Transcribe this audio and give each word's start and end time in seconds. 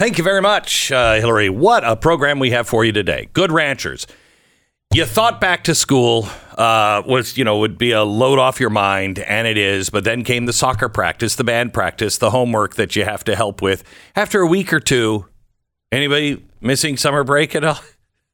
Thank 0.00 0.16
you 0.16 0.24
very 0.24 0.40
much, 0.40 0.90
uh, 0.90 1.16
Hillary. 1.16 1.50
What 1.50 1.84
a 1.84 1.94
program 1.94 2.38
we 2.38 2.52
have 2.52 2.66
for 2.66 2.86
you 2.86 2.90
today. 2.90 3.28
Good 3.34 3.52
Ranchers. 3.52 4.06
You 4.94 5.04
thought 5.04 5.42
back 5.42 5.62
to 5.64 5.74
school 5.74 6.26
uh, 6.56 7.02
was, 7.04 7.36
you 7.36 7.44
know, 7.44 7.58
would 7.58 7.76
be 7.76 7.90
a 7.90 8.02
load 8.02 8.38
off 8.38 8.60
your 8.60 8.70
mind, 8.70 9.18
and 9.18 9.46
it 9.46 9.58
is. 9.58 9.90
But 9.90 10.04
then 10.04 10.24
came 10.24 10.46
the 10.46 10.54
soccer 10.54 10.88
practice, 10.88 11.34
the 11.34 11.44
band 11.44 11.74
practice, 11.74 12.16
the 12.16 12.30
homework 12.30 12.76
that 12.76 12.96
you 12.96 13.04
have 13.04 13.24
to 13.24 13.36
help 13.36 13.60
with. 13.60 13.84
After 14.16 14.40
a 14.40 14.46
week 14.46 14.72
or 14.72 14.80
two, 14.80 15.26
anybody 15.92 16.46
missing 16.62 16.96
summer 16.96 17.22
break 17.22 17.54
at 17.54 17.62
all? 17.62 17.80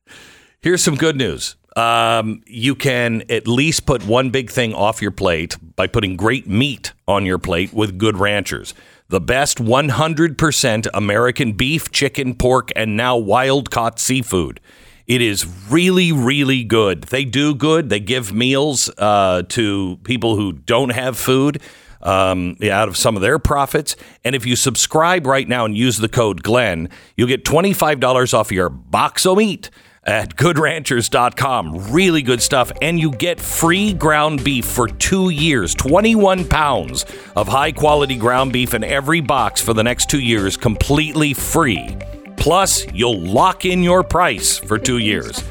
Here's 0.60 0.84
some 0.84 0.94
good 0.94 1.16
news. 1.16 1.56
Um, 1.74 2.44
you 2.46 2.76
can 2.76 3.24
at 3.28 3.48
least 3.48 3.86
put 3.86 4.06
one 4.06 4.30
big 4.30 4.50
thing 4.50 4.72
off 4.72 5.02
your 5.02 5.10
plate 5.10 5.56
by 5.74 5.88
putting 5.88 6.16
great 6.16 6.46
meat 6.46 6.92
on 7.08 7.26
your 7.26 7.38
plate 7.38 7.72
with 7.72 7.98
Good 7.98 8.18
Ranchers 8.18 8.72
the 9.08 9.20
best 9.20 9.58
100% 9.58 10.86
American 10.92 11.52
beef, 11.52 11.90
chicken, 11.92 12.34
pork, 12.34 12.70
and 12.74 12.96
now 12.96 13.16
wild 13.16 13.70
caught 13.70 13.98
seafood. 13.98 14.60
It 15.06 15.22
is 15.22 15.46
really, 15.70 16.10
really 16.10 16.64
good. 16.64 17.04
They 17.04 17.24
do 17.24 17.54
good. 17.54 17.90
They 17.90 18.00
give 18.00 18.32
meals 18.32 18.90
uh, 18.98 19.44
to 19.50 19.98
people 20.02 20.34
who 20.34 20.52
don't 20.52 20.90
have 20.90 21.16
food 21.16 21.62
um, 22.02 22.56
out 22.62 22.88
of 22.88 22.96
some 22.96 23.14
of 23.14 23.22
their 23.22 23.38
profits. 23.38 23.94
And 24.24 24.34
if 24.34 24.44
you 24.44 24.56
subscribe 24.56 25.26
right 25.26 25.48
now 25.48 25.64
and 25.64 25.76
use 25.76 25.98
the 25.98 26.08
code 26.08 26.42
Glenn, 26.42 26.88
you'll 27.16 27.28
get 27.28 27.44
$25 27.44 28.34
off 28.34 28.50
your 28.50 28.68
box 28.68 29.24
of 29.26 29.38
meat 29.38 29.70
at 30.06 30.36
goodranchers.com. 30.36 31.92
Really 31.92 32.22
good 32.22 32.40
stuff. 32.40 32.72
And 32.80 32.98
you 32.98 33.10
get 33.10 33.40
free 33.40 33.92
ground 33.92 34.44
beef 34.44 34.64
for 34.64 34.88
two 34.88 35.30
years 35.30 35.74
21 35.74 36.48
pounds 36.48 37.04
of 37.34 37.48
high 37.48 37.72
quality 37.72 38.16
ground 38.16 38.52
beef 38.52 38.74
in 38.74 38.84
every 38.84 39.20
box 39.20 39.60
for 39.60 39.74
the 39.74 39.84
next 39.84 40.08
two 40.08 40.20
years, 40.20 40.56
completely 40.56 41.34
free. 41.34 41.96
Plus, 42.36 42.86
you'll 42.92 43.20
lock 43.20 43.64
in 43.64 43.82
your 43.82 44.04
price 44.04 44.56
for 44.56 44.78
two 44.78 44.98
years. 44.98 45.42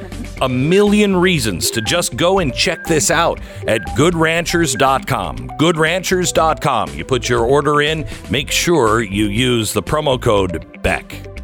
A 0.41 0.47
million 0.47 1.15
reasons 1.15 1.69
to 1.71 1.81
just 1.81 2.15
go 2.15 2.39
and 2.39 2.53
check 2.53 2.85
this 2.85 3.11
out 3.11 3.39
at 3.67 3.81
goodranchers.com. 3.97 5.49
Goodranchers.com. 5.59 6.93
You 6.93 7.03
put 7.03 7.27
your 7.27 7.41
order 7.45 7.81
in, 7.81 8.07
make 8.29 8.49
sure 8.49 9.01
you 9.01 9.25
use 9.25 9.73
the 9.73 9.83
promo 9.83 10.21
code 10.21 10.81
BECK. 10.81 11.34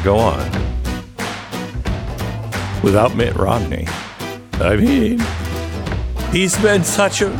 Go 0.00 0.18
on 0.18 0.50
without 2.82 3.14
Mitt 3.14 3.34
Romney. 3.36 3.86
I 4.54 4.76
mean, 4.76 5.20
he's 6.32 6.56
been 6.62 6.84
such 6.84 7.22
a 7.22 7.30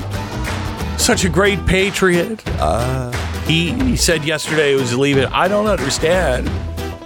such 0.99 1.25
a 1.25 1.29
great 1.29 1.65
patriot. 1.67 2.43
Uh, 2.61 3.11
he, 3.47 3.73
he 3.73 3.97
said 3.97 4.25
yesterday 4.25 4.71
he 4.71 4.77
was 4.77 4.97
leaving. 4.97 5.25
I 5.27 5.49
don't 5.49 5.67
understand 5.67 6.49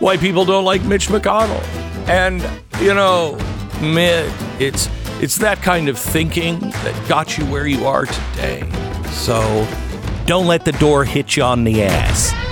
why 0.01 0.17
people 0.17 0.45
don't 0.45 0.65
like 0.65 0.85
Mitch 0.85 1.09
McConnell. 1.09 1.63
And 2.09 2.43
you 2.81 2.95
know, 2.95 3.37
Mitt, 3.81 4.31
it's 4.61 4.89
it's 5.23 5.37
that 5.39 5.63
kind 5.63 5.89
of 5.89 5.99
thinking 5.99 6.59
that 6.59 7.09
got 7.09 7.39
you 7.39 7.45
where 7.47 7.67
you 7.67 7.87
are 7.87 8.07
today. 8.07 8.69
So 9.11 9.67
don't 10.27 10.47
let 10.47 10.65
the 10.65 10.73
door 10.73 11.05
hit 11.05 11.37
you 11.37 11.45
on 11.45 11.65
the 11.65 11.83
ass. 11.85 12.44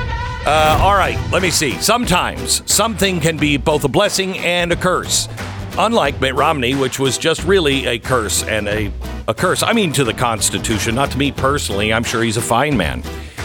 Uh, 0.44 0.76
all 0.82 0.96
right, 0.96 1.16
let 1.30 1.40
me 1.40 1.50
see. 1.50 1.72
Sometimes 1.80 2.68
something 2.70 3.20
can 3.20 3.36
be 3.36 3.56
both 3.56 3.84
a 3.84 3.88
blessing 3.88 4.36
and 4.38 4.72
a 4.72 4.76
curse. 4.76 5.28
Unlike 5.78 6.20
Mitt 6.20 6.34
Romney, 6.34 6.74
which 6.74 6.98
was 6.98 7.16
just 7.16 7.44
really 7.44 7.86
a 7.86 7.98
curse 7.98 8.42
and 8.42 8.66
a, 8.66 8.92
a 9.28 9.34
curse. 9.34 9.62
I 9.62 9.72
mean, 9.72 9.92
to 9.92 10.02
the 10.02 10.12
Constitution, 10.12 10.96
not 10.96 11.12
to 11.12 11.18
me 11.18 11.30
personally. 11.30 11.92
I'm 11.92 12.02
sure 12.02 12.24
he's 12.24 12.36
a 12.36 12.42
fine 12.42 12.76
man. 12.76 13.04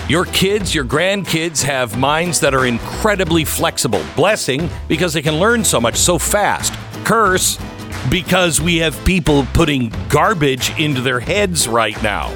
Your 0.10 0.26
kids, 0.26 0.74
your 0.74 0.86
grandkids 0.86 1.62
have 1.62 2.00
minds 2.00 2.40
that 2.40 2.56
are 2.56 2.66
incredibly 2.66 3.46
flexible. 3.46 4.04
Blessing 4.16 4.68
because 4.88 5.14
they 5.14 5.22
can 5.22 5.36
learn 5.36 5.64
so 5.64 5.80
much 5.80 5.98
so 5.98 6.18
fast. 6.18 6.74
Curse 7.06 7.60
because 8.10 8.60
we 8.60 8.78
have 8.78 9.06
people 9.06 9.46
putting 9.54 9.94
garbage 10.10 10.78
into 10.80 11.02
their 11.02 11.20
heads 11.20 11.68
right 11.68 12.02
now. 12.02 12.34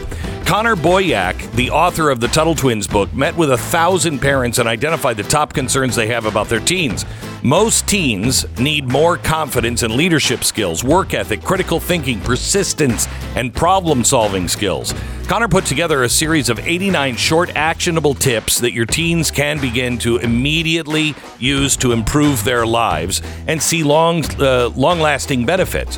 Connor 0.51 0.75
Boyack, 0.75 1.49
the 1.53 1.69
author 1.69 2.09
of 2.09 2.19
the 2.19 2.27
Tuttle 2.27 2.55
Twins 2.55 2.85
book, 2.85 3.13
met 3.13 3.37
with 3.37 3.51
a 3.51 3.57
thousand 3.57 4.19
parents 4.19 4.57
and 4.57 4.67
identified 4.67 5.15
the 5.15 5.23
top 5.23 5.53
concerns 5.53 5.95
they 5.95 6.07
have 6.07 6.25
about 6.25 6.49
their 6.49 6.59
teens. 6.59 7.05
Most 7.41 7.87
teens 7.87 8.45
need 8.59 8.91
more 8.91 9.15
confidence 9.15 9.81
and 9.81 9.95
leadership 9.95 10.43
skills, 10.43 10.83
work 10.83 11.13
ethic, 11.13 11.41
critical 11.41 11.79
thinking, 11.79 12.19
persistence, 12.19 13.07
and 13.37 13.55
problem 13.55 14.03
solving 14.03 14.49
skills. 14.49 14.93
Connor 15.29 15.47
put 15.47 15.65
together 15.65 16.03
a 16.03 16.09
series 16.09 16.49
of 16.49 16.59
89 16.59 17.15
short, 17.15 17.55
actionable 17.55 18.13
tips 18.13 18.59
that 18.59 18.73
your 18.73 18.85
teens 18.85 19.31
can 19.31 19.57
begin 19.57 19.97
to 19.99 20.17
immediately 20.17 21.15
use 21.39 21.77
to 21.77 21.93
improve 21.93 22.43
their 22.43 22.65
lives 22.65 23.21
and 23.47 23.63
see 23.63 23.83
long, 23.83 24.25
uh, 24.41 24.67
long-lasting 24.75 25.45
benefits. 25.45 25.97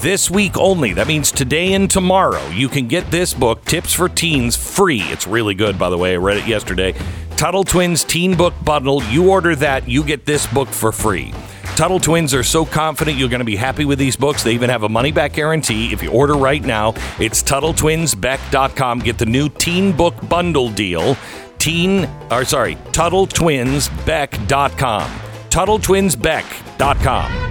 This 0.00 0.30
week 0.30 0.56
only, 0.56 0.94
that 0.94 1.06
means 1.06 1.30
today 1.30 1.74
and 1.74 1.90
tomorrow, 1.90 2.44
you 2.48 2.68
can 2.68 2.88
get 2.88 3.10
this 3.10 3.34
book, 3.34 3.64
Tips 3.64 3.92
for 3.92 4.08
Teens, 4.08 4.56
free. 4.56 5.02
It's 5.02 5.26
really 5.26 5.54
good, 5.54 5.78
by 5.78 5.90
the 5.90 5.98
way. 5.98 6.14
I 6.14 6.16
read 6.16 6.38
it 6.38 6.46
yesterday. 6.46 6.94
Tuttle 7.36 7.64
Twins 7.64 8.04
Teen 8.04 8.36
Book 8.36 8.54
Bundle. 8.64 9.02
You 9.04 9.30
order 9.30 9.54
that, 9.56 9.88
you 9.88 10.04
get 10.04 10.24
this 10.24 10.46
book 10.46 10.68
for 10.68 10.92
free. 10.92 11.34
Tuttle 11.76 12.00
Twins 12.00 12.32
are 12.32 12.44
so 12.44 12.64
confident 12.64 13.18
you're 13.18 13.28
going 13.28 13.40
to 13.40 13.44
be 13.44 13.56
happy 13.56 13.84
with 13.84 13.98
these 13.98 14.16
books. 14.16 14.44
They 14.44 14.52
even 14.52 14.70
have 14.70 14.84
a 14.84 14.88
money 14.88 15.10
back 15.10 15.32
guarantee. 15.32 15.92
If 15.92 16.00
you 16.02 16.12
order 16.12 16.34
right 16.34 16.62
now, 16.62 16.94
it's 17.18 17.42
TuttleTwinsBeck.com. 17.42 19.00
Get 19.00 19.18
the 19.18 19.26
new 19.26 19.48
Teen 19.48 19.90
Book 19.92 20.14
Bundle 20.28 20.70
deal. 20.70 21.16
Teen, 21.58 22.08
or 22.30 22.44
sorry, 22.44 22.76
TuttleTwinsBeck.com. 22.92 25.10
TuttleTwinsBeck.com. 25.50 27.43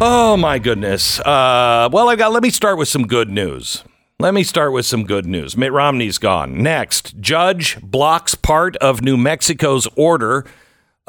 Oh 0.00 0.36
my 0.36 0.60
goodness. 0.60 1.18
Uh, 1.20 1.88
well, 1.90 2.08
I 2.08 2.14
got. 2.14 2.30
Let 2.30 2.44
me 2.44 2.50
start 2.50 2.78
with 2.78 2.86
some 2.86 3.06
good 3.06 3.28
news. 3.30 3.82
Let 4.20 4.32
me 4.32 4.44
start 4.44 4.72
with 4.72 4.86
some 4.86 5.04
good 5.04 5.26
news. 5.26 5.56
Mitt 5.56 5.72
Romney's 5.72 6.18
gone. 6.18 6.62
Next, 6.62 7.18
judge 7.18 7.80
blocks 7.80 8.36
part 8.36 8.76
of 8.76 9.02
New 9.02 9.16
Mexico's 9.16 9.88
order 9.96 10.44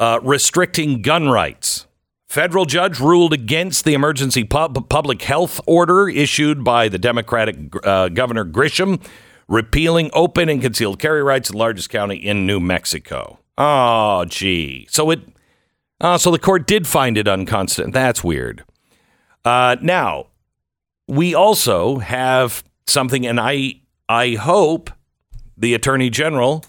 uh, 0.00 0.18
restricting 0.22 1.02
gun 1.02 1.28
rights. 1.28 1.86
Federal 2.28 2.64
judge 2.64 2.98
ruled 2.98 3.32
against 3.32 3.84
the 3.84 3.94
emergency 3.94 4.42
pub- 4.42 4.88
public 4.88 5.22
health 5.22 5.60
order 5.66 6.08
issued 6.08 6.64
by 6.64 6.88
the 6.88 6.98
Democratic 6.98 7.56
uh, 7.84 8.08
Governor 8.08 8.44
Grisham, 8.44 9.00
repealing 9.46 10.10
open 10.14 10.48
and 10.48 10.60
concealed 10.60 10.98
carry 10.98 11.22
rights 11.22 11.48
in 11.48 11.54
the 11.54 11.58
largest 11.58 11.90
county 11.90 12.16
in 12.16 12.44
New 12.44 12.58
Mexico. 12.58 13.38
Oh, 13.56 14.24
gee. 14.24 14.88
So 14.90 15.10
it. 15.10 15.20
Uh, 16.00 16.18
so 16.18 16.30
the 16.32 16.38
court 16.40 16.66
did 16.66 16.88
find 16.88 17.16
it 17.16 17.28
unconstitutional. 17.28 17.92
That's 17.92 18.24
weird. 18.24 18.64
Uh, 19.44 19.76
now, 19.80 20.26
we 21.08 21.34
also 21.34 21.98
have 21.98 22.62
something, 22.86 23.26
and 23.26 23.40
I 23.40 23.80
I 24.08 24.34
hope 24.34 24.90
the 25.56 25.74
attorney 25.74 26.10
general 26.10 26.64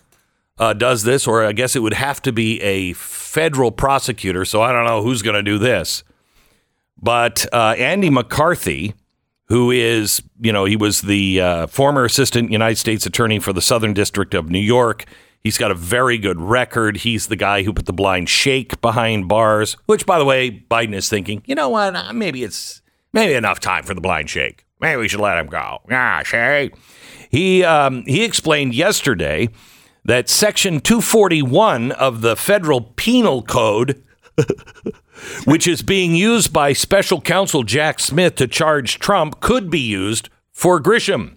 uh, 0.57 0.73
does 0.73 1.03
this, 1.03 1.27
or 1.27 1.45
I 1.45 1.53
guess 1.53 1.75
it 1.75 1.79
would 1.79 1.93
have 1.93 2.21
to 2.23 2.31
be 2.31 2.61
a 2.61 2.93
federal 2.93 3.71
prosecutor. 3.71 4.45
So 4.45 4.61
I 4.61 4.71
don't 4.71 4.85
know 4.85 5.01
who's 5.01 5.21
going 5.21 5.35
to 5.35 5.43
do 5.43 5.57
this, 5.57 6.03
but 7.01 7.45
uh, 7.53 7.75
Andy 7.77 8.09
McCarthy, 8.09 8.93
who 9.45 9.71
is 9.71 10.21
you 10.39 10.53
know 10.53 10.65
he 10.65 10.75
was 10.75 11.01
the 11.01 11.41
uh, 11.41 11.67
former 11.67 12.05
assistant 12.05 12.51
United 12.51 12.77
States 12.77 13.05
attorney 13.05 13.39
for 13.39 13.53
the 13.53 13.61
Southern 13.61 13.93
District 13.93 14.33
of 14.33 14.49
New 14.49 14.59
York. 14.59 15.05
He's 15.43 15.57
got 15.57 15.71
a 15.71 15.75
very 15.75 16.17
good 16.17 16.39
record. 16.39 16.97
He's 16.97 17.27
the 17.27 17.35
guy 17.35 17.63
who 17.63 17.73
put 17.73 17.85
the 17.87 17.93
blind 17.93 18.29
sheikh 18.29 18.79
behind 18.81 19.27
bars, 19.27 19.75
which, 19.87 20.05
by 20.05 20.19
the 20.19 20.25
way, 20.25 20.51
Biden 20.69 20.93
is 20.93 21.09
thinking, 21.09 21.41
you 21.45 21.55
know 21.55 21.69
what? 21.69 21.95
Uh, 21.95 22.13
Maybe 22.13 22.43
it's 22.43 22.81
Maybe 23.13 23.33
enough 23.33 23.59
time 23.59 23.83
for 23.83 23.93
the 23.93 24.01
blind 24.01 24.29
sheikh. 24.29 24.65
Maybe 24.79 24.97
we 25.01 25.07
should 25.07 25.19
let 25.19 25.37
him 25.37 25.47
go. 25.47 25.79
Ah, 25.91 26.21
Shay. 26.23 26.71
He 27.29 27.63
um, 27.63 28.03
he 28.05 28.23
explained 28.23 28.73
yesterday 28.73 29.49
that 30.05 30.29
Section 30.29 30.79
241 30.79 31.91
of 31.91 32.21
the 32.21 32.35
Federal 32.35 32.81
Penal 32.81 33.43
Code, 33.43 34.01
which 35.45 35.67
is 35.67 35.81
being 35.81 36.15
used 36.15 36.51
by 36.51 36.73
Special 36.73 37.21
Counsel 37.21 37.63
Jack 37.63 37.99
Smith 37.99 38.35
to 38.35 38.47
charge 38.47 38.97
Trump, 38.97 39.39
could 39.39 39.69
be 39.69 39.79
used 39.79 40.29
for 40.51 40.81
Grisham. 40.81 41.35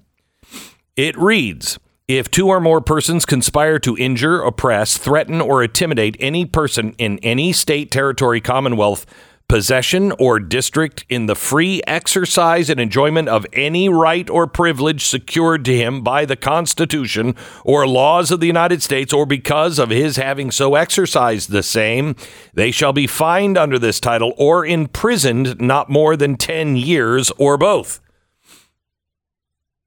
It 0.96 1.18
reads 1.18 1.78
If 2.06 2.30
two 2.30 2.48
or 2.48 2.60
more 2.60 2.82
persons 2.82 3.24
conspire 3.24 3.78
to 3.78 3.96
injure, 3.96 4.42
oppress, 4.42 4.98
threaten, 4.98 5.40
or 5.40 5.64
intimidate 5.64 6.18
any 6.20 6.44
person 6.44 6.94
in 6.98 7.18
any 7.20 7.50
state, 7.54 7.90
territory, 7.90 8.42
commonwealth, 8.42 9.06
possession, 9.48 10.12
or 10.18 10.38
district 10.38 11.06
in 11.08 11.24
the 11.24 11.34
free 11.34 11.80
exercise 11.86 12.68
and 12.68 12.78
enjoyment 12.78 13.30
of 13.30 13.46
any 13.54 13.88
right 13.88 14.28
or 14.28 14.46
privilege 14.46 15.06
secured 15.06 15.64
to 15.64 15.74
him 15.74 16.02
by 16.02 16.26
the 16.26 16.36
Constitution 16.36 17.34
or 17.64 17.88
laws 17.88 18.30
of 18.30 18.40
the 18.40 18.46
United 18.46 18.82
States, 18.82 19.10
or 19.10 19.24
because 19.24 19.78
of 19.78 19.88
his 19.88 20.16
having 20.16 20.50
so 20.50 20.74
exercised 20.74 21.50
the 21.50 21.62
same, 21.62 22.16
they 22.52 22.70
shall 22.70 22.92
be 22.92 23.06
fined 23.06 23.56
under 23.56 23.78
this 23.78 23.98
title 23.98 24.34
or 24.36 24.66
imprisoned 24.66 25.58
not 25.58 25.88
more 25.88 26.18
than 26.18 26.36
10 26.36 26.76
years 26.76 27.30
or 27.38 27.56
both. 27.56 27.98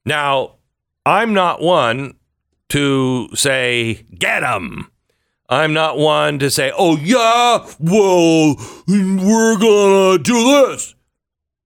Now, 0.03 0.56
I'm 1.07 1.33
not 1.33 1.61
one 1.61 2.15
to 2.67 3.29
say, 3.33 4.05
get 4.13 4.43
him. 4.43 4.91
I'm 5.47 5.71
not 5.71 5.97
one 5.97 6.37
to 6.39 6.51
say, 6.51 6.69
oh, 6.77 6.97
yeah, 6.97 7.65
well, 7.79 8.55
we're 8.85 9.57
going 9.57 10.17
to 10.17 10.21
do 10.21 10.43
this. 10.43 10.95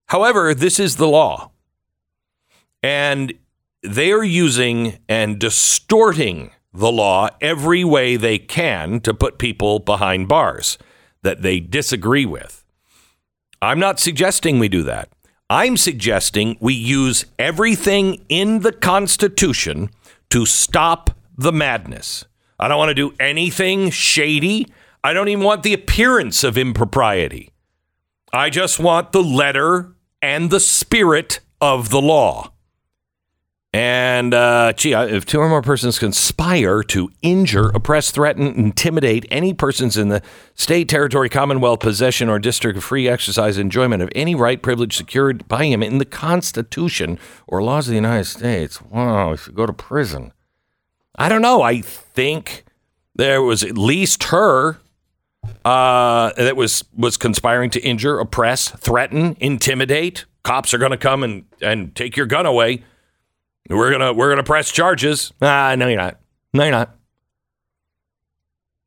However, 0.06 0.54
this 0.54 0.78
is 0.78 0.94
the 0.94 1.08
law. 1.08 1.50
And 2.84 3.34
they 3.82 4.12
are 4.12 4.22
using 4.22 4.98
and 5.08 5.40
distorting 5.40 6.52
the 6.72 6.92
law 6.92 7.28
every 7.40 7.82
way 7.82 8.14
they 8.14 8.38
can 8.38 9.00
to 9.00 9.12
put 9.12 9.38
people 9.38 9.80
behind 9.80 10.28
bars 10.28 10.78
that 11.22 11.42
they 11.42 11.58
disagree 11.58 12.26
with. 12.26 12.64
I'm 13.60 13.80
not 13.80 13.98
suggesting 13.98 14.60
we 14.60 14.68
do 14.68 14.84
that. 14.84 15.08
I'm 15.52 15.76
suggesting 15.76 16.56
we 16.60 16.72
use 16.72 17.26
everything 17.38 18.24
in 18.30 18.60
the 18.60 18.72
Constitution 18.72 19.90
to 20.30 20.46
stop 20.46 21.10
the 21.36 21.52
madness. 21.52 22.24
I 22.58 22.68
don't 22.68 22.78
want 22.78 22.88
to 22.88 22.94
do 22.94 23.12
anything 23.20 23.90
shady. 23.90 24.66
I 25.04 25.12
don't 25.12 25.28
even 25.28 25.44
want 25.44 25.62
the 25.62 25.74
appearance 25.74 26.42
of 26.42 26.56
impropriety. 26.56 27.50
I 28.32 28.48
just 28.48 28.80
want 28.80 29.12
the 29.12 29.22
letter 29.22 29.94
and 30.22 30.48
the 30.48 30.58
spirit 30.58 31.40
of 31.60 31.90
the 31.90 32.00
law. 32.00 32.54
And 33.74 34.34
uh, 34.34 34.74
gee, 34.74 34.92
if 34.92 35.24
two 35.24 35.38
or 35.38 35.48
more 35.48 35.62
persons 35.62 35.98
conspire 35.98 36.82
to 36.84 37.10
injure, 37.22 37.70
oppress, 37.70 38.10
threaten, 38.10 38.48
intimidate 38.48 39.24
any 39.30 39.54
persons 39.54 39.96
in 39.96 40.08
the 40.08 40.20
state, 40.54 40.90
territory, 40.90 41.30
commonwealth, 41.30 41.80
possession, 41.80 42.28
or 42.28 42.38
district 42.38 42.76
of 42.76 42.84
free 42.84 43.08
exercise, 43.08 43.56
enjoyment 43.56 44.02
of 44.02 44.10
any 44.14 44.34
right, 44.34 44.60
privilege 44.60 44.94
secured 44.94 45.48
by 45.48 45.64
him 45.64 45.82
in 45.82 45.96
the 45.96 46.04
Constitution 46.04 47.18
or 47.46 47.62
laws 47.62 47.86
of 47.88 47.92
the 47.92 47.96
United 47.96 48.26
States, 48.26 48.82
wow, 48.82 49.32
if 49.32 49.46
you 49.46 49.54
go 49.54 49.64
to 49.64 49.72
prison. 49.72 50.32
I 51.16 51.30
don't 51.30 51.42
know. 51.42 51.62
I 51.62 51.80
think 51.80 52.64
there 53.14 53.40
was 53.40 53.62
at 53.62 53.78
least 53.78 54.24
her 54.24 54.80
uh, 55.64 56.32
that 56.36 56.56
was 56.56 56.84
was 56.94 57.16
conspiring 57.16 57.70
to 57.70 57.80
injure, 57.80 58.18
oppress, 58.18 58.68
threaten, 58.68 59.36
intimidate. 59.40 60.26
Cops 60.42 60.74
are 60.74 60.78
going 60.78 60.90
to 60.90 60.98
come 60.98 61.22
and, 61.22 61.44
and 61.62 61.94
take 61.94 62.16
your 62.16 62.26
gun 62.26 62.44
away. 62.46 62.84
We're 63.72 63.90
gonna 63.90 64.12
we're 64.12 64.30
gonna 64.30 64.42
press 64.42 64.70
charges. 64.70 65.32
Ah, 65.40 65.74
no, 65.76 65.88
you're 65.88 65.96
not. 65.98 66.18
No, 66.52 66.64
you're 66.64 66.72
not. 66.72 66.96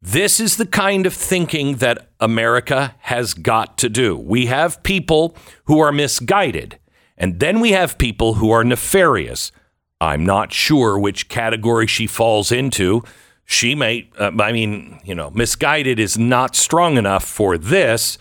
This 0.02 0.40
is 0.40 0.58
the 0.58 0.68
kind 0.68 1.08
of 1.08 1.14
thinking 1.14 1.78
that 1.78 2.10
America 2.20 2.94
has 3.00 3.34
got 3.34 3.78
to 3.80 3.90
do. 3.90 4.16
We 4.16 4.46
have 4.46 4.84
people 4.84 5.36
who 5.66 5.80
are 5.80 5.92
misguided, 5.92 6.78
and 7.18 7.40
then 7.40 7.60
we 7.60 7.72
have 7.72 7.98
people 7.98 8.36
who 8.36 8.52
are 8.52 8.64
nefarious. 8.64 9.52
I'm 10.00 10.24
not 10.24 10.54
sure 10.54 11.00
which 11.00 11.28
category 11.28 11.88
she 11.88 12.06
falls 12.06 12.52
into. 12.52 13.04
She 13.46 13.74
may, 13.74 14.10
uh, 14.20 14.32
I 14.40 14.52
mean, 14.52 15.00
you 15.04 15.16
know, 15.16 15.32
misguided 15.32 16.00
is 16.00 16.18
not 16.18 16.56
strong 16.56 16.98
enough 16.98 17.24
for 17.24 17.58
this. 17.58 18.18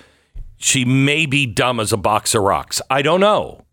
She 0.57 0.85
may 0.85 1.27
be 1.27 1.45
dumb 1.45 1.81
as 1.81 1.93
a 1.93 1.99
box 1.99 2.35
of 2.35 2.43
rocks. 2.43 2.81
I 2.89 3.03
don't 3.03 3.21
know. 3.21 3.64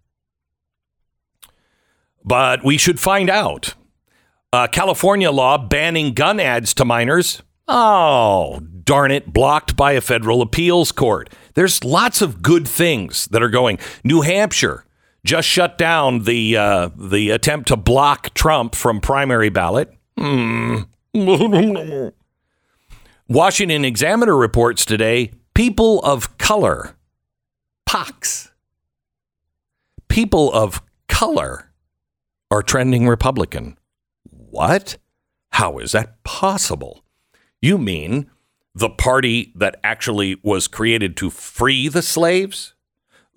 But 2.23 2.63
we 2.63 2.77
should 2.77 2.99
find 2.99 3.29
out. 3.29 3.75
Uh, 4.53 4.67
California 4.67 5.31
law 5.31 5.57
banning 5.57 6.13
gun 6.13 6.39
ads 6.39 6.73
to 6.75 6.85
minors. 6.85 7.41
Oh, 7.67 8.59
darn 8.83 9.11
it, 9.11 9.31
blocked 9.31 9.77
by 9.77 9.93
a 9.93 10.01
federal 10.01 10.41
appeals 10.41 10.91
court. 10.91 11.29
There's 11.53 11.83
lots 11.83 12.21
of 12.21 12.41
good 12.41 12.67
things 12.67 13.27
that 13.27 13.41
are 13.41 13.49
going. 13.49 13.79
New 14.03 14.21
Hampshire 14.21 14.83
just 15.23 15.47
shut 15.47 15.77
down 15.77 16.23
the 16.23 16.57
uh, 16.57 16.89
the 16.97 17.29
attempt 17.29 17.69
to 17.69 17.77
block 17.77 18.33
Trump 18.33 18.75
from 18.75 18.99
primary 18.99 19.49
ballot. 19.49 19.93
Hmm. 20.17 20.81
Washington 23.27 23.85
Examiner 23.85 24.35
reports 24.35 24.83
today 24.83 25.31
people 25.53 26.01
of 26.01 26.37
color, 26.37 26.95
pox, 27.85 28.51
people 30.09 30.51
of 30.51 30.81
color 31.07 31.70
are 32.51 32.61
trending 32.61 33.07
Republican. 33.07 33.79
What? 34.23 34.97
How 35.53 35.79
is 35.79 35.93
that 35.93 36.23
possible? 36.23 37.03
You 37.61 37.79
mean 37.79 38.29
the 38.75 38.89
party 38.89 39.51
that 39.55 39.79
actually 39.83 40.39
was 40.43 40.67
created 40.67 41.17
to 41.17 41.31
free 41.31 41.87
the 41.87 42.03
slaves? 42.03 42.75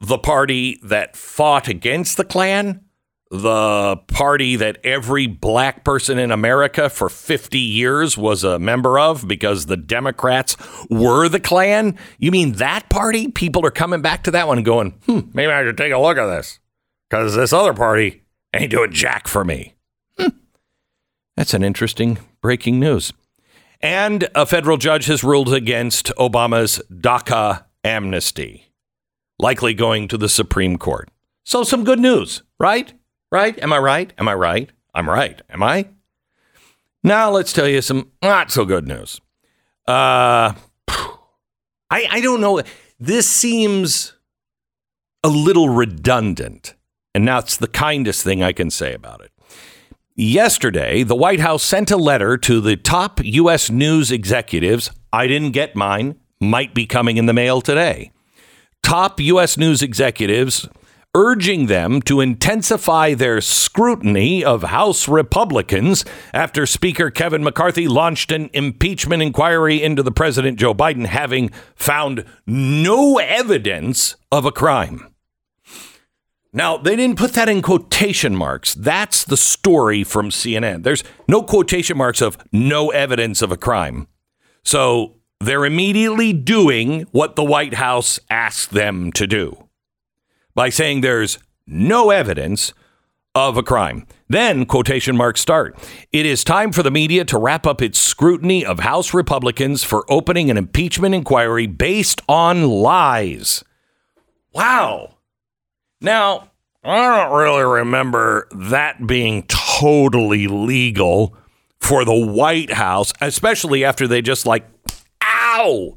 the 0.01 0.19
party 0.19 0.79
that 0.83 1.17
fought 1.17 1.69
against 1.69 2.17
the 2.17 2.25
Klan, 2.25 2.85
the 3.31 3.97
party 4.09 4.57
that 4.57 4.79
every 4.85 5.27
black 5.27 5.85
person 5.85 6.19
in 6.19 6.31
America 6.31 6.89
for 6.89 7.09
50 7.09 7.59
years 7.59 8.17
was 8.19 8.45
a 8.45 8.59
member 8.59 8.99
of 8.99 9.27
because 9.27 9.67
the 9.67 9.77
Democrats 9.77 10.57
were 10.91 11.29
the 11.29 11.41
Klan? 11.41 11.97
You 12.19 12.31
mean 12.31 12.53
that 12.53 12.91
party? 12.91 13.29
People 13.29 13.65
are 13.67 13.71
coming 13.71 14.03
back 14.03 14.25
to 14.25 14.31
that 14.33 14.47
one 14.47 14.63
going, 14.63 14.93
hmm, 15.07 15.21
maybe 15.33 15.53
I 15.53 15.65
should 15.65 15.79
take 15.79 15.93
a 15.93 15.99
look 15.99 16.19
at 16.19 16.27
this 16.27 16.61
because 17.09 17.35
this 17.35 17.53
other 17.53 17.75
party 17.75 18.24
ain't 18.57 18.71
doing 18.71 18.93
jack 18.93 19.29
for 19.29 19.45
me. 19.45 19.75
Hmm. 20.19 20.29
That's 21.37 21.55
an 21.55 21.65
interesting 21.65 22.19
breaking 22.41 22.79
news. 22.81 23.13
And 23.81 24.29
a 24.35 24.47
federal 24.47 24.77
judge 24.77 25.07
has 25.07 25.23
ruled 25.23 25.53
against 25.53 26.07
Obama's 26.17 26.81
DACA 26.91 27.65
amnesty 27.83 28.73
likely 29.39 29.75
going 29.75 30.09
to 30.09 30.17
the 30.17 30.29
Supreme 30.29 30.79
Court. 30.79 31.11
So, 31.45 31.65
some 31.65 31.85
good 31.85 31.99
news, 31.99 32.43
right? 32.59 32.93
Right? 33.31 33.59
Am 33.63 33.73
I 33.73 33.79
right? 33.79 34.13
Am 34.19 34.29
I 34.29 34.35
right? 34.35 34.71
I'm 34.95 35.09
right. 35.09 35.43
Am 35.51 35.63
I? 35.63 35.89
Now, 37.03 37.31
let's 37.31 37.53
tell 37.53 37.69
you 37.69 37.83
some 37.83 38.11
not 38.23 38.51
so 38.51 38.65
good 38.65 38.89
news. 38.89 39.21
Uh, 39.87 40.55
I, 40.89 42.07
I 42.11 42.21
don't 42.23 42.41
know. 42.41 42.63
This 42.99 43.29
seems 43.29 44.15
a 45.23 45.29
little 45.29 45.69
redundant, 45.69 46.75
and 47.15 47.27
that's 47.27 47.57
the 47.57 47.69
kindest 47.69 48.23
thing 48.25 48.43
I 48.43 48.53
can 48.53 48.71
say 48.71 48.95
about 48.95 49.21
it. 49.21 49.31
Yesterday, 50.17 51.03
the 51.03 51.17
White 51.17 51.41
House 51.41 51.63
sent 51.63 51.91
a 51.91 51.97
letter 51.97 52.37
to 52.39 52.61
the 52.61 52.77
top 52.77 53.21
U.S. 53.25 53.71
news 53.71 54.13
executives. 54.13 54.91
I 55.13 55.27
didn't 55.27 55.53
get 55.53 55.75
mine, 55.75 56.17
might 56.41 56.75
be 56.75 56.87
coming 56.87 57.17
in 57.17 57.27
the 57.27 57.33
mail 57.33 57.61
today 57.61 58.13
top 58.85 59.19
U.S. 59.19 59.57
news 59.57 59.83
executives 59.83 60.69
urging 61.15 61.67
them 61.67 62.03
to 62.03 62.21
intensify 62.21 63.15
their 63.15 63.41
scrutiny 63.41 64.45
of 64.45 64.63
House 64.63 65.09
Republicans 65.09 66.05
after 66.35 66.67
Speaker 66.67 67.11
Kevin 67.11 67.43
McCarthy 67.43 67.89
launched 67.89 68.31
an 68.31 68.51
impeachment 68.53 69.23
inquiry 69.23 69.83
into 69.83 70.03
the 70.03 70.13
President 70.13 70.59
Joe 70.59 70.75
Biden 70.75 71.07
having 71.07 71.51
found 71.75 72.27
no 72.47 73.19
evidence 73.19 74.17
of 74.31 74.45
a 74.45 74.53
crime. 74.53 75.14
Now, 76.57 76.77
they 76.77 76.95
didn't 76.95 77.19
put 77.19 77.33
that 77.33 77.49
in 77.49 77.63
quotation 77.63 78.37
marks. 78.37 78.75
That's 78.75 79.25
the 79.25 79.37
story 79.37 80.05
from 80.05 80.31
CNN. 80.31 80.85
There's 80.85 81.03
no 81.27 81.43
quotation 81.43 81.99
marks 81.99 82.23
of 82.23 82.39
no 82.53 82.91
evidence 82.91 83.43
of 83.43 83.51
a 83.51 83.57
crime. 83.57 84.07
So 84.63 85.17
they're 85.41 85.65
immediately 85.65 86.33
doing 86.33 87.03
what 87.11 87.35
the 87.35 87.43
White 87.43 87.75
House 87.75 88.21
asked 88.31 88.71
them 88.71 89.11
to 89.13 89.27
do 89.27 89.69
by 90.55 90.69
saying 90.69 91.01
there's 91.01 91.41
no 91.67 92.11
evidence 92.11 92.73
of 93.35 93.57
a 93.57 93.63
crime. 93.65 94.07
Then, 94.29 94.65
quotation 94.65 95.17
marks 95.17 95.41
start. 95.41 95.77
It 96.13 96.25
is 96.25 96.45
time 96.45 96.71
for 96.71 96.85
the 96.85 96.91
media 96.91 97.25
to 97.25 97.39
wrap 97.39 97.67
up 97.67 97.83
its 97.83 97.99
scrutiny 97.99 98.65
of 98.65 98.79
House 98.79 99.13
Republicans 99.13 99.83
for 99.83 100.11
opening 100.11 100.51
an 100.51 100.57
impeachment 100.57 101.17
inquiry 101.17 101.67
based 101.67 102.23
on 102.29 102.69
lies. 102.69 103.65
Wow. 104.53 105.14
Now, 106.05 106.51
I 106.85 107.17
don't 107.17 107.37
really 107.37 107.65
remember 107.65 108.47
that 108.53 109.07
being 109.07 109.45
totally 109.45 110.47
legal 110.47 111.35
for 111.81 112.05
the 112.05 112.15
White 112.15 112.75
House, 112.75 113.13
especially 113.23 113.85
after 113.85 114.07
they 114.07 114.21
just 114.21 114.45
like, 114.45 114.67
ow, 115.23 115.97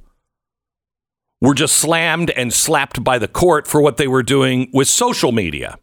were 1.42 1.54
just 1.54 1.76
slammed 1.76 2.30
and 2.32 2.54
slapped 2.54 3.04
by 3.04 3.20
the 3.20 3.28
court 3.28 3.68
for 3.68 3.82
what 3.82 3.98
they 3.98 4.08
were 4.08 4.24
doing 4.24 4.70
with 4.74 4.88
social 4.88 5.34
media. 5.34 5.78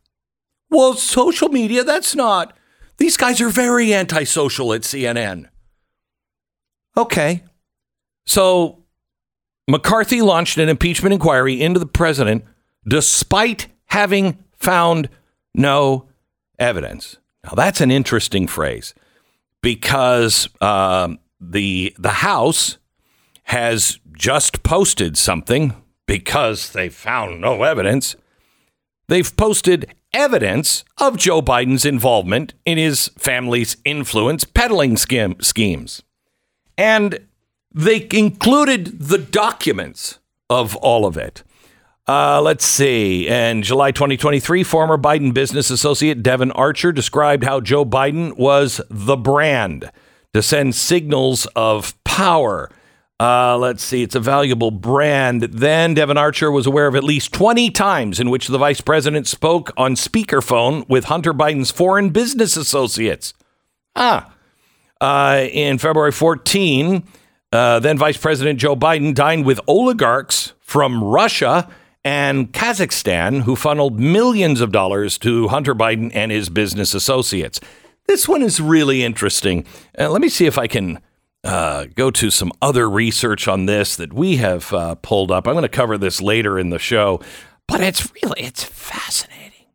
Well, 0.71 0.95
social 0.95 1.51
media, 1.51 1.85
that's 1.85 2.15
not. 2.15 2.57
These 2.97 3.19
guys 3.19 3.43
are 3.43 3.51
very 3.51 3.93
antisocial 3.93 4.73
at 4.73 4.83
CNN. 4.83 5.51
Okay. 6.97 7.45
So 8.25 8.85
McCarthy 9.69 10.23
launched 10.23 10.57
an 10.57 10.71
impeachment 10.71 11.13
inquiry 11.13 11.61
into 11.61 11.79
the 11.79 11.87
president 11.87 12.45
despite 12.89 13.67
having 13.95 14.37
found 14.57 15.09
no 15.55 16.09
evidence. 16.59 17.17
Now, 17.45 17.53
that's 17.53 17.81
an 17.81 17.93
interesting 17.93 18.49
phrase 18.49 18.93
because 19.63 20.49
um, 20.61 21.21
the, 21.41 21.95
the 21.97 22.17
House 22.29 22.79
has 23.45 24.01
just 24.17 24.65
posted 24.65 25.17
something 25.17 25.75
because 26.07 26.73
they 26.73 26.89
found 26.89 27.41
no 27.41 27.63
evidence. 27.63 28.17
They've 29.07 29.37
posted 29.37 29.95
evidence 30.13 30.85
of 30.99 31.17
Joe 31.17 31.41
Biden's 31.41 31.87
involvement 31.87 32.53
in 32.65 32.79
his 32.79 33.13
family's 33.17 33.77
influence 33.85 34.43
peddling 34.43 34.97
scheme, 34.97 35.37
schemes. 35.41 36.03
And 36.77 37.21
they 37.73 38.09
included 38.13 38.99
the 39.03 39.19
documents 39.19 40.19
of 40.51 40.75
all 40.77 41.07
of 41.07 41.17
it. 41.17 41.45
Uh, 42.07 42.41
let's 42.43 42.67
see. 42.67 43.27
In 43.27 43.63
July 43.63 43.91
2023, 43.91 44.63
former 44.63 44.99
Biden 44.99 45.33
business 45.33 45.71
associate 45.71 46.23
Devon 46.23 46.51
Archer 46.53 46.93
described 46.93 47.45
how 47.45 47.61
Joe 47.61 47.85
Biden 47.85 48.37
was 48.37 48.81
the 48.91 49.17
brand 49.17 49.91
to 50.35 50.43
send 50.43 50.75
signals 50.75 51.47
of 51.57 51.95
power. 52.05 52.71
Uh, 53.19 53.57
let's 53.57 53.83
see. 53.83 54.03
It's 54.03 54.15
a 54.15 54.21
valuable 54.21 54.71
brand. 54.71 55.45
Then 55.45 55.95
Devon 55.95 56.19
Archer 56.19 56.51
was 56.51 56.67
aware 56.67 56.89
of 56.89 56.95
at 56.95 57.05
least 57.05 57.33
20 57.33 57.71
times 57.71 58.21
in 58.21 58.29
which 58.29 58.49
the 58.49 58.59
vice 58.59 58.83
president 58.83 59.27
spoke 59.27 59.73
on 59.77 59.95
speakerphone 59.95 60.87
with 60.89 61.05
Hunter 61.05 61.33
Biden's 61.33 61.71
foreign 61.71 62.11
business 62.11 62.55
associates. 62.55 63.33
Ah. 63.97 64.31
Uh, 65.01 65.47
in 65.53 65.79
February 65.79 66.13
14, 66.13 67.03
uh, 67.53 67.79
then 67.79 67.97
Vice 67.97 68.17
President 68.17 68.59
Joe 68.59 68.75
Biden 68.75 69.15
dined 69.15 69.45
with 69.45 69.61
oligarchs 69.67 70.53
from 70.61 71.03
Russia 71.03 71.69
and 72.05 72.53
Kazakhstan 72.53 73.43
who 73.43 73.57
funneled 73.57 73.99
millions 73.99 74.61
of 74.61 74.71
dollars 74.73 75.17
to 75.19 75.49
Hunter 75.49 75.75
Biden 75.75 76.11
and 76.15 76.31
his 76.31 76.49
business 76.49 76.95
associates. 76.95 77.61
This 78.07 78.29
one 78.29 78.43
is 78.43 78.61
really 78.61 79.03
interesting. 79.03 79.65
Uh, 79.99 80.11
let 80.11 80.21
me 80.21 80.29
see 80.29 80.47
if 80.47 80.59
I 80.59 80.67
can 80.67 81.01
uh, 81.43 81.87
go 81.95 82.11
to 82.11 82.31
some 82.31 82.53
other 82.61 82.89
research 82.89 83.49
on 83.49 83.67
this 83.67 83.97
that 83.97 84.13
we 84.13 84.37
have 84.37 84.73
uh, 84.73 84.95
pulled 84.97 85.31
up. 85.31 85.47
I'm 85.47 85.55
going 85.55 85.63
to 85.63 85.69
cover 85.69 85.97
this 85.97 86.21
later 86.21 86.59
in 86.59 86.71
the 86.71 86.79
show, 86.79 87.21
but 87.67 87.81
it's 87.81 88.13
really 88.15 88.43
it's 88.43 88.65
fascinating. 88.65 89.67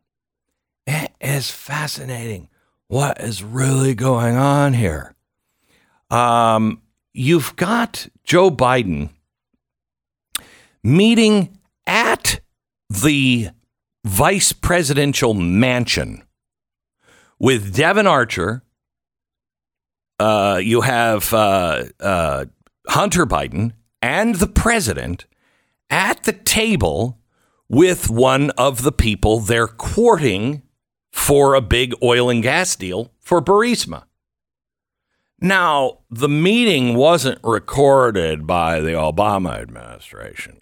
It 0.86 1.12
is 1.20 1.50
fascinating 1.50 2.48
what 2.88 3.20
is 3.20 3.42
really 3.42 3.94
going 3.94 4.36
on 4.36 4.72
here. 4.72 5.14
Um, 6.10 6.82
you've 7.12 7.54
got 7.54 8.08
Joe 8.24 8.50
Biden 8.50 9.10
meeting 10.82 11.59
at 11.86 12.40
the 12.88 13.50
vice 14.04 14.52
presidential 14.52 15.34
mansion 15.34 16.22
with 17.38 17.74
Devon 17.74 18.06
Archer. 18.06 18.62
Uh, 20.18 20.60
you 20.62 20.82
have 20.82 21.32
uh, 21.32 21.84
uh, 21.98 22.44
Hunter 22.88 23.26
Biden 23.26 23.72
and 24.02 24.36
the 24.36 24.46
president 24.46 25.26
at 25.88 26.24
the 26.24 26.32
table 26.32 27.18
with 27.68 28.10
one 28.10 28.50
of 28.50 28.82
the 28.82 28.92
people 28.92 29.40
they're 29.40 29.68
courting 29.68 30.62
for 31.12 31.54
a 31.54 31.60
big 31.60 31.94
oil 32.02 32.28
and 32.28 32.42
gas 32.42 32.76
deal 32.76 33.12
for 33.18 33.40
Burisma. 33.40 34.04
Now, 35.40 36.00
the 36.10 36.28
meeting 36.28 36.94
wasn't 36.94 37.38
recorded 37.42 38.46
by 38.46 38.80
the 38.80 38.90
Obama 38.90 39.60
administration 39.60 40.59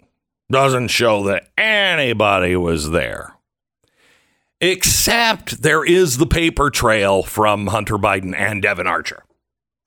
doesn't 0.51 0.89
show 0.89 1.23
that 1.23 1.49
anybody 1.57 2.55
was 2.55 2.91
there. 2.91 3.35
Except 4.61 5.61
there 5.61 5.85
is 5.85 6.17
the 6.17 6.27
paper 6.27 6.69
trail 6.69 7.23
from 7.23 7.67
Hunter 7.67 7.97
Biden 7.97 8.35
and 8.37 8.61
Devon 8.61 8.87
Archer. 8.87 9.23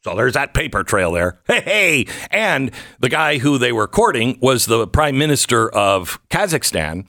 So 0.03 0.17
there's 0.17 0.33
that 0.33 0.55
paper 0.55 0.83
trail 0.83 1.13
there. 1.13 1.41
Hey, 1.47 1.61
hey. 1.61 2.07
And 2.31 2.71
the 2.99 3.09
guy 3.09 3.39
who 3.39 3.59
they 3.59 3.73
were 3.73 3.87
courting 3.87 4.39
was 4.41 4.67
the 4.67 4.87
prime 4.87 5.19
minister 5.19 5.69
of 5.69 6.19
Kazakhstan. 6.29 7.07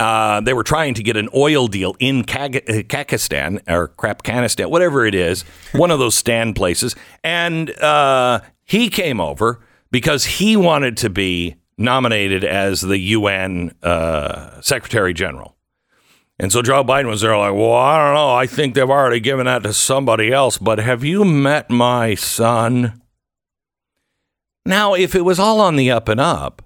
Uh, 0.00 0.40
they 0.40 0.52
were 0.52 0.64
trying 0.64 0.94
to 0.94 1.02
get 1.04 1.16
an 1.16 1.28
oil 1.34 1.68
deal 1.68 1.94
in 2.00 2.24
Kazakhstan 2.24 3.60
or 3.68 3.88
Krapkanistan, 3.88 4.68
whatever 4.68 5.06
it 5.06 5.14
is, 5.14 5.42
one 5.72 5.92
of 5.92 6.00
those 6.00 6.16
stand 6.16 6.56
places. 6.56 6.96
And 7.22 7.70
uh, 7.78 8.40
he 8.64 8.90
came 8.90 9.20
over 9.20 9.60
because 9.92 10.24
he 10.24 10.56
wanted 10.56 10.96
to 10.98 11.10
be 11.10 11.54
nominated 11.76 12.44
as 12.44 12.80
the 12.80 12.98
UN 12.98 13.74
uh, 13.82 14.60
Secretary 14.60 15.12
General. 15.12 15.56
And 16.38 16.50
so 16.50 16.62
Joe 16.62 16.82
Biden 16.82 17.06
was 17.06 17.20
there, 17.20 17.36
like, 17.36 17.54
well, 17.54 17.74
I 17.74 18.04
don't 18.04 18.14
know. 18.14 18.34
I 18.34 18.46
think 18.46 18.74
they've 18.74 18.88
already 18.88 19.20
given 19.20 19.46
that 19.46 19.62
to 19.62 19.72
somebody 19.72 20.32
else, 20.32 20.58
but 20.58 20.78
have 20.78 21.04
you 21.04 21.24
met 21.24 21.70
my 21.70 22.14
son? 22.16 23.00
Now, 24.66 24.94
if 24.94 25.14
it 25.14 25.20
was 25.24 25.38
all 25.38 25.60
on 25.60 25.76
the 25.76 25.90
up 25.90 26.08
and 26.08 26.20
up, 26.20 26.62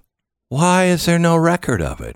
why 0.47 0.85
is 0.85 1.05
there 1.05 1.19
no 1.19 1.37
record 1.37 1.81
of 1.81 2.01
it? 2.01 2.15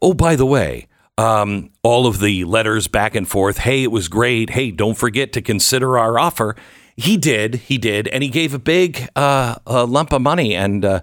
Oh, 0.00 0.14
by 0.14 0.34
the 0.34 0.46
way, 0.46 0.88
um, 1.16 1.70
all 1.84 2.06
of 2.06 2.18
the 2.18 2.44
letters 2.44 2.88
back 2.88 3.14
and 3.14 3.28
forth. 3.28 3.58
Hey, 3.58 3.84
it 3.84 3.92
was 3.92 4.08
great. 4.08 4.50
Hey, 4.50 4.72
don't 4.72 4.96
forget 4.96 5.32
to 5.34 5.42
consider 5.42 5.98
our 5.98 6.18
offer. 6.18 6.56
He 6.96 7.16
did. 7.16 7.54
He 7.56 7.78
did. 7.78 8.08
And 8.08 8.22
he 8.22 8.28
gave 8.28 8.54
a 8.54 8.58
big 8.58 9.08
uh, 9.14 9.56
a 9.66 9.84
lump 9.84 10.12
of 10.12 10.22
money. 10.22 10.54
And 10.54 10.84
uh, 10.84 11.00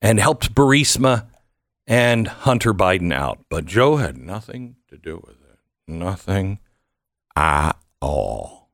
and 0.00 0.20
helped 0.20 0.54
Burisma 0.54 1.26
and 1.86 2.28
Hunter 2.28 2.74
Biden 2.74 3.12
out. 3.12 3.38
But 3.48 3.66
Joe 3.66 3.96
had 3.96 4.16
nothing 4.16 4.76
to 4.88 4.96
do 4.96 5.16
with 5.16 5.36
it. 5.42 5.58
Nothing 5.86 6.58
at 7.34 7.76
all. 8.00 8.70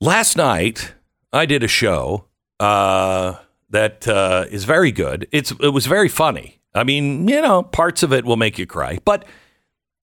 Last 0.00 0.36
night, 0.36 0.94
I 1.32 1.44
did 1.44 1.62
a 1.62 1.68
show 1.68 2.26
uh, 2.60 3.34
that 3.70 4.06
uh, 4.06 4.46
is 4.50 4.64
very 4.64 4.92
good. 4.92 5.26
It's 5.32 5.50
it 5.60 5.70
was 5.70 5.86
very 5.86 6.08
funny. 6.08 6.60
I 6.74 6.84
mean, 6.84 7.26
you 7.26 7.42
know, 7.42 7.64
parts 7.64 8.02
of 8.02 8.12
it 8.12 8.24
will 8.24 8.36
make 8.36 8.58
you 8.58 8.66
cry, 8.66 8.98
but 9.04 9.24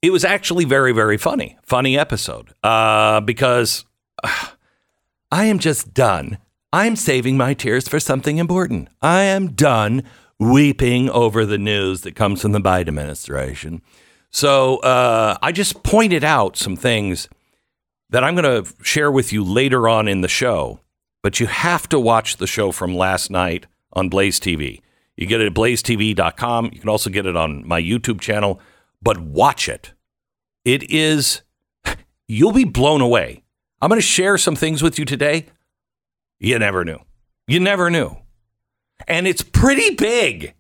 it 0.02 0.12
was 0.12 0.26
actually 0.26 0.66
very 0.66 0.92
very 0.92 1.18
funny. 1.18 1.58
Funny 1.64 1.98
episode 1.98 2.54
uh, 2.64 3.22
because 3.22 3.86
I 5.32 5.46
am 5.46 5.60
just 5.60 5.94
done 5.94 6.40
I'm 6.76 6.98
saving 6.98 7.38
my 7.38 7.54
tears 7.54 7.88
for 7.88 8.02
something 8.02 8.38
important. 8.38 8.90
I 9.02 9.22
am 9.22 9.54
done 9.54 10.04
weeping 10.38 11.10
over 11.10 11.46
the 11.46 11.58
news 11.58 12.02
that 12.02 12.18
comes 12.18 12.42
from 12.42 12.52
the 12.52 12.60
Biden 12.60 12.90
administration. 12.90 13.82
So 14.30 14.80
uh, 14.80 15.38
I 15.42 15.54
just 15.54 15.84
pointed 15.84 16.26
out 16.26 16.58
some 16.58 16.76
things 16.76 17.30
that 18.10 18.26
I'm 18.26 18.36
going 18.36 18.66
to 18.66 18.74
share 18.84 19.10
with 19.10 19.32
you 19.32 19.42
later 19.42 19.88
on 19.88 20.10
in 20.10 20.20
the 20.20 20.28
show, 20.28 20.82
but 21.24 21.40
you 21.40 21.48
have 21.48 21.88
to 21.88 21.98
watch 21.98 22.36
the 22.36 22.46
show 22.46 22.74
from 22.74 22.94
last 22.94 23.32
night 23.32 23.68
on 23.94 24.10
Blaze 24.10 24.38
TV. 24.38 24.82
You 25.16 25.28
get 25.28 25.40
it 25.40 25.48
at 25.48 25.54
blazetv.com. 25.54 26.72
You 26.74 26.80
can 26.82 26.90
also 26.90 27.10
get 27.10 27.26
it 27.26 27.38
on 27.38 27.66
my 27.66 27.82
YouTube 27.82 28.20
channel, 28.20 28.60
but 29.02 29.18
watch 29.18 29.70
it. 29.70 29.94
It 30.66 30.92
is, 30.92 31.42
you'll 32.28 32.52
be 32.52 32.66
blown 32.66 33.00
away. 33.00 33.44
I'm 33.82 33.88
going 33.88 34.02
to 34.02 34.06
share 34.06 34.38
some 34.38 34.58
things 34.58 34.84
with 34.84 35.00
you 35.00 35.06
today 35.06 35.46
you 36.40 36.60
never 36.60 36.84
knew. 36.86 37.00
You 37.48 37.60
never 37.60 37.90
knew. 37.90 38.18
And 39.08 39.28
it's 39.28 39.44
pretty 39.44 39.96
big. 39.96 40.54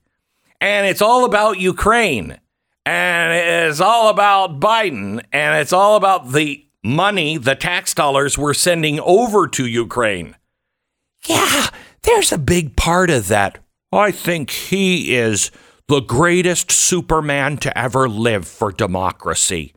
And 0.61 0.87
it's 0.87 1.01
all 1.01 1.25
about 1.25 1.59
Ukraine. 1.59 2.39
And 2.85 3.33
it's 3.33 3.81
all 3.81 4.09
about 4.09 4.59
Biden. 4.59 5.23
And 5.31 5.59
it's 5.59 5.73
all 5.73 5.95
about 5.95 6.31
the 6.31 6.65
money, 6.83 7.37
the 7.37 7.55
tax 7.55 7.93
dollars 7.93 8.37
we're 8.37 8.53
sending 8.53 8.99
over 8.99 9.47
to 9.47 9.65
Ukraine. 9.65 10.35
Yeah, 11.25 11.69
there's 12.03 12.31
a 12.31 12.37
big 12.37 12.75
part 12.75 13.09
of 13.09 13.27
that. 13.29 13.57
I 13.91 14.11
think 14.11 14.51
he 14.51 15.15
is 15.15 15.49
the 15.87 16.01
greatest 16.01 16.71
Superman 16.71 17.57
to 17.57 17.75
ever 17.77 18.07
live 18.07 18.47
for 18.47 18.71
democracy. 18.71 19.73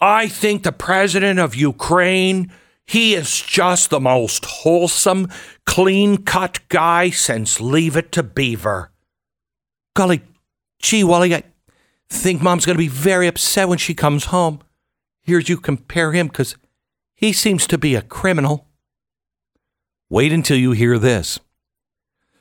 I 0.00 0.28
think 0.28 0.62
the 0.62 0.72
president 0.72 1.38
of 1.38 1.54
Ukraine 1.54 2.52
he 2.88 3.14
is 3.14 3.42
just 3.42 3.90
the 3.90 4.00
most 4.00 4.46
wholesome, 4.46 5.28
clean 5.66 6.24
cut 6.24 6.60
guy 6.70 7.10
since 7.10 7.60
Leave 7.60 7.98
It 7.98 8.10
to 8.12 8.22
Beaver. 8.22 8.90
Golly, 9.94 10.22
gee, 10.80 11.04
Wally, 11.04 11.34
I, 11.34 11.42
think 12.08 12.40
mom's 12.40 12.64
going 12.64 12.76
to 12.76 12.82
be 12.82 12.88
very 12.88 13.26
upset 13.26 13.68
when 13.68 13.76
she 13.76 13.92
comes 13.92 14.26
home. 14.26 14.60
Here's 15.20 15.50
you 15.50 15.58
compare 15.58 16.12
him 16.12 16.28
because 16.28 16.56
he 17.14 17.34
seems 17.34 17.66
to 17.66 17.76
be 17.76 17.94
a 17.94 18.00
criminal. 18.00 18.66
Wait 20.08 20.32
until 20.32 20.56
you 20.56 20.72
hear 20.72 20.98
this. 20.98 21.38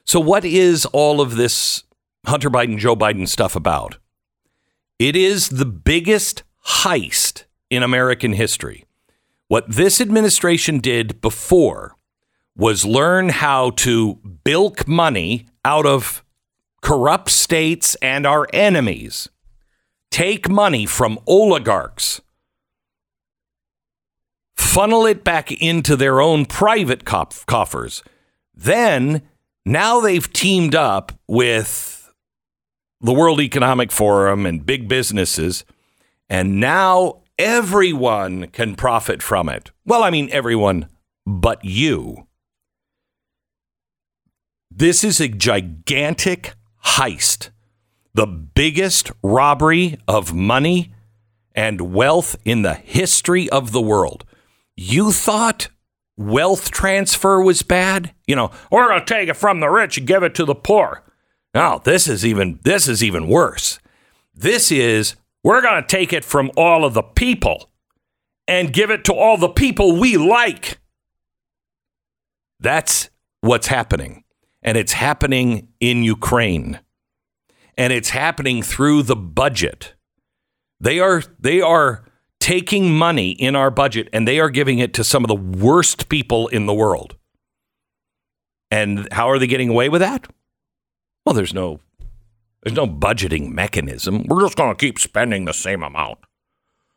So, 0.05 0.21
what 0.21 0.45
is 0.45 0.85
all 0.85 1.19
of 1.19 1.35
this 1.35 1.83
Hunter 2.25 2.49
Biden, 2.49 2.77
Joe 2.77 2.95
Biden 2.95 3.27
stuff 3.27 3.57
about? 3.57 3.97
It 4.97 5.17
is 5.17 5.49
the 5.49 5.65
biggest 5.65 6.43
heist 6.65 7.43
in 7.69 7.83
American 7.83 8.31
history. 8.31 8.86
What 9.47 9.69
this 9.69 10.01
administration 10.01 10.79
did 10.79 11.21
before 11.21 11.95
was 12.55 12.85
learn 12.85 13.29
how 13.29 13.69
to 13.71 14.15
bilk 14.43 14.87
money 14.87 15.47
out 15.63 15.85
of 15.85 16.23
corrupt 16.81 17.29
states 17.29 17.95
and 18.01 18.25
our 18.25 18.47
enemies, 18.51 19.29
take 20.11 20.49
money 20.49 20.85
from 20.85 21.19
oligarchs, 21.27 22.19
funnel 24.55 25.05
it 25.05 25.23
back 25.23 25.51
into 25.51 25.95
their 25.95 26.19
own 26.19 26.45
private 26.45 27.05
coffers. 27.05 28.03
Then, 28.53 29.21
now 29.65 30.01
they've 30.01 30.31
teamed 30.33 30.75
up 30.75 31.11
with 31.27 32.11
the 32.99 33.13
World 33.13 33.39
Economic 33.39 33.91
Forum 33.91 34.45
and 34.45 34.65
big 34.65 34.87
businesses, 34.87 35.63
and 36.29 36.59
now 36.59 37.21
everyone 37.37 38.47
can 38.47 38.75
profit 38.75 39.21
from 39.21 39.49
it. 39.49 39.71
Well, 39.85 40.03
I 40.03 40.09
mean, 40.09 40.29
everyone 40.31 40.87
but 41.25 41.63
you. 41.63 42.27
This 44.71 45.03
is 45.03 45.19
a 45.19 45.27
gigantic 45.27 46.53
heist, 46.85 47.49
the 48.13 48.27
biggest 48.27 49.11
robbery 49.23 49.97
of 50.07 50.33
money 50.33 50.93
and 51.55 51.93
wealth 51.93 52.35
in 52.45 52.61
the 52.61 52.75
history 52.75 53.49
of 53.49 53.71
the 53.71 53.81
world. 53.81 54.23
You 54.75 55.11
thought 55.11 55.69
wealth 56.15 56.69
transfer 56.69 57.41
was 57.41 57.63
bad? 57.63 58.13
You 58.27 58.35
know, 58.35 58.51
we're 58.71 58.87
going 58.87 58.99
to 58.99 59.05
take 59.05 59.29
it 59.29 59.35
from 59.35 59.59
the 59.59 59.69
rich 59.69 59.97
and 59.97 60.07
give 60.07 60.23
it 60.23 60.35
to 60.35 60.45
the 60.45 60.55
poor. 60.55 61.03
No, 61.53 61.81
this 61.83 62.07
is 62.07 62.25
even 62.25 62.59
this 62.63 62.87
is 62.87 63.03
even 63.03 63.27
worse. 63.27 63.79
This 64.35 64.71
is 64.71 65.15
we're 65.47 65.61
going 65.61 65.81
to 65.81 65.87
take 65.87 66.11
it 66.11 66.25
from 66.25 66.51
all 66.57 66.83
of 66.83 66.93
the 66.93 67.01
people 67.01 67.69
and 68.49 68.73
give 68.73 68.91
it 68.91 69.05
to 69.05 69.13
all 69.13 69.37
the 69.37 69.47
people 69.47 69.95
we 69.95 70.17
like. 70.17 70.77
That's 72.59 73.09
what's 73.39 73.67
happening. 73.67 74.25
And 74.61 74.77
it's 74.77 74.91
happening 74.91 75.69
in 75.79 76.03
Ukraine. 76.03 76.81
And 77.77 77.93
it's 77.93 78.09
happening 78.09 78.61
through 78.61 79.03
the 79.03 79.15
budget. 79.15 79.93
They 80.81 80.99
are 80.99 81.23
they 81.39 81.61
are 81.61 82.03
taking 82.41 82.93
money 82.93 83.31
in 83.31 83.55
our 83.55 83.71
budget 83.71 84.09
and 84.11 84.27
they 84.27 84.41
are 84.41 84.49
giving 84.49 84.79
it 84.79 84.93
to 84.95 85.03
some 85.05 85.23
of 85.23 85.29
the 85.29 85.63
worst 85.65 86.09
people 86.09 86.49
in 86.49 86.65
the 86.65 86.73
world. 86.73 87.15
And 88.69 89.07
how 89.13 89.29
are 89.29 89.39
they 89.39 89.47
getting 89.47 89.69
away 89.69 89.87
with 89.87 90.01
that? 90.01 90.27
Well, 91.25 91.35
there's 91.35 91.53
no 91.53 91.79
there's 92.63 92.75
no 92.75 92.87
budgeting 92.87 93.51
mechanism. 93.51 94.23
We're 94.27 94.41
just 94.41 94.57
going 94.57 94.75
to 94.75 94.79
keep 94.79 94.99
spending 94.99 95.45
the 95.45 95.53
same 95.53 95.83
amount. 95.83 96.19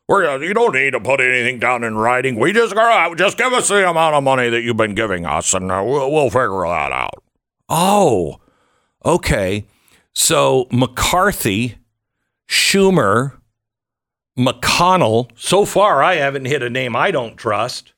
We're, 0.09 0.43
you 0.43 0.55
don't 0.55 0.75
need 0.75 0.90
to 0.90 1.00
put 1.00 1.21
anything 1.21 1.61
down 1.61 1.85
in 1.85 1.97
writing. 1.97 2.37
We 2.37 2.52
just 2.52 2.75
go 2.75 3.14
just 3.14 3.38
give 3.38 3.52
us 3.52 3.69
the 3.69 3.88
amount 3.88 4.17
of 4.17 4.25
money 4.25 4.50
that 4.50 4.62
you've 4.62 4.76
been 4.76 4.97
giving 4.97 5.25
us, 5.25 5.55
and 5.55 5.71
uh, 5.71 5.83
we'll, 5.87 6.11
we'll 6.11 6.31
figure 6.31 6.62
that 6.67 6.90
out. 6.90 7.23
Oh, 7.69 8.40
okay. 9.05 9.67
So 10.12 10.67
McCarthy, 10.73 11.76
Schumer, 12.49 13.38
McConnell. 14.37 15.31
So 15.37 15.64
far, 15.64 16.02
I 16.02 16.17
haven't 16.17 16.47
hit 16.47 16.62
a 16.62 16.71
name 16.71 16.97
I 16.97 17.12
don't 17.12 17.37
trust. 17.37 17.93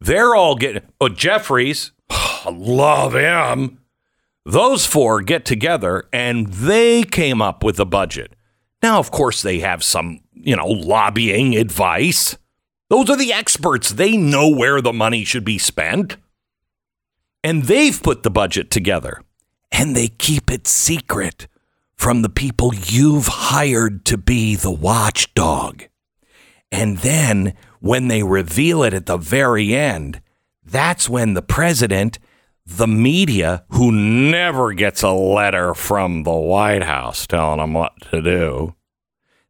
They're 0.00 0.34
all 0.34 0.54
getting. 0.54 0.82
Oh, 1.00 1.08
Jeffries, 1.08 1.92
I 2.10 2.50
love 2.52 3.14
him. 3.14 3.79
Those 4.44 4.86
four 4.86 5.20
get 5.20 5.44
together 5.44 6.08
and 6.12 6.46
they 6.46 7.02
came 7.02 7.42
up 7.42 7.62
with 7.62 7.78
a 7.78 7.84
budget. 7.84 8.34
Now, 8.82 8.98
of 8.98 9.10
course, 9.10 9.42
they 9.42 9.58
have 9.60 9.84
some, 9.84 10.20
you 10.32 10.56
know, 10.56 10.66
lobbying 10.66 11.54
advice. 11.56 12.38
Those 12.88 13.10
are 13.10 13.16
the 13.16 13.32
experts. 13.32 13.90
They 13.90 14.16
know 14.16 14.48
where 14.48 14.80
the 14.80 14.92
money 14.92 15.24
should 15.24 15.44
be 15.44 15.58
spent. 15.58 16.16
And 17.44 17.64
they've 17.64 18.02
put 18.02 18.22
the 18.22 18.30
budget 18.30 18.70
together. 18.70 19.22
And 19.70 19.94
they 19.94 20.08
keep 20.08 20.50
it 20.50 20.66
secret 20.66 21.46
from 21.94 22.22
the 22.22 22.30
people 22.30 22.74
you've 22.74 23.26
hired 23.28 24.06
to 24.06 24.16
be 24.16 24.56
the 24.56 24.70
watchdog. 24.70 25.84
And 26.72 26.98
then 26.98 27.54
when 27.80 28.08
they 28.08 28.22
reveal 28.22 28.82
it 28.82 28.94
at 28.94 29.06
the 29.06 29.18
very 29.18 29.74
end, 29.74 30.22
that's 30.64 31.08
when 31.08 31.34
the 31.34 31.42
president 31.42 32.18
the 32.76 32.86
media, 32.86 33.64
who 33.70 33.90
never 33.90 34.72
gets 34.72 35.02
a 35.02 35.10
letter 35.10 35.74
from 35.74 36.22
the 36.22 36.32
White 36.32 36.84
House 36.84 37.26
telling 37.26 37.58
them 37.58 37.74
what 37.74 37.92
to 38.10 38.22
do, 38.22 38.74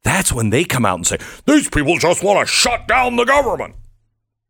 that's 0.03 0.33
when 0.33 0.51
they 0.51 0.65
come 0.65 0.87
out 0.87 0.97
and 0.97 1.07
say, 1.07 1.19
these 1.47 1.69
people 1.69 1.99
just 1.99 2.25
want 2.25 2.41
to 2.41 2.47
shut 2.47 2.89
down 2.89 3.17
the 3.17 3.25
government. 3.25 3.75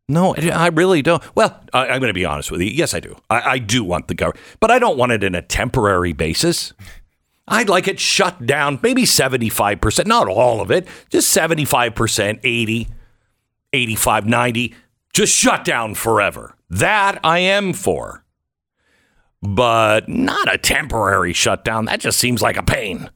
No, 0.07 0.35
I 0.35 0.67
really 0.67 1.01
don't. 1.01 1.23
Well, 1.35 1.61
I, 1.73 1.87
am 1.87 1.99
going 1.99 2.09
to 2.09 2.13
be 2.13 2.25
honest 2.25 2.51
with 2.51 2.61
you. 2.61 2.67
Yes, 2.67 2.93
I 2.93 2.99
do. 2.99 3.17
I, 3.29 3.51
I 3.51 3.57
do 3.59 3.83
want 3.83 4.07
the 4.07 4.15
government, 4.15 4.45
but 4.59 4.71
I 4.71 4.79
don't 4.79 4.97
want 4.97 5.11
it 5.11 5.23
in 5.23 5.35
a 5.35 5.41
temporary 5.41 6.13
basis. 6.13 6.73
I'd 7.47 7.69
like 7.69 7.87
it 7.87 7.99
shut 7.99 8.45
down, 8.45 8.79
maybe 8.81 9.03
75%, 9.03 10.05
not 10.05 10.27
all 10.27 10.61
of 10.61 10.71
it, 10.71 10.87
just 11.09 11.35
75%, 11.35 12.39
80, 12.43 12.87
85, 13.73 14.25
90, 14.25 14.75
just 15.13 15.35
shut 15.35 15.65
down 15.65 15.93
forever. 15.95 16.55
That 16.69 17.19
I 17.23 17.39
am 17.39 17.73
for 17.73 18.20
but 19.41 20.07
not 20.07 20.53
a 20.53 20.57
temporary 20.57 21.33
shutdown. 21.33 21.85
That 21.85 21.99
just 21.99 22.19
seems 22.19 22.41
like 22.41 22.57
a 22.57 22.63
pain. 22.63 23.09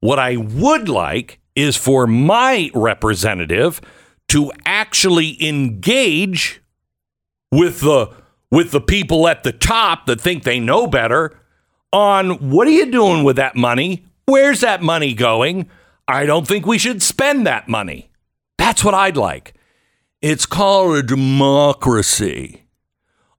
What 0.00 0.18
I 0.18 0.36
would 0.36 0.88
like 0.88 1.40
is 1.54 1.76
for 1.76 2.06
my 2.06 2.70
representative 2.74 3.80
to 4.28 4.52
actually 4.66 5.42
engage 5.46 6.60
with 7.50 7.80
the 7.80 8.10
with 8.50 8.70
the 8.70 8.80
people 8.80 9.26
at 9.26 9.42
the 9.42 9.52
top 9.52 10.06
that 10.06 10.20
think 10.20 10.44
they 10.44 10.60
know 10.60 10.86
better 10.86 11.36
on 11.92 12.50
what 12.50 12.68
are 12.68 12.72
you 12.72 12.90
doing 12.90 13.24
with 13.24 13.36
that 13.36 13.56
money? 13.56 14.04
Where's 14.26 14.60
that 14.60 14.82
money 14.82 15.14
going? 15.14 15.68
I 16.06 16.26
don't 16.26 16.46
think 16.46 16.66
we 16.66 16.78
should 16.78 17.02
spend 17.02 17.46
that 17.46 17.68
money. 17.68 18.10
That's 18.58 18.84
what 18.84 18.94
I'd 18.94 19.16
like. 19.16 19.54
It's 20.20 20.46
called 20.46 20.96
a 20.96 21.02
democracy 21.02 22.63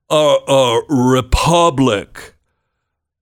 a, 0.09 0.37
a 0.47 0.81
republic 0.89 2.35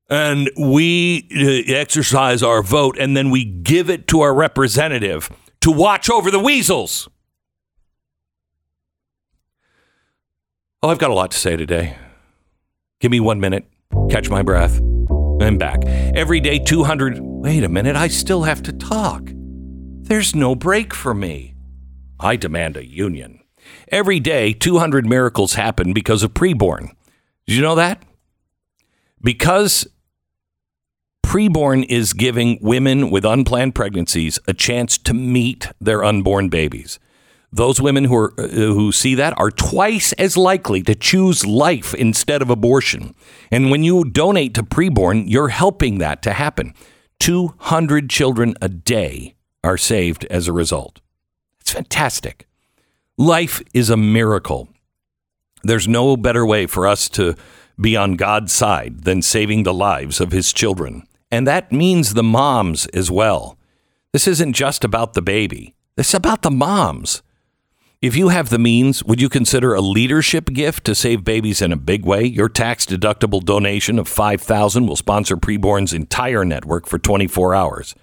and 0.10 0.50
we 0.58 1.28
uh, 1.36 1.74
exercise 1.74 2.44
our 2.44 2.62
vote 2.62 2.98
and 3.00 3.16
then 3.16 3.30
we 3.30 3.46
give 3.46 3.90
it 3.90 4.08
to 4.08 4.22
our 4.22 4.34
representative 4.34 5.30
to 5.62 5.72
watch 5.72 6.10
over 6.10 6.30
the 6.30 6.40
weasels. 6.40 7.08
Oh, 10.82 10.90
I've 10.90 11.00
got 11.00 11.12
a 11.12 11.14
lot 11.14 11.32
to 11.32 11.38
say 11.38 11.56
today. 11.56 11.96
Give 13.00 13.12
me 13.12 13.20
one 13.20 13.40
minute, 13.40 13.66
catch 14.10 14.30
my 14.30 14.42
breath. 14.42 14.80
I'm 15.42 15.58
back. 15.58 15.84
Every 15.86 16.40
day, 16.40 16.60
200. 16.60 17.20
Wait 17.20 17.64
a 17.64 17.70
minute, 17.70 17.96
I 17.96 18.08
still 18.08 18.44
have 18.44 18.64
to 18.64 18.74
talk. 18.74 19.30
There's 20.04 20.36
no 20.36 20.56
break 20.56 20.94
for 20.94 21.14
me. 21.14 21.56
I 22.20 22.36
demand 22.36 22.78
a 22.78 22.86
union. 22.86 23.43
Every 23.90 24.20
day, 24.20 24.54
200 24.54 25.06
miracles 25.06 25.54
happen 25.54 25.94
because 25.94 26.24
of 26.24 26.34
preborn. 26.34 26.92
Did 27.48 27.56
you 27.56 27.62
know 27.62 27.76
that? 27.76 28.04
Because 29.22 29.88
preborn 31.24 31.86
is 31.90 32.14
giving 32.14 32.60
women 32.62 33.10
with 33.10 33.26
unplanned 33.26 33.76
pregnancies 33.76 34.40
a 34.48 34.54
chance 34.54 34.98
to 35.00 35.14
meet 35.14 35.70
their 35.82 36.04
unborn 36.04 36.50
babies. 36.50 37.00
Those 37.52 37.82
women 37.82 38.06
who 38.06 38.16
are, 38.16 38.34
uh, 38.40 38.48
who 38.48 38.92
see 38.92 39.16
that 39.16 39.38
are 39.38 39.52
twice 39.52 40.12
as 40.14 40.36
likely 40.36 40.82
to 40.84 40.96
choose 40.96 41.46
life 41.46 41.94
instead 41.94 42.42
of 42.42 42.50
abortion. 42.50 43.14
And 43.52 43.70
when 43.70 43.84
you 43.84 44.06
donate 44.06 44.56
to 44.56 44.64
preborn, 44.64 45.26
you're 45.28 45.50
helping 45.50 46.00
that 46.00 46.24
to 46.24 46.34
happen. 46.34 46.74
200 47.20 48.10
children 48.10 48.56
a 48.62 48.70
day 48.70 49.36
are 49.64 49.78
saved 49.78 50.26
as 50.26 50.48
a 50.48 50.54
result. 50.54 51.00
It's 51.62 51.72
fantastic. 51.72 52.48
Life 53.18 53.62
is 53.76 53.92
a 53.92 53.98
miracle. 53.98 54.70
There's 55.62 55.88
no 55.88 56.18
better 56.18 56.44
way 56.48 56.66
for 56.66 56.88
us 56.88 57.08
to 57.10 57.36
be 57.80 57.96
on 57.96 58.16
God's 58.16 58.52
side 58.52 59.04
than 59.04 59.22
saving 59.22 59.64
the 59.64 59.74
lives 59.74 60.20
of 60.20 60.32
his 60.32 60.52
children. 60.52 61.04
And 61.30 61.48
that 61.48 61.72
means 61.72 62.16
the 62.16 62.24
moms 62.24 62.88
as 62.88 63.12
well. 63.12 63.56
This 64.14 64.28
isn't 64.28 64.54
just 64.54 64.84
about 64.84 65.14
the 65.14 65.22
baby, 65.22 65.76
is 65.96 66.16
about 66.16 66.42
the 66.42 66.50
moms. 66.50 67.22
If 68.02 68.16
you 68.16 68.30
have 68.30 68.50
the 68.50 68.58
means, 68.58 69.04
would 69.04 69.22
you 69.22 69.30
consider 69.30 69.76
a 69.76 69.80
leadership 69.82 70.46
gift 70.46 70.84
to 70.86 70.96
save 70.96 71.24
babies 71.24 71.62
in 71.62 71.72
a 71.72 71.78
big 71.78 72.06
way? 72.06 72.24
Your 72.24 72.50
tax 72.50 72.84
deductible 72.84 73.46
donation 73.46 74.00
of 74.00 74.08
5000 74.08 74.88
will 74.88 74.96
sponsor 74.96 75.38
Preborn's 75.38 75.94
entire 75.94 76.44
network 76.44 76.88
for 76.88 76.98
24 76.98 77.54
hours. 77.54 77.94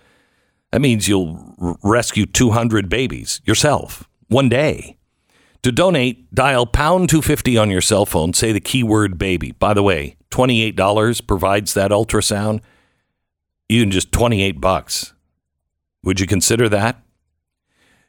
That 0.71 0.81
means 0.81 1.09
you'll 1.09 1.57
r- 1.61 1.77
rescue 1.83 2.27
200 2.27 2.89
babies 2.89 3.41
yourself 3.45 4.09
one 4.29 4.49
day. 4.49 4.99
To 5.63 5.73
donate, 5.73 6.35
dial 6.35 6.67
pound 6.67 7.11
250 7.11 7.59
on 7.59 7.71
your 7.71 7.83
cell 7.83 8.07
phone, 8.07 8.33
say 8.33 8.53
the 8.53 8.61
keyword 8.61 9.19
baby. 9.19 9.53
By 9.53 9.75
the 9.75 9.83
way, 9.83 10.17
$28 10.31 11.27
provides 11.27 11.75
that 11.75 11.91
ultrasound. 11.91 12.61
You 13.69 13.83
can 13.83 13.91
just 13.91 14.11
28 14.11 14.61
bucks. 14.61 15.13
Would 16.03 16.19
you 16.19 16.27
consider 16.27 16.69
that? 16.71 17.03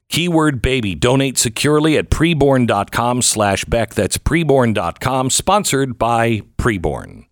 Keyword 0.10 0.62
baby. 0.62 0.96
Donate 0.96 1.38
securely 1.38 1.98
at 1.98 2.10
preborn.com 2.10 3.22
slash 3.22 3.66
Beck. 3.66 3.94
That's 3.94 4.18
preborn.com, 4.18 5.30
sponsored 5.30 5.98
by 5.98 6.42
Preborn. 6.58 7.26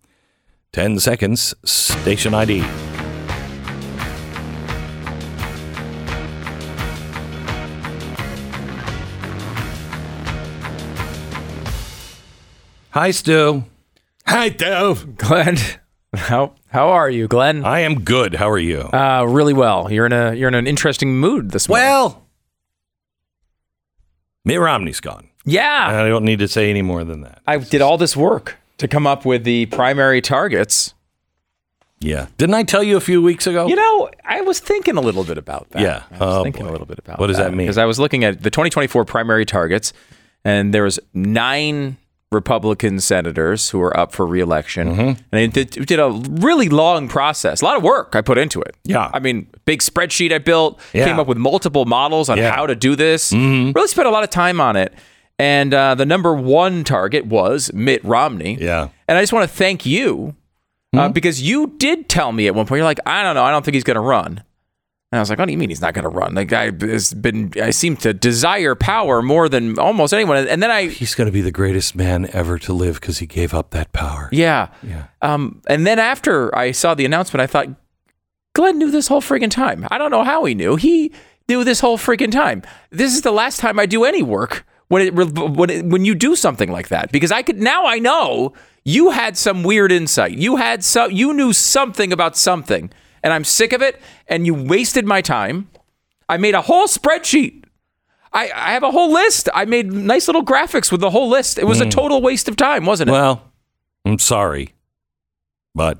10 0.72 0.98
seconds, 0.98 1.54
station 1.64 2.32
ID. 2.32 2.64
Hi, 12.90 13.10
Stu. 13.10 13.64
Hi, 14.26 14.48
Dove. 14.48 15.16
Glenn, 15.16 15.56
how 16.14 16.54
how 16.68 16.88
are 16.88 17.08
you, 17.10 17.28
Glenn? 17.28 17.64
I 17.64 17.80
am 17.80 18.00
good. 18.02 18.34
How 18.34 18.48
are 18.50 18.58
you? 18.58 18.80
Uh, 18.80 19.24
really 19.28 19.52
well. 19.52 19.90
You're 19.92 20.06
in 20.06 20.12
a 20.12 20.34
you're 20.34 20.48
in 20.48 20.54
an 20.54 20.66
interesting 20.66 21.16
mood 21.16 21.50
this 21.52 21.68
morning. 21.68 21.86
well, 21.86 22.22
Mitt 24.44 24.60
Romney's 24.60 25.00
gone. 25.00 25.28
yeah. 25.44 25.88
I 26.02 26.08
don't 26.08 26.24
need 26.24 26.38
to 26.40 26.48
say 26.48 26.70
any 26.70 26.82
more 26.82 27.04
than 27.04 27.20
that. 27.22 27.40
I 27.46 27.58
did 27.58 27.80
all 27.82 27.98
this 27.98 28.16
work 28.16 28.56
to 28.78 28.88
come 28.88 29.06
up 29.06 29.24
with 29.24 29.44
the 29.44 29.66
primary 29.66 30.20
targets. 30.20 30.94
Yeah. 32.00 32.26
Didn't 32.38 32.54
I 32.54 32.62
tell 32.62 32.82
you 32.82 32.96
a 32.96 33.00
few 33.00 33.20
weeks 33.20 33.46
ago? 33.46 33.66
You 33.66 33.76
know, 33.76 34.08
I 34.24 34.40
was 34.40 34.58
thinking 34.58 34.96
a 34.96 35.02
little 35.02 35.22
bit 35.24 35.36
about 35.36 35.68
that. 35.70 35.82
Yeah. 35.82 36.02
I 36.10 36.24
was 36.24 36.36
Oh, 36.38 36.42
thinking 36.44 36.64
boy. 36.64 36.70
a 36.70 36.72
little 36.72 36.86
bit 36.86 36.98
about 36.98 37.18
What 37.20 37.26
does 37.26 37.36
that 37.36 37.50
mean? 37.52 37.66
Because 37.66 37.76
I 37.76 37.84
was 37.84 37.98
looking 38.00 38.24
at 38.24 38.42
the 38.42 38.48
2024 38.50 39.04
primary 39.04 39.44
targets, 39.44 39.92
and 40.42 40.72
there 40.72 40.82
was 40.84 40.98
nine 41.12 41.98
Republican 42.32 43.00
senators 43.00 43.70
who 43.70 43.80
are 43.82 43.96
up 43.98 44.12
for 44.12 44.24
reelection, 44.24 44.88
Mm-hmm. 44.92 45.00
and 45.32 45.52
they 45.52 45.64
did, 45.64 45.98
a 45.98 46.10
really 46.10 46.68
long 46.68 47.08
process. 47.08 47.60
A 47.60 47.64
lot 47.64 47.76
of 47.76 47.82
work 47.82 48.14
I 48.14 48.20
put 48.20 48.38
into 48.38 48.60
it. 48.62 48.76
Yeah. 48.84 49.10
I 49.12 49.18
mean, 49.18 49.48
big 49.64 49.80
spreadsheet 49.80 50.32
I 50.32 50.38
built, 50.38 50.78
Yeah. 50.92 51.06
came 51.06 51.18
up 51.18 51.26
with 51.26 51.38
multiple 51.38 51.86
models 51.86 52.28
on 52.28 52.38
Yeah. 52.38 52.50
Mm-hmm. 52.50 52.56
how 52.56 52.66
to 52.66 52.76
do 52.76 52.94
this. 52.94 53.32
Really 53.32 53.88
spent 53.88 54.06
a 54.06 54.12
lot 54.12 54.22
of 54.22 54.30
time 54.30 54.60
on 54.60 54.76
it. 54.76 54.94
And 55.40 55.74
uh, 55.74 55.94
the 55.96 56.06
number 56.06 56.34
one 56.34 56.84
target 56.84 57.26
was 57.26 57.72
Mitt 57.72 58.04
Romney. 58.04 58.58
Yeah. 58.60 58.90
And 59.08 59.18
I 59.18 59.22
just 59.22 59.32
want 59.32 59.50
to 59.50 59.56
thank 59.56 59.84
you 59.84 60.36
uh, 60.96 61.08
because 61.08 61.40
you 61.42 61.74
did 61.78 62.08
tell 62.08 62.30
me 62.30 62.46
at 62.46 62.54
one 62.54 62.66
point, 62.66 62.78
you're 62.78 62.84
like, 62.84 63.00
I 63.06 63.22
don't 63.24 63.34
know, 63.34 63.42
I 63.44 63.50
don't 63.50 63.64
think 63.64 63.74
he's 63.74 63.84
going 63.84 63.94
to 63.96 64.00
run. 64.00 64.44
And 65.12 65.18
I 65.18 65.20
was 65.22 65.28
like, 65.28 65.40
what 65.40 65.46
do 65.46 65.52
you 65.52 65.58
mean 65.58 65.70
he's 65.70 65.80
not 65.80 65.92
going 65.92 66.04
to 66.04 66.08
run? 66.08 66.34
The 66.36 66.44
guy 66.44 66.70
has 66.86 67.12
been, 67.14 67.52
I 67.60 67.70
seem 67.70 67.96
to 67.98 68.14
desire 68.14 68.76
power 68.76 69.22
more 69.22 69.48
than 69.48 69.76
almost 69.76 70.14
anyone. 70.14 70.46
And 70.46 70.62
then 70.62 70.70
I, 70.70 70.86
He's 70.86 71.16
going 71.16 71.26
to 71.26 71.32
be 71.32 71.40
the 71.40 71.50
greatest 71.50 71.96
man 71.96 72.28
ever 72.32 72.58
to 72.60 72.72
live 72.72 73.00
because 73.00 73.18
he 73.18 73.26
gave 73.26 73.52
up 73.52 73.70
that 73.70 73.92
power. 73.92 74.28
yeah. 74.30 74.68
Yeah. 74.84 75.06
Um, 75.20 75.62
and 75.66 75.84
then 75.84 75.98
after 75.98 76.56
I 76.56 76.70
saw 76.70 76.94
the 76.94 77.04
announcement, 77.04 77.40
I 77.42 77.48
thought, 77.48 77.66
Glenn 78.52 78.78
knew 78.78 78.90
this 78.92 79.08
whole 79.08 79.20
friggin' 79.20 79.50
time. 79.50 79.86
I 79.90 79.98
don't 79.98 80.12
know 80.12 80.22
how 80.24 80.44
he 80.44 80.54
knew. 80.54 80.76
He 80.76 81.12
knew 81.48 81.64
this 81.64 81.80
whole 81.80 81.98
friggin' 81.98 82.30
time. 82.30 82.62
This 82.90 83.12
is 83.14 83.22
the 83.22 83.32
last 83.32 83.58
time 83.58 83.80
I 83.80 83.86
do 83.86 84.04
any 84.04 84.22
work 84.22 84.64
when 84.88 85.02
it 85.02 85.14
when 85.14 85.70
it, 85.70 85.86
when 85.86 86.04
you 86.04 86.14
do 86.16 86.34
something 86.36 86.70
like 86.70 86.88
that 86.88 87.12
because 87.12 87.30
I 87.30 87.42
could 87.42 87.60
now 87.60 87.86
I 87.86 87.98
know 88.00 88.52
you 88.84 89.10
had 89.10 89.36
some 89.36 89.62
weird 89.62 89.92
insight. 89.92 90.32
You 90.32 90.56
had 90.56 90.82
some 90.84 91.12
you 91.12 91.32
knew 91.32 91.52
something 91.52 92.12
about 92.12 92.36
something, 92.36 92.90
and 93.22 93.32
I'm 93.32 93.44
sick 93.44 93.72
of 93.72 93.82
it. 93.82 94.00
And 94.28 94.46
you 94.46 94.54
wasted 94.54 95.06
my 95.06 95.20
time. 95.20 95.68
I 96.28 96.36
made 96.36 96.54
a 96.54 96.62
whole 96.62 96.86
spreadsheet. 96.86 97.64
I, 98.32 98.44
I 98.54 98.72
have 98.72 98.82
a 98.82 98.90
whole 98.90 99.12
list. 99.12 99.48
I 99.52 99.64
made 99.64 99.92
nice 99.92 100.28
little 100.28 100.44
graphics 100.44 100.92
with 100.92 101.00
the 101.00 101.10
whole 101.10 101.28
list. 101.28 101.58
It 101.58 101.64
was 101.64 101.80
a 101.80 101.84
hmm. 101.84 101.90
total 101.90 102.22
waste 102.22 102.48
of 102.48 102.56
time, 102.56 102.86
wasn't 102.86 103.10
it? 103.10 103.12
Well, 103.12 103.42
I'm 104.04 104.18
sorry, 104.18 104.74
but 105.74 105.98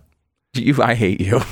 you, 0.54 0.80
I 0.80 0.94
hate 0.94 1.20
you. 1.20 1.40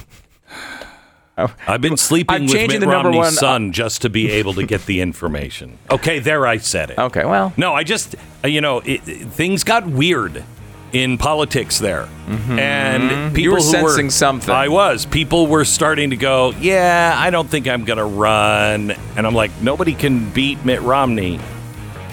I've 1.37 1.81
been 1.81 1.97
sleeping 1.97 2.35
I'm 2.35 2.47
with 2.47 2.69
Mitt 2.69 2.83
Romney's 2.83 3.17
one- 3.17 3.33
son 3.33 3.73
just 3.73 4.03
to 4.03 4.11
be 4.11 4.31
able 4.31 4.55
to 4.55 4.65
get 4.65 4.87
the 4.87 5.01
information. 5.01 5.79
Okay, 5.91 6.19
there 6.19 6.47
I 6.47 6.57
said 6.57 6.91
it. 6.91 6.99
Okay, 7.09 7.25
well, 7.25 7.53
No, 7.57 7.75
I 7.75 7.85
just, 7.85 8.17
you 8.45 8.61
know, 8.61 8.79
it, 8.81 9.07
it- 9.09 9.29
things 9.29 9.63
got 9.63 9.87
weird 9.87 10.45
in 10.93 11.19
politics 11.19 11.79
there, 11.79 12.09
and 12.29 13.35
people 13.35 13.43
You 13.43 13.53
were 13.53 13.61
sensing 13.61 14.11
something. 14.11 14.55
I 14.55 14.69
was. 14.69 15.07
People 15.07 15.47
were 15.47 15.65
starting 15.65 16.11
to 16.11 16.17
go, 16.17 16.53
"Yeah, 16.61 17.15
I 17.17 17.31
don't 17.31 17.49
think 17.49 17.67
I'm 17.69 17.85
going 17.85 17.99
to 17.99 18.05
run," 18.05 18.93
and 19.17 19.27
I'm 19.27 19.35
like, 19.35 19.51
"Nobody 19.61 19.95
can 19.95 20.31
beat 20.31 20.65
Mitt 20.65 20.81
Romney." 20.83 21.41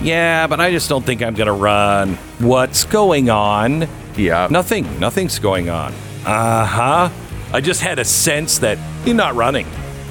Yeah, 0.01 0.47
but 0.47 0.59
I 0.59 0.71
just 0.71 0.89
don't 0.89 1.05
think 1.05 1.21
I'm 1.21 1.35
going 1.35 1.47
to 1.47 1.53
run. 1.53 2.15
What's 2.39 2.83
going 2.85 3.29
on? 3.29 3.87
yeah. 4.17 4.47
Nothing. 4.51 4.99
Nothing's 4.99 5.39
going 5.39 5.69
on. 5.69 5.93
Uh 6.25 6.65
huh. 6.65 7.09
I 7.53 7.61
just 7.61 7.81
had 7.81 7.99
a 7.99 8.05
sense 8.05 8.59
that 8.59 8.77
you're 9.05 9.15
not 9.15 9.35
running. 9.35 9.67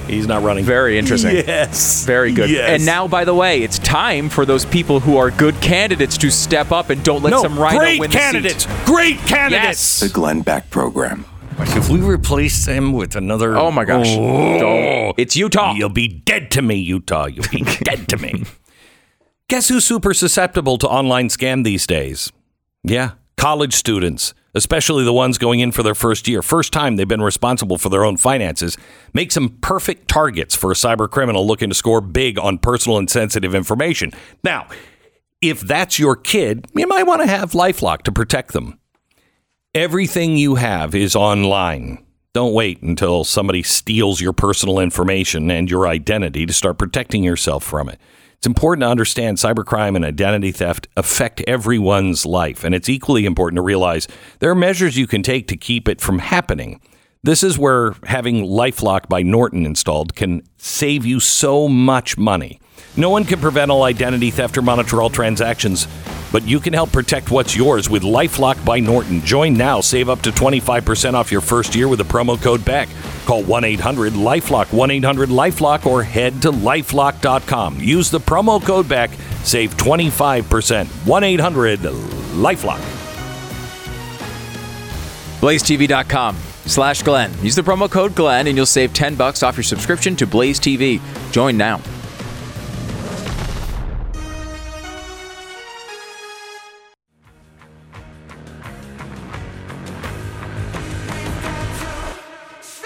He's 0.07 0.27
not 0.27 0.43
running. 0.43 0.63
Very 0.65 0.97
interesting. 0.97 1.35
Yes. 1.35 2.05
Very 2.05 2.31
good. 2.31 2.49
Yes. 2.49 2.69
And 2.69 2.85
now, 2.85 3.07
by 3.07 3.25
the 3.25 3.33
way, 3.33 3.61
it's 3.63 3.79
time 3.79 4.29
for 4.29 4.45
those 4.45 4.65
people 4.65 4.99
who 4.99 5.17
are 5.17 5.31
good 5.31 5.59
candidates 5.61 6.17
to 6.19 6.29
step 6.31 6.71
up 6.71 6.89
and 6.89 7.03
don't 7.03 7.23
let 7.23 7.31
no, 7.31 7.41
some 7.41 7.57
RINO 7.59 7.77
great 7.79 7.99
win 7.99 8.11
the 8.11 8.17
candidates. 8.17 8.65
seat. 8.65 8.85
Great 8.85 9.17
candidates. 9.19 9.99
The 9.99 10.09
Glenn 10.09 10.41
Beck 10.41 10.69
Program. 10.69 11.25
If 11.57 11.89
we 11.89 12.01
replace 12.01 12.65
him 12.65 12.91
with 12.93 13.15
another, 13.15 13.55
Oh 13.57 13.71
my 13.71 13.85
gosh. 13.85 14.07
Oh, 14.09 14.59
Don't. 14.59 15.15
It's 15.17 15.35
Utah. 15.37 15.73
You'll 15.73 15.89
be 15.89 16.07
dead 16.07 16.51
to 16.51 16.61
me, 16.61 16.75
Utah. 16.75 17.25
You'll 17.27 17.45
be 17.49 17.63
dead 17.83 18.09
to 18.09 18.17
me. 18.17 18.43
Guess 19.47 19.69
who's 19.69 19.85
super 19.85 20.13
susceptible 20.13 20.77
to 20.79 20.87
online 20.87 21.29
scam 21.29 21.63
these 21.63 21.87
days? 21.87 22.31
Yeah, 22.83 23.11
college 23.37 23.73
students, 23.73 24.33
especially 24.55 25.03
the 25.03 25.13
ones 25.13 25.37
going 25.37 25.59
in 25.59 25.71
for 25.71 25.83
their 25.83 25.93
first 25.93 26.27
year. 26.27 26.41
First 26.41 26.73
time 26.73 26.95
they've 26.95 27.07
been 27.07 27.21
responsible 27.21 27.77
for 27.77 27.89
their 27.89 28.05
own 28.05 28.17
finances, 28.17 28.77
makes 29.13 29.35
them 29.35 29.57
perfect 29.61 30.07
targets 30.07 30.55
for 30.55 30.71
a 30.71 30.75
cyber 30.75 31.09
criminal 31.09 31.45
looking 31.45 31.69
to 31.69 31.75
score 31.75 32.01
big 32.01 32.39
on 32.39 32.57
personal 32.57 32.97
and 32.97 33.09
sensitive 33.09 33.53
information. 33.53 34.11
Now, 34.43 34.67
if 35.41 35.59
that's 35.59 35.99
your 35.99 36.15
kid, 36.15 36.67
you 36.73 36.87
might 36.87 37.03
want 37.03 37.21
to 37.21 37.27
have 37.27 37.51
Lifelock 37.51 38.03
to 38.03 38.11
protect 38.11 38.53
them. 38.53 38.79
Everything 39.75 40.37
you 40.37 40.55
have 40.55 40.95
is 40.95 41.15
online. 41.15 42.03
Don't 42.33 42.53
wait 42.53 42.81
until 42.81 43.23
somebody 43.23 43.61
steals 43.61 44.21
your 44.21 44.33
personal 44.33 44.79
information 44.79 45.51
and 45.51 45.69
your 45.69 45.87
identity 45.87 46.45
to 46.45 46.53
start 46.53 46.77
protecting 46.77 47.23
yourself 47.23 47.63
from 47.63 47.89
it. 47.89 47.99
It's 48.45 48.47
important 48.47 48.83
to 48.83 48.89
understand 48.89 49.39
cybercrime 49.39 49.95
and 49.95 50.05
identity 50.05 50.51
theft 50.51 50.87
affect 50.95 51.41
everyone's 51.47 52.27
life, 52.27 52.63
and 52.63 52.75
it's 52.75 52.87
equally 52.87 53.25
important 53.25 53.57
to 53.57 53.63
realize 53.63 54.07
there 54.37 54.51
are 54.51 54.55
measures 54.55 54.99
you 54.99 55.07
can 55.07 55.23
take 55.23 55.47
to 55.47 55.57
keep 55.57 55.89
it 55.89 55.99
from 55.99 56.19
happening. 56.19 56.79
This 57.23 57.41
is 57.41 57.57
where 57.57 57.95
having 58.03 58.43
Lifelock 58.43 59.09
by 59.09 59.23
Norton 59.23 59.65
installed 59.65 60.15
can 60.15 60.43
save 60.57 61.07
you 61.07 61.19
so 61.19 61.67
much 61.67 62.19
money. 62.19 62.59
No 62.97 63.09
one 63.09 63.25
can 63.25 63.39
prevent 63.39 63.71
all 63.71 63.83
identity 63.83 64.31
theft 64.31 64.57
or 64.57 64.61
monitor 64.61 65.01
all 65.01 65.09
transactions, 65.09 65.87
but 66.31 66.43
you 66.43 66.61
can 66.61 66.71
help 66.71 66.93
protect 66.93 67.29
what's 67.29 67.55
yours 67.55 67.89
with 67.89 68.03
Lifelock 68.03 68.63
by 68.63 68.79
Norton. 68.79 69.21
Join 69.21 69.53
now, 69.53 69.81
save 69.81 70.09
up 70.09 70.21
to 70.21 70.31
25% 70.31 71.13
off 71.13 71.31
your 71.31 71.41
first 71.41 71.75
year 71.75 71.89
with 71.89 71.99
the 71.99 72.05
promo 72.05 72.41
code 72.41 72.63
BECK. 72.63 72.87
Call 73.25 73.43
1 73.43 73.63
800 73.65 74.13
Lifelock, 74.13 74.71
1 74.71 74.91
800 74.91 75.29
Lifelock, 75.29 75.85
or 75.85 76.03
head 76.03 76.41
to 76.43 76.51
lifelock.com. 76.51 77.79
Use 77.79 78.09
the 78.09 78.19
promo 78.19 78.63
code 78.63 78.87
BECK, 78.87 79.11
save 79.43 79.75
25%. 79.75 80.87
1 81.05 81.23
800 81.23 81.79
Lifelock. 81.79 82.79
BlazeTV.com 85.41 86.37
slash 86.65 87.03
Glenn. 87.03 87.31
Use 87.43 87.55
the 87.55 87.61
promo 87.61 87.89
code 87.89 88.15
Glenn 88.15 88.47
and 88.47 88.55
you'll 88.55 88.65
save 88.65 88.93
10 88.93 89.15
bucks 89.15 89.43
off 89.43 89.57
your 89.57 89.63
subscription 89.63 90.15
to 90.15 90.25
Blaze 90.25 90.59
TV. 90.59 90.99
Join 91.31 91.57
now. 91.57 91.81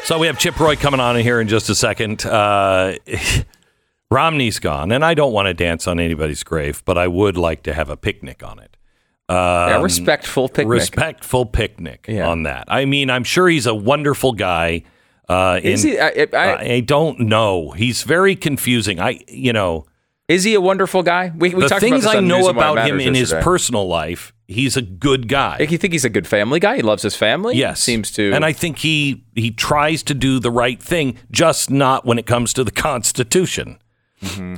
So 0.09 0.17
we 0.17 0.25
have 0.25 0.39
Chip 0.39 0.59
Roy 0.59 0.75
coming 0.75 0.99
on 0.99 1.17
in 1.17 1.21
here 1.21 1.39
in 1.39 1.47
just 1.47 1.69
a 1.69 1.75
second. 1.75 2.25
Uh, 2.25 2.95
Romney's 4.09 4.57
gone, 4.57 4.91
and 4.91 5.05
I 5.05 5.13
don't 5.13 5.31
want 5.33 5.45
to 5.45 5.53
dance 5.53 5.87
on 5.87 5.99
anybody's 5.99 6.41
grave, 6.41 6.81
but 6.83 6.97
I 6.97 7.07
would 7.07 7.37
like 7.37 7.61
to 7.61 7.75
have 7.75 7.91
a 7.91 7.95
picnic 7.95 8.41
on 8.41 8.57
it. 8.57 8.75
a 9.29 9.79
respectful 9.83 10.49
picnic. 10.49 10.67
Respectful 10.67 11.45
picnic 11.45 12.05
Yeah. 12.07 12.27
on 12.27 12.41
that. 12.41 12.63
I 12.69 12.85
mean, 12.85 13.11
I'm 13.11 13.23
sure 13.23 13.47
he's 13.49 13.67
a 13.67 13.75
wonderful 13.75 14.31
guy. 14.31 14.81
Uh, 15.29 15.59
Is 15.61 15.85
in- 15.85 15.91
he? 15.91 15.99
I, 15.99 16.27
I, 16.33 16.73
I 16.73 16.79
don't 16.79 17.19
know. 17.19 17.69
He's 17.69 18.01
very 18.01 18.35
confusing. 18.35 18.99
I, 18.99 19.19
you 19.27 19.53
know, 19.53 19.85
Is 20.29 20.43
he 20.43 20.53
a 20.53 20.61
wonderful 20.61 21.01
guy? 21.01 21.31
We, 21.35 21.55
we 21.55 21.63
the 21.63 21.67
talked 21.69 21.81
things 21.81 22.03
about 22.05 22.17
I 22.17 22.19
know 22.19 22.37
News 22.37 22.47
and 22.47 22.55
Why 22.57 22.67
It 22.69 22.71
about 22.73 22.87
him 22.87 22.99
in 22.99 23.15
his 23.15 23.33
personal 23.41 23.87
life, 23.87 24.31
he's 24.47 24.77
a 24.77 24.81
good 24.83 25.27
guy. 25.27 25.57
Like, 25.59 25.71
you 25.71 25.77
think 25.79 25.91
he's 25.91 26.05
a 26.05 26.09
good 26.09 26.27
family 26.27 26.59
guy? 26.59 26.75
He 26.77 26.81
loves 26.83 27.01
his 27.01 27.15
family. 27.15 27.55
Yes, 27.57 27.81
seems 27.81 28.11
to. 28.11 28.31
and 28.33 28.45
I 28.45 28.53
think 28.53 28.77
he 28.77 29.25
he 29.35 29.49
tries 29.51 30.03
to 30.03 30.13
do 30.13 30.39
the 30.39 30.51
right 30.51 30.81
thing, 30.81 31.17
just 31.31 31.71
not 31.71 32.05
when 32.05 32.19
it 32.19 32.27
comes 32.27 32.53
to 32.53 32.63
the 32.63 32.71
Constitution. 32.71 33.79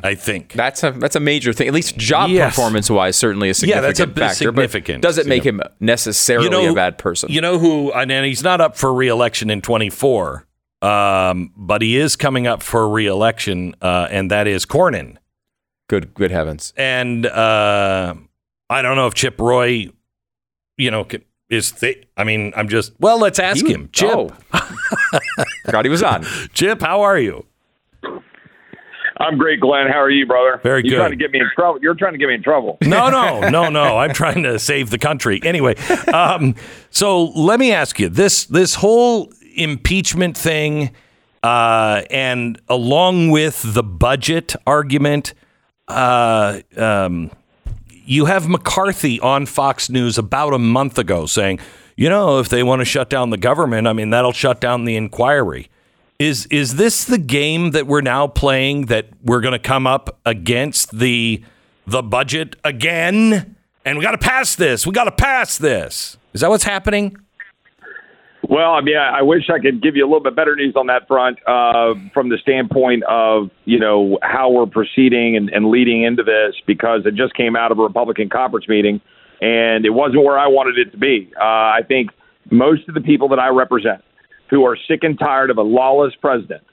I 0.04 0.16
think. 0.16 0.54
That's 0.54 0.84
a 0.84 0.92
that's 0.92 1.16
a 1.16 1.20
major 1.20 1.54
thing. 1.54 1.68
At 1.68 1.74
least 1.74 1.96
job 1.96 2.32
Yes. 2.32 2.56
performance 2.56 2.90
wise, 2.90 3.16
certainly 3.16 3.50
a 3.50 3.54
significant 3.54 3.84
Yeah, 3.84 3.88
that's 3.88 4.00
a 4.00 4.08
factor. 4.08 4.36
significant. 4.46 5.02
But 5.04 5.08
doesn't 5.08 5.28
make 5.28 5.44
him 5.44 5.62
necessarily 5.80 6.66
a 6.66 6.74
bad 6.74 6.98
person. 6.98 7.32
You 7.32 7.42
know 7.42 7.60
who? 7.60 7.94
And 7.94 8.12
he's 8.26 8.44
not 8.44 8.60
up 8.60 8.76
for 8.76 8.92
reelection 8.94 9.52
in 9.52 9.62
24, 9.62 10.48
um, 10.82 11.52
but 11.56 11.84
he 11.84 11.96
is 11.98 12.16
coming 12.16 12.48
up 12.48 12.64
for 12.64 12.90
reelection, 12.90 13.76
uh, 13.84 14.08
and 14.10 14.32
that 14.32 14.48
is 14.48 14.66
Cornyn. 14.66 15.18
Good 15.92 16.14
good 16.16 16.32
heavens. 16.32 16.74
And 16.78 17.26
uh, 17.26 18.16
I 18.70 18.82
don't 18.82 18.96
know 18.96 19.08
if 19.08 19.14
Chip 19.14 19.40
Roy, 19.40 19.90
you 20.78 20.90
know, 20.90 21.06
is. 21.50 21.72
Th- 21.74 22.08
I 22.18 22.24
mean, 22.24 22.54
I'm 22.56 22.70
just. 22.70 22.94
Well, 23.00 23.20
let's 23.20 23.38
ask 23.40 23.66
He- 23.66 23.74
him. 23.74 23.90
Chip, 23.92 24.10
Oh. 24.14 24.30
Forgot 25.66 25.86
he 25.86 25.90
was 25.90 26.02
on. 26.02 26.24
Chip, 26.54 26.82
how 26.82 27.02
are 27.02 27.20
you? 27.20 27.46
I'm 29.18 29.38
great, 29.38 29.60
Glenn. 29.60 29.88
How 29.88 30.00
are 30.00 30.10
you, 30.10 30.26
brother? 30.26 30.60
Very 30.64 30.82
You're 30.84 30.92
good. 30.92 30.98
trying 30.98 31.10
to 31.12 31.16
get 31.16 31.30
me 31.32 31.40
in 31.40 31.50
trouble. 31.54 31.80
You're 31.82 31.94
trying 31.94 32.14
to 32.14 32.18
get 32.18 32.28
me 32.28 32.34
in 32.36 32.42
trouble. 32.42 32.78
No, 32.82 33.10
no, 33.10 33.48
no, 33.50 33.70
no. 33.70 33.98
I'm 34.00 34.14
trying 34.14 34.42
to 34.44 34.58
save 34.58 34.90
the 34.90 34.98
country. 34.98 35.40
Anyway, 35.44 35.76
um, 36.12 36.56
so 36.90 37.26
let 37.26 37.60
me 37.60 37.72
ask 37.72 38.00
you 38.00 38.10
this: 38.10 38.46
this 38.46 38.76
whole 38.76 39.32
impeachment 39.56 40.36
thing, 40.38 40.92
uh, 41.44 42.02
and 42.10 42.60
along 42.68 43.30
with 43.30 43.62
the 43.76 43.84
budget 43.84 44.56
argument, 44.66 45.34
uh, 45.92 46.62
um, 46.78 47.32
you 48.06 48.26
have 48.26 48.48
McCarthy 48.48 49.20
on 49.20 49.46
Fox 49.46 49.90
News 49.90 50.18
about 50.18 50.54
a 50.54 50.60
month 50.60 50.98
ago 50.98 51.26
saying, 51.26 51.60
you 51.96 52.10
know, 52.10 52.40
if 52.40 52.50
they 52.50 52.64
want 52.64 52.80
to 52.80 52.86
shut 52.86 53.10
down 53.10 53.30
the 53.30 53.38
government, 53.38 53.88
I 53.88 53.94
mean, 53.94 54.10
that'll 54.10 54.32
shut 54.32 54.60
down 54.60 54.86
the 54.86 54.96
inquiry. 54.96 55.70
Is 56.20 56.46
is 56.48 56.76
this 56.76 57.04
the 57.06 57.18
game 57.18 57.72
that 57.72 57.88
we're 57.88 58.02
now 58.02 58.28
playing 58.28 58.88
that 58.88 59.08
we're 59.24 59.42
going 59.42 59.54
to 59.54 59.60
come 59.60 59.88
up 59.88 60.20
against 60.26 60.98
the 60.98 61.44
the 61.88 62.04
budget 62.04 62.56
again? 62.64 63.56
And 63.84 63.98
we 63.98 64.04
got 64.04 64.12
to 64.12 64.20
pass 64.20 64.56
this. 64.56 64.86
We 64.86 64.94
got 64.94 65.06
to 65.06 65.12
pass 65.12 65.58
this. 65.58 66.18
Is 66.34 66.42
that 66.42 66.50
what's 66.50 66.64
happening? 66.64 67.18
Well, 68.50 68.72
I 68.72 68.82
mean, 68.82 68.98
I, 68.98 69.20
I 69.20 69.22
wish 69.22 69.50
I 69.50 69.60
could 69.60 69.82
give 69.82 69.96
you 69.96 70.04
a 70.04 70.08
little 70.08 70.24
bit 70.24 70.36
better 70.36 70.56
news 70.56 70.74
on 70.76 70.88
that 70.88 71.08
front 71.08 71.38
uh, 71.48 71.94
from 72.14 72.30
the 72.30 72.38
standpoint 72.42 73.04
of 73.04 73.50
you 73.66 73.80
know 73.80 74.18
how 74.24 74.50
we're 74.50 74.66
proceeding 74.66 75.38
and, 75.38 75.50
and 75.50 75.70
leading 75.70 76.04
into 76.04 76.24
this 76.24 76.56
because 76.66 77.02
it 77.06 77.16
just 77.16 77.36
came 77.36 77.56
out 77.56 77.72
of 77.72 77.80
a 77.80 77.84
Republican 77.84 78.30
conference 78.30 78.68
meeting 78.68 79.00
and 79.42 79.86
it 79.86 79.92
wasn't 79.92 80.24
where 80.24 80.38
I 80.38 80.48
wanted 80.48 80.78
it 80.78 80.92
to 80.92 80.98
be. 80.98 81.32
Uh, 81.40 81.44
I 81.44 81.82
think 81.88 82.12
most 82.52 82.88
of 82.88 82.94
the 82.94 83.02
people 83.02 83.28
that 83.30 83.40
I 83.40 83.50
represent 83.50 84.04
who 84.50 84.66
are 84.66 84.78
sick 84.88 85.00
and 85.04 85.18
tired 85.18 85.50
of 85.50 85.58
a 85.58 85.64
lawless 85.64 86.14
president 86.22 86.64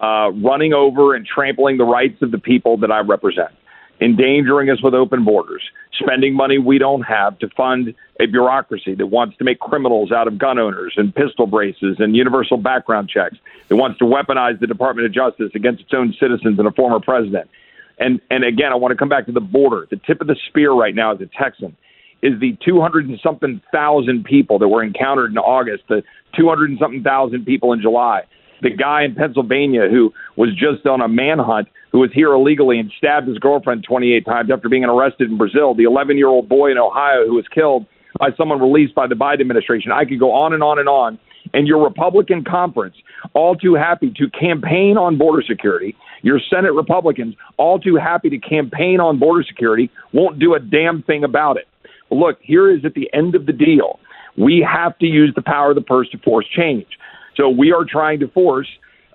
uh, 0.00 0.30
running 0.42 0.72
over 0.72 1.14
and 1.14 1.26
trampling 1.26 1.78
the 1.78 1.84
rights 1.84 2.20
of 2.22 2.30
the 2.30 2.38
people 2.38 2.76
that 2.78 2.90
I 2.90 3.00
represent, 3.00 3.50
endangering 4.00 4.70
us 4.70 4.82
with 4.82 4.94
open 4.94 5.24
borders, 5.24 5.62
spending 5.98 6.34
money 6.34 6.58
we 6.58 6.78
don't 6.78 7.02
have 7.02 7.38
to 7.38 7.48
fund 7.50 7.94
a 8.20 8.26
bureaucracy 8.26 8.94
that 8.94 9.06
wants 9.06 9.36
to 9.38 9.44
make 9.44 9.58
criminals 9.58 10.12
out 10.12 10.28
of 10.28 10.38
gun 10.38 10.58
owners 10.58 10.94
and 10.96 11.14
pistol 11.14 11.46
braces 11.46 11.96
and 11.98 12.16
universal 12.16 12.56
background 12.56 13.08
checks, 13.08 13.36
that 13.68 13.76
wants 13.76 13.98
to 13.98 14.04
weaponize 14.04 14.58
the 14.60 14.66
Department 14.66 15.06
of 15.06 15.12
Justice 15.12 15.50
against 15.54 15.82
its 15.82 15.92
own 15.92 16.14
citizens 16.18 16.58
and 16.58 16.66
a 16.66 16.72
former 16.72 17.00
president. 17.00 17.48
And 17.98 18.20
and 18.30 18.44
again, 18.44 18.72
I 18.72 18.76
want 18.76 18.92
to 18.92 18.96
come 18.96 19.08
back 19.08 19.26
to 19.26 19.32
the 19.32 19.40
border. 19.40 19.86
The 19.90 19.96
tip 19.96 20.20
of 20.20 20.28
the 20.28 20.36
spear 20.48 20.72
right 20.72 20.94
now 20.94 21.14
as 21.14 21.20
a 21.20 21.26
Texan 21.26 21.76
is 22.22 22.38
the 22.40 22.56
200 22.64 23.08
and 23.08 23.18
something 23.22 23.60
thousand 23.72 24.24
people 24.24 24.58
that 24.58 24.68
were 24.68 24.82
encountered 24.82 25.30
in 25.30 25.38
August, 25.38 25.84
the 25.88 26.02
200 26.36 26.70
and 26.70 26.78
something 26.78 27.02
thousand 27.02 27.44
people 27.44 27.72
in 27.72 27.80
July, 27.80 28.22
the 28.62 28.70
guy 28.70 29.04
in 29.04 29.14
Pennsylvania 29.14 29.88
who 29.88 30.12
was 30.38 30.50
just 30.54 30.86
on 30.86 31.02
a 31.02 31.08
manhunt 31.08 31.66
who 31.90 31.98
was 31.98 32.10
here 32.14 32.32
illegally 32.32 32.78
and 32.78 32.92
stabbed 32.96 33.26
his 33.26 33.38
girlfriend 33.38 33.82
28 33.82 34.24
times 34.24 34.50
after 34.52 34.68
being 34.68 34.84
arrested 34.84 35.28
in 35.28 35.36
Brazil, 35.36 35.74
the 35.74 35.82
11 35.82 36.16
year 36.16 36.28
old 36.28 36.48
boy 36.48 36.70
in 36.70 36.78
Ohio 36.78 37.26
who 37.26 37.34
was 37.34 37.46
killed 37.52 37.84
by 38.20 38.28
someone 38.36 38.60
released 38.60 38.94
by 38.94 39.08
the 39.08 39.16
Biden 39.16 39.40
administration. 39.40 39.90
I 39.90 40.04
could 40.04 40.20
go 40.20 40.30
on 40.30 40.54
and 40.54 40.62
on 40.62 40.78
and 40.78 40.88
on. 40.88 41.18
And 41.54 41.66
your 41.66 41.82
Republican 41.82 42.44
conference, 42.44 42.94
all 43.34 43.56
too 43.56 43.74
happy 43.74 44.12
to 44.16 44.30
campaign 44.30 44.96
on 44.96 45.18
border 45.18 45.42
security, 45.42 45.96
your 46.22 46.38
Senate 46.50 46.72
Republicans, 46.72 47.34
all 47.56 47.80
too 47.80 47.96
happy 47.96 48.30
to 48.30 48.38
campaign 48.38 49.00
on 49.00 49.18
border 49.18 49.42
security, 49.42 49.90
won't 50.12 50.38
do 50.38 50.54
a 50.54 50.60
damn 50.60 51.02
thing 51.02 51.24
about 51.24 51.56
it. 51.56 51.66
Look, 52.10 52.38
here 52.42 52.70
is 52.70 52.84
at 52.84 52.94
the 52.94 53.10
end 53.12 53.34
of 53.34 53.46
the 53.46 53.52
deal. 53.52 53.98
We 54.36 54.64
have 54.70 54.96
to 54.98 55.06
use 55.06 55.32
the 55.34 55.42
power 55.42 55.70
of 55.70 55.74
the 55.74 55.82
purse 55.82 56.08
to 56.10 56.18
force 56.18 56.46
change. 56.54 56.86
So 57.36 57.48
we 57.48 57.72
are 57.72 57.84
trying 57.84 58.20
to 58.20 58.28
force 58.28 58.68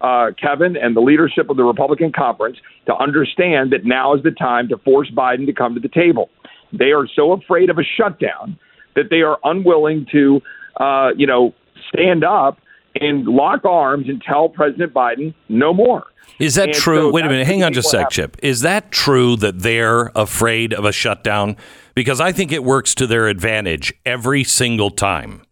uh, 0.04 0.32
Kevin 0.39 0.76
and 0.78 0.96
the 0.96 1.02
leadership 1.02 1.50
of 1.50 1.58
the 1.58 1.63
Republican 1.63 2.12
conference 2.12 2.58
to 2.86 2.96
understand 2.96 3.72
that 3.72 3.86
now 3.86 4.13
is 4.13 4.22
the 4.24 4.32
time 4.32 4.68
to 4.70 4.78
force 4.80 5.10
Biden 5.10 5.46
to 5.46 5.54
come 5.54 5.74
to 5.74 5.80
the 5.80 5.88
table. 5.89 6.30
They 6.72 6.92
are 6.92 7.08
so 7.16 7.32
afraid 7.32 7.70
of 7.70 7.78
a 7.78 7.84
shutdown 7.84 8.60
that 8.96 9.06
they 9.10 9.22
are 9.22 9.39
unwilling 9.44 10.06
to, 10.12 10.42
uh, 10.80 11.10
you 11.16 11.26
know, 11.26 11.54
stand 11.94 12.24
up 12.24 12.60
and 13.00 13.26
lock 13.26 13.66
arms 13.66 14.08
and 14.08 14.22
tell 14.22 14.50
President 14.50 14.94
Biden 14.94 15.34
no 15.50 15.74
more. 15.74 16.04
Is 16.39 16.56
that 16.56 16.70
And 16.70 16.74
true? 16.78 17.10
so 17.10 17.12
Wait 17.12 17.26
a 17.26 17.30
minute. 17.30 17.48
Hang 17.48 17.63
on 17.63 17.74
just 17.74 17.88
a 17.88 17.98
sec. 17.98 18.10
Chip. 18.10 18.38
Is 18.44 18.62
that 18.62 18.92
true 18.92 19.36
that 19.38 19.60
they're 19.60 20.12
afraid 20.16 20.74
of 20.74 20.86
a 20.86 20.92
shutdown? 20.92 21.58
Because 21.96 22.20
I 22.20 22.32
think 22.32 22.52
it 22.52 22.63
works 22.63 22.96
to 22.96 23.08
their 23.08 23.28
advantage 23.28 23.94
every 24.06 24.44
single 24.44 24.89
time. 24.89 25.44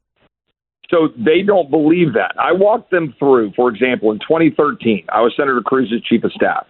So 0.92 1.08
they 1.18 1.42
don't 1.42 1.72
believe 1.72 2.14
that. 2.14 2.36
I 2.38 2.52
walked 2.52 2.92
them 2.92 3.16
through, 3.18 3.54
for 3.56 3.70
example, 3.70 4.12
in 4.12 4.20
2013, 4.20 5.06
I 5.12 5.22
was 5.22 5.34
Senator 5.36 5.62
Cruz's 5.62 6.04
chief 6.04 6.24
of 6.26 6.34
staff. 6.34 6.68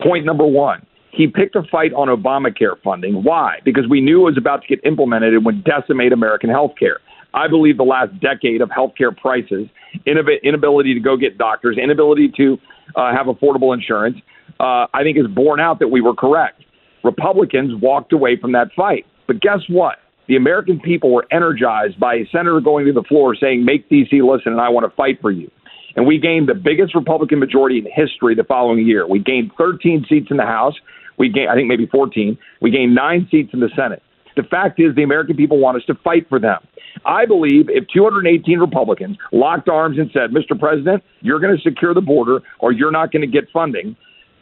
Point 0.00 0.24
number 0.24 0.46
one, 0.46 0.86
he 1.10 1.26
picked 1.26 1.56
a 1.56 1.62
fight 1.70 1.92
on 1.92 2.08
Obamacare 2.08 2.80
funding. 2.82 3.24
Why? 3.24 3.58
Because 3.64 3.84
we 3.88 4.00
knew 4.00 4.22
it 4.22 4.24
was 4.24 4.38
about 4.38 4.62
to 4.62 4.68
get 4.68 4.84
implemented 4.86 5.34
and 5.34 5.44
would 5.44 5.64
decimate 5.64 6.12
American 6.12 6.50
health 6.50 6.72
care. 6.78 6.98
I 7.34 7.48
believe 7.48 7.76
the 7.76 7.84
last 7.84 8.18
decade 8.20 8.60
of 8.60 8.68
healthcare 8.68 9.16
prices, 9.16 9.66
innov- 10.06 10.42
inability 10.44 10.94
to 10.94 11.00
go 11.00 11.16
get 11.16 11.36
doctors, 11.36 11.76
inability 11.76 12.32
to 12.36 12.56
uh, 12.94 13.12
have 13.12 13.26
affordable 13.26 13.74
insurance, 13.74 14.16
uh, 14.60 14.86
I 14.94 15.02
think 15.02 15.18
is 15.18 15.26
borne 15.26 15.58
out 15.58 15.80
that 15.80 15.88
we 15.88 16.00
were 16.00 16.14
correct. 16.14 16.62
Republicans 17.02 17.80
walked 17.82 18.12
away 18.12 18.36
from 18.40 18.52
that 18.52 18.68
fight. 18.76 19.04
But 19.26 19.40
guess 19.40 19.60
what? 19.68 19.96
The 20.26 20.36
American 20.36 20.80
people 20.80 21.12
were 21.12 21.26
energized 21.30 22.00
by 22.00 22.14
a 22.14 22.26
senator 22.32 22.60
going 22.60 22.86
to 22.86 22.92
the 22.92 23.02
floor 23.02 23.34
saying, 23.34 23.64
Make 23.64 23.88
DC 23.90 24.12
listen, 24.12 24.52
and 24.52 24.60
I 24.60 24.68
want 24.68 24.90
to 24.90 24.96
fight 24.96 25.20
for 25.20 25.30
you. 25.30 25.50
And 25.96 26.06
we 26.06 26.18
gained 26.18 26.48
the 26.48 26.54
biggest 26.54 26.94
Republican 26.94 27.38
majority 27.38 27.78
in 27.78 27.86
history 27.92 28.34
the 28.34 28.44
following 28.44 28.86
year. 28.86 29.06
We 29.06 29.18
gained 29.18 29.52
13 29.56 30.06
seats 30.08 30.28
in 30.30 30.38
the 30.38 30.44
House. 30.44 30.74
We 31.18 31.28
gained, 31.28 31.50
I 31.50 31.54
think, 31.54 31.68
maybe 31.68 31.86
14. 31.86 32.36
We 32.60 32.70
gained 32.70 32.94
nine 32.94 33.28
seats 33.30 33.50
in 33.52 33.60
the 33.60 33.70
Senate. 33.76 34.02
The 34.36 34.42
fact 34.42 34.80
is, 34.80 34.96
the 34.96 35.04
American 35.04 35.36
people 35.36 35.58
want 35.58 35.76
us 35.76 35.84
to 35.86 35.94
fight 36.02 36.28
for 36.28 36.40
them. 36.40 36.58
I 37.04 37.26
believe 37.26 37.68
if 37.68 37.86
218 37.88 38.58
Republicans 38.58 39.16
locked 39.30 39.68
arms 39.68 39.98
and 39.98 40.10
said, 40.12 40.30
Mr. 40.30 40.58
President, 40.58 41.04
you're 41.20 41.38
going 41.38 41.56
to 41.56 41.62
secure 41.62 41.94
the 41.94 42.00
border 42.00 42.40
or 42.58 42.72
you're 42.72 42.90
not 42.90 43.12
going 43.12 43.22
to 43.22 43.28
get 43.28 43.44
funding, 43.52 43.94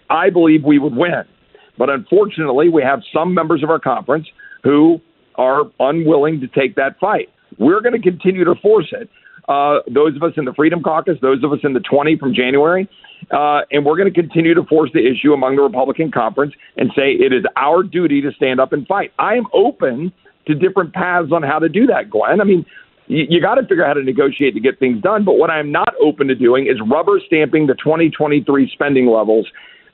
I 0.08 0.30
believe 0.30 0.64
we 0.64 0.78
would 0.78 0.94
win. 0.94 1.24
But 1.76 1.90
unfortunately, 1.90 2.68
we 2.68 2.82
have 2.82 3.00
some 3.12 3.34
members 3.34 3.62
of 3.62 3.70
our 3.70 3.78
conference 3.78 4.26
who 4.62 5.00
are 5.36 5.64
unwilling 5.80 6.40
to 6.40 6.48
take 6.48 6.76
that 6.76 6.98
fight. 7.00 7.28
We're 7.58 7.80
going 7.80 8.00
to 8.00 8.02
continue 8.02 8.44
to 8.44 8.54
force 8.62 8.92
it. 8.92 9.08
Uh, 9.48 9.78
those 9.92 10.14
of 10.16 10.22
us 10.22 10.32
in 10.36 10.44
the 10.44 10.54
Freedom 10.54 10.82
Caucus, 10.82 11.18
those 11.20 11.42
of 11.42 11.52
us 11.52 11.58
in 11.64 11.72
the 11.72 11.80
20 11.80 12.16
from 12.16 12.32
January, 12.32 12.88
uh, 13.30 13.60
and 13.70 13.84
we're 13.84 13.96
going 13.96 14.12
to 14.12 14.14
continue 14.14 14.54
to 14.54 14.62
force 14.64 14.90
the 14.94 15.00
issue 15.00 15.32
among 15.32 15.56
the 15.56 15.62
Republican 15.62 16.10
conference 16.10 16.54
and 16.76 16.90
say 16.96 17.12
it 17.12 17.32
is 17.32 17.44
our 17.56 17.82
duty 17.82 18.20
to 18.22 18.30
stand 18.32 18.60
up 18.60 18.72
and 18.72 18.86
fight. 18.86 19.12
I 19.18 19.34
am 19.34 19.46
open 19.52 20.12
to 20.46 20.54
different 20.54 20.92
paths 20.92 21.28
on 21.32 21.42
how 21.42 21.58
to 21.58 21.68
do 21.68 21.86
that, 21.86 22.10
Glenn. 22.10 22.40
I 22.40 22.44
mean, 22.44 22.64
you, 23.06 23.24
you 23.28 23.40
got 23.40 23.56
to 23.56 23.62
figure 23.62 23.84
out 23.84 23.88
how 23.88 23.94
to 23.94 24.02
negotiate 24.02 24.54
to 24.54 24.60
get 24.60 24.78
things 24.78 25.02
done. 25.02 25.24
But 25.24 25.34
what 25.34 25.50
I'm 25.50 25.70
not 25.70 25.94
open 26.00 26.28
to 26.28 26.34
doing 26.34 26.66
is 26.66 26.76
rubber 26.88 27.20
stamping 27.26 27.66
the 27.66 27.74
2023 27.74 28.70
spending 28.72 29.06
levels 29.06 29.46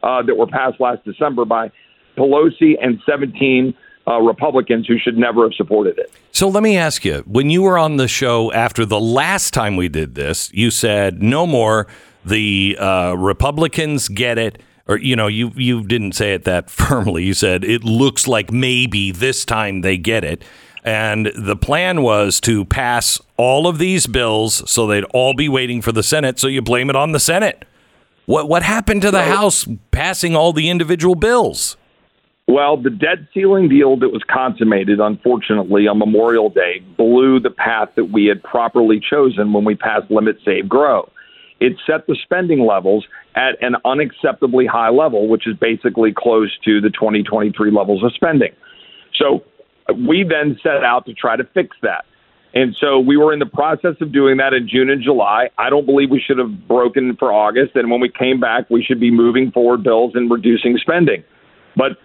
uh, 0.02 0.22
that 0.22 0.36
were 0.36 0.46
passed 0.46 0.80
last 0.80 1.04
December 1.04 1.44
by 1.44 1.70
Pelosi 2.16 2.74
and 2.80 3.00
17 3.08 3.74
uh, 4.08 4.20
Republicans 4.20 4.86
who 4.86 4.98
should 4.98 5.18
never 5.18 5.42
have 5.42 5.54
supported 5.54 5.98
it. 5.98 6.12
So 6.32 6.48
let 6.48 6.62
me 6.62 6.76
ask 6.76 7.04
you 7.04 7.18
when 7.26 7.50
you 7.50 7.62
were 7.62 7.76
on 7.76 7.96
the 7.96 8.08
show 8.08 8.52
after 8.52 8.86
the 8.86 9.00
last 9.00 9.52
time 9.52 9.76
we 9.76 9.88
did 9.88 10.14
this, 10.14 10.52
you 10.52 10.70
said 10.70 11.22
no 11.22 11.46
more. 11.46 11.86
The 12.24 12.76
uh, 12.78 13.14
Republicans 13.16 14.08
get 14.08 14.38
it. 14.38 14.62
Or 14.86 14.96
you 14.96 15.16
know, 15.16 15.26
you 15.26 15.52
you 15.54 15.84
didn't 15.84 16.12
say 16.12 16.32
it 16.32 16.44
that 16.44 16.70
firmly. 16.70 17.24
You 17.24 17.34
said 17.34 17.62
it 17.62 17.84
looks 17.84 18.26
like 18.26 18.50
maybe 18.50 19.12
this 19.12 19.44
time 19.44 19.82
they 19.82 19.98
get 19.98 20.24
it, 20.24 20.42
and 20.82 21.30
the 21.36 21.56
plan 21.56 22.00
was 22.00 22.40
to 22.40 22.64
pass 22.64 23.20
all 23.36 23.66
of 23.66 23.76
these 23.76 24.06
bills 24.06 24.68
so 24.70 24.86
they'd 24.86 25.04
all 25.12 25.34
be 25.34 25.46
waiting 25.46 25.82
for 25.82 25.92
the 25.92 26.02
Senate. 26.02 26.38
So 26.38 26.46
you 26.46 26.62
blame 26.62 26.88
it 26.88 26.96
on 26.96 27.12
the 27.12 27.20
Senate. 27.20 27.66
What 28.24 28.48
what 28.48 28.62
happened 28.62 29.02
to 29.02 29.10
the 29.10 29.24
House 29.24 29.66
passing 29.90 30.34
all 30.34 30.54
the 30.54 30.70
individual 30.70 31.14
bills? 31.14 31.76
Well, 32.48 32.78
the 32.78 32.88
debt 32.88 33.18
ceiling 33.34 33.68
deal 33.68 33.98
that 33.98 34.08
was 34.08 34.22
consummated, 34.26 35.00
unfortunately, 35.00 35.86
on 35.86 35.98
Memorial 35.98 36.48
Day 36.48 36.82
blew 36.96 37.38
the 37.38 37.50
path 37.50 37.90
that 37.96 38.06
we 38.06 38.24
had 38.24 38.42
properly 38.42 38.98
chosen 38.98 39.52
when 39.52 39.66
we 39.66 39.74
passed 39.74 40.10
Limit, 40.10 40.38
Save, 40.46 40.66
Grow. 40.66 41.10
It 41.60 41.74
set 41.86 42.06
the 42.06 42.16
spending 42.22 42.64
levels 42.64 43.06
at 43.34 43.62
an 43.62 43.76
unacceptably 43.84 44.66
high 44.66 44.88
level, 44.88 45.28
which 45.28 45.46
is 45.46 45.56
basically 45.56 46.14
close 46.16 46.56
to 46.64 46.80
the 46.80 46.88
2023 46.88 47.70
levels 47.70 48.02
of 48.02 48.14
spending. 48.14 48.52
So 49.16 49.44
we 50.08 50.24
then 50.24 50.58
set 50.62 50.82
out 50.84 51.04
to 51.04 51.12
try 51.12 51.36
to 51.36 51.44
fix 51.52 51.76
that. 51.82 52.06
And 52.54 52.74
so 52.80 52.98
we 52.98 53.18
were 53.18 53.34
in 53.34 53.40
the 53.40 53.46
process 53.46 53.96
of 54.00 54.10
doing 54.10 54.38
that 54.38 54.54
in 54.54 54.66
June 54.66 54.88
and 54.88 55.02
July. 55.02 55.50
I 55.58 55.68
don't 55.68 55.84
believe 55.84 56.10
we 56.10 56.22
should 56.26 56.38
have 56.38 56.66
broken 56.66 57.14
for 57.18 57.30
August. 57.30 57.76
And 57.76 57.90
when 57.90 58.00
we 58.00 58.08
came 58.08 58.40
back, 58.40 58.70
we 58.70 58.82
should 58.82 59.00
be 59.00 59.10
moving 59.10 59.50
forward 59.50 59.82
bills 59.82 60.12
and 60.14 60.30
reducing 60.30 60.78
spending. 60.80 61.22
But 61.76 61.98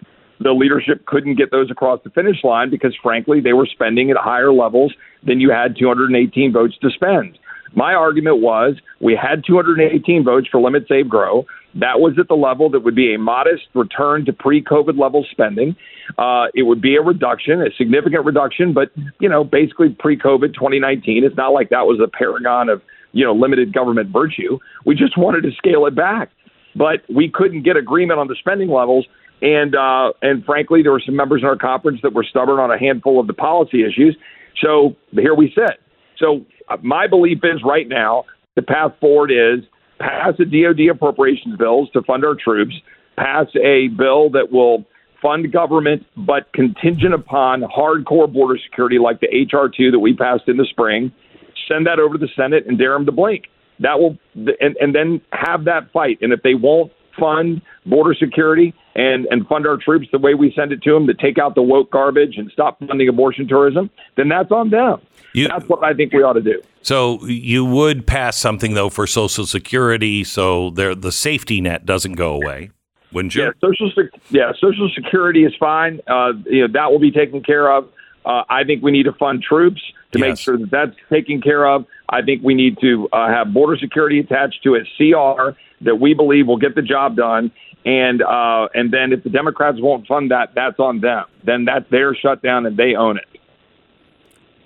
the 0.44 0.52
leadership 0.52 1.06
couldn't 1.06 1.36
get 1.36 1.52
those 1.52 1.72
across 1.72 2.00
the 2.04 2.10
finish 2.10 2.44
line 2.44 2.70
because, 2.70 2.96
frankly, 3.02 3.40
they 3.42 3.54
were 3.54 3.66
spending 3.66 4.12
at 4.12 4.18
higher 4.18 4.54
levels 4.54 4.94
than 5.26 5.40
you 5.40 5.52
had 5.52 5.76
218 5.78 6.52
votes 6.52 6.76
to 6.82 6.90
spend. 6.90 7.38
My 7.76 7.94
argument 7.94 8.40
was 8.40 8.76
we 9.02 9.18
had 9.20 9.44
218 9.46 10.24
votes 10.24 10.48
for 10.52 10.62
Limit 10.62 10.86
Save 10.88 11.10
Grow. 11.10 11.46
That 11.76 12.00
was 12.00 12.14
at 12.20 12.28
the 12.28 12.36
level 12.36 12.70
that 12.70 12.82
would 12.82 12.96
be 12.96 13.16
a 13.16 13.18
modest 13.18 13.64
return 13.74 14.26
to 14.26 14.34
pre-COVID 14.34 15.00
level 15.00 15.26
spending. 15.32 15.76
Uh, 16.20 16.46
it 16.54 16.64
would 16.64 16.82
be 16.82 16.96
a 16.96 17.02
reduction, 17.02 17.62
a 17.62 17.72
significant 17.76 18.26
reduction, 18.26 18.74
but 18.74 18.92
you 19.20 19.28
know, 19.28 19.44
basically 19.44 19.90
pre-COVID 19.90 20.54
2019. 20.54 21.24
It's 21.24 21.36
not 21.36 21.50
like 21.50 21.70
that 21.70 21.88
was 21.88 22.00
a 22.04 22.08
paragon 22.08 22.70
of 22.70 22.82
you 23.12 23.26
know 23.26 23.34
limited 23.34 23.74
government 23.74 24.10
virtue. 24.14 24.60
We 24.86 24.94
just 24.94 25.18
wanted 25.18 25.42
to 25.42 25.52
scale 25.58 25.88
it 25.88 25.96
back, 25.96 26.30
but 26.76 27.02
we 27.10 27.28
couldn't 27.28 27.64
get 27.64 27.76
agreement 27.76 28.20
on 28.20 28.28
the 28.28 28.36
spending 28.40 28.70
levels. 28.70 29.08
And 29.44 29.76
uh, 29.76 30.14
and 30.22 30.46
frankly, 30.46 30.84
there 30.84 30.94
were 30.94 31.04
some 31.06 31.18
members 31.18 31.42
in 31.42 31.48
our 31.48 31.58
conference 31.58 32.00
that 32.02 32.14
were 32.14 32.24
stubborn 32.24 32.60
on 32.60 32.72
a 32.72 32.80
handful 32.80 33.20
of 33.20 33.28
the 33.28 33.34
policy 33.34 33.84
issues. 33.84 34.16
So 34.64 34.96
here 35.12 35.36
we 35.36 35.54
sit. 35.54 35.82
So 36.18 36.46
uh, 36.70 36.78
my 36.82 37.08
belief 37.08 37.40
is 37.44 37.62
right 37.64 37.88
now 37.88 38.24
the 38.56 38.62
path 38.62 38.94
forward 39.02 39.32
is 39.32 39.66
pass 40.00 40.34
a 40.40 40.46
DoD 40.46 40.88
appropriations 40.90 41.58
bills 41.58 41.90
to 41.92 42.02
fund 42.04 42.24
our 42.24 42.36
troops, 42.36 42.74
pass 43.18 43.48
a 43.62 43.90
bill 43.90 44.30
that 44.30 44.50
will 44.50 44.86
fund 45.22 45.52
government 45.52 46.06
but 46.16 46.52
contingent 46.54 47.14
upon 47.14 47.64
hardcore 47.64 48.32
border 48.32 48.58
security 48.64 48.98
like 48.98 49.20
the 49.20 49.28
HR 49.28 49.68
two 49.68 49.92
that 49.92 50.00
we 50.00 50.16
passed 50.16 50.48
in 50.48 50.56
the 50.56 50.66
spring. 50.70 51.12
Send 51.68 51.86
that 51.88 52.00
over 52.00 52.18
to 52.18 52.20
the 52.20 52.32
Senate 52.34 52.66
and 52.66 52.78
dare 52.78 52.94
them 52.94 53.06
to 53.06 53.12
blink. 53.12 53.46
That 53.80 54.00
will 54.00 54.18
and, 54.36 54.78
and 54.80 54.96
then 54.96 55.20
have 55.34 55.66
that 55.66 55.92
fight. 55.92 56.20
And 56.22 56.32
if 56.32 56.44
they 56.44 56.56
won't 56.56 56.94
fund 57.20 57.62
border 57.86 58.14
security 58.14 58.74
and, 58.96 59.26
and 59.32 59.48
fund 59.48 59.66
our 59.66 59.78
troops 59.78 60.08
the 60.12 60.20
way 60.20 60.34
we 60.34 60.54
send 60.56 60.72
it 60.72 60.82
to 60.84 60.94
them 60.94 61.08
to 61.08 61.14
take 61.14 61.38
out 61.38 61.56
the 61.56 61.62
woke 61.62 61.92
garbage 61.92 62.38
and 62.38 62.52
stop 62.52 62.80
funding 62.80 63.08
abortion 63.10 63.48
tourism, 63.48 63.90
then 64.18 64.30
that's 64.30 64.52
on 64.52 64.70
them. 64.70 65.02
You, 65.34 65.48
that's 65.48 65.68
what 65.68 65.84
I 65.84 65.94
think 65.94 66.14
we 66.14 66.22
ought 66.22 66.34
to 66.34 66.42
do. 66.42 66.62
So 66.84 67.24
you 67.26 67.66
would 67.66 68.06
pass 68.06 68.38
something 68.38 68.76
though 68.76 68.90
for 68.90 69.08
Social 69.08 69.46
Security, 69.46 70.24
so 70.24 70.70
there 70.72 70.94
the 70.94 71.12
safety 71.12 71.60
net 71.60 71.86
doesn't 71.86 72.14
go 72.14 72.36
away, 72.36 72.70
wouldn't 73.12 73.34
you? 73.34 73.44
Yeah, 73.44 73.52
Social 73.60 73.92
yeah 74.30 74.52
Social 74.60 74.90
Security 74.94 75.44
is 75.44 75.54
fine. 75.60 76.02
Uh, 76.08 76.34
you 76.46 76.62
know 76.62 76.74
that 76.74 76.92
will 76.92 77.00
be 77.00 77.12
taken 77.12 77.42
care 77.42 77.72
of. 77.72 77.90
Uh, 78.26 78.44
I 78.48 78.64
think 78.64 78.84
we 78.84 78.92
need 78.92 79.04
to 79.04 79.14
fund 79.14 79.42
troops 79.42 79.82
to 80.12 80.20
yes. 80.20 80.28
make 80.28 80.38
sure 80.38 80.58
that 80.58 80.70
that's 80.70 80.96
taken 81.10 81.42
care 81.42 81.66
of. 81.66 81.86
I 82.10 82.22
think 82.22 82.44
we 82.44 82.54
need 82.54 82.78
to 82.82 83.10
uh, 83.12 83.28
have 83.28 83.54
border 83.54 83.78
security 83.78 84.20
attached 84.20 84.62
to 84.64 84.76
a 84.76 84.82
CR 84.98 85.58
that 85.82 85.96
we 85.96 86.14
believe 86.14 86.48
will 86.48 86.58
get 86.58 86.76
the 86.76 86.82
job 86.82 87.16
done. 87.16 87.52
And 87.86 88.22
uh, 88.22 88.70
and 88.74 88.92
then 88.92 89.12
if 89.12 89.24
the 89.24 89.30
Democrats 89.30 89.78
won't 89.80 90.08
fund 90.08 90.32
that, 90.32 90.54
that's 90.56 90.80
on 90.80 91.02
them. 91.02 91.26
Then 91.44 91.66
that's 91.66 91.90
their 91.90 92.16
shutdown 92.16 92.66
and 92.66 92.78
they 92.78 92.96
own 92.96 93.18
it. 93.18 93.28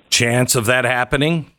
Chance 0.09 0.55
of 0.55 0.65
that 0.67 0.85
happening? 0.85 1.51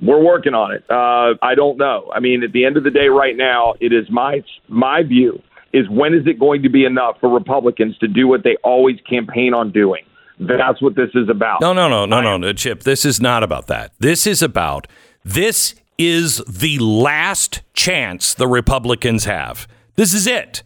We're 0.00 0.22
working 0.22 0.54
on 0.54 0.72
it. 0.72 0.84
Uh, 0.88 1.34
I 1.42 1.54
don't 1.54 1.76
know. 1.76 2.10
I 2.14 2.20
mean, 2.20 2.42
at 2.42 2.52
the 2.52 2.64
end 2.64 2.76
of 2.76 2.84
the 2.84 2.90
day, 2.90 3.08
right 3.08 3.36
now, 3.36 3.74
it 3.80 3.92
is 3.92 4.08
my 4.10 4.42
my 4.68 5.02
view 5.02 5.42
is 5.72 5.88
when 5.88 6.14
is 6.14 6.26
it 6.26 6.38
going 6.38 6.62
to 6.62 6.68
be 6.68 6.84
enough 6.84 7.16
for 7.20 7.28
Republicans 7.28 7.96
to 7.98 8.08
do 8.08 8.28
what 8.28 8.44
they 8.44 8.56
always 8.62 8.98
campaign 9.08 9.54
on 9.54 9.72
doing? 9.72 10.04
That's 10.38 10.82
what 10.82 10.96
this 10.96 11.10
is 11.14 11.28
about. 11.28 11.60
No, 11.60 11.72
no, 11.72 11.88
no, 11.88 12.04
no, 12.04 12.20
no, 12.20 12.36
no, 12.36 12.52
Chip. 12.52 12.82
This 12.82 13.04
is 13.04 13.20
not 13.20 13.42
about 13.42 13.66
that. 13.68 13.92
This 13.98 14.26
is 14.26 14.42
about 14.42 14.86
this 15.24 15.74
is 15.98 16.42
the 16.48 16.78
last 16.78 17.62
chance 17.74 18.34
the 18.34 18.48
Republicans 18.48 19.24
have. 19.24 19.68
This 19.96 20.14
is 20.14 20.26
it. 20.26 20.62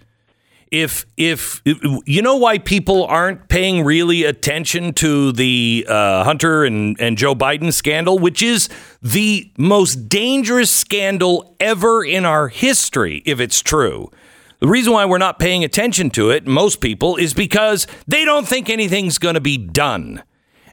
If, 0.70 1.06
if 1.16 1.62
you 1.64 2.22
know 2.22 2.36
why 2.36 2.58
people 2.58 3.04
aren't 3.04 3.48
paying 3.48 3.84
really 3.84 4.24
attention 4.24 4.94
to 4.94 5.30
the 5.30 5.86
uh, 5.88 6.24
Hunter 6.24 6.64
and, 6.64 7.00
and 7.00 7.16
Joe 7.16 7.36
Biden 7.36 7.72
scandal, 7.72 8.18
which 8.18 8.42
is 8.42 8.68
the 9.00 9.50
most 9.56 10.08
dangerous 10.08 10.70
scandal 10.70 11.54
ever 11.60 12.04
in 12.04 12.24
our 12.24 12.48
history, 12.48 13.22
if 13.24 13.38
it's 13.38 13.60
true. 13.62 14.10
The 14.58 14.66
reason 14.66 14.92
why 14.92 15.04
we're 15.04 15.18
not 15.18 15.38
paying 15.38 15.62
attention 15.62 16.10
to 16.10 16.30
it, 16.30 16.46
most 16.46 16.80
people, 16.80 17.16
is 17.16 17.32
because 17.32 17.86
they 18.08 18.24
don't 18.24 18.48
think 18.48 18.68
anything's 18.68 19.18
going 19.18 19.34
to 19.34 19.40
be 19.40 19.56
done. 19.58 20.24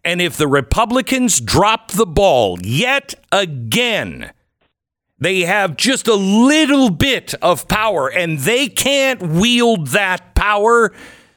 And 0.04 0.22
if 0.22 0.38
the 0.38 0.48
Republicans 0.48 1.40
drop 1.40 1.92
the 1.92 2.06
ball 2.06 2.58
yet 2.62 3.14
again, 3.32 4.32
they 5.24 5.42
have 5.42 5.78
just 5.78 6.08
a 6.08 6.16
little 6.16 6.90
bit 6.90 7.34
of 7.42 7.68
power 7.68 8.10
and 8.10 8.40
they 8.40 8.68
can't 8.68 9.22
wield 9.22 9.88
that 9.88 10.36
power. 10.36 10.92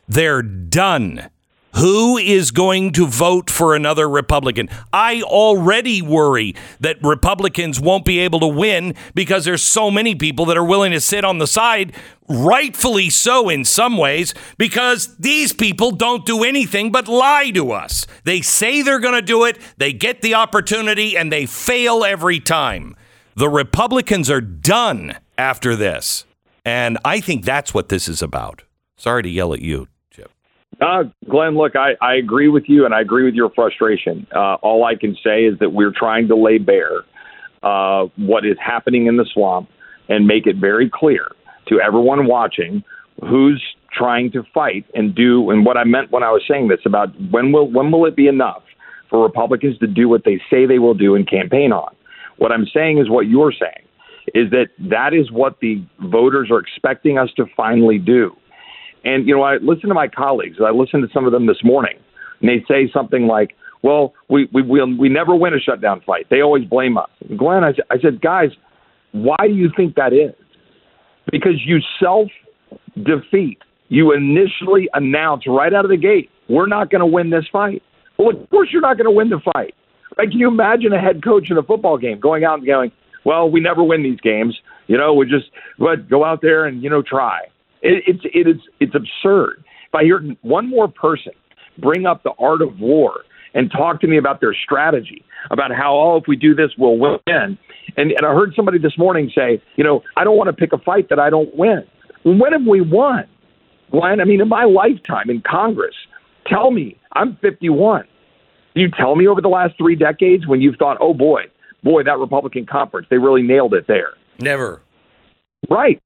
They're 0.09 0.43
done. 0.43 1.31
Who 1.77 2.17
is 2.17 2.53
going 2.53 2.93
to 2.93 3.07
vote 3.07 3.51
for 3.51 3.77
another 3.77 4.09
Republican? 4.09 4.71
I 4.95 5.21
already 5.21 6.01
worry 6.01 6.55
that 6.81 6.97
Republicans 7.03 7.79
won't 7.79 8.07
be 8.07 8.19
able 8.21 8.41
to 8.41 8.47
win 8.47 8.95
because 9.15 9.45
there's 9.45 9.63
so 9.63 9.91
many 9.91 10.15
people 10.15 10.47
that 10.47 10.57
are 10.57 10.65
willing 10.65 10.93
to 10.93 11.01
sit 11.01 11.23
on 11.23 11.37
the 11.37 11.47
side, 11.47 11.95
rightfully 12.29 13.11
so 13.11 13.51
in 13.51 13.67
some 13.67 13.99
ways, 13.99 14.33
because 14.57 15.15
these 15.19 15.53
people 15.53 15.91
don't 15.91 16.25
do 16.25 16.45
anything 16.45 16.91
but 16.91 17.09
lie 17.09 17.51
to 17.51 17.73
us. 17.73 18.07
They 18.25 18.41
say 18.41 18.81
they're 18.81 18.99
going 18.99 19.15
to 19.15 19.21
do 19.21 19.45
it, 19.45 19.59
they 19.77 19.93
get 19.93 20.23
the 20.23 20.35
opportunity, 20.35 21.15
and 21.15 21.31
they 21.31 21.45
fail 21.45 22.05
every 22.05 22.41
time. 22.41 22.97
The 23.39 23.51
Republicans 23.51 24.31
are 24.31 24.41
done 24.41 25.15
after 25.37 25.77
this. 25.77 26.25
And 26.65 26.97
I 27.05 27.21
think 27.21 27.45
that's 27.45 27.75
what 27.75 27.91
this 27.91 28.09
is 28.09 28.23
about. 28.23 28.63
Sorry 28.97 29.23
to 29.23 29.29
yell 29.29 29.53
at 29.53 29.61
you, 29.61 29.89
Chip. 30.11 30.31
Uh, 30.81 31.05
Glenn, 31.29 31.55
look, 31.55 31.77
I, 31.77 31.97
I 32.01 32.15
agree 32.15 32.49
with 32.49 32.65
you 32.67 32.87
and 32.87 32.95
I 32.95 33.03
agree 33.03 33.25
with 33.25 33.35
your 33.35 33.51
frustration. 33.51 34.27
Uh, 34.35 34.55
all 34.63 34.85
I 34.85 34.95
can 34.95 35.15
say 35.23 35.45
is 35.45 35.59
that 35.59 35.75
we're 35.75 35.93
trying 35.95 36.29
to 36.29 36.35
lay 36.35 36.57
bare 36.57 37.03
uh, 37.63 38.07
what 38.17 38.47
is 38.47 38.57
happening 38.59 39.07
in 39.07 39.19
the 39.19 39.27
swamp 39.35 39.69
and 40.09 40.27
make 40.27 40.47
it 40.47 40.57
very 40.57 40.91
clear 40.93 41.27
to 41.69 41.79
everyone 41.79 42.27
watching 42.27 42.83
who's 43.21 43.63
trying 43.93 44.33
to 44.33 44.45
fight 44.55 44.87
and 44.95 45.15
do 45.15 45.51
and 45.51 45.67
what 45.67 45.77
I 45.77 45.85
meant 45.85 46.11
when 46.11 46.23
I 46.23 46.31
was 46.31 46.43
saying 46.49 46.69
this 46.69 46.81
about 46.87 47.09
when 47.31 47.53
will 47.53 47.71
when 47.71 47.91
will 47.91 48.05
it 48.07 48.15
be 48.15 48.29
enough 48.29 48.63
for 49.09 49.23
Republicans 49.23 49.79
to 49.79 49.87
do 49.87 50.09
what 50.09 50.25
they 50.25 50.41
say 50.51 50.67
they 50.67 50.79
will 50.79 50.95
do 50.95 51.15
and 51.15 51.29
campaign 51.29 51.73
on. 51.73 51.96
What 52.39 52.53
I'm 52.53 52.67
saying 52.73 52.99
is 52.99 53.09
what 53.09 53.27
you're 53.27 53.53
saying 53.53 53.87
is 54.35 54.51
that 54.51 54.67
that 54.91 55.15
is 55.15 55.31
what 55.31 55.61
the 55.61 55.85
voters 56.01 56.51
are 56.51 56.59
expecting 56.59 57.19
us 57.19 57.31
to 57.37 57.45
finally 57.57 57.99
do. 57.99 58.33
And, 59.05 59.27
you 59.27 59.37
know, 59.37 59.43
I 59.43 59.57
listen 59.63 59.89
to 59.89 59.95
my 59.95 60.09
colleagues, 60.09 60.57
I 60.65 60.71
listened 60.71 61.07
to 61.07 61.15
some 61.15 61.27
of 61.27 61.33
them 61.33 61.47
this 61.47 61.63
morning, 61.63 61.97
and 62.41 62.51
they 62.51 62.65
say 62.69 62.91
something 62.93 63.27
like, 63.27 63.55
well, 63.83 64.15
we, 64.29 64.49
we, 64.53 64.63
we, 64.63 64.97
we 64.97 65.09
never 65.09 65.35
win 65.35 65.55
a 65.55 65.61
shutdown 65.61 66.03
fight. 66.05 66.27
They 66.29 66.41
always 66.41 66.65
blame 66.65 66.99
us. 66.99 67.11
Glenn, 67.37 67.63
I, 67.63 67.71
I 67.91 68.01
said, 68.03 68.21
guys, 68.21 68.49
why 69.13 69.37
do 69.47 69.55
you 69.55 69.71
think 69.77 69.95
that 69.95 70.13
is? 70.13 70.35
Because 71.31 71.63
you 71.65 71.79
self 72.03 72.29
defeat. 72.97 73.59
You 73.89 74.13
initially 74.13 74.89
announce 74.95 75.45
right 75.47 75.73
out 75.73 75.85
of 75.85 75.91
the 75.91 75.97
gate, 75.97 76.31
we're 76.49 76.67
not 76.67 76.91
going 76.91 77.01
to 77.01 77.07
win 77.07 77.31
this 77.31 77.45
fight. 77.53 77.83
Well, 78.19 78.31
of 78.31 78.51
course, 78.51 78.71
you're 78.73 78.83
not 78.83 78.97
going 78.97 79.05
to 79.05 79.13
win 79.13 79.29
the 79.29 79.41
fight. 79.53 79.75
Like, 80.17 80.31
can 80.31 80.39
you 80.39 80.49
imagine 80.49 80.93
a 80.93 81.01
head 81.01 81.23
coach 81.23 81.51
in 81.51 81.59
a 81.59 81.63
football 81.63 81.99
game 81.99 82.19
going 82.19 82.45
out 82.45 82.59
and 82.59 82.67
going, 82.67 82.93
"Well, 83.25 83.51
we 83.51 83.61
never 83.61 83.83
win 83.83 84.03
these 84.03 84.21
games. 84.21 84.59
You 84.87 84.97
know, 84.97 85.15
we 85.15 85.27
just 85.27 85.51
but 85.79 86.09
go 86.09 86.25
out 86.25 86.41
there 86.43 86.65
and 86.65 86.83
you 86.83 86.91
know 86.91 87.03
try." 87.03 87.41
It, 87.83 88.03
it's 88.07 88.25
it 88.25 88.49
is 88.49 88.61
it's 88.81 88.95
absurd. 88.95 89.65
If 89.89 89.95
I 89.95 90.05
hear 90.05 90.21
one 90.43 90.69
more 90.69 90.89
person 90.89 91.33
bring 91.79 92.07
up 92.07 92.23
the 92.23 92.33
art 92.39 92.63
of 92.63 92.81
war 92.81 93.21
and 93.55 93.71
talk 93.71 94.01
to 94.01 94.07
me 94.07 94.17
about 94.17 94.41
their 94.41 94.55
strategy, 94.55 95.25
about 95.51 95.71
how 95.73 95.95
oh 95.97 96.17
if 96.17 96.25
we 96.27 96.37
do 96.37 96.55
this 96.55 96.71
we'll 96.79 96.99
win, 96.99 97.19
and 97.27 97.59
and 97.97 98.15
I 98.23 98.33
heard 98.33 98.55
somebody 98.55 98.79
this 98.79 98.97
morning 98.97 99.31
say, 99.35 99.63
you 99.77 99.85
know, 99.85 100.03
I 100.17 100.25
don't 100.25 100.37
want 100.37 100.49
to 100.49 100.55
pick 100.55 100.73
a 100.73 100.79
fight 100.79 101.09
that 101.11 101.19
I 101.19 101.31
don't 101.31 101.55
win. 101.55 101.85
When 102.25 102.53
have 102.53 102.67
we 102.67 102.81
won? 102.81 103.25
Glenn, 103.91 104.21
I 104.21 104.25
mean, 104.25 104.41
in 104.41 104.49
my 104.49 104.65
lifetime 104.65 105.31
in 105.31 105.43
Congress, 105.43 105.95
tell 106.47 106.71
me, 106.71 106.99
I'm 107.13 107.37
51. 107.37 108.05
Can 108.77 108.83
you 108.83 108.91
tell 108.91 109.17
me 109.17 109.27
over 109.27 109.41
the 109.41 109.49
last 109.49 109.79
three 109.79 109.97
decades 109.97 110.47
when 110.47 110.61
you've 110.61 110.77
thought, 110.77 110.99
oh 111.01 111.15
boy, 111.15 111.45
boy, 111.83 112.03
that 112.03 112.19
Republican 112.19 112.67
conference, 112.67 113.07
they 113.09 113.17
really 113.17 113.41
nailed 113.41 113.73
it 113.73 113.87
there? 113.87 114.11
Never. 114.39 114.83
Right. 115.71 115.99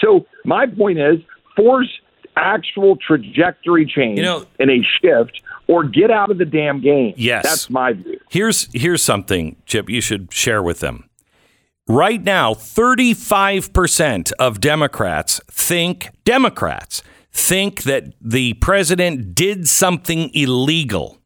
So 0.00 0.26
my 0.44 0.66
point 0.66 0.98
is 0.98 1.18
force 1.54 1.88
actual 2.34 2.96
trajectory 2.96 3.86
change 3.86 4.18
You 4.18 4.24
know- 4.24 4.44
and 4.58 4.72
a 4.72 4.80
shift, 5.00 5.40
or 5.68 5.84
get 5.84 6.10
out 6.10 6.32
of 6.32 6.38
the 6.38 6.44
damn 6.44 6.80
game. 6.80 7.14
Yes. 7.16 7.44
that's 7.44 7.70
my 7.70 7.92
view. 7.92 8.18
Here's 8.28 8.68
here's 8.72 9.04
something, 9.04 9.54
Chip, 9.64 9.88
you 9.88 10.00
should 10.00 10.32
share 10.32 10.64
with 10.64 10.80
them. 10.80 11.08
Right 11.86 12.24
now, 12.24 12.54
35% 12.54 14.32
of 14.40 14.58
Democrats 14.60 15.40
think 15.48 16.08
Democrats 16.24 17.04
think 17.30 17.84
that 17.84 18.14
the 18.20 18.54
president 18.54 19.36
did 19.36 19.68
something 19.68 20.30
illegal. 20.34 21.20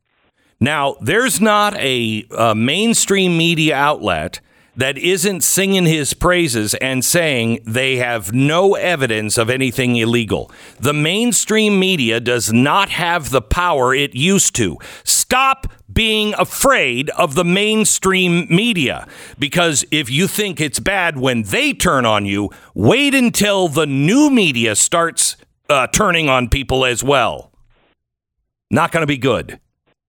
Now, 0.60 0.96
there's 1.00 1.40
not 1.40 1.74
a, 1.76 2.26
a 2.36 2.54
mainstream 2.54 3.38
media 3.38 3.74
outlet 3.74 4.40
that 4.76 4.96
isn't 4.98 5.42
singing 5.42 5.86
his 5.86 6.14
praises 6.14 6.74
and 6.74 7.04
saying 7.04 7.60
they 7.66 7.96
have 7.96 8.32
no 8.32 8.74
evidence 8.74 9.36
of 9.36 9.50
anything 9.50 9.96
illegal. 9.96 10.50
The 10.78 10.92
mainstream 10.92 11.78
media 11.78 12.20
does 12.20 12.52
not 12.52 12.90
have 12.90 13.30
the 13.30 13.42
power 13.42 13.94
it 13.94 14.14
used 14.14 14.54
to. 14.56 14.78
Stop 15.02 15.66
being 15.92 16.34
afraid 16.34 17.10
of 17.10 17.34
the 17.34 17.44
mainstream 17.44 18.46
media 18.48 19.06
because 19.38 19.84
if 19.90 20.08
you 20.10 20.28
think 20.28 20.60
it's 20.60 20.78
bad 20.78 21.18
when 21.18 21.42
they 21.42 21.72
turn 21.72 22.06
on 22.06 22.26
you, 22.26 22.50
wait 22.74 23.14
until 23.14 23.68
the 23.68 23.86
new 23.86 24.30
media 24.30 24.76
starts 24.76 25.36
uh, 25.68 25.86
turning 25.88 26.28
on 26.28 26.48
people 26.48 26.84
as 26.84 27.02
well. 27.02 27.52
Not 28.70 28.92
going 28.92 29.02
to 29.02 29.06
be 29.06 29.18
good. 29.18 29.58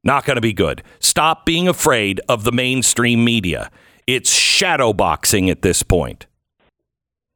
Not 0.04 0.26
going 0.26 0.36
to 0.36 0.42
be 0.42 0.54
good. 0.54 0.84
Stop 1.00 1.46
being 1.46 1.68
afraid 1.68 2.22
of 2.28 2.44
the 2.44 2.52
mainstream 2.52 3.24
media. 3.24 3.70
It's 4.08 4.34
shadow 4.34 4.94
boxing 4.94 5.50
at 5.50 5.62
this 5.62 5.84
point. 5.84 6.26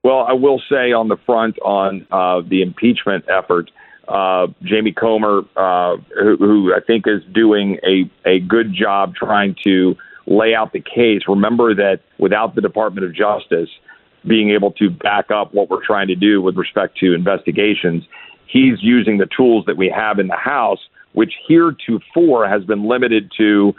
Well, 0.04 0.20
I 0.20 0.34
will 0.34 0.62
say 0.70 0.92
on 0.92 1.08
the 1.08 1.18
front 1.26 1.58
on 1.60 2.06
uh, 2.12 2.42
the 2.48 2.62
impeachment 2.62 3.26
effort, 3.28 3.72
uh, 4.08 4.48
Jamie 4.62 4.92
Comer, 4.92 5.42
uh, 5.56 5.98
who, 6.16 6.38
who 6.38 6.74
I 6.76 6.80
think 6.80 7.06
is 7.08 7.24
doing 7.34 7.80
a, 7.84 8.10
a 8.28 8.40
good 8.40 8.74
job 8.74 9.16
trying 9.16 9.56
to 9.64 9.96
lay 10.28 10.54
out 10.54 10.74
the 10.74 10.82
case. 10.82 11.22
Remember 11.28 11.74
that 11.76 12.02
without 12.18 12.56
the 12.56 12.62
Department 12.62 13.06
of 13.06 13.16
Justice 13.16 13.70
being 14.28 14.52
able 14.52 14.72
to 14.74 14.90
back 14.90 15.30
up 15.32 15.54
what 15.54 15.70
we're 15.70 15.86
trying 15.86 16.08
to 16.08 16.16
do 16.16 16.42
with 16.42 16.56
respect 16.56 16.98
to 16.98 17.14
investigations, 17.14 18.04
he's 18.48 18.82
using 18.82 19.18
the 19.18 19.28
tools 19.36 19.66
that 19.66 19.78
we 19.78 19.90
have 19.90 20.20
in 20.20 20.28
the 20.28 20.36
House, 20.36 20.80
which 21.16 21.34
heretofore 21.48 22.48
has 22.48 22.64
been 22.66 22.88
limited 22.88 23.32
to 23.38 23.74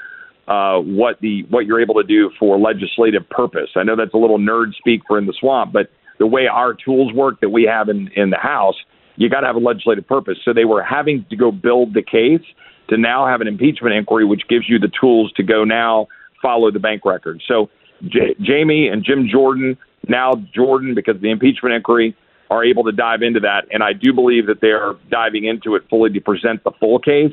uh, 0.49 0.79
what 0.79 1.21
the 1.21 1.45
what 1.51 1.67
you're 1.67 1.81
able 1.81 1.95
to 1.95 2.03
do 2.03 2.31
for 2.39 2.59
legislative 2.59 3.29
purpose. 3.31 3.71
I 3.77 3.85
know 3.85 3.95
that's 3.95 4.15
a 4.15 4.19
little 4.19 4.39
nerd 4.39 4.75
speak 4.75 5.03
for 5.07 5.19
in 5.19 5.27
the 5.27 5.35
swamp, 5.39 5.73
but 5.73 5.91
the 6.19 6.27
way 6.27 6.47
our 6.47 6.75
tools 6.75 7.13
work 7.13 7.41
that 7.41 7.51
we 7.51 7.65
have 7.65 7.89
in 7.89 8.09
in 8.17 8.31
the 8.31 8.39
House, 8.39 8.77
you 9.17 9.29
got 9.29 9.41
to 9.41 9.47
have 9.47 9.57
a 9.57 9.61
legislative 9.61 10.07
purpose. 10.07 10.39
So 10.45 10.53
they 10.53 10.65
were 10.65 10.83
having 10.83 11.27
to 11.31 11.37
go 11.37 11.53
build 11.53 11.95
the 11.95 12.03
case 12.03 12.47
to 12.89 12.97
now 12.97 13.27
have 13.27 13.41
an 13.41 13.49
impeachment 13.49 13.95
inquiry, 13.95 14.25
which 14.25 14.43
gives 14.49 14.69
you 14.69 14.79
the 14.79 14.91
tools 15.01 15.33
to 15.33 15.43
go 15.43 15.65
now 15.65 16.07
follow 16.41 16.71
the 16.71 16.79
bank 16.79 17.05
record. 17.05 17.43
So 17.47 17.69
J- 18.07 18.37
Jamie 18.41 18.89
and 18.89 19.05
Jim 19.05 19.29
Jordan, 19.31 19.77
now 20.09 20.35
Jordan, 20.55 20.95
because 20.95 21.17
of 21.17 21.23
the 21.23 21.31
impeachment 21.31 21.75
inquiry, 21.75 22.17
are 22.51 22.65
able 22.65 22.85
to 22.85 22.93
dive 22.93 23.23
into 23.23 23.41
that, 23.41 23.67
and 23.71 23.83
I 23.83 23.93
do 23.93 24.13
believe 24.13 24.47
that 24.47 24.61
they 24.61 24.69
are 24.69 24.97
diving 25.11 25.45
into 25.45 25.75
it 25.75 25.83
fully 25.91 26.11
to 26.11 26.21
present 26.21 26.63
the 26.65 26.73
full 26.79 26.99
case, 26.99 27.33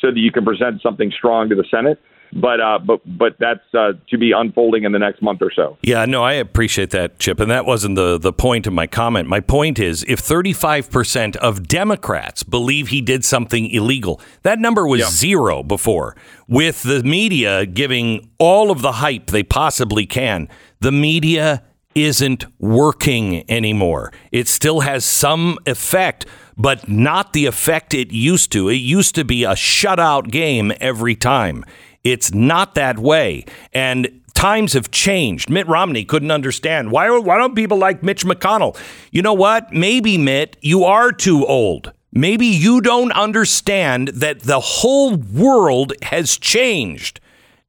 so 0.00 0.08
that 0.10 0.18
you 0.18 0.32
can 0.32 0.44
present 0.44 0.82
something 0.82 1.12
strong 1.16 1.48
to 1.48 1.54
the 1.54 1.64
Senate 1.70 1.98
but 2.34 2.60
uh, 2.60 2.78
but 2.84 3.00
but 3.06 3.36
that's 3.38 3.60
uh, 3.74 3.92
to 4.10 4.18
be 4.18 4.32
unfolding 4.32 4.82
in 4.82 4.92
the 4.92 4.98
next 4.98 5.22
month 5.22 5.40
or 5.40 5.52
so. 5.54 5.78
Yeah, 5.82 6.04
no, 6.04 6.22
I 6.22 6.32
appreciate 6.32 6.90
that, 6.90 7.18
Chip, 7.20 7.38
and 7.38 7.50
that 7.50 7.64
wasn't 7.64 7.94
the 7.94 8.18
the 8.18 8.32
point 8.32 8.66
of 8.66 8.72
my 8.72 8.86
comment. 8.88 9.28
My 9.28 9.40
point 9.40 9.78
is, 9.78 10.04
if 10.08 10.18
35 10.18 10.90
percent 10.90 11.36
of 11.36 11.68
Democrats 11.68 12.42
believe 12.42 12.88
he 12.88 13.00
did 13.00 13.24
something 13.24 13.70
illegal, 13.70 14.20
that 14.42 14.58
number 14.58 14.86
was 14.86 15.00
Yeah. 15.00 15.06
zero 15.10 15.62
before. 15.62 16.16
With 16.48 16.82
the 16.82 17.02
media 17.04 17.66
giving 17.66 18.28
all 18.38 18.70
of 18.70 18.82
the 18.82 18.92
hype 18.92 19.28
they 19.28 19.44
possibly 19.44 20.04
can, 20.04 20.48
the 20.80 20.92
media 20.92 21.62
isn't 21.94 22.44
working 22.58 23.48
anymore. 23.50 24.12
It 24.32 24.48
still 24.48 24.80
has 24.80 25.04
some 25.04 25.58
effect. 25.66 26.26
But 26.56 26.88
not 26.88 27.32
the 27.32 27.46
effect 27.46 27.94
it 27.94 28.12
used 28.12 28.52
to. 28.52 28.68
It 28.68 28.74
used 28.74 29.16
to 29.16 29.24
be 29.24 29.42
a 29.42 29.54
shutout 29.54 30.30
game 30.30 30.72
every 30.80 31.16
time. 31.16 31.64
It's 32.04 32.32
not 32.32 32.76
that 32.76 32.96
way. 32.96 33.44
And 33.72 34.20
times 34.34 34.74
have 34.74 34.90
changed. 34.90 35.50
Mitt 35.50 35.66
Romney 35.66 36.04
couldn't 36.04 36.30
understand 36.30 36.90
why 36.90 37.10
why 37.10 37.38
don't 37.38 37.54
people 37.54 37.78
like 37.78 38.02
Mitch 38.02 38.24
McConnell? 38.24 38.76
You 39.10 39.22
know 39.22 39.32
what? 39.32 39.72
Maybe 39.72 40.18
Mitt, 40.18 40.56
you 40.60 40.84
are 40.84 41.10
too 41.12 41.46
old. 41.46 41.92
Maybe 42.12 42.46
you 42.46 42.80
don't 42.80 43.10
understand 43.12 44.08
that 44.08 44.40
the 44.40 44.60
whole 44.60 45.16
world 45.16 45.92
has 46.02 46.36
changed 46.36 47.20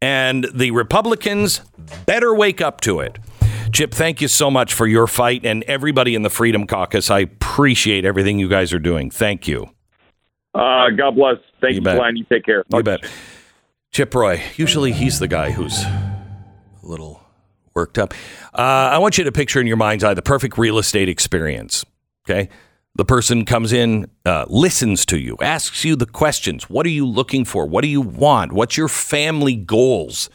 and 0.01 0.45
the 0.53 0.69
Republicans 0.71 1.61
better 2.05 2.35
wake 2.35 2.61
up 2.61 2.81
to 2.81 2.99
it. 2.99 3.17
Chip, 3.75 3.93
thank 3.93 4.21
you 4.21 4.29
so 4.29 4.49
much 4.49 4.73
for 4.73 4.87
your 4.87 5.05
fight 5.05 5.45
and 5.45 5.61
everybody 5.65 6.15
in 6.15 6.21
the 6.21 6.29
Freedom 6.29 6.65
Caucus. 6.65 7.11
I 7.11 7.19
appreciate 7.19 8.05
everything 8.05 8.39
you 8.39 8.47
guys 8.47 8.71
are 8.71 8.79
doing. 8.79 9.11
Thank 9.11 9.49
you. 9.49 9.69
Uh, 10.53 10.91
God 10.91 11.15
bless. 11.15 11.35
Thank 11.59 11.73
You 11.73 11.81
you. 11.81 11.81
Glenn. 11.81 12.15
You 12.15 12.23
take 12.31 12.45
care. 12.45 12.63
You 12.71 12.83
bet. 12.83 13.01
Chip 13.91 14.15
Roy. 14.15 14.41
Usually 14.55 14.93
he's 14.93 15.19
the 15.19 15.27
guy 15.27 15.51
who's 15.51 15.83
a 15.83 16.25
little 16.83 17.21
worked 17.73 17.97
up. 17.97 18.13
Uh, 18.53 18.61
I 18.93 18.97
want 18.99 19.17
you 19.17 19.25
to 19.25 19.31
picture 19.33 19.59
in 19.59 19.67
your 19.67 19.75
mind's 19.75 20.05
eye 20.05 20.13
the 20.13 20.21
perfect 20.21 20.57
real 20.57 20.77
estate 20.77 21.09
experience. 21.09 21.83
Okay. 22.25 22.47
The 22.95 23.03
person 23.03 23.43
comes 23.43 23.73
in, 23.73 24.09
uh, 24.25 24.45
listens 24.47 25.05
to 25.07 25.19
you, 25.19 25.35
asks 25.41 25.83
you 25.83 25.97
the 25.97 26.05
questions. 26.05 26.69
What 26.69 26.85
are 26.85 26.91
you 26.91 27.05
looking 27.05 27.43
for? 27.43 27.65
What 27.65 27.81
do 27.81 27.89
you 27.89 27.99
want? 27.99 28.53
What's 28.53 28.77
your 28.77 28.87
family 28.87 29.57
goals? 29.57 30.29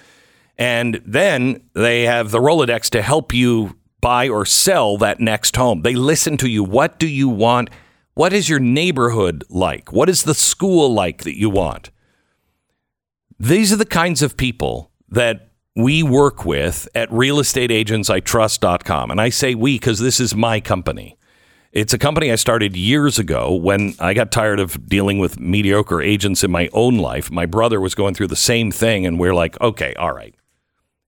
And 0.61 1.01
then 1.07 1.63
they 1.73 2.03
have 2.03 2.31
the 2.31 2.39
Rolodex 2.39 2.91
to 2.91 3.01
help 3.01 3.33
you 3.33 3.79
buy 4.03 4.29
or 4.29 4.45
sell 4.45 4.99
that 4.99 5.19
next 5.19 5.57
home. 5.57 5.81
They 5.81 5.95
listen 5.95 6.37
to 6.37 6.49
you. 6.49 6.63
What 6.63 6.99
do 6.99 7.09
you 7.09 7.31
want? 7.31 7.71
What 8.13 8.35
is 8.35 8.51
your 8.51 8.61
neighborhood 8.61 9.43
like? 9.49 9.91
What 9.91 10.11
is 10.11 10.25
the 10.25 10.35
school 10.35 10.93
like 10.93 11.25
that 11.25 11.39
you 11.39 11.49
want? 11.49 11.91
These 13.39 13.73
are 13.73 13.77
the 13.77 13.87
kinds 13.87 14.21
of 14.21 14.37
people 14.37 14.91
that 15.09 15.49
we 15.75 16.03
work 16.03 16.45
with 16.45 16.87
at 16.95 17.09
realestateagentsitrust.com. 17.09 19.11
And 19.11 19.21
I 19.21 19.31
say 19.31 19.55
we 19.55 19.77
because 19.77 19.99
this 19.99 20.21
is 20.21 20.35
my 20.35 20.61
company. 20.61 21.17
It's 21.73 21.95
a 21.95 21.99
company 21.99 22.31
I 22.31 22.35
started 22.35 22.77
years 22.77 23.19
ago 23.19 23.55
when 23.55 23.95
I 23.99 24.13
got 24.13 24.31
tired 24.31 24.61
of 24.61 24.87
dealing 24.87 25.21
with 25.21 25.41
mediocre 25.41 26.03
agents 26.03 26.45
in 26.45 26.51
my 26.51 26.69
own 26.75 26.99
life. 26.99 27.31
My 27.31 27.47
brother 27.47 27.81
was 27.81 27.95
going 27.95 28.13
through 28.13 28.27
the 28.27 28.37
same 28.37 28.71
thing, 28.71 29.07
and 29.07 29.19
we're 29.19 29.35
like, 29.35 29.59
okay, 29.61 29.95
all 29.95 30.13
right. 30.13 30.35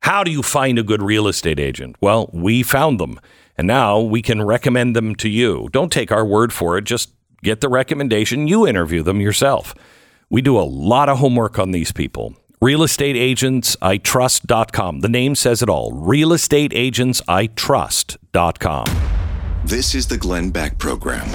How 0.03 0.24
do 0.24 0.30
you 0.32 0.42
find 0.42 0.78
a 0.78 0.82
good 0.82 1.00
real 1.00 1.28
estate 1.28 1.61
agent? 1.61 1.94
Well, 2.00 2.28
we 2.32 2.64
found 2.64 2.98
them, 2.98 3.20
and 3.57 3.68
now 3.68 4.00
we 4.00 4.20
can 4.20 4.42
recommend 4.42 4.96
them 4.96 5.14
to 5.16 5.28
you. 5.28 5.68
Don't 5.70 5.92
take 5.92 6.11
our 6.11 6.26
word 6.26 6.53
for 6.53 6.76
it. 6.76 6.82
Just 6.84 7.12
get 7.42 7.61
the 7.61 7.68
recommendation. 7.68 8.48
You 8.48 8.66
interview 8.66 9.05
them 9.05 9.20
yourself. 9.20 9.76
We 10.28 10.42
do 10.42 10.59
a 10.59 10.62
lot 10.62 11.09
of 11.09 11.18
homework 11.18 11.57
on 11.59 11.70
these 11.70 11.92
people. 11.92 12.34
RealestateAgentsITrust.com. 12.61 15.00
The 15.00 15.09
name 15.09 15.34
says 15.36 15.62
it 15.62 15.68
all. 15.68 15.92
RealestateAgentsITrust.com. 15.92 18.86
This 19.64 19.94
is 19.94 20.09
the 20.09 20.18
Glenn 20.18 20.50
Beck 20.50 20.78
Program. 20.78 21.28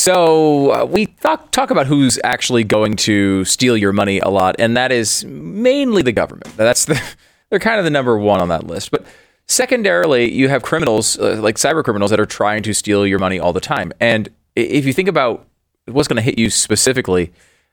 So 0.00 0.70
uh, 0.72 0.84
we 0.86 1.04
talk, 1.04 1.50
talk 1.50 1.70
about 1.70 1.86
who's 1.86 2.18
actually 2.24 2.64
going 2.64 2.96
to 2.96 3.44
steal 3.44 3.76
your 3.76 3.92
money 3.92 4.18
a 4.18 4.30
lot, 4.30 4.56
and 4.58 4.74
that 4.74 4.92
is 4.92 5.26
mainly 5.26 6.00
the 6.00 6.10
government. 6.10 6.56
That's 6.56 6.86
the 6.86 6.98
they're 7.50 7.58
kind 7.58 7.78
of 7.78 7.84
the 7.84 7.90
number 7.90 8.16
one 8.16 8.40
on 8.40 8.48
that 8.48 8.66
list. 8.66 8.90
But 8.92 9.04
secondarily, 9.46 10.32
you 10.32 10.48
have 10.48 10.62
criminals 10.62 11.18
uh, 11.18 11.38
like 11.42 11.56
cyber 11.56 11.84
criminals 11.84 12.10
that 12.12 12.18
are 12.18 12.24
trying 12.24 12.62
to 12.62 12.72
steal 12.72 13.06
your 13.06 13.18
money 13.18 13.38
all 13.38 13.52
the 13.52 13.60
time. 13.60 13.92
And 14.00 14.30
if 14.56 14.86
you 14.86 14.94
think 14.94 15.06
about 15.06 15.46
what's 15.84 16.08
going 16.08 16.16
to 16.16 16.22
hit 16.22 16.38
you 16.38 16.48
specifically 16.48 17.30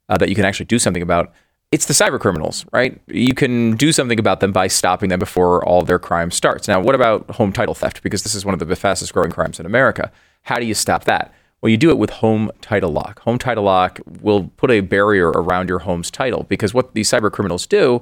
uh, 0.10 0.18
that 0.18 0.28
you 0.28 0.36
can 0.36 0.44
actually 0.44 0.66
do 0.66 0.80
something 0.80 1.02
about, 1.02 1.32
it's 1.72 1.86
the 1.86 1.94
cyber 1.94 2.20
criminals, 2.20 2.66
right? 2.74 3.00
You 3.08 3.36
can 3.36 3.78
do 3.78 3.94
something 3.94 4.20
about 4.20 4.42
them 4.42 4.52
by 4.52 4.68
stopping 4.68 5.08
them 5.08 5.20
before 5.20 5.64
all 5.64 5.82
their 5.82 6.00
crime 6.00 6.32
starts. 6.32 6.68
Now, 6.68 6.82
what 6.82 6.94
about 6.94 7.32
home 7.32 7.54
title 7.54 7.74
theft? 7.74 8.04
Because 8.04 8.24
this 8.24 8.36
is 8.36 8.44
one 8.44 8.54
of 8.54 8.60
the 8.60 8.76
fastest 8.76 9.14
growing 9.14 9.32
crimes 9.32 9.62
in 9.62 9.66
America. 9.66 10.12
How 10.42 10.60
do 10.60 10.66
you 10.66 10.74
stop 10.74 11.06
that? 11.06 11.34
Well, 11.62 11.70
you 11.70 11.78
do 11.78 11.90
it 11.90 11.98
with 11.98 12.12
home 12.12 12.52
title 12.62 12.92
lock. 12.92 13.20
Home 13.22 13.40
title 13.40 13.64
lock 13.64 14.00
will 14.22 14.52
put 14.58 14.70
a 14.70 14.82
barrier 14.82 15.30
around 15.30 15.70
your 15.70 15.80
home's 15.80 16.12
title 16.12 16.44
because 16.44 16.74
what 16.74 16.94
these 16.94 17.10
cyber 17.10 17.32
criminals 17.32 17.66
do 17.66 18.02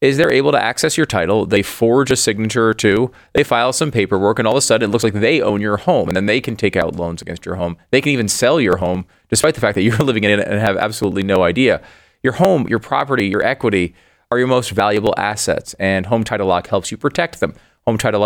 is 0.00 0.16
they're 0.16 0.32
able 0.32 0.52
to 0.52 0.62
access 0.62 0.96
your 0.96 1.06
title. 1.06 1.46
They 1.46 1.62
forge 1.62 2.10
a 2.10 2.16
signature 2.16 2.68
or 2.68 2.74
two. 2.74 3.10
They 3.32 3.44
file 3.44 3.72
some 3.72 3.90
paperwork, 3.90 4.38
and 4.38 4.46
all 4.46 4.54
of 4.54 4.58
a 4.58 4.62
sudden 4.62 4.90
it 4.90 4.92
looks 4.92 5.04
like 5.04 5.14
they 5.14 5.40
own 5.40 5.60
your 5.60 5.78
home, 5.78 6.08
and 6.08 6.16
then 6.16 6.26
they 6.26 6.40
can 6.40 6.54
take 6.56 6.76
out 6.76 6.96
loans 6.96 7.22
against 7.22 7.46
your 7.46 7.54
home. 7.54 7.76
They 7.90 8.00
can 8.00 8.12
even 8.12 8.28
sell 8.28 8.60
your 8.60 8.76
home, 8.76 9.06
despite 9.30 9.54
the 9.54 9.60
fact 9.60 9.74
that 9.74 9.82
you're 9.82 9.96
living 9.98 10.24
in 10.24 10.38
it 10.38 10.46
and 10.46 10.60
have 10.60 10.76
absolutely 10.76 11.22
no 11.22 11.42
idea. 11.42 11.82
Your 12.22 12.34
home, 12.34 12.68
your 12.68 12.78
property, 12.78 13.26
your 13.26 13.42
equity 13.42 13.94
are 14.30 14.38
your 14.38 14.48
most 14.48 14.70
valuable 14.70 15.14
assets, 15.16 15.74
and 15.74 16.06
Home 16.06 16.24
Title 16.24 16.46
Lock 16.46 16.66
helps 16.66 16.90
you 16.90 16.96
protect 16.96 17.40
them. 17.40 17.54
Home 17.86 17.96
Title 17.96 18.20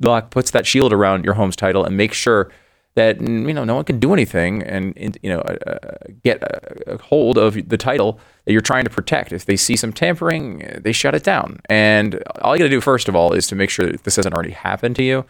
Lock, 0.00 0.30
puts 0.30 0.50
that 0.50 0.66
shield 0.66 0.92
around 0.92 1.24
your 1.24 1.34
home's 1.34 1.54
title 1.54 1.84
and 1.84 1.96
makes 1.96 2.16
sure 2.16 2.50
that 2.94 3.20
you 3.20 3.54
know 3.54 3.64
no 3.64 3.74
one 3.74 3.84
can 3.84 3.98
do 3.98 4.12
anything 4.12 4.62
and 4.62 5.18
you 5.22 5.30
know 5.30 5.40
uh, 5.40 5.78
get 6.22 6.42
a, 6.42 6.98
hold 6.98 7.38
of 7.38 7.68
the 7.68 7.78
title 7.78 8.20
that 8.44 8.52
you're 8.52 8.60
trying 8.60 8.84
to 8.84 8.90
protect. 8.90 9.32
If 9.32 9.46
they 9.46 9.56
see 9.56 9.76
some 9.76 9.92
tampering, 9.92 10.80
they 10.82 10.92
shut 10.92 11.14
it 11.14 11.24
down. 11.24 11.60
And 11.68 12.22
all 12.42 12.54
you 12.54 12.58
got 12.58 12.64
to 12.64 12.70
do 12.70 12.80
first 12.80 13.08
of 13.08 13.16
all 13.16 13.32
is 13.32 13.46
to 13.48 13.54
make 13.54 13.70
sure 13.70 13.86
that 13.86 14.04
this 14.04 14.16
hasn't 14.16 14.34
already 14.34 14.50
happened 14.50 14.96
to 14.96 15.02
you. 15.02 15.24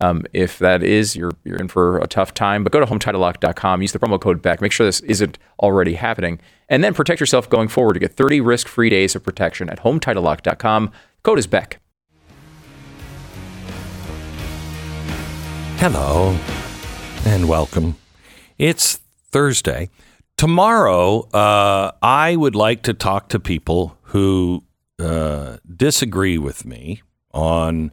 Um, 0.00 0.24
if 0.32 0.60
that 0.60 0.84
is, 0.84 1.16
you're 1.16 1.32
you're 1.44 1.56
in 1.56 1.66
for 1.66 1.98
a 1.98 2.06
tough 2.06 2.34
time. 2.34 2.62
But 2.62 2.72
go 2.72 2.78
to 2.78 2.86
HometitleLock.com, 2.86 3.82
use 3.82 3.92
the 3.92 3.98
promo 3.98 4.20
code 4.20 4.40
BECK, 4.40 4.60
make 4.60 4.70
sure 4.70 4.86
this 4.86 5.00
isn't 5.00 5.38
already 5.58 5.94
happening, 5.94 6.38
and 6.68 6.84
then 6.84 6.94
protect 6.94 7.18
yourself 7.18 7.50
going 7.50 7.66
forward 7.66 7.94
to 7.94 8.00
get 8.00 8.14
30 8.14 8.40
risk-free 8.40 8.90
days 8.90 9.16
of 9.16 9.24
protection 9.24 9.68
at 9.68 9.80
HometitleLock.com. 9.80 10.92
Code 11.24 11.38
is 11.40 11.48
BECK. 11.48 11.80
Hello 15.78 16.36
and 17.28 17.46
welcome. 17.46 17.94
It's 18.56 19.00
Thursday. 19.30 19.90
Tomorrow, 20.38 21.28
uh, 21.34 21.92
I 22.00 22.34
would 22.34 22.54
like 22.54 22.82
to 22.84 22.94
talk 22.94 23.28
to 23.28 23.38
people 23.38 23.98
who 24.04 24.64
uh, 24.98 25.58
disagree 25.76 26.38
with 26.38 26.64
me 26.64 27.02
on 27.32 27.92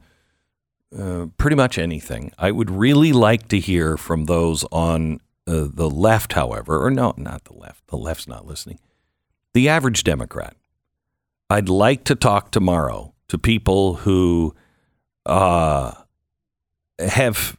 uh, 0.98 1.26
pretty 1.38 1.58
much 1.58 1.78
anything. 1.78 2.32
I 2.38 2.52
would 2.52 2.72
really 2.72 3.12
like 3.12 3.50
to 3.50 3.60
hear 3.60 3.98
from 3.98 4.24
those 4.24 4.64
on 4.72 5.20
uh, 5.46 5.68
the 5.70 5.90
left, 5.90 6.32
however, 6.32 6.82
or 6.82 6.90
no, 6.90 7.14
not 7.18 7.44
the 7.44 7.58
left. 7.58 7.88
The 7.88 7.98
left's 7.98 8.30
not 8.30 8.46
listening. 8.46 8.80
The 9.54 9.68
average 9.68 10.06
Democrat. 10.06 10.56
I'd 11.50 11.68
like 11.68 12.06
to 12.06 12.16
talk 12.16 12.52
tomorrow 12.52 13.14
to 13.28 13.38
people 13.38 13.96
who 13.96 14.56
uh, 15.26 15.92
have 17.00 17.58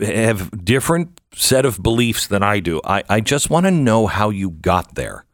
have 0.00 0.64
different 0.64 1.20
set 1.34 1.64
of 1.64 1.82
beliefs 1.82 2.26
than 2.26 2.42
I 2.42 2.60
do. 2.60 2.80
I, 2.84 3.02
I 3.08 3.20
just 3.20 3.50
want 3.50 3.66
to 3.66 3.70
know 3.70 4.06
how 4.06 4.30
you 4.30 4.50
got 4.50 4.94
there. 4.94 5.24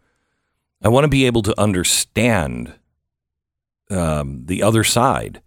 I 0.83 0.89
want 0.89 1.05
to 1.05 1.09
be 1.09 1.27
able 1.27 1.43
to 1.43 1.61
understand 1.61 2.75
um, 3.91 4.47
the 4.47 4.63
other 4.63 4.85
side. 4.85 5.43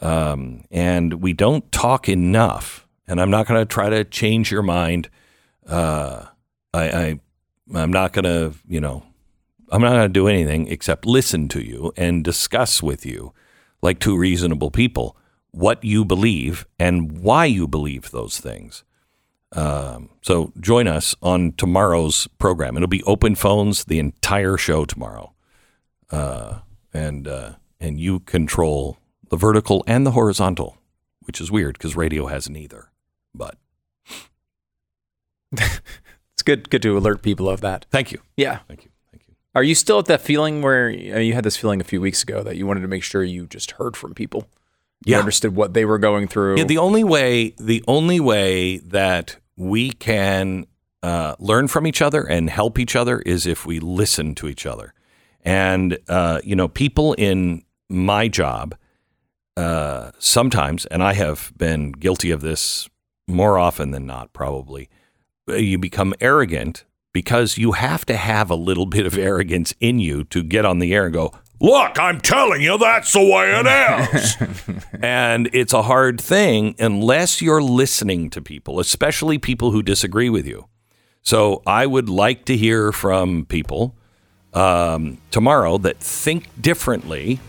Um, 0.00 0.64
and 0.70 1.14
we 1.14 1.32
don't 1.32 1.70
talk 1.72 2.08
enough. 2.08 2.86
And 3.06 3.20
I'm 3.20 3.30
not 3.30 3.46
going 3.46 3.60
to 3.60 3.66
try 3.66 3.90
to 3.90 4.04
change 4.04 4.50
your 4.50 4.62
mind. 4.62 5.10
Uh, 5.66 6.26
I, 6.72 6.90
I 6.90 7.20
I'm 7.74 7.92
not 7.92 8.12
going 8.12 8.24
to, 8.24 8.54
you 8.68 8.80
know, 8.80 9.04
I'm 9.70 9.82
not 9.82 9.90
going 9.90 10.02
to 10.02 10.08
do 10.08 10.28
anything 10.28 10.66
except 10.68 11.06
listen 11.06 11.48
to 11.48 11.64
you 11.64 11.92
and 11.96 12.24
discuss 12.24 12.82
with 12.82 13.06
you 13.06 13.32
like 13.82 13.98
two 13.98 14.16
reasonable 14.16 14.70
people 14.70 15.16
what 15.52 15.82
you 15.84 16.04
believe 16.04 16.66
and 16.78 17.20
why 17.20 17.44
you 17.44 17.66
believe 17.66 18.10
those 18.10 18.38
things. 18.38 18.84
Um, 19.52 20.10
so 20.22 20.52
join 20.60 20.86
us 20.86 21.16
on 21.22 21.52
tomorrow's 21.52 22.28
program. 22.38 22.76
It'll 22.76 22.88
be 22.88 23.02
open 23.02 23.34
phones 23.34 23.84
the 23.84 23.98
entire 23.98 24.56
show 24.56 24.84
tomorrow, 24.84 25.32
uh, 26.10 26.60
and 26.94 27.26
uh, 27.26 27.52
and 27.80 27.98
you 27.98 28.20
control 28.20 28.98
the 29.28 29.36
vertical 29.36 29.82
and 29.86 30.06
the 30.06 30.12
horizontal, 30.12 30.78
which 31.22 31.40
is 31.40 31.50
weird 31.50 31.78
because 31.78 31.96
radio 31.96 32.26
has 32.26 32.48
neither. 32.48 32.90
But 33.34 33.56
it's 35.52 36.42
good 36.44 36.70
good 36.70 36.82
to 36.82 36.96
alert 36.96 37.22
people 37.22 37.48
of 37.48 37.60
that. 37.62 37.86
Thank 37.90 38.12
you. 38.12 38.20
Yeah. 38.36 38.60
Thank 38.68 38.84
you. 38.84 38.90
Thank 39.10 39.24
you. 39.26 39.34
Are 39.56 39.64
you 39.64 39.74
still 39.74 39.98
at 39.98 40.06
that 40.06 40.20
feeling 40.20 40.62
where 40.62 40.88
you 40.88 41.34
had 41.34 41.42
this 41.42 41.56
feeling 41.56 41.80
a 41.80 41.84
few 41.84 42.00
weeks 42.00 42.22
ago 42.22 42.44
that 42.44 42.56
you 42.56 42.68
wanted 42.68 42.82
to 42.82 42.88
make 42.88 43.02
sure 43.02 43.24
you 43.24 43.48
just 43.48 43.72
heard 43.72 43.96
from 43.96 44.14
people? 44.14 44.46
You 45.06 45.12
Yeah. 45.14 45.20
understood 45.20 45.54
what 45.56 45.72
they 45.74 45.84
were 45.84 45.98
going 45.98 46.28
through. 46.28 46.58
Yeah, 46.58 46.64
the 46.64 46.78
only 46.78 47.04
way 47.04 47.54
the 47.58 47.82
only 47.88 48.20
way 48.20 48.78
that 48.78 49.36
we 49.56 49.90
can 49.92 50.66
uh, 51.02 51.34
learn 51.38 51.68
from 51.68 51.86
each 51.86 52.02
other 52.02 52.22
and 52.22 52.50
help 52.50 52.78
each 52.78 52.94
other 52.94 53.20
is 53.20 53.46
if 53.46 53.64
we 53.64 53.80
listen 53.80 54.34
to 54.36 54.46
each 54.48 54.66
other. 54.66 54.92
And 55.42 55.98
uh, 56.08 56.40
you 56.44 56.54
know, 56.54 56.68
people 56.68 57.14
in 57.14 57.62
my 57.88 58.28
job 58.28 58.74
uh, 59.56 60.10
sometimes, 60.18 60.86
and 60.86 61.02
I 61.02 61.14
have 61.14 61.52
been 61.56 61.92
guilty 61.92 62.30
of 62.30 62.40
this 62.40 62.88
more 63.26 63.58
often 63.58 63.90
than 63.90 64.06
not, 64.06 64.32
probably. 64.32 64.88
uh, 65.48 65.54
You 65.54 65.78
become 65.78 66.14
arrogant 66.20 66.84
because 67.12 67.58
you 67.58 67.72
have 67.72 68.04
to 68.06 68.16
have 68.16 68.50
a 68.50 68.54
little 68.54 68.86
bit 68.86 69.06
of 69.06 69.16
arrogance 69.18 69.74
in 69.80 69.98
you 69.98 70.24
to 70.24 70.42
get 70.42 70.64
on 70.64 70.78
the 70.78 70.94
air 70.94 71.06
and 71.06 71.14
go, 71.14 71.32
Look, 71.62 71.98
I'm 71.98 72.22
telling 72.22 72.62
you, 72.62 72.78
that's 72.78 73.12
the 73.12 73.20
way 73.20 73.52
it 73.52 74.14
is. 74.14 74.84
and 75.02 75.50
it's 75.52 75.74
a 75.74 75.82
hard 75.82 76.18
thing 76.18 76.74
unless 76.78 77.42
you're 77.42 77.62
listening 77.62 78.30
to 78.30 78.40
people, 78.40 78.80
especially 78.80 79.36
people 79.36 79.70
who 79.70 79.82
disagree 79.82 80.30
with 80.30 80.46
you. 80.46 80.68
So 81.22 81.62
I 81.66 81.84
would 81.84 82.08
like 82.08 82.46
to 82.46 82.56
hear 82.56 82.92
from 82.92 83.44
people 83.44 83.94
um, 84.54 85.18
tomorrow 85.30 85.76
that 85.78 85.98
think 85.98 86.48
differently 86.60 87.40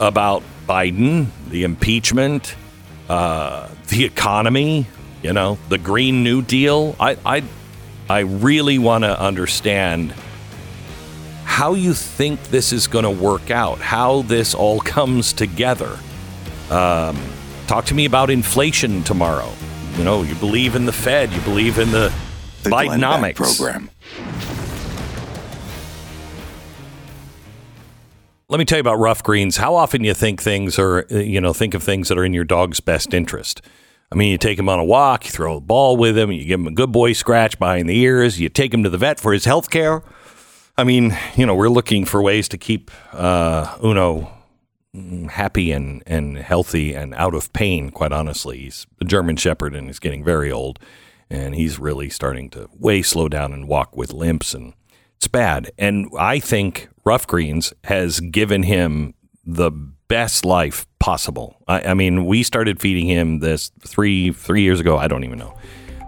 about 0.00 0.42
Biden, 0.66 1.26
the 1.50 1.64
impeachment, 1.64 2.54
uh, 3.10 3.68
the 3.88 4.06
economy, 4.06 4.86
you 5.22 5.34
know, 5.34 5.58
the 5.68 5.76
Green 5.76 6.24
New 6.24 6.40
Deal. 6.40 6.96
I, 6.98 7.18
I, 7.26 7.42
I 8.08 8.20
really 8.20 8.78
want 8.78 9.04
to 9.04 9.20
understand 9.20 10.14
how 11.50 11.74
you 11.74 11.92
think 11.92 12.40
this 12.44 12.72
is 12.72 12.86
going 12.86 13.02
to 13.02 13.10
work 13.10 13.50
out, 13.50 13.80
how 13.80 14.22
this 14.22 14.54
all 14.54 14.78
comes 14.78 15.32
together. 15.32 15.98
Um, 16.70 17.20
talk 17.66 17.84
to 17.86 17.94
me 17.94 18.04
about 18.04 18.30
inflation 18.30 19.02
tomorrow. 19.02 19.52
You 19.98 20.04
know, 20.04 20.22
you 20.22 20.36
believe 20.36 20.76
in 20.76 20.86
the 20.86 20.92
Fed, 20.92 21.32
you 21.32 21.40
believe 21.40 21.80
in 21.80 21.90
the, 21.90 22.14
The 22.62 22.70
Bidenomics 22.70 23.34
program. 23.34 23.90
Let 28.48 28.58
me 28.58 28.64
tell 28.64 28.78
you 28.78 28.82
about 28.82 29.00
rough 29.00 29.24
greens. 29.24 29.56
How 29.56 29.74
often 29.74 30.04
you 30.04 30.14
think 30.14 30.40
things 30.40 30.78
are, 30.78 31.04
you 31.10 31.40
know, 31.40 31.52
think 31.52 31.74
of 31.74 31.82
things 31.82 32.08
that 32.08 32.16
are 32.16 32.24
in 32.24 32.32
your 32.32 32.44
dog's 32.44 32.78
best 32.78 33.12
interest. 33.12 33.60
I 34.12 34.14
mean, 34.14 34.30
you 34.30 34.38
take 34.38 34.58
him 34.58 34.68
on 34.68 34.78
a 34.78 34.84
walk, 34.84 35.24
you 35.24 35.32
throw 35.32 35.56
a 35.56 35.60
ball 35.60 35.96
with 35.96 36.16
him, 36.16 36.30
you 36.30 36.44
give 36.44 36.60
him 36.60 36.68
a 36.68 36.72
good 36.72 36.92
boy 36.92 37.12
scratch 37.12 37.58
behind 37.58 37.88
the 37.88 37.98
ears, 37.98 38.38
you 38.38 38.48
take 38.48 38.72
him 38.72 38.84
to 38.84 38.88
the 38.88 38.98
vet 38.98 39.18
for 39.18 39.32
his 39.32 39.44
health 39.44 39.68
care. 39.68 40.02
I 40.80 40.84
mean, 40.84 41.14
you 41.36 41.44
know, 41.44 41.54
we're 41.54 41.68
looking 41.68 42.06
for 42.06 42.22
ways 42.22 42.48
to 42.48 42.56
keep 42.56 42.90
uh, 43.12 43.76
Uno 43.84 44.32
happy 45.28 45.72
and, 45.72 46.02
and 46.06 46.38
healthy 46.38 46.94
and 46.94 47.12
out 47.16 47.34
of 47.34 47.52
pain, 47.52 47.90
quite 47.90 48.12
honestly. 48.12 48.60
He's 48.60 48.86
a 48.98 49.04
German 49.04 49.36
Shepherd 49.36 49.74
and 49.74 49.88
he's 49.88 49.98
getting 49.98 50.24
very 50.24 50.50
old. 50.50 50.78
And 51.28 51.54
he's 51.54 51.78
really 51.78 52.08
starting 52.08 52.48
to 52.50 52.70
way 52.78 53.02
slow 53.02 53.28
down 53.28 53.52
and 53.52 53.68
walk 53.68 53.94
with 53.94 54.14
limps. 54.14 54.54
And 54.54 54.72
it's 55.16 55.28
bad. 55.28 55.70
And 55.76 56.08
I 56.18 56.40
think 56.40 56.88
Rough 57.04 57.26
Greens 57.26 57.74
has 57.84 58.20
given 58.20 58.62
him 58.62 59.12
the 59.44 59.70
best 59.70 60.46
life 60.46 60.86
possible. 60.98 61.56
I, 61.68 61.90
I 61.90 61.94
mean, 61.94 62.24
we 62.24 62.42
started 62.42 62.80
feeding 62.80 63.06
him 63.06 63.40
this 63.40 63.70
three 63.86 64.32
three 64.32 64.62
years 64.62 64.80
ago. 64.80 64.96
I 64.96 65.08
don't 65.08 65.24
even 65.24 65.38
know. 65.38 65.56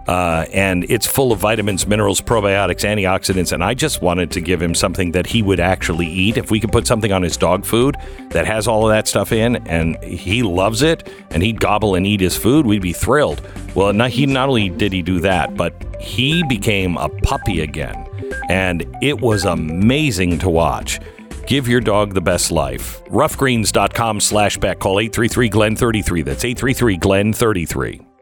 Uh, 0.07 0.45
and 0.51 0.85
it's 0.89 1.07
full 1.07 1.31
of 1.31 1.39
vitamins, 1.39 1.87
minerals, 1.87 2.19
probiotics, 2.21 2.83
antioxidants. 2.83 3.53
And 3.53 3.63
I 3.63 3.73
just 3.73 4.01
wanted 4.01 4.31
to 4.31 4.41
give 4.41 4.61
him 4.61 4.75
something 4.75 5.11
that 5.11 5.27
he 5.27 5.41
would 5.41 5.59
actually 5.59 6.07
eat. 6.07 6.37
If 6.37 6.51
we 6.51 6.59
could 6.59 6.71
put 6.71 6.85
something 6.87 7.11
on 7.11 7.21
his 7.21 7.37
dog 7.37 7.65
food 7.65 7.95
that 8.29 8.45
has 8.45 8.67
all 8.67 8.85
of 8.85 8.91
that 8.91 9.07
stuff 9.07 9.31
in, 9.31 9.55
and 9.67 10.01
he 10.03 10.43
loves 10.43 10.81
it, 10.81 11.09
and 11.31 11.41
he'd 11.41 11.59
gobble 11.59 11.95
and 11.95 12.05
eat 12.05 12.19
his 12.19 12.37
food, 12.37 12.65
we'd 12.65 12.81
be 12.81 12.93
thrilled. 12.93 13.41
Well, 13.75 13.93
not, 13.93 14.09
he 14.09 14.25
not 14.25 14.49
only 14.49 14.69
did 14.69 14.91
he 14.91 15.01
do 15.01 15.19
that, 15.21 15.55
but 15.55 15.73
he 15.99 16.43
became 16.43 16.97
a 16.97 17.09
puppy 17.09 17.61
again, 17.61 18.07
and 18.49 18.85
it 19.01 19.21
was 19.21 19.45
amazing 19.45 20.39
to 20.39 20.49
watch. 20.49 20.99
Give 21.47 21.67
your 21.67 21.81
dog 21.81 22.13
the 22.13 22.21
best 22.21 22.51
life. 22.51 23.03
Roughgreens.com 23.05 24.19
slash 24.21 24.57
Beck. 24.57 24.79
Call 24.79 24.99
833 24.99 25.49
Glenn 25.49 25.75
33. 25.75 26.21
That's 26.21 26.45
833 26.45 26.97
Glenn 26.97 27.33
33. 27.33 28.12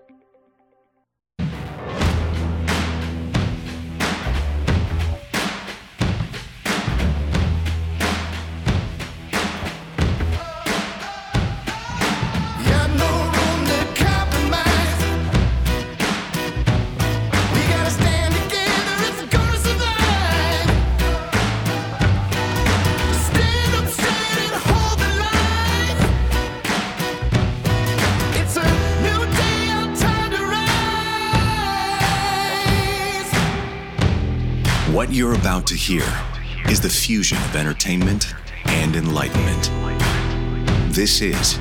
To 35.71 35.77
hear 35.77 36.03
is 36.69 36.81
the 36.81 36.89
fusion 36.89 37.37
of 37.37 37.55
entertainment 37.55 38.33
and 38.65 38.93
enlightenment. 38.93 39.71
This 40.93 41.21
is 41.21 41.59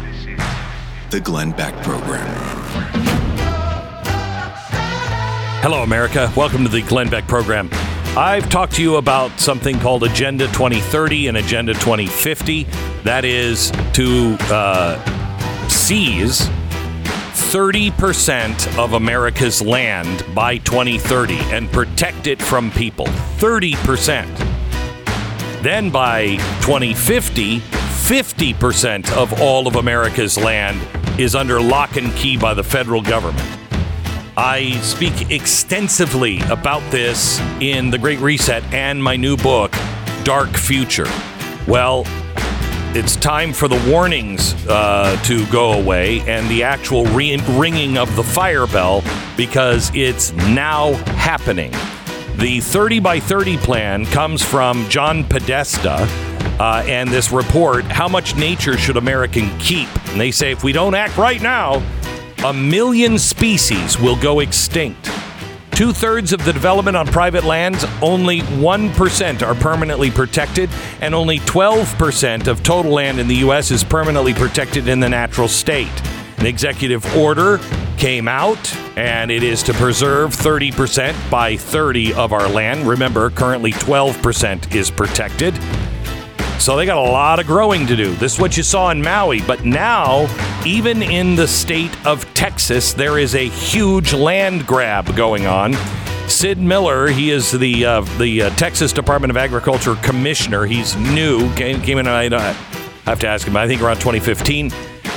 the 1.10 1.20
Glenn 1.20 1.52
Beck 1.52 1.80
Program. 1.84 2.26
Hello, 5.62 5.84
America. 5.84 6.28
Welcome 6.36 6.64
to 6.64 6.68
the 6.68 6.82
Glenn 6.82 7.08
Beck 7.08 7.28
program. 7.28 7.70
I've 8.16 8.48
talked 8.48 8.74
to 8.74 8.82
you 8.82 8.96
about 8.96 9.38
something 9.38 9.78
called 9.78 10.02
Agenda 10.02 10.48
2030 10.48 11.28
and 11.28 11.36
Agenda 11.36 11.72
2050. 11.74 12.64
That 13.04 13.24
is 13.24 13.70
to 13.92 14.36
uh, 14.50 15.68
seize 15.68 16.50
30% 17.50 18.78
of 18.78 18.92
America's 18.92 19.60
land 19.60 20.24
by 20.36 20.56
2030 20.58 21.36
and 21.52 21.68
protect 21.72 22.28
it 22.28 22.40
from 22.40 22.70
people. 22.70 23.06
30%. 23.38 24.24
Then 25.60 25.90
by 25.90 26.36
2050, 26.62 27.58
50% 27.58 29.12
of 29.16 29.40
all 29.40 29.66
of 29.66 29.74
America's 29.74 30.38
land 30.38 30.80
is 31.18 31.34
under 31.34 31.60
lock 31.60 31.96
and 31.96 32.14
key 32.14 32.36
by 32.36 32.54
the 32.54 32.62
federal 32.62 33.02
government. 33.02 33.58
I 34.36 34.78
speak 34.82 35.32
extensively 35.32 36.38
about 36.42 36.88
this 36.92 37.40
in 37.60 37.90
The 37.90 37.98
Great 37.98 38.20
Reset 38.20 38.62
and 38.72 39.02
my 39.02 39.16
new 39.16 39.36
book, 39.36 39.72
Dark 40.22 40.50
Future. 40.50 41.10
Well, 41.66 42.04
it's 42.92 43.14
time 43.14 43.52
for 43.52 43.68
the 43.68 43.80
warnings 43.88 44.54
uh, 44.66 45.16
to 45.22 45.46
go 45.46 45.74
away 45.74 46.20
and 46.22 46.48
the 46.48 46.64
actual 46.64 47.04
re- 47.06 47.36
ringing 47.50 47.96
of 47.96 48.14
the 48.16 48.22
fire 48.24 48.66
bell 48.66 49.04
because 49.36 49.92
it's 49.94 50.32
now 50.32 50.94
happening. 51.14 51.70
The 52.36 52.58
30 52.60 52.98
by 52.98 53.20
30 53.20 53.58
plan 53.58 54.06
comes 54.06 54.42
from 54.42 54.88
John 54.88 55.22
Podesta 55.22 55.98
uh, 56.58 56.82
and 56.86 57.08
this 57.08 57.30
report 57.30 57.84
How 57.84 58.08
much 58.08 58.34
nature 58.34 58.76
should 58.76 58.96
America 58.96 59.48
keep? 59.60 59.88
And 60.08 60.20
they 60.20 60.32
say 60.32 60.50
if 60.50 60.64
we 60.64 60.72
don't 60.72 60.94
act 60.94 61.16
right 61.16 61.40
now, 61.40 61.82
a 62.44 62.52
million 62.52 63.18
species 63.18 64.00
will 64.00 64.16
go 64.16 64.40
extinct. 64.40 65.08
Two 65.80 65.94
thirds 65.94 66.34
of 66.34 66.44
the 66.44 66.52
development 66.52 66.94
on 66.94 67.06
private 67.06 67.42
lands, 67.42 67.86
only 68.02 68.40
1% 68.40 69.42
are 69.42 69.54
permanently 69.54 70.10
protected, 70.10 70.68
and 71.00 71.14
only 71.14 71.38
12% 71.38 72.48
of 72.48 72.62
total 72.62 72.92
land 72.92 73.18
in 73.18 73.26
the 73.26 73.36
U.S. 73.36 73.70
is 73.70 73.82
permanently 73.82 74.34
protected 74.34 74.88
in 74.88 75.00
the 75.00 75.08
natural 75.08 75.48
state. 75.48 75.88
An 76.36 76.44
executive 76.44 77.16
order 77.16 77.60
came 77.96 78.28
out, 78.28 78.76
and 78.98 79.30
it 79.30 79.42
is 79.42 79.62
to 79.62 79.72
preserve 79.72 80.36
30% 80.36 81.30
by 81.30 81.56
30 81.56 82.12
of 82.12 82.34
our 82.34 82.46
land. 82.46 82.86
Remember, 82.86 83.30
currently 83.30 83.72
12% 83.72 84.74
is 84.74 84.90
protected. 84.90 85.58
So 86.60 86.76
they 86.76 86.84
got 86.84 86.98
a 86.98 87.10
lot 87.10 87.40
of 87.40 87.46
growing 87.46 87.86
to 87.86 87.96
do. 87.96 88.14
This 88.16 88.34
is 88.34 88.38
what 88.38 88.54
you 88.54 88.62
saw 88.62 88.90
in 88.90 89.00
Maui. 89.00 89.40
But 89.40 89.64
now, 89.64 90.28
even 90.66 91.02
in 91.02 91.34
the 91.34 91.48
state 91.48 91.90
of 92.06 92.32
Texas, 92.34 92.92
there 92.92 93.18
is 93.18 93.34
a 93.34 93.48
huge 93.48 94.12
land 94.12 94.66
grab 94.66 95.16
going 95.16 95.46
on. 95.46 95.72
Sid 96.28 96.58
Miller, 96.58 97.06
he 97.06 97.30
is 97.30 97.50
the 97.50 97.86
uh, 97.86 98.00
the 98.18 98.42
uh, 98.42 98.50
Texas 98.56 98.92
Department 98.92 99.30
of 99.30 99.38
Agriculture 99.38 99.94
commissioner. 100.02 100.66
He's 100.66 100.94
new. 100.96 101.50
Came, 101.54 101.80
came 101.80 101.96
in. 101.96 102.06
I 102.06 102.26
uh, 102.26 102.52
have 103.06 103.18
to 103.20 103.26
ask 103.26 103.48
him. 103.48 103.56
I 103.56 103.66
think 103.66 103.80
around 103.80 103.96
2015, 103.96 104.70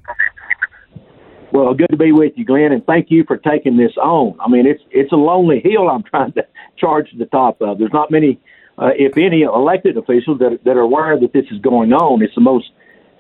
Well, 1.52 1.74
good 1.74 1.90
to 1.90 1.98
be 1.98 2.14
with 2.14 2.32
you, 2.38 2.46
Glenn, 2.46 2.72
and 2.72 2.86
thank 2.86 3.12
you 3.12 3.26
for 3.28 3.36
taking 3.36 3.76
this 3.76 3.92
on. 3.98 4.38
I 4.40 4.48
mean, 4.50 4.66
it's 4.66 4.82
it's 4.92 5.12
a 5.12 5.18
lonely 5.18 5.60
hill 5.60 5.90
I'm 5.90 6.04
trying 6.04 6.32
to 6.34 6.48
charge 6.78 7.10
the 7.18 7.26
top 7.26 7.62
of. 7.62 7.78
There's 7.78 7.92
not 7.92 8.12
many, 8.12 8.40
uh, 8.78 8.89
if 8.97 9.17
any, 9.17 9.41
elected 9.41 9.97
officials 9.97 10.39
that 10.39 10.59
that 10.65 10.78
are 10.78 10.82
aware 10.82 11.19
that 11.19 11.34
this 11.34 11.45
is 11.51 11.59
going 11.59 11.93
on. 11.93 12.21
It's 12.21 12.36
the 12.36 12.41
most 12.41 12.65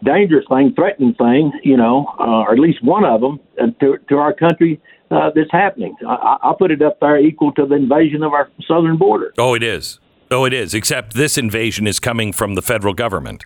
dangerous 0.03 0.45
thing, 0.49 0.73
threatening 0.75 1.15
thing, 1.15 1.51
you 1.63 1.77
know, 1.77 2.05
uh, 2.19 2.43
or 2.43 2.53
at 2.53 2.59
least 2.59 2.83
one 2.83 3.03
of 3.03 3.21
them 3.21 3.39
uh, 3.61 3.67
to 3.79 3.97
to 4.09 4.17
our 4.17 4.33
country 4.33 4.79
uh, 5.11 5.31
that's 5.33 5.51
happening. 5.51 5.95
I, 6.07 6.37
I 6.43 6.53
put 6.57 6.71
it 6.71 6.81
up 6.81 6.99
there 6.99 7.17
equal 7.19 7.51
to 7.53 7.65
the 7.65 7.75
invasion 7.75 8.23
of 8.23 8.33
our 8.33 8.49
southern 8.67 8.97
border. 8.97 9.33
Oh, 9.37 9.53
it 9.53 9.63
is. 9.63 9.99
Oh, 10.29 10.45
it 10.45 10.53
is. 10.53 10.73
Except 10.73 11.13
this 11.13 11.37
invasion 11.37 11.87
is 11.87 11.99
coming 11.99 12.33
from 12.33 12.55
the 12.55 12.61
federal 12.61 12.93
government. 12.93 13.43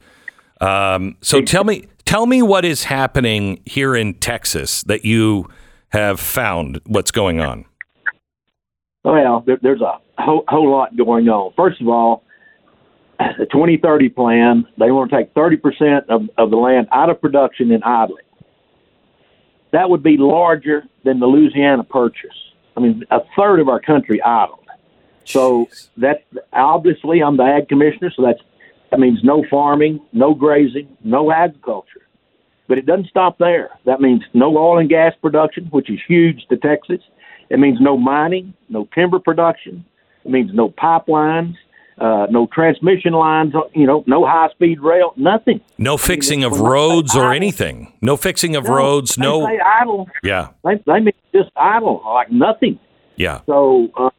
Um, 0.59 1.17
so 1.21 1.41
tell 1.41 1.63
me, 1.63 1.85
tell 2.05 2.25
me 2.25 2.41
what 2.41 2.65
is 2.65 2.85
happening 2.85 3.61
here 3.65 3.95
in 3.95 4.15
Texas 4.15 4.83
that 4.83 5.05
you 5.05 5.47
have 5.89 6.19
found. 6.19 6.79
What's 6.85 7.11
going 7.11 7.39
on? 7.39 7.65
Well, 9.03 9.43
there, 9.45 9.59
there's 9.61 9.81
a 9.81 9.97
whole, 10.21 10.43
whole 10.47 10.71
lot 10.71 10.95
going 10.95 11.27
on. 11.29 11.53
First 11.55 11.81
of 11.81 11.87
all, 11.87 12.23
the 13.19 13.45
2030 13.45 14.09
plan, 14.09 14.65
they 14.77 14.91
want 14.91 15.11
to 15.11 15.17
take 15.17 15.33
30% 15.33 16.07
of, 16.09 16.29
of 16.37 16.49
the 16.49 16.57
land 16.57 16.87
out 16.91 17.09
of 17.09 17.21
production 17.21 17.71
and 17.71 17.83
idle 17.83 18.17
it. 18.17 18.25
That 19.71 19.89
would 19.89 20.03
be 20.03 20.17
larger 20.17 20.83
than 21.03 21.19
the 21.19 21.27
Louisiana 21.27 21.83
Purchase. 21.83 22.29
I 22.75 22.79
mean, 22.79 23.03
a 23.11 23.19
third 23.37 23.59
of 23.59 23.69
our 23.69 23.79
country 23.79 24.21
idled. 24.21 24.59
So 25.25 25.69
that 25.97 26.23
obviously 26.51 27.21
I'm 27.21 27.37
the 27.37 27.43
ag 27.43 27.69
commissioner, 27.69 28.11
so 28.15 28.23
that's 28.23 28.41
that 28.89 28.99
means 28.99 29.19
no 29.23 29.45
farming, 29.49 30.01
no 30.11 30.33
grazing, 30.33 30.97
no 31.03 31.31
agriculture. 31.31 32.01
But 32.67 32.77
it 32.77 32.85
doesn't 32.85 33.07
stop 33.07 33.37
there. 33.37 33.69
That 33.85 34.01
means 34.01 34.21
no 34.33 34.57
oil 34.57 34.79
and 34.79 34.89
gas 34.89 35.13
production, 35.21 35.65
which 35.67 35.89
is 35.89 35.99
huge 36.07 36.45
to 36.49 36.57
Texas. 36.57 36.99
It 37.49 37.59
means 37.59 37.79
no 37.79 37.97
mining, 37.97 38.53
no 38.67 38.87
timber 38.93 39.19
production. 39.19 39.85
It 40.25 40.31
means 40.31 40.51
no 40.53 40.69
pipelines, 40.69 41.55
uh, 41.99 42.27
no 42.29 42.47
transmission 42.53 43.13
lines, 43.13 43.53
you 43.73 43.85
know, 43.85 44.03
no 44.07 44.25
high 44.25 44.49
speed 44.51 44.79
rail, 44.79 45.13
nothing. 45.17 45.61
No 45.77 45.97
fixing 45.97 46.43
of 46.43 46.59
roads 46.59 47.15
or 47.15 47.23
idle- 47.25 47.31
anything. 47.35 47.93
No 48.01 48.17
fixing 48.17 48.55
of 48.55 48.65
No, 48.65 48.75
roads. 48.75 49.15
they 49.15 49.21
No. 49.23 49.45
idle. 49.81 50.09
Yeah. 50.23 50.49
They, 50.63 50.75
they 50.85 50.99
mean 50.99 51.13
just 51.33 51.49
idle, 51.55 52.01
like 52.05 52.31
nothing. 52.31 52.79
Yeah. 53.17 53.41
So, 53.45 53.89
uh, 53.97 54.09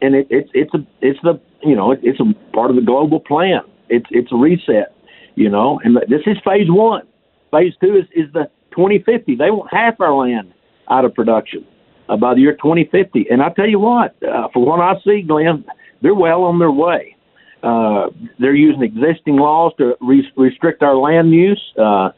and 0.00 0.14
it, 0.14 0.26
it's 0.30 0.50
it's 0.54 0.72
a 0.74 0.86
it's 1.00 1.18
the 1.22 1.40
you 1.62 1.74
know 1.74 1.92
it, 1.92 2.00
it's 2.02 2.20
a 2.20 2.32
part 2.54 2.70
of 2.70 2.76
the 2.76 2.82
global 2.82 3.20
plan. 3.20 3.60
It's 3.88 4.06
it's 4.10 4.30
a 4.32 4.36
reset, 4.36 4.94
you 5.34 5.48
know, 5.48 5.80
and 5.82 5.96
this 6.08 6.22
is 6.26 6.36
phase 6.44 6.68
one. 6.70 7.02
Phase 7.50 7.72
two 7.80 7.96
is 7.96 8.04
is 8.14 8.30
the 8.32 8.48
2050. 8.72 9.34
They 9.36 9.50
want 9.50 9.72
half 9.72 10.00
our 10.00 10.14
land 10.14 10.52
out 10.90 11.04
of 11.04 11.14
production 11.14 11.66
uh, 12.08 12.16
by 12.16 12.34
the 12.34 12.40
year 12.40 12.52
2050. 12.52 13.26
And 13.30 13.42
I 13.42 13.50
tell 13.50 13.68
you 13.68 13.78
what, 13.78 14.14
uh, 14.22 14.48
for 14.52 14.64
what 14.64 14.80
I 14.80 14.94
see, 15.04 15.22
Glenn, 15.22 15.64
they're 16.02 16.14
well 16.14 16.42
on 16.44 16.58
their 16.58 16.70
way. 16.70 17.16
Uh, 17.62 18.08
they're 18.38 18.54
using 18.54 18.82
existing 18.82 19.36
laws 19.36 19.72
to 19.78 19.96
re- 20.00 20.30
restrict 20.36 20.82
our 20.82 20.96
land 20.96 21.32
use. 21.32 21.62
Uh, 21.80 22.10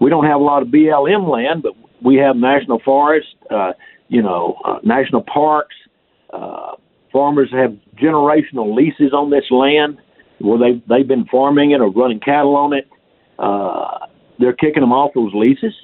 we 0.00 0.08
don't 0.10 0.24
have 0.24 0.40
a 0.40 0.44
lot 0.44 0.62
of 0.62 0.68
BLM 0.68 1.28
land, 1.28 1.62
but 1.62 1.72
we 2.02 2.16
have 2.16 2.36
national 2.36 2.80
forests, 2.84 3.30
uh, 3.50 3.72
you 4.08 4.22
know, 4.22 4.56
uh, 4.64 4.78
national 4.82 5.22
parks. 5.22 5.74
Uh, 6.32 6.72
farmers 7.12 7.50
have 7.52 7.76
generational 8.00 8.74
leases 8.74 9.12
on 9.12 9.30
this 9.30 9.44
land 9.50 9.98
where 10.38 10.58
they 10.58 10.82
they've 10.88 11.08
been 11.08 11.26
farming 11.26 11.72
it 11.72 11.80
or 11.80 11.90
running 11.90 12.20
cattle 12.20 12.56
on 12.56 12.72
it. 12.72 12.88
Uh, 13.38 14.06
they're 14.38 14.52
kicking 14.52 14.80
them 14.80 14.92
off 14.92 15.12
those 15.14 15.32
leases, 15.34 15.74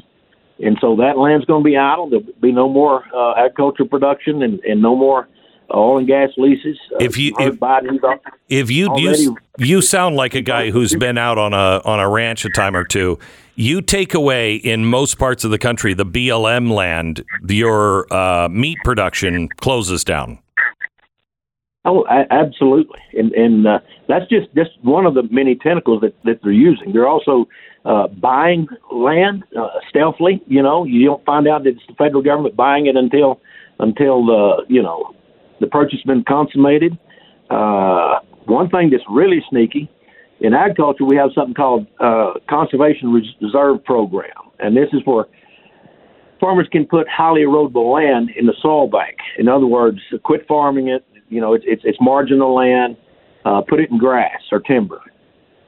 and 0.60 0.78
so 0.80 0.96
that 0.96 1.18
land's 1.18 1.44
going 1.46 1.62
to 1.62 1.64
be 1.64 1.76
idle. 1.76 2.08
There'll 2.10 2.24
be 2.40 2.52
no 2.52 2.68
more 2.68 3.04
uh, 3.14 3.34
agriculture 3.36 3.84
production 3.84 4.42
and, 4.42 4.60
and 4.60 4.80
no 4.80 4.94
more 4.96 5.28
oil 5.74 5.98
and 5.98 6.06
gas 6.06 6.28
leases. 6.36 6.78
Uh, 6.92 6.98
If 7.00 7.16
you- 7.18 7.34
if- 7.40 7.58
If 8.48 8.70
you 8.70 8.88
Already- 8.88 9.22
you 9.22 9.36
you 9.58 9.80
sound 9.82 10.16
like 10.16 10.34
a 10.34 10.40
guy 10.42 10.70
who's 10.70 10.94
been 10.94 11.16
out 11.16 11.38
on 11.38 11.52
a 11.54 11.80
on 11.84 12.00
a 12.00 12.08
ranch 12.08 12.44
a 12.44 12.50
time 12.50 12.76
or 12.76 12.84
two. 12.84 13.18
You 13.56 13.80
take 13.82 14.14
away 14.14 14.56
in 14.56 14.84
most 14.84 15.16
parts 15.16 15.44
of 15.44 15.50
the 15.52 15.58
country 15.58 15.94
the 15.94 16.04
BLM 16.04 16.72
land, 16.72 17.24
your 17.48 18.12
uh, 18.12 18.48
meat 18.50 18.78
production 18.84 19.48
closes 19.48 20.02
down. 20.04 20.38
Oh, 21.86 22.06
absolutely, 22.08 23.00
and 23.12 23.32
and 23.32 23.66
uh, 23.66 23.78
that's 24.08 24.26
just 24.30 24.46
just 24.54 24.70
one 24.82 25.04
of 25.04 25.14
the 25.14 25.24
many 25.30 25.54
tentacles 25.54 26.00
that 26.00 26.14
that 26.24 26.40
they're 26.42 26.52
using. 26.52 26.92
They're 26.92 27.08
also 27.08 27.46
uh, 27.84 28.08
buying 28.08 28.68
land 28.90 29.44
uh, 29.58 29.68
stealthily. 29.90 30.42
You 30.46 30.62
know, 30.62 30.84
you 30.84 31.04
don't 31.04 31.24
find 31.26 31.46
out 31.46 31.64
that 31.64 31.70
it's 31.70 31.86
the 31.86 31.94
federal 31.94 32.22
government 32.22 32.56
buying 32.56 32.86
it 32.86 32.96
until 32.96 33.40
until 33.80 34.24
the 34.24 34.64
you 34.68 34.82
know 34.82 35.14
the 35.60 35.66
purchase 35.66 35.98
has 35.98 36.04
been 36.04 36.24
consummated. 36.24 36.96
Uh, 37.50 38.20
one 38.46 38.70
thing 38.70 38.88
that's 38.90 39.04
really 39.10 39.44
sneaky 39.50 39.90
in 40.40 40.52
agriculture, 40.52 41.04
we 41.04 41.16
have 41.16 41.30
something 41.34 41.54
called 41.54 41.86
uh, 42.00 42.32
conservation 42.48 43.12
reserve 43.40 43.84
program, 43.84 44.30
and 44.58 44.76
this 44.76 44.88
is 44.92 45.00
where 45.04 45.26
farmers 46.40 46.68
can 46.70 46.84
put 46.86 47.08
highly 47.08 47.42
erodible 47.42 47.94
land 47.94 48.30
in 48.36 48.46
the 48.46 48.54
soil 48.60 48.88
bank. 48.88 49.16
In 49.38 49.48
other 49.48 49.66
words, 49.66 49.98
quit 50.24 50.46
farming 50.46 50.88
it. 50.88 51.04
You 51.34 51.40
know, 51.40 51.54
it's 51.54 51.64
it's, 51.66 51.82
it's 51.84 51.98
marginal 52.00 52.54
land. 52.54 52.96
Uh, 53.44 53.60
put 53.60 53.78
it 53.80 53.90
in 53.90 53.98
grass 53.98 54.40
or 54.52 54.60
timber. 54.60 55.02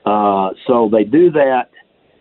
Uh, 0.07 0.51
so 0.67 0.89
they 0.91 1.05
do 1.05 1.31
that, 1.33 1.71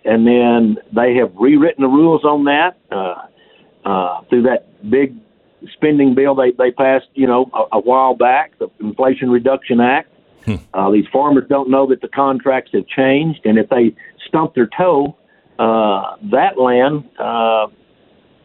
and 0.04 0.28
then 0.28 0.78
they 0.94 1.16
have 1.16 1.32
rewritten 1.36 1.84
the 1.84 1.88
rules 1.88 2.26
on 2.26 2.44
that 2.46 2.78
uh, 2.92 3.28
uh, 3.88 4.22
through 4.30 4.42
that 4.42 4.68
big 4.90 5.16
spending 5.74 6.14
bill 6.16 6.36
they 6.36 6.52
they 6.52 6.72
passed. 6.72 7.06
You 7.14 7.28
know, 7.28 7.50
a, 7.54 7.78
a 7.78 7.80
while 7.80 8.16
back, 8.16 8.58
the 8.60 8.68
Inflation 8.80 9.30
Reduction 9.30 9.80
Act. 9.80 10.10
Uh, 10.74 10.92
these 10.92 11.06
farmers 11.12 11.46
don't 11.50 11.70
know 11.70 11.88
that 11.88 12.02
the 12.02 12.08
contracts 12.08 12.72
have 12.74 12.86
changed, 12.88 13.42
and 13.46 13.58
if 13.58 13.68
they 13.70 13.96
stump 14.28 14.54
their 14.54 14.70
toe, 14.78 15.16
uh, 15.58 16.18
that 16.32 16.60
land 16.60 17.04
uh, 17.18 17.68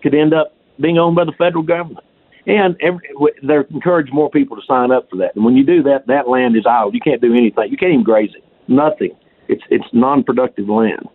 could 0.03 0.15
end 0.15 0.33
up 0.33 0.55
being 0.81 0.97
owned 0.99 1.17
by 1.17 1.25
the 1.25 1.33
federal 1.33 1.63
government. 1.63 2.05
And 2.47 2.77
every, 2.81 3.01
they're 3.43 3.63
encouraging 3.63 4.15
more 4.15 4.31
people 4.31 4.57
to 4.57 4.63
sign 4.67 4.91
up 4.91 5.11
for 5.11 5.17
that. 5.17 5.37
And 5.37 5.45
when 5.45 5.57
you 5.57 5.65
do 5.65 5.83
that, 5.85 6.07
that 6.07 6.29
land 6.29 6.57
is 6.57 6.65
idle. 6.67 6.95
You 6.95 7.01
can't 7.01 7.21
do 7.21 7.35
anything. 7.35 7.71
You 7.71 7.77
can't 7.77 7.93
even 7.93 8.05
graze 8.05 8.31
it. 8.35 8.45
Nothing. 8.67 9.17
It's 9.49 9.63
it's 9.69 9.85
non-productive 9.93 10.69
land. 10.69 11.09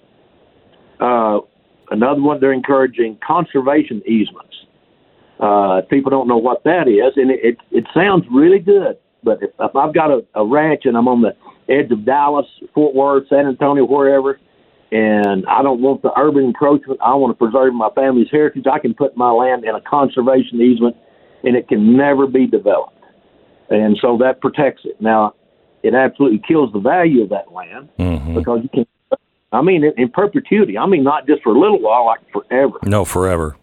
Uh, 0.99 1.39
another 1.89 2.21
one, 2.21 2.39
they're 2.39 2.53
encouraging 2.53 3.17
conservation 3.25 4.03
easements. 4.05 4.55
Uh, 5.39 5.81
people 5.89 6.09
don't 6.09 6.27
know 6.27 6.37
what 6.37 6.63
that 6.63 6.87
is, 6.87 7.13
and 7.15 7.31
it 7.31 7.39
it, 7.43 7.57
it 7.71 7.85
sounds 7.93 8.25
really 8.31 8.59
good. 8.59 8.97
But 9.23 9.41
if, 9.41 9.49
if 9.59 9.75
I've 9.75 9.93
got 9.93 10.11
a, 10.11 10.23
a 10.35 10.45
ranch 10.45 10.81
and 10.85 10.95
I'm 10.95 11.07
on 11.07 11.21
the 11.21 11.35
edge 11.67 11.91
of 11.91 12.05
Dallas, 12.05 12.45
Fort 12.73 12.93
Worth, 12.93 13.27
San 13.29 13.47
Antonio, 13.47 13.85
wherever, 13.85 14.39
and 14.91 15.45
I 15.47 15.63
don't 15.63 15.81
want 15.81 16.03
the 16.03 16.11
urban 16.17 16.45
encroachment. 16.45 16.99
I 17.01 17.15
want 17.15 17.37
to 17.37 17.43
preserve 17.43 17.73
my 17.73 17.89
family's 17.95 18.27
heritage. 18.31 18.65
I 18.71 18.79
can 18.79 18.93
put 18.93 19.17
my 19.17 19.31
land 19.31 19.65
in 19.65 19.73
a 19.75 19.81
conservation 19.81 20.61
easement, 20.61 20.95
and 21.45 21.55
it 21.55 21.67
can 21.67 21.95
never 21.95 22.27
be 22.27 22.47
developed. 22.47 22.91
And 23.69 23.97
so 24.01 24.17
that 24.17 24.41
protects 24.41 24.81
it. 24.85 24.99
Now, 24.99 25.35
it 25.83 25.93
absolutely 25.93 26.41
kills 26.47 26.73
the 26.73 26.79
value 26.79 27.23
of 27.23 27.29
that 27.29 27.51
land 27.51 27.89
because 27.97 28.61
you 28.63 28.69
can. 28.73 28.85
I 29.51 29.61
mean, 29.61 29.85
in, 29.95 30.09
perpetuity. 30.09 30.77
I 30.77 30.85
mean, 30.85 31.03
not 31.03 31.27
just 31.27 31.43
for 31.43 31.55
a 31.55 31.59
little 31.59 31.79
while, 31.79 32.05
like 32.07 32.19
forever. 32.31 32.79
No, 32.83 33.05
forever. 33.05 33.55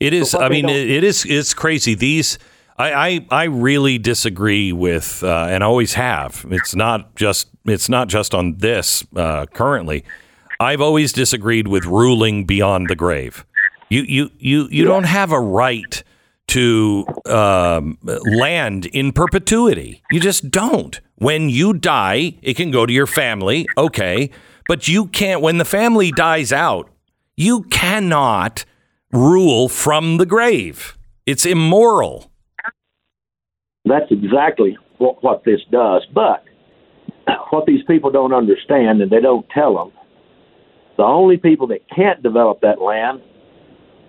It 0.00 0.14
is. 0.14 0.30
So 0.30 0.40
I 0.40 0.48
mean, 0.48 0.68
it, 0.68 0.90
it 0.90 1.04
is. 1.04 1.24
It's 1.24 1.54
crazy. 1.54 1.94
These. 1.94 2.38
I, 2.78 2.92
I, 2.92 3.26
I 3.30 3.44
really 3.44 3.98
disagree 3.98 4.72
with, 4.72 5.22
uh, 5.22 5.46
and 5.50 5.62
always 5.62 5.92
have. 5.94 6.46
It's 6.50 6.74
not 6.74 7.14
just. 7.14 7.48
It's 7.66 7.88
not 7.88 8.08
just 8.08 8.34
on 8.34 8.56
this 8.56 9.04
uh, 9.14 9.46
currently. 9.46 10.04
I've 10.58 10.80
always 10.80 11.12
disagreed 11.12 11.68
with 11.68 11.84
ruling 11.84 12.44
beyond 12.44 12.88
the 12.88 12.96
grave. 12.96 13.44
You 13.88 14.02
you 14.02 14.30
you 14.38 14.68
you 14.70 14.84
don't 14.84 15.04
have 15.04 15.30
a 15.32 15.40
right 15.40 16.02
to 16.52 17.06
um, 17.26 17.96
land 18.02 18.84
in 18.86 19.10
perpetuity. 19.12 20.02
You 20.10 20.20
just 20.20 20.50
don't. 20.50 21.00
When 21.16 21.48
you 21.48 21.72
die, 21.72 22.34
it 22.42 22.56
can 22.56 22.70
go 22.70 22.84
to 22.84 22.92
your 22.92 23.06
family, 23.06 23.66
okay, 23.78 24.28
but 24.68 24.86
you 24.86 25.06
can't. 25.06 25.40
When 25.40 25.56
the 25.56 25.64
family 25.64 26.12
dies 26.12 26.52
out, 26.52 26.90
you 27.38 27.62
cannot 27.64 28.66
rule 29.12 29.70
from 29.70 30.18
the 30.18 30.26
grave. 30.26 30.98
It's 31.24 31.46
immoral. 31.46 32.30
That's 33.86 34.10
exactly 34.10 34.76
what, 34.98 35.24
what 35.24 35.44
this 35.44 35.60
does. 35.70 36.06
But 36.14 36.44
what 37.48 37.64
these 37.64 37.82
people 37.86 38.10
don't 38.10 38.34
understand, 38.34 39.00
and 39.00 39.10
they 39.10 39.20
don't 39.20 39.48
tell 39.48 39.74
them, 39.74 39.92
the 40.98 41.04
only 41.04 41.38
people 41.38 41.68
that 41.68 41.88
can't 41.88 42.22
develop 42.22 42.60
that 42.60 42.78
land 42.78 43.22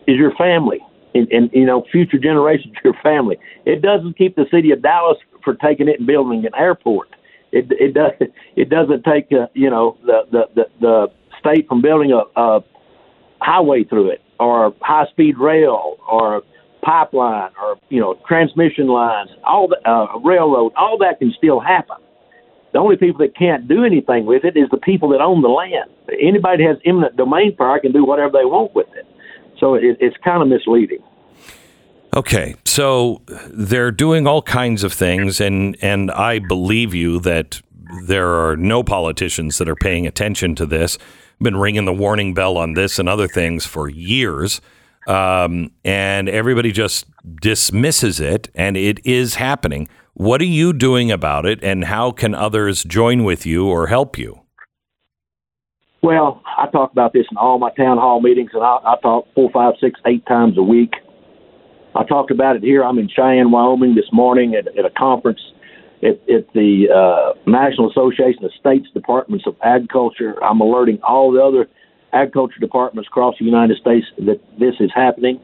is 0.07 0.17
your 0.17 0.35
family, 0.35 0.79
and, 1.13 1.31
and 1.31 1.49
you 1.53 1.65
know 1.65 1.85
future 1.91 2.17
generations, 2.17 2.73
of 2.77 2.83
your 2.83 3.01
family. 3.03 3.37
It 3.65 3.81
doesn't 3.81 4.17
keep 4.17 4.35
the 4.35 4.45
city 4.51 4.71
of 4.71 4.81
Dallas 4.81 5.17
for 5.43 5.55
taking 5.55 5.87
it 5.87 5.99
and 5.99 6.07
building 6.07 6.45
an 6.45 6.51
airport. 6.57 7.09
It 7.51 7.67
it 7.71 7.93
does 7.93 8.11
it 8.55 8.69
doesn't 8.69 9.03
take 9.03 9.31
uh, 9.31 9.47
you 9.53 9.69
know 9.69 9.97
the, 10.05 10.21
the 10.31 10.43
the 10.55 10.65
the 10.81 11.07
state 11.39 11.67
from 11.67 11.81
building 11.81 12.11
a, 12.11 12.23
a 12.39 12.63
highway 13.41 13.83
through 13.83 14.09
it 14.09 14.21
or 14.39 14.73
high 14.81 15.05
speed 15.11 15.37
rail 15.37 15.97
or 16.09 16.41
pipeline 16.81 17.51
or 17.61 17.77
you 17.89 17.99
know 17.99 18.17
transmission 18.27 18.87
lines 18.87 19.29
all 19.45 19.67
the 19.67 19.77
uh, 19.89 20.17
railroad 20.19 20.71
all 20.77 20.97
that 20.97 21.19
can 21.19 21.33
still 21.37 21.59
happen 21.59 21.95
the 22.73 22.79
only 22.79 22.97
people 22.97 23.19
that 23.19 23.35
can't 23.37 23.67
do 23.67 23.83
anything 23.83 24.25
with 24.25 24.43
it 24.43 24.57
is 24.57 24.67
the 24.71 24.77
people 24.77 25.09
that 25.09 25.21
own 25.21 25.41
the 25.41 25.47
land 25.47 25.89
anybody 26.21 26.63
that 26.63 26.69
has 26.69 26.77
eminent 26.85 27.15
domain 27.15 27.55
power 27.55 27.79
can 27.79 27.91
do 27.91 28.03
whatever 28.03 28.31
they 28.31 28.45
want 28.45 28.73
with 28.75 28.87
it 28.95 29.05
so 29.63 29.75
it, 29.75 29.97
it's 29.99 30.17
kind 30.23 30.41
of 30.41 30.47
misleading 30.49 30.99
Okay, 32.15 32.53
so 32.63 33.23
they're 33.49 33.89
doing 33.89 34.27
all 34.27 34.43
kinds 34.43 34.83
of 34.83 34.93
things, 34.93 35.41
and 35.41 35.75
and 35.81 36.11
I 36.11 36.37
believe 36.37 36.93
you 36.93 37.19
that 37.21 37.59
there 38.03 38.27
are 38.27 38.55
no 38.55 38.83
politicians 38.83 39.57
that 39.57 39.67
are 39.67 39.75
paying 39.75 40.05
attention 40.05 40.53
to 40.55 40.67
this. 40.67 40.99
Been 41.41 41.57
ringing 41.57 41.85
the 41.85 41.93
warning 41.93 42.35
bell 42.35 42.55
on 42.57 42.73
this 42.73 42.99
and 42.99 43.09
other 43.09 43.27
things 43.27 43.65
for 43.65 43.89
years, 43.89 44.61
um, 45.07 45.71
and 45.83 46.29
everybody 46.29 46.71
just 46.71 47.07
dismisses 47.41 48.19
it, 48.19 48.51
and 48.53 48.77
it 48.77 49.03
is 49.03 49.35
happening. 49.35 49.89
What 50.13 50.39
are 50.39 50.45
you 50.45 50.71
doing 50.71 51.09
about 51.09 51.47
it, 51.47 51.63
and 51.63 51.85
how 51.85 52.11
can 52.11 52.35
others 52.35 52.83
join 52.83 53.23
with 53.23 53.43
you 53.43 53.67
or 53.67 53.87
help 53.87 54.19
you? 54.19 54.42
Well, 56.03 56.41
I 56.45 56.67
talk 56.69 56.91
about 56.91 57.13
this 57.13 57.25
in 57.31 57.37
all 57.37 57.57
my 57.59 57.71
town 57.71 57.97
hall 57.97 58.19
meetings, 58.19 58.51
and 58.53 58.61
I, 58.61 58.77
I 58.83 58.95
talk 59.01 59.25
four, 59.33 59.49
five, 59.51 59.75
six, 59.79 59.97
eight 60.05 60.25
times 60.25 60.57
a 60.57 60.61
week. 60.61 60.95
I 61.95 62.03
talked 62.03 62.29
about 62.29 62.57
it 62.57 62.61
here. 62.61 62.83
I'm 62.83 62.99
in 62.99 63.07
Cheyenne, 63.07 63.51
Wyoming 63.51 63.95
this 63.95 64.11
morning 64.11 64.53
at, 64.53 64.67
at 64.77 64.83
a 64.83 64.89
conference 64.89 65.39
at, 66.03 66.19
at 66.29 66.51
the 66.53 66.87
uh, 66.93 67.39
National 67.49 67.89
Association 67.89 68.43
of 68.43 68.51
States 68.59 68.85
Departments 68.93 69.47
of 69.47 69.55
Agriculture. 69.63 70.35
I'm 70.43 70.59
alerting 70.59 70.99
all 71.07 71.31
the 71.31 71.41
other 71.41 71.69
agriculture 72.11 72.59
departments 72.59 73.07
across 73.07 73.35
the 73.39 73.45
United 73.45 73.77
States 73.77 74.05
that 74.17 74.41
this 74.59 74.75
is 74.81 74.91
happening. 74.93 75.39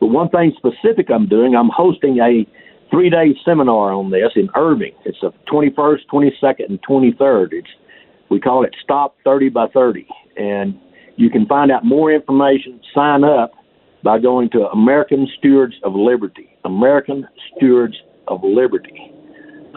But 0.00 0.06
one 0.06 0.30
thing 0.30 0.54
specific 0.56 1.10
I'm 1.10 1.28
doing, 1.28 1.54
I'm 1.54 1.68
hosting 1.68 2.18
a 2.20 2.46
three 2.90 3.10
day 3.10 3.34
seminar 3.44 3.92
on 3.92 4.10
this 4.10 4.32
in 4.36 4.48
Irving. 4.56 4.94
It's 5.04 5.18
the 5.20 5.32
21st, 5.52 6.06
22nd, 6.10 6.70
and 6.70 6.80
23rd. 6.82 7.48
It's 7.52 7.68
we 8.30 8.40
call 8.40 8.64
it 8.64 8.74
Stop 8.82 9.16
30 9.24 9.48
by 9.50 9.66
30. 9.68 10.06
And 10.36 10.78
you 11.16 11.30
can 11.30 11.46
find 11.46 11.70
out 11.70 11.84
more 11.84 12.12
information, 12.12 12.80
sign 12.94 13.24
up 13.24 13.52
by 14.04 14.18
going 14.18 14.50
to 14.50 14.66
American 14.68 15.26
Stewards 15.38 15.74
of 15.82 15.94
Liberty. 15.94 16.56
American 16.64 17.26
Stewards 17.56 17.96
of 18.28 18.40
Liberty. 18.44 19.12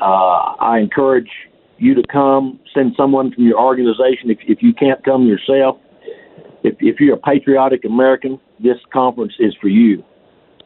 Uh, 0.01 0.55
I 0.59 0.79
encourage 0.79 1.29
you 1.77 1.95
to 1.95 2.03
come, 2.11 2.59
send 2.73 2.93
someone 2.95 3.33
from 3.33 3.45
your 3.45 3.59
organization 3.59 4.29
if, 4.29 4.37
if 4.47 4.61
you 4.61 4.73
can't 4.73 5.03
come 5.03 5.25
yourself. 5.25 5.77
If, 6.63 6.75
if 6.79 6.99
you're 6.99 7.15
a 7.15 7.19
patriotic 7.19 7.85
American, 7.85 8.39
this 8.59 8.77
conference 8.93 9.33
is 9.39 9.55
for 9.59 9.67
you. 9.67 10.03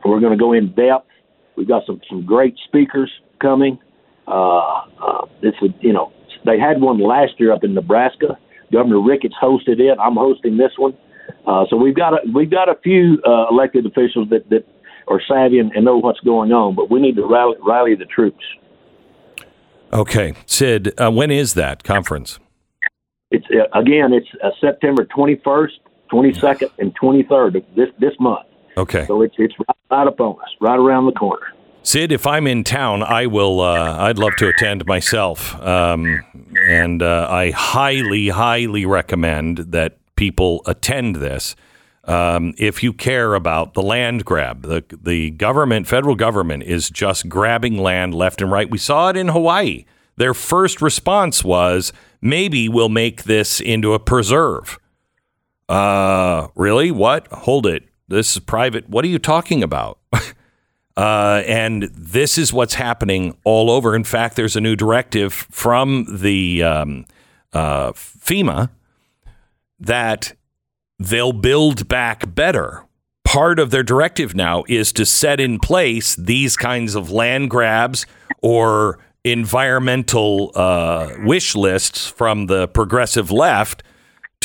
We're 0.03 0.19
going 0.19 0.33
to 0.33 0.37
go 0.37 0.51
in 0.51 0.73
depth. 0.73 1.07
We've 1.55 1.67
got 1.67 1.83
some, 1.85 2.01
some 2.09 2.25
great 2.25 2.55
speakers 2.67 3.11
coming. 3.41 3.79
Uh, 4.27 4.81
uh, 5.01 5.25
it's 5.41 5.57
a, 5.61 5.67
you 5.79 5.93
know, 5.93 6.11
they 6.45 6.59
had 6.59 6.81
one 6.81 6.99
last 6.99 7.33
year 7.39 7.51
up 7.51 7.63
in 7.63 7.73
Nebraska. 7.73 8.37
Governor 8.71 9.01
Ricketts 9.01 9.35
hosted 9.41 9.79
it. 9.79 9.97
I'm 9.99 10.15
hosting 10.15 10.57
this 10.57 10.71
one. 10.77 10.97
Uh, 11.45 11.65
so 11.69 11.75
we've 11.75 11.95
got 11.95 12.13
a, 12.13 12.19
we've 12.33 12.49
got 12.49 12.69
a 12.69 12.75
few 12.83 13.21
uh, 13.25 13.47
elected 13.49 13.85
officials 13.85 14.29
that, 14.29 14.49
that 14.49 14.65
are 15.07 15.21
savvy 15.27 15.59
and, 15.59 15.71
and 15.73 15.85
know 15.85 15.97
what's 15.97 16.19
going 16.21 16.51
on, 16.51 16.75
but 16.75 16.89
we 16.89 16.99
need 16.99 17.15
to 17.15 17.25
rally, 17.25 17.55
rally 17.61 17.95
the 17.95 18.05
troops. 18.05 18.43
Okay, 19.93 20.33
Sid, 20.45 20.99
uh, 20.99 21.11
when 21.11 21.31
is 21.31 21.53
that 21.53 21.83
conference? 21.83 22.39
It's 23.31 23.45
uh, 23.51 23.79
again, 23.79 24.13
it's 24.13 24.27
uh, 24.43 24.49
September 24.59 25.05
21st, 25.05 25.69
22nd, 26.11 26.69
and 26.79 26.97
23rd 26.99 27.57
of 27.57 27.63
this 27.75 27.89
this 27.99 28.13
month. 28.19 28.45
Okay. 28.77 29.05
So 29.05 29.21
it's 29.21 29.35
it's 29.37 29.53
right, 29.59 29.77
right 29.91 30.07
upon 30.07 30.39
us, 30.41 30.49
right 30.59 30.77
around 30.77 31.05
the 31.05 31.11
corner. 31.13 31.54
Sid, 31.85 32.11
if 32.11 32.25
I'm 32.25 32.47
in 32.47 32.63
town, 32.63 33.03
I 33.03 33.27
will. 33.27 33.61
Uh, 33.61 33.95
I'd 33.99 34.17
love 34.17 34.35
to 34.37 34.47
attend 34.47 34.87
myself, 34.87 35.53
um, 35.61 36.25
and 36.67 37.03
uh, 37.03 37.27
I 37.29 37.51
highly, 37.51 38.29
highly 38.29 38.87
recommend 38.87 39.59
that 39.59 39.99
people 40.15 40.63
attend 40.65 41.17
this. 41.17 41.55
Um, 42.05 42.55
if 42.57 42.81
you 42.81 42.91
care 42.91 43.35
about 43.35 43.75
the 43.75 43.83
land 43.83 44.25
grab, 44.25 44.63
the 44.63 44.83
the 44.99 45.29
government, 45.29 45.85
federal 45.85 46.15
government, 46.15 46.63
is 46.63 46.89
just 46.89 47.29
grabbing 47.29 47.77
land 47.77 48.15
left 48.15 48.41
and 48.41 48.51
right. 48.51 48.67
We 48.67 48.79
saw 48.79 49.09
it 49.09 49.15
in 49.15 49.27
Hawaii. 49.27 49.85
Their 50.15 50.33
first 50.33 50.81
response 50.81 51.43
was, 51.43 51.93
"Maybe 52.19 52.67
we'll 52.67 52.89
make 52.89 53.25
this 53.25 53.61
into 53.61 53.93
a 53.93 53.99
preserve." 53.99 54.79
Uh, 55.69 56.47
really? 56.55 56.89
What? 56.89 57.27
Hold 57.31 57.67
it. 57.67 57.83
This 58.07 58.35
is 58.35 58.39
private. 58.39 58.89
What 58.89 59.05
are 59.05 59.09
you 59.09 59.19
talking 59.19 59.61
about? 59.61 59.99
Uh, 60.97 61.43
and 61.45 61.83
this 61.93 62.37
is 62.37 62.53
what's 62.53 62.75
happening 62.75 63.37
all 63.43 63.69
over. 63.69 63.95
In 63.95 64.03
fact, 64.03 64.35
there's 64.35 64.55
a 64.55 64.61
new 64.61 64.75
directive 64.75 65.33
from 65.33 66.05
the 66.09 66.63
um, 66.63 67.05
uh, 67.51 67.91
FEMA 67.91 68.69
that 69.79 70.33
they'll 70.97 71.33
build 71.33 71.87
back 71.87 72.33
better. 72.33 72.83
Part 73.25 73.59
of 73.59 73.71
their 73.71 73.83
directive 73.83 74.35
now 74.35 74.63
is 74.69 74.93
to 74.93 75.05
set 75.05 75.39
in 75.39 75.59
place 75.59 76.15
these 76.15 76.55
kinds 76.55 76.95
of 76.95 77.11
land 77.11 77.49
grabs 77.49 78.05
or 78.41 78.99
environmental 79.25 80.51
uh, 80.55 81.09
wish 81.23 81.55
lists 81.55 82.07
from 82.07 82.45
the 82.45 82.67
progressive 82.67 83.31
left 83.31 83.83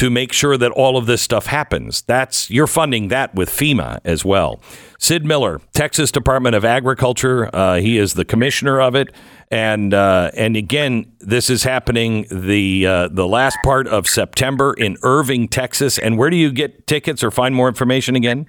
to 0.01 0.09
make 0.09 0.33
sure 0.33 0.57
that 0.57 0.71
all 0.71 0.97
of 0.97 1.05
this 1.05 1.21
stuff 1.21 1.45
happens. 1.45 2.01
That's 2.01 2.49
you're 2.49 2.67
funding 2.67 3.09
that 3.09 3.35
with 3.35 3.51
FEMA 3.51 4.01
as 4.03 4.25
well. 4.25 4.59
Sid 4.99 5.27
Miller, 5.27 5.61
Texas 5.75 6.11
Department 6.11 6.57
of 6.57 6.65
Agriculture, 6.65 7.55
uh, 7.55 7.81
he 7.81 7.99
is 7.99 8.15
the 8.15 8.25
commissioner 8.25 8.81
of 8.81 8.95
it, 8.95 9.13
and 9.51 9.93
uh, 9.93 10.31
and 10.33 10.57
again, 10.57 11.13
this 11.19 11.51
is 11.51 11.65
happening 11.65 12.25
the 12.31 12.87
uh, 12.87 13.09
the 13.09 13.29
last 13.29 13.59
part 13.63 13.87
of 13.89 14.07
September 14.07 14.73
in 14.73 14.97
Irving, 15.03 15.49
Texas. 15.49 15.99
And 15.99 16.17
where 16.17 16.31
do 16.31 16.37
you 16.37 16.51
get 16.51 16.87
tickets 16.87 17.23
or 17.23 17.31
find 17.31 17.55
more 17.55 17.69
information 17.69 18.17
again? 18.17 18.47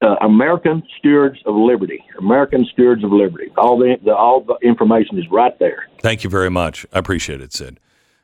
Uh, 0.00 0.14
American 0.22 0.82
Stewards 0.98 1.38
of 1.44 1.56
Liberty. 1.56 2.02
American 2.18 2.64
Stewards 2.72 3.04
of 3.04 3.12
Liberty. 3.12 3.52
All 3.58 3.76
the, 3.76 3.98
the 4.02 4.16
all 4.16 4.40
the 4.40 4.56
information 4.66 5.18
is 5.18 5.26
right 5.30 5.58
there. 5.58 5.88
Thank 6.00 6.24
you 6.24 6.30
very 6.30 6.48
much. 6.48 6.86
I 6.90 7.00
appreciate 7.00 7.42
it, 7.42 7.52
Sid. 7.52 7.78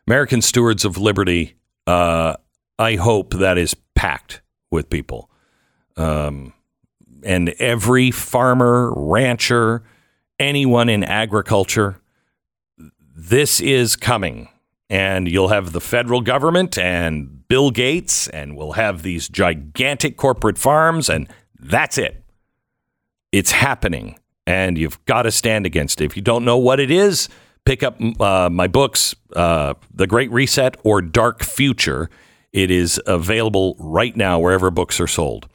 American 0.07 0.41
Stewards 0.41 0.87
of 0.87 0.97
Liberty. 0.97 1.57
Uh, 1.87 2.37
I 2.79 2.97
hope 2.97 3.35
that 3.35 3.59
is 3.59 3.75
packed 3.95 4.43
with 4.71 4.91
people. 4.91 5.31
Um, 5.97 6.53
and 7.23 7.51
every 7.59 8.11
farmer, 8.11 8.93
rancher, 8.95 9.83
anyone 10.39 10.89
in 10.89 11.05
agriculture, 11.05 12.01
this 13.17 13.61
is 13.61 13.97
coming. 13.97 14.49
And 14.91 15.29
you'll 15.29 15.49
have 15.49 15.73
the 15.73 15.81
federal 15.81 16.21
government 16.21 16.77
and 16.77 17.47
Bill 17.49 17.71
Gates, 17.71 18.29
and 18.29 18.57
we'll 18.57 18.73
have 18.73 19.03
these 19.03 19.29
gigantic 19.29 20.17
corporate 20.17 20.59
farms, 20.59 21.09
and 21.09 21.29
that's 21.59 21.97
it. 21.97 22.23
It's 23.33 23.53
happening, 23.53 24.19
and 24.47 24.77
you've 24.77 25.03
got 25.07 25.23
to 25.23 25.31
stand 25.31 25.65
against 25.65 26.01
it. 26.01 26.05
If 26.05 26.17
you 26.17 26.23
don't 26.23 26.45
know 26.45 26.59
what 26.59 26.81
it 26.81 26.91
is, 26.91 27.29
pick 27.65 27.83
up 27.83 27.97
uh, 28.21 28.49
my 28.51 28.67
books, 28.67 29.15
uh, 29.35 29.75
The 29.93 30.07
Great 30.07 30.31
Reset 30.31 30.77
or 30.85 31.01
Dark 31.01 31.43
Future. 31.43 32.11
It 32.53 32.71
is 32.71 33.01
available 33.07 33.77
right 33.79 34.17
now 34.17 34.39
wherever 34.39 34.71
books 34.71 35.01
are 35.01 35.07
sold. 35.07 35.49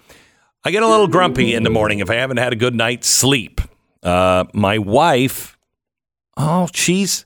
I 0.63 0.71
get 0.71 0.83
a 0.83 0.87
little 0.87 1.07
grumpy 1.07 1.53
in 1.53 1.63
the 1.63 1.69
morning 1.69 1.99
if 1.99 2.09
I 2.09 2.15
haven't 2.15 2.37
had 2.37 2.51
a 2.51 2.57
good 2.57 2.75
night's 2.75 3.07
sleep. 3.07 3.61
Uh, 4.03 4.45
my 4.53 4.77
wife, 4.77 5.57
oh, 6.35 6.67
she's, 6.73 7.25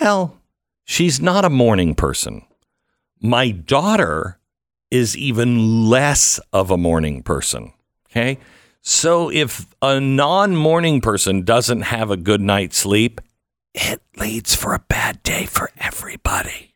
well, 0.00 0.38
she's 0.84 1.20
not 1.20 1.44
a 1.44 1.50
morning 1.50 1.94
person. 1.94 2.42
My 3.20 3.50
daughter 3.50 4.38
is 4.90 5.16
even 5.16 5.88
less 5.88 6.38
of 6.52 6.70
a 6.70 6.76
morning 6.76 7.22
person. 7.22 7.72
Okay. 8.10 8.38
So 8.82 9.30
if 9.30 9.66
a 9.82 9.98
non 9.98 10.54
morning 10.54 11.00
person 11.00 11.42
doesn't 11.42 11.82
have 11.82 12.10
a 12.10 12.16
good 12.16 12.40
night's 12.40 12.76
sleep, 12.76 13.20
it 13.76 14.02
leads 14.16 14.54
for 14.54 14.74
a 14.74 14.78
bad 14.78 15.22
day 15.22 15.44
for 15.44 15.70
everybody. 15.78 16.74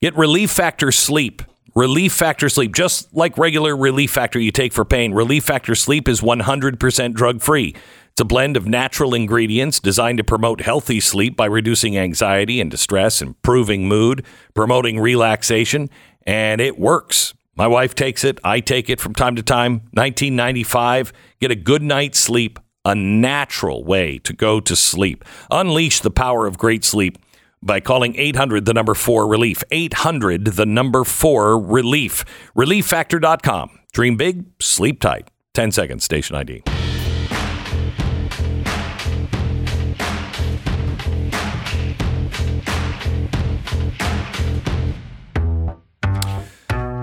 Get 0.00 0.16
Relief 0.16 0.50
Factor 0.50 0.92
Sleep. 0.92 1.42
Relief 1.74 2.12
Factor 2.12 2.48
Sleep, 2.48 2.74
just 2.74 3.14
like 3.14 3.38
regular 3.38 3.76
Relief 3.76 4.10
Factor 4.10 4.38
you 4.38 4.50
take 4.50 4.72
for 4.72 4.84
pain, 4.84 5.12
Relief 5.12 5.44
Factor 5.44 5.74
Sleep 5.74 6.08
is 6.08 6.20
100% 6.20 7.14
drug 7.14 7.40
free. 7.40 7.74
It's 8.10 8.20
a 8.20 8.24
blend 8.24 8.56
of 8.56 8.66
natural 8.66 9.14
ingredients 9.14 9.78
designed 9.80 10.18
to 10.18 10.24
promote 10.24 10.60
healthy 10.60 11.00
sleep 11.00 11.36
by 11.36 11.46
reducing 11.46 11.96
anxiety 11.96 12.60
and 12.60 12.70
distress, 12.70 13.22
improving 13.22 13.88
mood, 13.88 14.26
promoting 14.52 14.98
relaxation, 14.98 15.88
and 16.26 16.60
it 16.60 16.78
works. 16.78 17.34
My 17.56 17.66
wife 17.66 17.94
takes 17.94 18.24
it. 18.24 18.38
I 18.42 18.60
take 18.60 18.90
it 18.90 19.00
from 19.00 19.14
time 19.14 19.36
to 19.36 19.42
time. 19.42 19.74
1995. 19.92 21.12
Get 21.40 21.50
a 21.50 21.54
good 21.54 21.82
night's 21.82 22.18
sleep, 22.18 22.58
a 22.84 22.94
natural 22.94 23.84
way 23.84 24.18
to 24.18 24.32
go 24.32 24.60
to 24.60 24.74
sleep. 24.76 25.24
Unleash 25.50 26.00
the 26.00 26.10
power 26.10 26.46
of 26.46 26.58
great 26.58 26.84
sleep 26.84 27.18
by 27.62 27.80
calling 27.80 28.14
800 28.16 28.64
the 28.64 28.74
number 28.74 28.94
4 28.94 29.26
relief. 29.26 29.62
800 29.70 30.44
the 30.56 30.66
number 30.66 31.04
4 31.04 31.58
relief. 31.58 32.24
relieffactor.com 32.56 33.78
dream 33.92 34.16
big 34.16 34.44
sleep 34.60 35.00
tight. 35.00 35.28
10 35.54 35.72
seconds 35.72 36.04
station 36.04 36.36
id 36.36 36.62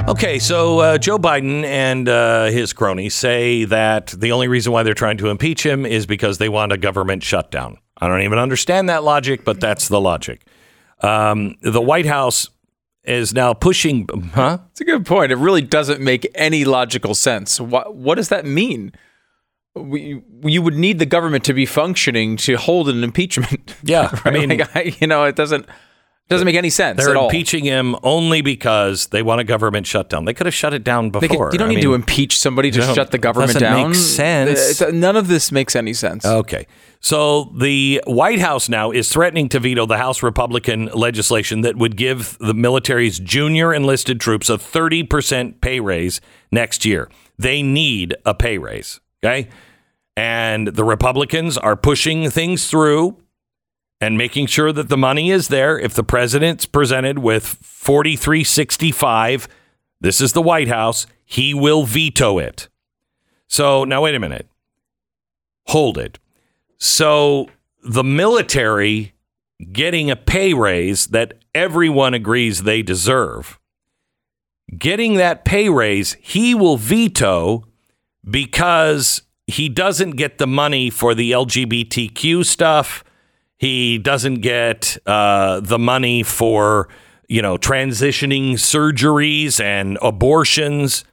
Okay, 0.07 0.39
so 0.39 0.79
uh, 0.79 0.97
Joe 0.97 1.17
Biden 1.17 1.65
and 1.65 2.07
uh, 2.07 2.45
his 2.45 2.71
cronies 2.71 3.13
say 3.13 3.65
that 3.65 4.07
the 4.07 4.31
only 4.31 4.47
reason 4.47 4.71
why 4.71 4.83
they're 4.83 4.93
trying 4.93 5.17
to 5.17 5.27
impeach 5.27 5.65
him 5.65 5.85
is 5.85 6.05
because 6.05 6.37
they 6.37 6.47
want 6.47 6.71
a 6.71 6.77
government 6.77 7.23
shutdown. 7.23 7.77
I 7.97 8.07
don't 8.07 8.21
even 8.21 8.39
understand 8.39 8.87
that 8.87 9.03
logic, 9.03 9.43
but 9.43 9.59
that's 9.59 9.89
the 9.89 9.99
logic. 9.99 10.47
Um, 11.01 11.55
the 11.61 11.81
White 11.81 12.05
House 12.05 12.49
is 13.03 13.33
now 13.33 13.53
pushing, 13.53 14.07
huh? 14.33 14.59
It's 14.71 14.79
a 14.79 14.85
good 14.85 15.05
point. 15.05 15.33
It 15.33 15.37
really 15.37 15.61
doesn't 15.61 15.99
make 15.99 16.25
any 16.35 16.63
logical 16.63 17.13
sense. 17.13 17.59
What 17.59 17.95
what 17.95 18.15
does 18.15 18.29
that 18.29 18.45
mean? 18.45 18.93
We, 19.75 20.21
you 20.43 20.61
would 20.61 20.75
need 20.75 20.99
the 20.99 21.05
government 21.05 21.43
to 21.45 21.53
be 21.53 21.65
functioning 21.65 22.37
to 22.37 22.55
hold 22.55 22.87
an 22.87 23.03
impeachment. 23.03 23.75
Yeah, 23.83 24.09
I 24.25 24.31
mean- 24.31 24.49
Like, 24.57 24.73
I, 24.75 24.95
you 25.01 25.07
know, 25.07 25.25
it 25.25 25.35
doesn't 25.35 25.65
doesn't 26.29 26.45
make 26.45 26.55
any 26.55 26.69
sense 26.69 26.97
They're 26.97 27.11
at 27.11 27.15
all. 27.15 27.25
impeaching 27.29 27.63
him 27.63 27.95
only 28.03 28.41
because 28.41 29.07
they 29.07 29.21
want 29.23 29.39
a 29.39 29.43
government 29.45 29.87
shutdown. 29.87 30.25
They 30.25 30.33
could 30.33 30.45
have 30.45 30.53
shut 30.53 30.73
it 30.73 30.83
down 30.83 31.09
before. 31.09 31.47
could- 31.49 31.53
you 31.53 31.59
don't 31.59 31.71
I 31.71 31.75
need 31.75 31.81
to 31.81 31.93
impeach 31.93 32.37
somebody 32.37 32.69
to 32.71 32.81
shut 32.81 33.11
the 33.11 33.17
government 33.17 33.53
doesn't 33.53 33.61
down. 33.61 33.91
make 33.91 33.95
sense. 33.95 34.81
It- 34.81 34.87
uh, 34.89 34.91
none 34.91 35.15
of 35.15 35.27
this 35.29 35.51
makes 35.51 35.75
any 35.75 35.93
sense. 35.93 36.25
Okay. 36.25 36.67
So 36.99 37.53
the 37.57 38.01
White 38.07 38.39
House 38.39 38.67
now 38.67 38.91
is 38.91 39.07
threatening 39.09 39.47
to 39.49 39.59
veto 39.59 39.85
the 39.85 39.97
House 39.99 40.21
Republican 40.21 40.87
legislation 40.93 41.61
that 41.61 41.77
would 41.77 41.95
give 41.95 42.37
the 42.39 42.53
military's 42.53 43.19
junior 43.19 43.73
enlisted 43.73 44.19
troops 44.19 44.49
a 44.49 44.57
30% 44.57 45.61
pay 45.61 45.79
raise 45.79 46.19
next 46.51 46.83
year. 46.85 47.09
They 47.39 47.61
need 47.61 48.15
a 48.25 48.33
pay 48.33 48.57
raise. 48.57 48.99
Okay. 49.23 49.47
And 50.15 50.67
the 50.69 50.83
Republicans 50.83 51.57
are 51.57 51.75
pushing 51.75 52.29
things 52.31 52.67
through 52.67 53.17
and 53.99 54.17
making 54.17 54.47
sure 54.47 54.71
that 54.71 54.89
the 54.89 54.97
money 54.97 55.31
is 55.31 55.47
there. 55.47 55.79
If 55.79 55.93
the 55.93 56.03
president's 56.03 56.65
presented 56.65 57.19
with 57.19 57.45
4365, 57.45 59.47
this 59.99 60.21
is 60.21 60.33
the 60.33 60.41
White 60.41 60.67
House, 60.67 61.07
he 61.25 61.53
will 61.53 61.83
veto 61.83 62.37
it. 62.37 62.69
So 63.47 63.83
now, 63.83 64.03
wait 64.03 64.15
a 64.15 64.19
minute. 64.19 64.47
Hold 65.67 65.97
it. 65.97 66.19
So 66.77 67.47
the 67.83 68.03
military 68.03 69.13
getting 69.71 70.11
a 70.11 70.15
pay 70.15 70.53
raise 70.53 71.07
that 71.07 71.33
everyone 71.55 72.13
agrees 72.13 72.63
they 72.63 72.81
deserve, 72.81 73.59
getting 74.77 75.15
that 75.15 75.43
pay 75.43 75.69
raise, 75.69 76.13
he 76.21 76.53
will 76.53 76.77
veto 76.77 77.65
because 78.29 79.23
he 79.47 79.69
doesn't 79.69 80.11
get 80.11 80.37
the 80.37 80.47
money 80.47 80.89
for 80.89 81.15
the 81.15 81.31
LGBTQ 81.31 82.45
stuff. 82.45 83.03
He 83.57 83.97
doesn't 83.97 84.41
get 84.41 84.97
uh, 85.05 85.59
the 85.61 85.79
money 85.79 86.23
for 86.23 86.87
you 87.27 87.41
know, 87.41 87.57
transitioning 87.57 88.53
surgeries 88.53 89.61
and 89.61 89.97
abortions. 90.01 91.03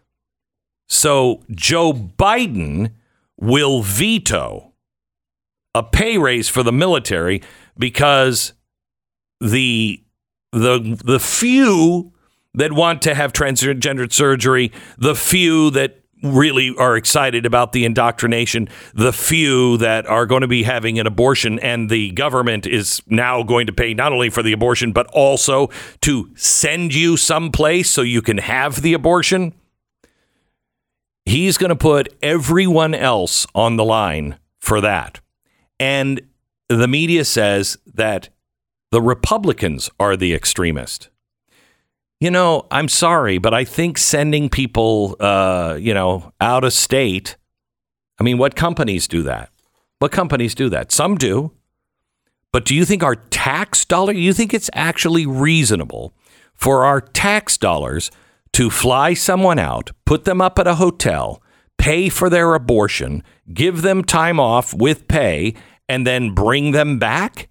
So 0.88 1.42
Joe 1.50 1.92
Biden 1.92 2.92
will 3.36 3.82
veto 3.82 4.72
a 5.74 5.82
pay 5.82 6.18
raise 6.18 6.48
for 6.48 6.62
the 6.62 6.72
military 6.72 7.42
because 7.76 8.52
the 9.40 10.00
the 10.52 11.00
the 11.04 11.18
few 11.18 12.12
that 12.54 12.72
want 12.72 13.02
to 13.02 13.14
have 13.14 13.32
transgendered 13.32 14.12
surgery, 14.12 14.70
the 14.96 15.16
few 15.16 15.70
that 15.70 16.03
really 16.24 16.74
are 16.76 16.96
excited 16.96 17.46
about 17.46 17.72
the 17.72 17.84
indoctrination, 17.84 18.68
the 18.94 19.12
few 19.12 19.76
that 19.76 20.06
are 20.06 20.26
going 20.26 20.40
to 20.40 20.48
be 20.48 20.62
having 20.62 20.98
an 20.98 21.06
abortion, 21.06 21.58
and 21.60 21.90
the 21.90 22.10
government 22.12 22.66
is 22.66 23.02
now 23.06 23.42
going 23.42 23.66
to 23.66 23.72
pay 23.72 23.94
not 23.94 24.12
only 24.12 24.30
for 24.30 24.42
the 24.42 24.52
abortion, 24.52 24.92
but 24.92 25.06
also 25.12 25.68
to 26.00 26.30
send 26.34 26.94
you 26.94 27.16
someplace 27.16 27.90
so 27.90 28.02
you 28.02 28.22
can 28.22 28.38
have 28.38 28.82
the 28.82 28.94
abortion. 28.94 29.52
He's 31.26 31.58
going 31.58 31.70
to 31.70 31.76
put 31.76 32.14
everyone 32.22 32.94
else 32.94 33.46
on 33.54 33.76
the 33.76 33.84
line 33.84 34.38
for 34.58 34.80
that. 34.80 35.20
And 35.78 36.22
the 36.68 36.88
media 36.88 37.24
says 37.24 37.76
that 37.94 38.30
the 38.90 39.02
Republicans 39.02 39.90
are 40.00 40.16
the 40.16 40.34
extremist. 40.34 41.10
You 42.24 42.30
know, 42.30 42.66
I'm 42.70 42.88
sorry, 42.88 43.36
but 43.36 43.52
I 43.52 43.64
think 43.64 43.98
sending 43.98 44.48
people, 44.48 45.14
uh, 45.20 45.76
you 45.78 45.92
know, 45.92 46.32
out 46.40 46.64
of 46.64 46.72
state. 46.72 47.36
I 48.18 48.22
mean, 48.22 48.38
what 48.38 48.56
companies 48.56 49.06
do 49.06 49.22
that? 49.24 49.50
What 49.98 50.10
companies 50.10 50.54
do 50.54 50.70
that? 50.70 50.90
Some 50.90 51.18
do. 51.18 51.52
But 52.50 52.64
do 52.64 52.74
you 52.74 52.86
think 52.86 53.02
our 53.02 53.16
tax 53.16 53.84
dollar, 53.84 54.14
you 54.14 54.32
think 54.32 54.54
it's 54.54 54.70
actually 54.72 55.26
reasonable 55.26 56.14
for 56.54 56.86
our 56.86 57.02
tax 57.02 57.58
dollars 57.58 58.10
to 58.54 58.70
fly 58.70 59.12
someone 59.12 59.58
out, 59.58 59.90
put 60.06 60.24
them 60.24 60.40
up 60.40 60.58
at 60.58 60.66
a 60.66 60.76
hotel, 60.76 61.42
pay 61.76 62.08
for 62.08 62.30
their 62.30 62.54
abortion, 62.54 63.22
give 63.52 63.82
them 63.82 64.02
time 64.02 64.40
off 64.40 64.72
with 64.72 65.08
pay, 65.08 65.52
and 65.90 66.06
then 66.06 66.32
bring 66.32 66.70
them 66.70 66.98
back? 66.98 67.50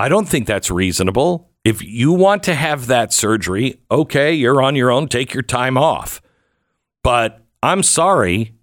I 0.00 0.08
don't 0.08 0.28
think 0.28 0.48
that's 0.48 0.68
reasonable. 0.68 1.51
If 1.64 1.82
you 1.82 2.12
want 2.12 2.42
to 2.44 2.54
have 2.54 2.88
that 2.88 3.12
surgery, 3.12 3.80
okay, 3.90 4.32
you're 4.32 4.60
on 4.62 4.74
your 4.74 4.90
own, 4.90 5.08
take 5.08 5.32
your 5.32 5.42
time 5.42 5.78
off. 5.78 6.20
But 7.02 7.40
I'm 7.62 7.82
sorry 7.82 8.54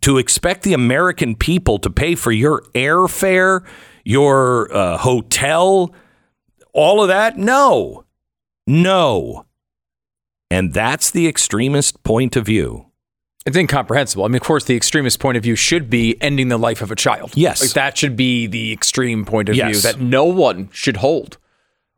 to 0.00 0.18
expect 0.18 0.62
the 0.62 0.72
American 0.72 1.36
people 1.36 1.78
to 1.78 1.90
pay 1.90 2.14
for 2.14 2.32
your 2.32 2.62
airfare, 2.74 3.64
your 4.04 4.74
uh, 4.74 4.98
hotel, 4.98 5.94
all 6.72 7.00
of 7.00 7.08
that. 7.08 7.38
No, 7.38 8.04
no. 8.66 9.46
And 10.50 10.74
that's 10.74 11.10
the 11.10 11.26
extremist 11.26 12.02
point 12.02 12.36
of 12.36 12.46
view. 12.46 12.86
It's 13.46 13.56
incomprehensible. 13.56 14.24
I 14.24 14.28
mean, 14.28 14.36
of 14.36 14.42
course, 14.42 14.64
the 14.64 14.74
extremist 14.74 15.20
point 15.20 15.36
of 15.36 15.44
view 15.44 15.54
should 15.54 15.88
be 15.88 16.20
ending 16.20 16.48
the 16.48 16.58
life 16.58 16.82
of 16.82 16.90
a 16.90 16.96
child. 16.96 17.32
Yes. 17.36 17.62
Like 17.62 17.70
that 17.72 17.96
should 17.96 18.16
be 18.16 18.48
the 18.48 18.72
extreme 18.72 19.24
point 19.24 19.48
of 19.48 19.54
view 19.54 19.80
that 19.80 20.00
no 20.00 20.24
one 20.24 20.68
should 20.72 20.96
hold. 20.96 21.38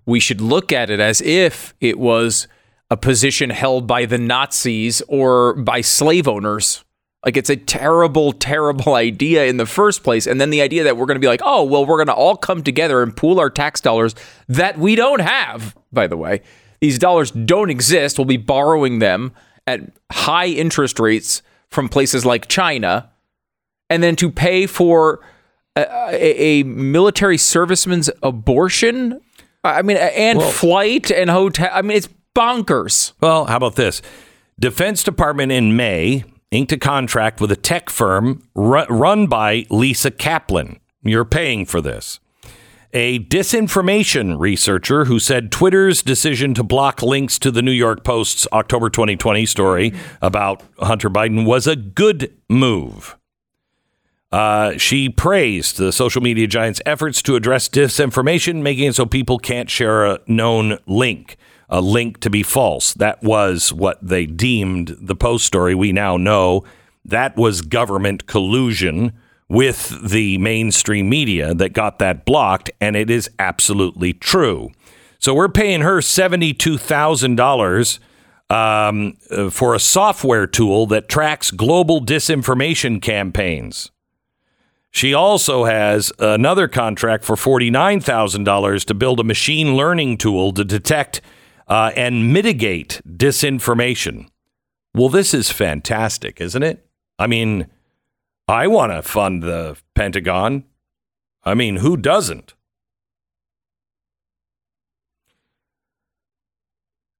We 0.08 0.20
should 0.20 0.40
look 0.40 0.72
at 0.72 0.88
it 0.88 1.00
as 1.00 1.20
if 1.20 1.74
it 1.82 1.98
was 1.98 2.48
a 2.90 2.96
position 2.96 3.50
held 3.50 3.86
by 3.86 4.06
the 4.06 4.16
Nazis 4.16 5.02
or 5.06 5.52
by 5.52 5.82
slave 5.82 6.26
owners. 6.26 6.82
Like 7.26 7.36
it's 7.36 7.50
a 7.50 7.56
terrible, 7.56 8.32
terrible 8.32 8.94
idea 8.94 9.44
in 9.44 9.58
the 9.58 9.66
first 9.66 10.02
place. 10.02 10.26
And 10.26 10.40
then 10.40 10.48
the 10.48 10.62
idea 10.62 10.84
that 10.84 10.96
we're 10.96 11.04
going 11.04 11.16
to 11.16 11.20
be 11.20 11.26
like, 11.26 11.42
oh, 11.44 11.62
well, 11.62 11.84
we're 11.84 11.98
going 11.98 12.06
to 12.06 12.14
all 12.14 12.38
come 12.38 12.62
together 12.62 13.02
and 13.02 13.14
pool 13.14 13.38
our 13.38 13.50
tax 13.50 13.82
dollars 13.82 14.14
that 14.48 14.78
we 14.78 14.94
don't 14.94 15.20
have, 15.20 15.76
by 15.92 16.06
the 16.06 16.16
way. 16.16 16.40
These 16.80 16.98
dollars 16.98 17.30
don't 17.30 17.68
exist. 17.68 18.18
We'll 18.18 18.24
be 18.24 18.38
borrowing 18.38 19.00
them 19.00 19.34
at 19.66 19.92
high 20.10 20.46
interest 20.46 20.98
rates 20.98 21.42
from 21.68 21.90
places 21.90 22.24
like 22.24 22.48
China. 22.48 23.10
And 23.90 24.02
then 24.02 24.16
to 24.16 24.30
pay 24.30 24.66
for 24.66 25.20
a, 25.76 26.60
a, 26.60 26.62
military 26.62 27.36
serviceman's 27.36 28.10
abortion? 28.22 29.20
I 29.64 29.82
mean, 29.82 29.96
and 29.96 30.38
Well- 30.38 30.50
flight 30.50 31.10
and 31.10 31.30
hotel. 31.30 31.70
I 31.72 31.82
mean, 31.82 31.96
it's 31.96 32.08
bonkers. 32.34 33.12
Well, 33.20 33.46
how 33.46 33.56
about 33.56 33.76
this? 33.76 34.00
Defense 34.60 35.02
Department 35.02 35.52
in 35.52 35.76
May 35.76 36.24
inked 36.50 36.72
a 36.72 36.78
contract 36.78 37.40
with 37.40 37.52
a 37.52 37.56
tech 37.56 37.90
firm 37.90 38.42
run 38.54 39.26
by 39.26 39.66
Lisa 39.70 40.10
Kaplan. 40.10 40.78
You're 41.02 41.24
paying 41.24 41.64
for 41.66 41.80
this. 41.80 42.20
A 42.94 43.18
disinformation 43.18 44.38
researcher 44.38 45.04
who 45.04 45.18
said 45.18 45.52
Twitter's 45.52 46.02
decision 46.02 46.54
to 46.54 46.62
block 46.62 47.02
links 47.02 47.38
to 47.40 47.50
the 47.50 47.60
New 47.60 47.70
York 47.72 48.02
Post's 48.02 48.48
October 48.50 48.88
2020 48.88 49.44
story 49.44 49.92
about 50.22 50.62
Hunter 50.78 51.10
Biden 51.10 51.44
was 51.44 51.66
a 51.66 51.76
good 51.76 52.32
move. 52.48 53.14
Uh, 54.30 54.76
she 54.76 55.08
praised 55.08 55.78
the 55.78 55.90
social 55.90 56.20
media 56.20 56.46
giant's 56.46 56.82
efforts 56.84 57.22
to 57.22 57.34
address 57.34 57.68
disinformation, 57.68 58.60
making 58.62 58.88
it 58.88 58.94
so 58.94 59.06
people 59.06 59.38
can't 59.38 59.70
share 59.70 60.04
a 60.04 60.20
known 60.26 60.78
link, 60.86 61.38
a 61.70 61.80
link 61.80 62.20
to 62.20 62.28
be 62.28 62.42
false. 62.42 62.92
That 62.94 63.22
was 63.22 63.72
what 63.72 63.98
they 64.06 64.26
deemed 64.26 64.96
the 65.00 65.16
Post 65.16 65.46
story. 65.46 65.74
We 65.74 65.92
now 65.92 66.18
know 66.18 66.64
that 67.04 67.36
was 67.36 67.62
government 67.62 68.26
collusion 68.26 69.12
with 69.48 70.10
the 70.10 70.36
mainstream 70.38 71.08
media 71.08 71.54
that 71.54 71.72
got 71.72 71.98
that 72.00 72.26
blocked, 72.26 72.70
and 72.82 72.96
it 72.96 73.08
is 73.08 73.30
absolutely 73.38 74.12
true. 74.12 74.70
So 75.18 75.32
we're 75.34 75.48
paying 75.48 75.80
her 75.80 76.00
$72,000 76.00 77.98
um, 78.50 79.16
uh, 79.30 79.50
for 79.50 79.74
a 79.74 79.80
software 79.80 80.46
tool 80.46 80.86
that 80.86 81.08
tracks 81.08 81.50
global 81.50 82.04
disinformation 82.04 83.00
campaigns. 83.00 83.90
She 84.90 85.14
also 85.14 85.64
has 85.64 86.12
another 86.18 86.66
contract 86.66 87.24
for 87.24 87.36
$49,000 87.36 88.84
to 88.84 88.94
build 88.94 89.20
a 89.20 89.24
machine 89.24 89.76
learning 89.76 90.18
tool 90.18 90.52
to 90.52 90.64
detect 90.64 91.20
uh, 91.68 91.92
and 91.94 92.32
mitigate 92.32 93.00
disinformation. 93.06 94.28
Well, 94.94 95.08
this 95.10 95.34
is 95.34 95.50
fantastic, 95.50 96.40
isn't 96.40 96.62
it? 96.62 96.86
I 97.18 97.26
mean, 97.26 97.66
I 98.48 98.66
want 98.66 98.92
to 98.92 99.02
fund 99.02 99.42
the 99.42 99.76
Pentagon. 99.94 100.64
I 101.44 101.54
mean, 101.54 101.76
who 101.76 101.96
doesn't? 101.96 102.54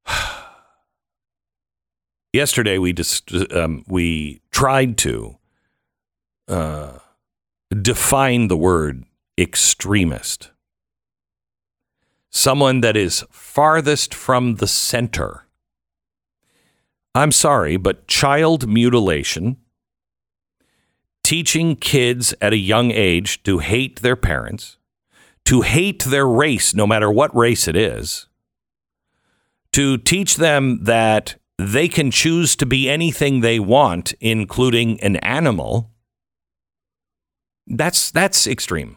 Yesterday, 2.33 2.79
we 2.79 2.93
just 2.95 3.31
um, 3.53 3.85
we 3.87 4.41
tried 4.51 4.97
to 4.99 5.37
uh, 6.49 6.98
define 7.71 8.49
the 8.49 8.57
word 8.57 9.05
extremist. 9.39 10.51
Someone 12.31 12.81
that 12.81 12.97
is 12.97 13.25
farthest 13.31 14.15
from 14.15 14.57
the 14.57 14.67
center. 14.67 15.47
I'm 17.15 17.33
sorry, 17.33 17.77
but 17.77 18.07
child 18.07 18.69
mutilation, 18.69 19.57
teaching 21.25 21.77
kids 21.77 22.35
at 22.41 22.53
a 22.53 22.59
young 22.59 22.91
age 22.91 23.43
to 23.43 23.59
hate 23.59 24.01
their 24.03 24.17
parents, 24.17 24.77
to 25.45 25.63
hate 25.63 26.05
their 26.05 26.27
race, 26.27 26.75
no 26.75 26.87
matter 26.87 27.11
what 27.11 27.35
race 27.35 27.67
it 27.67 27.77
is, 27.77 28.27
to 29.73 29.99
teach 29.99 30.37
them 30.37 30.85
that 30.85 31.37
they 31.59 31.89
can 31.89 32.11
choose 32.11 32.55
to 32.57 32.67
be 32.67 32.89
anything 32.89 33.41
they 33.41 33.59
want, 33.59 34.13
including 34.21 35.01
an 35.01 35.17
animal. 35.17 35.91
That's 37.69 38.11
that's 38.11 38.47
extreme. 38.47 38.97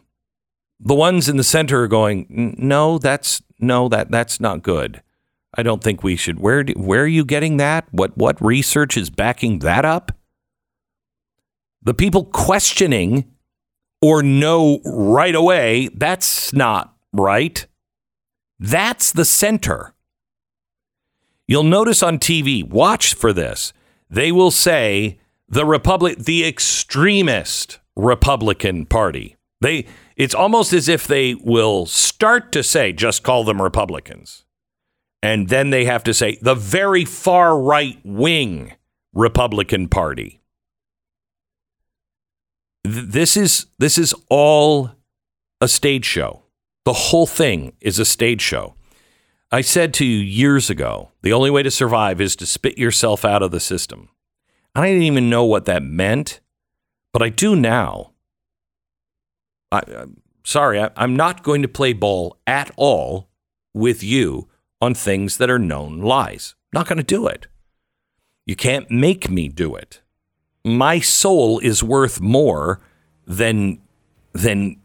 The 0.79 0.95
ones 0.95 1.29
in 1.29 1.37
the 1.37 1.43
center 1.43 1.83
are 1.83 1.87
going, 1.87 2.55
no, 2.57 2.97
that's 2.97 3.41
no, 3.59 3.87
that 3.89 4.09
that's 4.09 4.39
not 4.39 4.63
good. 4.63 5.01
I 5.53 5.63
don't 5.63 5.83
think 5.83 6.03
we 6.03 6.15
should. 6.15 6.39
Where 6.39 6.63
do, 6.63 6.73
where 6.73 7.03
are 7.03 7.07
you 7.07 7.25
getting 7.25 7.57
that? 7.57 7.85
What 7.91 8.17
what 8.17 8.41
research 8.41 8.97
is 8.97 9.09
backing 9.09 9.59
that 9.59 9.85
up? 9.85 10.11
The 11.83 11.93
people 11.93 12.25
questioning 12.25 13.25
or 14.01 14.23
know 14.23 14.79
right 14.85 15.35
away 15.35 15.89
that's 15.93 16.53
not 16.53 16.95
right. 17.13 17.65
That's 18.59 19.11
the 19.11 19.25
center. 19.25 19.93
You'll 21.47 21.63
notice 21.63 22.01
on 22.01 22.17
TV, 22.17 22.63
watch 22.63 23.13
for 23.13 23.33
this. 23.33 23.73
They 24.09 24.31
will 24.31 24.51
say 24.51 25.19
the 25.49 25.65
Republic, 25.65 26.19
the 26.19 26.45
extremist 26.45 27.79
Republican 27.95 28.85
Party. 28.85 29.35
They 29.59 29.85
it's 30.15 30.35
almost 30.35 30.73
as 30.73 30.87
if 30.89 31.07
they 31.07 31.35
will 31.35 31.85
start 31.85 32.51
to 32.51 32.63
say, 32.63 32.93
just 32.93 33.23
call 33.23 33.43
them 33.43 33.61
Republicans. 33.61 34.45
And 35.23 35.49
then 35.49 35.69
they 35.69 35.85
have 35.85 36.03
to 36.05 36.13
say 36.13 36.37
the 36.41 36.55
very 36.55 37.05
far 37.05 37.59
right 37.59 37.99
wing 38.03 38.73
Republican 39.13 39.87
Party. 39.87 40.41
Th- 42.83 43.05
This 43.05 43.37
is 43.37 43.67
this 43.77 43.97
is 43.97 44.13
all 44.29 44.91
a 45.59 45.67
stage 45.67 46.05
show. 46.05 46.43
The 46.85 46.93
whole 46.93 47.27
thing 47.27 47.73
is 47.79 47.99
a 47.99 48.05
stage 48.05 48.41
show. 48.41 48.73
I 49.51 49.61
said 49.61 49.93
to 49.95 50.05
you 50.05 50.17
years 50.17 50.69
ago, 50.69 51.11
the 51.21 51.33
only 51.33 51.51
way 51.51 51.61
to 51.61 51.69
survive 51.69 52.19
is 52.21 52.35
to 52.37 52.45
spit 52.45 52.77
yourself 52.77 53.23
out 53.25 53.43
of 53.43 53.51
the 53.51 53.59
system. 53.59 54.09
I 54.73 54.87
didn't 54.87 55.03
even 55.03 55.29
know 55.29 55.43
what 55.43 55.65
that 55.65 55.83
meant, 55.83 56.39
but 57.13 57.21
I 57.21 57.29
do 57.29 57.55
now. 57.55 58.11
I, 59.71 59.81
I'm 59.87 60.21
sorry, 60.43 60.81
I, 60.81 60.89
I'm 60.95 61.15
not 61.15 61.43
going 61.43 61.61
to 61.61 61.67
play 61.67 61.93
ball 61.93 62.37
at 62.45 62.71
all 62.75 63.29
with 63.73 64.03
you 64.03 64.49
on 64.81 64.93
things 64.93 65.37
that 65.37 65.49
are 65.49 65.59
known 65.59 66.01
lies. 66.01 66.55
Not 66.73 66.87
going 66.87 66.97
to 66.97 67.03
do 67.03 67.27
it. 67.27 67.47
You 68.45 68.55
can't 68.55 68.89
make 68.89 69.29
me 69.29 69.47
do 69.47 69.75
it. 69.75 70.01
My 70.63 70.99
soul 70.99 71.59
is 71.59 71.83
worth 71.83 72.19
more 72.19 72.81
than 73.25 73.81
than 74.33 74.77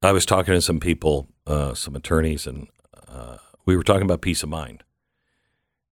I 0.02 0.12
was 0.12 0.26
talking 0.26 0.54
to 0.54 0.62
some 0.62 0.80
people, 0.80 1.30
uh, 1.48 1.74
some 1.74 1.96
attorneys, 1.96 2.46
and 2.46 2.68
uh, 3.08 3.38
we 3.66 3.78
were 3.78 3.84
talking 3.84 4.04
about 4.04 4.22
peace 4.22 4.44
of 4.44 4.50
mind. 4.50 4.84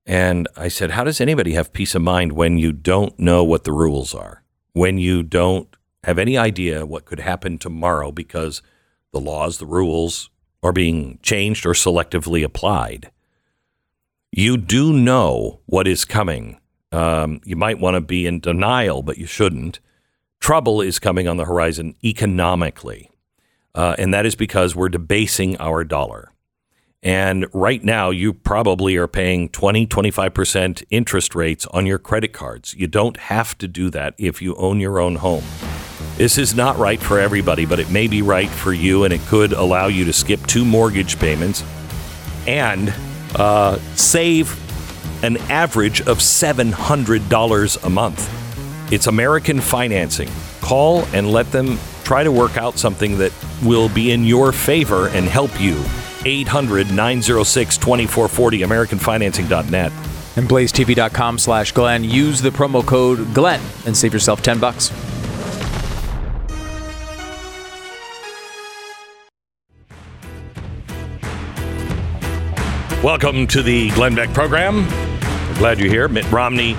And 0.05 0.47
I 0.57 0.67
said, 0.67 0.91
"How 0.91 1.03
does 1.03 1.21
anybody 1.21 1.53
have 1.53 1.73
peace 1.73 1.95
of 1.95 2.01
mind 2.01 2.33
when 2.33 2.57
you 2.57 2.73
don't 2.73 3.17
know 3.17 3.43
what 3.43 3.63
the 3.63 3.71
rules 3.71 4.13
are? 4.13 4.43
When 4.73 4.97
you 4.97 5.23
don't 5.23 5.73
have 6.03 6.19
any 6.19 6.37
idea 6.37 6.85
what 6.85 7.05
could 7.05 7.21
happen 7.21 7.57
tomorrow 7.57 8.11
because 8.11 8.61
the 9.13 9.21
laws, 9.21 9.57
the 9.57 9.65
rules 9.65 10.29
are 10.61 10.73
being 10.73 11.19
changed 11.21 11.65
or 11.65 11.73
selectively 11.73 12.43
applied? 12.43 13.09
You 14.35 14.57
do 14.57 14.91
know 14.91 15.59
what 15.67 15.87
is 15.87 16.05
coming. 16.05 16.59
Um, 16.91 17.39
you 17.45 17.55
might 17.55 17.79
want 17.79 17.95
to 17.95 18.01
be 18.01 18.25
in 18.27 18.39
denial, 18.39 19.01
but 19.01 19.17
you 19.17 19.25
shouldn't." 19.25 19.79
trouble 20.43 20.81
is 20.81 20.99
coming 20.99 21.25
on 21.25 21.37
the 21.37 21.45
horizon 21.45 21.95
economically. 22.03 23.09
Uh, 23.73 23.95
and 23.97 24.13
that 24.13 24.25
is 24.25 24.35
because 24.35 24.75
we're 24.75 24.89
debasing 24.89 25.55
our 25.57 25.85
dollar. 25.85 26.33
And 27.01 27.45
right 27.53 27.81
now, 27.81 28.09
you 28.09 28.33
probably 28.33 28.97
are 28.97 29.07
paying 29.07 29.47
20, 29.47 29.87
25% 29.87 30.83
interest 30.89 31.33
rates 31.33 31.65
on 31.67 31.85
your 31.85 31.97
credit 31.97 32.33
cards. 32.33 32.73
You 32.73 32.87
don't 32.87 33.15
have 33.15 33.57
to 33.59 33.69
do 33.69 33.89
that 33.91 34.15
if 34.17 34.41
you 34.41 34.53
own 34.55 34.81
your 34.81 34.99
own 34.99 35.15
home. 35.15 35.45
This 36.17 36.37
is 36.37 36.53
not 36.53 36.77
right 36.77 36.99
for 36.99 37.19
everybody, 37.19 37.65
but 37.65 37.79
it 37.79 37.89
may 37.89 38.07
be 38.07 38.21
right 38.21 38.49
for 38.49 38.73
you, 38.73 39.05
and 39.05 39.13
it 39.13 39.21
could 39.27 39.53
allow 39.53 39.87
you 39.87 40.03
to 40.03 40.11
skip 40.11 40.45
two 40.45 40.65
mortgage 40.65 41.17
payments 41.19 41.63
and 42.47 42.93
uh, 43.35 43.77
save 43.95 44.59
an 45.23 45.37
average 45.49 46.01
of 46.01 46.19
$700 46.19 47.83
a 47.83 47.89
month. 47.89 48.91
It's 48.91 49.07
American 49.07 49.61
Financing. 49.61 50.29
Call 50.61 51.05
and 51.13 51.31
let 51.31 51.51
them 51.51 51.79
try 52.03 52.23
to 52.23 52.31
work 52.31 52.57
out 52.57 52.77
something 52.77 53.17
that 53.17 53.31
will 53.63 53.89
be 53.89 54.11
in 54.11 54.23
your 54.23 54.51
favor 54.51 55.07
and 55.09 55.25
help 55.25 55.59
you. 55.59 55.83
800 56.25 56.91
906 56.91 57.77
2440, 57.77 58.59
AmericanFinancing.net. 58.59 59.91
And 60.35 60.49
blazetv.com 60.49 61.37
slash 61.37 61.71
Glenn. 61.71 62.03
Use 62.03 62.41
the 62.41 62.49
promo 62.49 62.85
code 62.85 63.33
Glenn 63.33 63.61
and 63.85 63.95
save 63.95 64.13
yourself 64.13 64.41
10 64.41 64.59
bucks. 64.59 64.91
Welcome 73.03 73.47
to 73.47 73.61
the 73.61 73.89
Glenn 73.91 74.15
Beck 74.15 74.33
program. 74.33 74.87
We're 74.87 75.57
glad 75.57 75.77
you're 75.77 75.89
here. 75.89 76.07
Mitt 76.07 76.29
Romney 76.31 76.71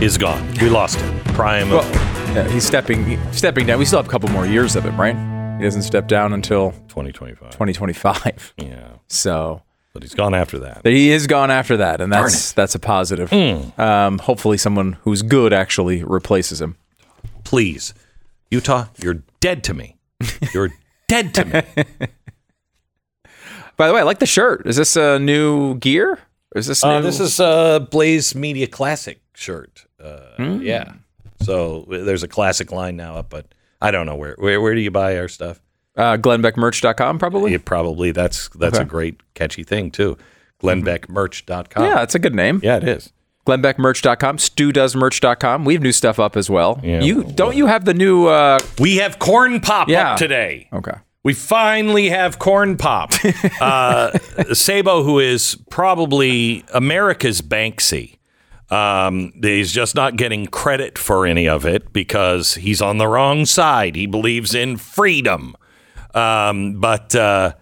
is 0.00 0.16
gone. 0.16 0.46
We 0.60 0.68
lost 0.68 1.00
him. 1.00 1.18
Prime 1.34 1.72
of 1.72 1.84
Well, 1.90 2.34
yeah, 2.34 2.48
he's 2.48 2.64
stepping 2.64 3.18
stepping 3.32 3.66
down. 3.66 3.80
We 3.80 3.84
still 3.84 3.98
have 3.98 4.06
a 4.06 4.10
couple 4.10 4.28
more 4.28 4.46
years 4.46 4.76
of 4.76 4.84
him, 4.84 4.98
right? 5.00 5.16
He 5.58 5.64
doesn't 5.64 5.82
step 5.82 6.06
down 6.06 6.32
until 6.32 6.70
2025. 6.88 7.50
2025. 7.50 8.54
Yeah. 8.58 8.88
So 9.08 9.62
But 9.92 10.02
he's 10.04 10.14
gone 10.14 10.32
after 10.32 10.60
that. 10.60 10.82
he 10.86 11.10
is 11.10 11.26
gone 11.26 11.50
after 11.50 11.76
that, 11.78 12.00
and 12.00 12.12
that's 12.12 12.52
that's 12.52 12.76
a 12.76 12.78
positive. 12.78 13.32
Um, 13.32 14.18
hopefully, 14.20 14.58
someone 14.58 14.92
who's 15.02 15.22
good 15.22 15.52
actually 15.52 16.04
replaces 16.04 16.60
him. 16.62 16.76
Please, 17.42 17.94
Utah, 18.48 18.86
you're 18.98 19.22
dead 19.40 19.64
to 19.64 19.74
me. 19.74 19.96
You're 20.54 20.70
dead 21.08 21.34
to 21.34 21.44
me. 21.44 22.06
By 23.76 23.88
the 23.88 23.94
way, 23.94 24.00
I 24.00 24.04
like 24.04 24.18
the 24.20 24.26
shirt. 24.26 24.66
Is 24.66 24.76
this 24.76 24.96
a 24.96 25.18
new 25.18 25.76
gear? 25.76 26.18
Is 26.54 26.66
this 26.66 26.84
new? 26.84 26.90
Uh, 26.90 27.00
this 27.00 27.18
is 27.20 27.40
a 27.40 27.86
Blaze 27.90 28.34
Media 28.34 28.66
Classic 28.66 29.20
shirt. 29.34 29.86
Uh, 30.02 30.20
Yeah. 30.60 30.92
So 31.42 31.84
there's 31.88 32.22
a 32.22 32.28
classic 32.28 32.72
line 32.72 32.96
now 32.96 33.16
up, 33.16 33.28
but 33.28 33.46
I 33.82 33.90
don't 33.90 34.06
know 34.06 34.14
where. 34.16 34.34
Where, 34.38 34.60
where 34.62 34.74
do 34.74 34.80
you 34.80 34.90
buy 34.90 35.18
our 35.18 35.28
stuff? 35.28 35.60
uh, 35.96 36.16
GlennBeckMerch.com, 36.16 37.18
probably. 37.18 37.52
You 37.52 37.58
probably 37.58 38.10
that's 38.12 38.48
that's 38.50 38.78
a 38.78 38.84
great 38.84 39.20
catchy 39.34 39.62
thing 39.62 39.90
too. 39.90 40.16
GlennBeckMerch.com. 40.62 41.84
Yeah, 41.84 42.02
it's 42.02 42.14
a 42.14 42.18
good 42.18 42.34
name. 42.34 42.60
yeah, 42.62 42.76
it 42.76 42.84
is. 42.84 43.12
GlennBeckMerch.com. 43.46 44.38
StuDoesMerch.com. 44.38 45.64
We 45.64 45.74
have 45.74 45.82
new 45.82 45.92
stuff 45.92 46.18
up 46.18 46.36
as 46.36 46.48
well. 46.48 46.80
Yeah, 46.82 47.02
you 47.02 47.22
well, 47.22 47.30
don't 47.32 47.56
you 47.56 47.66
have 47.66 47.84
the 47.84 47.94
new? 47.94 48.26
Uh, 48.26 48.58
We 48.78 48.96
have 48.96 49.18
corn 49.18 49.60
pop 49.60 49.88
Yeah. 49.88 50.12
up 50.12 50.18
today. 50.18 50.68
okay. 50.72 50.94
We 51.24 51.32
finally 51.32 52.10
have 52.10 52.38
corn 52.38 52.76
pop. 52.76 53.12
uh, 53.60 54.18
Sabo, 54.52 55.02
who 55.02 55.18
is 55.18 55.56
probably 55.70 56.64
America's 56.72 57.40
Banksy, 57.40 58.18
um, 58.70 59.32
he's 59.42 59.72
just 59.72 59.94
not 59.94 60.16
getting 60.16 60.46
credit 60.46 60.98
for 60.98 61.26
any 61.26 61.48
of 61.48 61.64
it 61.64 61.94
because 61.94 62.56
he's 62.56 62.82
on 62.82 62.98
the 62.98 63.08
wrong 63.08 63.46
side. 63.46 63.96
He 63.96 64.06
believes 64.06 64.54
in 64.54 64.76
freedom, 64.76 65.56
um, 66.12 66.78
but 66.78 67.14
uh, 67.14 67.54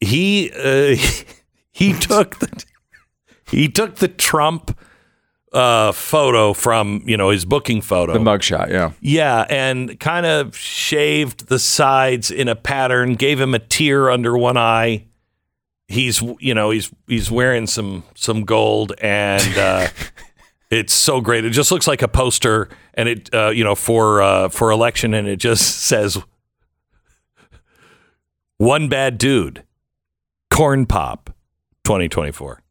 he 0.00 0.50
uh, 0.52 0.96
he 1.72 1.94
took 1.94 2.40
the 2.40 2.64
he 3.46 3.68
took 3.68 3.96
the 3.96 4.08
Trump 4.08 4.78
uh, 5.52 5.92
photo 5.92 6.52
from 6.52 7.02
you 7.04 7.16
know 7.16 7.30
his 7.30 7.44
booking 7.44 7.80
photo 7.80 8.12
The 8.14 8.18
mugshot. 8.18 8.70
Yeah. 8.70 8.92
yeah, 9.00 9.44
and 9.50 9.98
kind 10.00 10.24
of 10.26 10.56
shaved 10.56 11.48
the 11.48 11.58
sides 11.58 12.30
in 12.30 12.48
a 12.48 12.56
pattern, 12.56 13.14
gave 13.14 13.40
him 13.40 13.54
a 13.54 13.58
tear 13.58 14.10
under 14.10 14.36
one 14.36 14.56
eye. 14.56 15.04
He's 15.88 16.22
you 16.40 16.54
know, 16.54 16.70
he's 16.70 16.90
he's 17.06 17.30
wearing 17.30 17.66
some 17.66 18.04
some 18.14 18.44
gold 18.44 18.92
and 19.02 19.58
uh 19.58 19.88
it's 20.70 20.94
so 20.94 21.20
great. 21.20 21.44
It 21.44 21.50
just 21.50 21.70
looks 21.70 21.86
like 21.86 22.00
a 22.00 22.08
poster 22.08 22.70
and 22.94 23.08
it 23.08 23.34
uh 23.34 23.50
you 23.50 23.62
know 23.62 23.74
for 23.74 24.22
uh 24.22 24.48
for 24.48 24.70
election 24.70 25.12
and 25.12 25.28
it 25.28 25.36
just 25.36 25.80
says 25.82 26.18
one 28.56 28.88
bad 28.88 29.18
dude. 29.18 29.64
Corn 30.50 30.86
Pop 30.86 31.30
2024. 31.84 32.61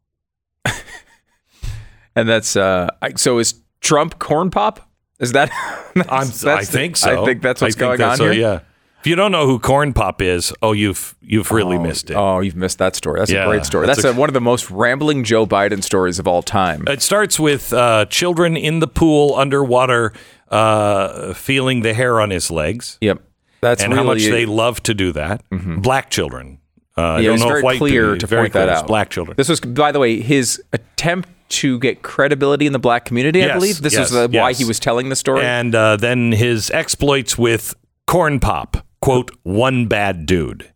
And 2.16 2.28
that's 2.28 2.56
uh. 2.56 2.88
I, 3.00 3.12
so 3.14 3.38
is 3.38 3.54
Trump 3.80 4.18
corn 4.18 4.50
pop? 4.50 4.88
Is 5.20 5.32
that? 5.32 5.50
I 6.08 6.24
the- 6.24 6.66
think 6.68 6.96
so. 6.96 7.22
I 7.22 7.24
think 7.24 7.42
that's 7.42 7.60
what's 7.62 7.76
I 7.76 7.78
think 7.78 7.80
going 7.80 7.98
that's 7.98 8.20
on 8.20 8.26
so, 8.26 8.30
here. 8.32 8.40
Yeah. 8.40 8.60
If 9.00 9.08
you 9.08 9.16
don't 9.16 9.32
know 9.32 9.46
who 9.48 9.58
Corn 9.58 9.92
Pop 9.92 10.22
is, 10.22 10.52
oh, 10.62 10.70
you've 10.70 11.16
you've 11.20 11.50
really 11.50 11.76
Oh, 11.76 11.82
missed 11.82 12.10
it. 12.10 12.14
Oh, 12.16 12.38
you've 12.38 12.54
missed 12.54 12.78
that 12.78 12.94
story. 12.94 13.18
That's 13.18 13.32
Yeah, 13.32 13.46
a 13.46 13.48
great 13.48 13.64
story. 13.64 13.84
that's 13.88 14.00
That's, 14.02 14.14
a- 14.14 14.16
a, 14.16 14.20
one 14.20 14.28
of 14.28 14.32
the 14.32 14.40
most 14.40 14.70
rambling 14.70 15.24
Joe 15.24 15.44
Biden 15.44 15.82
stories 15.82 16.20
of 16.20 16.28
all 16.28 16.40
time. 16.40 16.84
It 16.86 17.02
starts 17.02 17.40
with 17.40 17.72
uh, 17.72 18.04
children 18.06 18.56
in 18.56 18.78
the 18.78 18.86
pool 18.86 19.34
underwater, 19.34 20.12
uh, 20.52 21.34
feeling 21.34 21.80
the 21.82 21.94
hair 21.94 22.20
on 22.20 22.30
his 22.30 22.48
legs, 22.50 22.98
Yep. 23.00 23.22
That's 23.60 23.82
and 23.82 23.92
really, 23.92 24.04
how 24.06 24.12
much 24.14 24.22
they 24.22 24.46
love 24.46 24.80
to 24.84 24.94
do 24.94 25.10
that. 25.12 25.42
Black 25.50 26.08
children. 26.10 26.58
Uh, 26.96 27.18
Yeah, 27.20 27.28
it 27.30 27.32
was 27.32 27.42
very 27.42 27.62
white 27.62 27.78
clear 27.78 28.16
to 28.16 28.26
very 28.26 28.42
point 28.44 28.52
that 28.54 28.64
clear. 28.66 28.76
Out. 28.76 28.86
Black 28.86 29.10
children. 29.10 29.34
This 29.36 29.48
was, 29.48 29.60
by 29.60 29.92
the 29.92 29.98
way, 29.98 30.20
his 30.20 30.62
attempt 30.72 31.28
to 31.50 31.78
get 31.80 32.02
credibility 32.02 32.66
in 32.66 32.72
the 32.72 32.78
black 32.78 33.04
community. 33.04 33.42
I 33.42 33.46
Yes, 33.46 33.54
believe 33.56 33.82
this 33.82 33.92
yes, 33.94 34.10
was 34.10 34.16
uh, 34.16 34.28
why 34.30 34.52
he 34.54 34.64
was 34.64 34.78
telling 34.80 35.08
the 35.10 35.16
story. 35.16 35.42
and 35.42 35.74
uh, 35.74 35.96
then 35.96 36.32
his 36.32 36.70
exploits 36.70 37.36
with 37.38 37.74
Corn 38.06 38.40
Pop. 38.40 38.78
quote 39.02 39.30
one 39.42 39.86
bad 39.86 40.26
dude. 40.26 40.70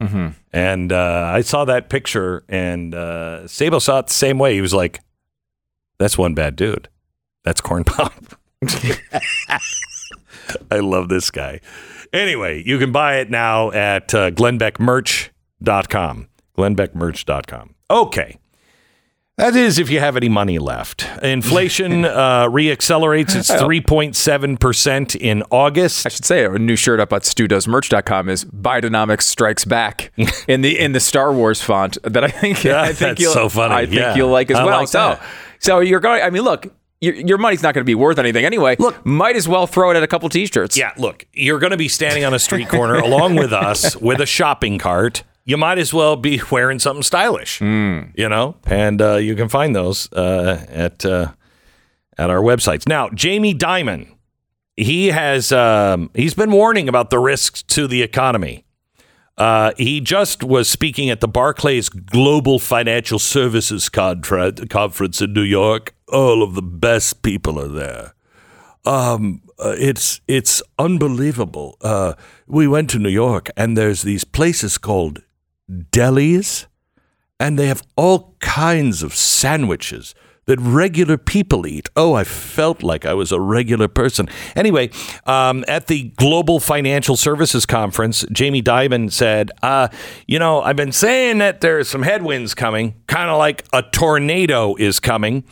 And 0.52 0.90
uh, 0.92 1.30
I 1.34 1.42
saw 1.42 1.64
that 1.66 1.88
picture, 1.90 2.44
and 2.48 2.94
uh, 2.94 3.46
Sabo 3.46 3.78
saw 3.78 3.98
it 4.00 4.06
the 4.08 4.12
same 4.14 4.38
way. 4.38 4.54
He 4.54 4.60
was 4.62 4.72
like, 4.72 5.00
"That's 5.98 6.16
one 6.16 6.34
bad 6.34 6.56
dude. 6.56 6.88
That's 7.44 7.60
corn 7.60 7.84
pop." 7.84 8.14
I 10.70 10.78
love 10.78 11.08
this 11.08 11.30
guy. 11.30 11.60
Anyway, 12.12 12.62
you 12.64 12.78
can 12.78 12.92
buy 12.92 13.18
it 13.18 13.30
now 13.30 13.70
at 13.72 14.14
uh, 14.14 14.30
glennbeckmerch.com. 15.62 16.28
Glennbeckmerch.com. 16.56 17.74
Okay. 17.90 18.38
That 19.38 19.54
is 19.54 19.78
if 19.78 19.90
you 19.90 20.00
have 20.00 20.16
any 20.16 20.30
money 20.30 20.58
left. 20.58 21.06
Inflation 21.22 22.04
uh, 22.06 22.46
reaccelerates. 22.48 23.36
It's 23.36 23.50
3.7% 23.50 25.14
in 25.14 25.42
August. 25.50 26.06
I 26.06 26.08
should 26.08 26.24
say 26.24 26.46
a 26.46 26.58
new 26.58 26.74
shirt 26.74 27.00
up 27.00 27.12
at 27.12 27.22
StuDoesMerch.com 27.22 28.30
is 28.30 28.46
Bidenomics 28.46 29.22
Strikes 29.24 29.66
Back 29.66 30.10
in 30.48 30.62
the 30.62 30.78
in 30.78 30.92
the 30.92 31.00
Star 31.00 31.34
Wars 31.34 31.60
font 31.60 31.98
that 32.02 32.24
I 32.24 32.28
think 32.28 32.64
Yeah, 32.64 32.80
I 32.80 32.94
think 32.94 33.18
you'll, 33.18 33.34
so 33.34 33.50
funny. 33.50 33.74
I 33.74 33.84
think 33.84 33.96
Yeah. 33.98 34.14
you'll 34.14 34.30
like 34.30 34.50
as 34.50 34.56
I 34.56 34.64
well. 34.64 34.78
like 34.78 34.88
so 34.88 35.18
so 35.58 35.80
you're 35.80 36.00
going. 36.00 36.22
I 36.22 36.30
mean, 36.30 36.42
look, 36.42 36.66
your, 37.02 37.14
your 37.14 37.36
money's 37.38 37.62
not 37.62 37.74
going 37.74 37.82
to 37.82 37.86
be 37.86 37.94
worth 37.94 38.18
anything 38.18 38.46
anyway. 38.46 38.76
Look- 38.78 39.04
might 39.04 39.36
as 39.36 39.46
well 39.46 39.66
throw 39.66 39.90
it 39.90 39.98
at 39.98 40.02
a 40.02 40.06
couple 40.06 40.30
t-shirts. 40.30 40.78
Yeah, 40.78 40.92
look, 40.96 41.26
you're 41.34 41.58
going 41.58 41.72
to 41.72 41.76
be 41.76 41.88
standing 41.88 42.24
on 42.24 42.32
a 42.32 42.38
street 42.38 42.70
corner 42.70 42.94
along 42.94 43.36
with 43.36 43.52
us 43.52 43.94
with 44.00 44.22
a 44.22 44.26
shopping 44.26 44.78
cart. 44.78 45.24
You 45.46 45.56
might 45.56 45.78
as 45.78 45.94
well 45.94 46.16
be 46.16 46.42
wearing 46.50 46.78
something 46.80 47.04
stylish, 47.04 47.60
you 48.14 48.28
know. 48.28 48.56
And 48.66 49.00
uh, 49.00 49.16
you 49.16 49.34
can 49.36 49.48
find 49.48 49.74
those 49.74 50.12
uh, 50.12 50.66
at 50.68 51.06
uh, 51.06 51.32
at 52.18 52.28
our 52.30 52.40
websites. 52.40 52.86
Now, 52.86 53.08
Jamie 53.10 53.54
Dimon, 53.54 54.08
he 54.76 55.06
has 55.06 55.52
um, 55.52 56.10
he's 56.14 56.34
been 56.34 56.50
warning 56.50 56.88
about 56.88 57.10
the 57.10 57.20
risks 57.20 57.62
to 57.62 57.86
the 57.86 58.02
economy. 58.02 58.64
Uh, 59.38 59.72
he 59.76 60.00
just 60.00 60.42
was 60.42 60.68
speaking 60.68 61.10
at 61.10 61.20
the 61.20 61.28
Barclays 61.28 61.88
Global 61.90 62.58
Financial 62.58 63.18
Services 63.18 63.88
Conference 63.88 65.20
in 65.20 65.32
New 65.32 65.42
York. 65.42 65.94
All 66.10 66.42
of 66.42 66.54
the 66.54 66.62
best 66.62 67.22
people 67.22 67.60
are 67.60 67.68
there. 67.68 68.14
Um, 68.86 69.42
uh, 69.58 69.74
it's 69.78 70.20
it's 70.26 70.62
unbelievable. 70.78 71.76
Uh, 71.82 72.14
we 72.46 72.66
went 72.66 72.90
to 72.90 72.98
New 72.98 73.10
York, 73.10 73.50
and 73.56 73.76
there's 73.76 74.02
these 74.02 74.24
places 74.24 74.78
called 74.78 75.22
delis, 75.70 76.66
and 77.38 77.58
they 77.58 77.66
have 77.66 77.82
all 77.96 78.36
kinds 78.40 79.02
of 79.02 79.14
sandwiches 79.14 80.14
that 80.46 80.60
regular 80.60 81.18
people 81.18 81.66
eat. 81.66 81.88
Oh, 81.96 82.14
I 82.14 82.24
felt 82.24 82.82
like 82.82 83.04
I 83.04 83.14
was 83.14 83.32
a 83.32 83.40
regular 83.40 83.88
person. 83.88 84.28
Anyway, 84.54 84.90
um, 85.26 85.64
at 85.68 85.88
the 85.88 86.10
Global 86.16 86.60
Financial 86.60 87.16
Services 87.16 87.66
Conference, 87.66 88.24
Jamie 88.32 88.62
Dimon 88.62 89.12
said, 89.12 89.50
uh, 89.62 89.88
You 90.26 90.38
know, 90.38 90.62
I've 90.62 90.76
been 90.76 90.92
saying 90.92 91.38
that 91.38 91.60
there's 91.60 91.88
some 91.88 92.02
headwinds 92.02 92.54
coming, 92.54 92.94
kind 93.08 93.28
of 93.28 93.38
like 93.38 93.64
a 93.72 93.82
tornado 93.82 94.76
is 94.76 95.00
coming. 95.00 95.44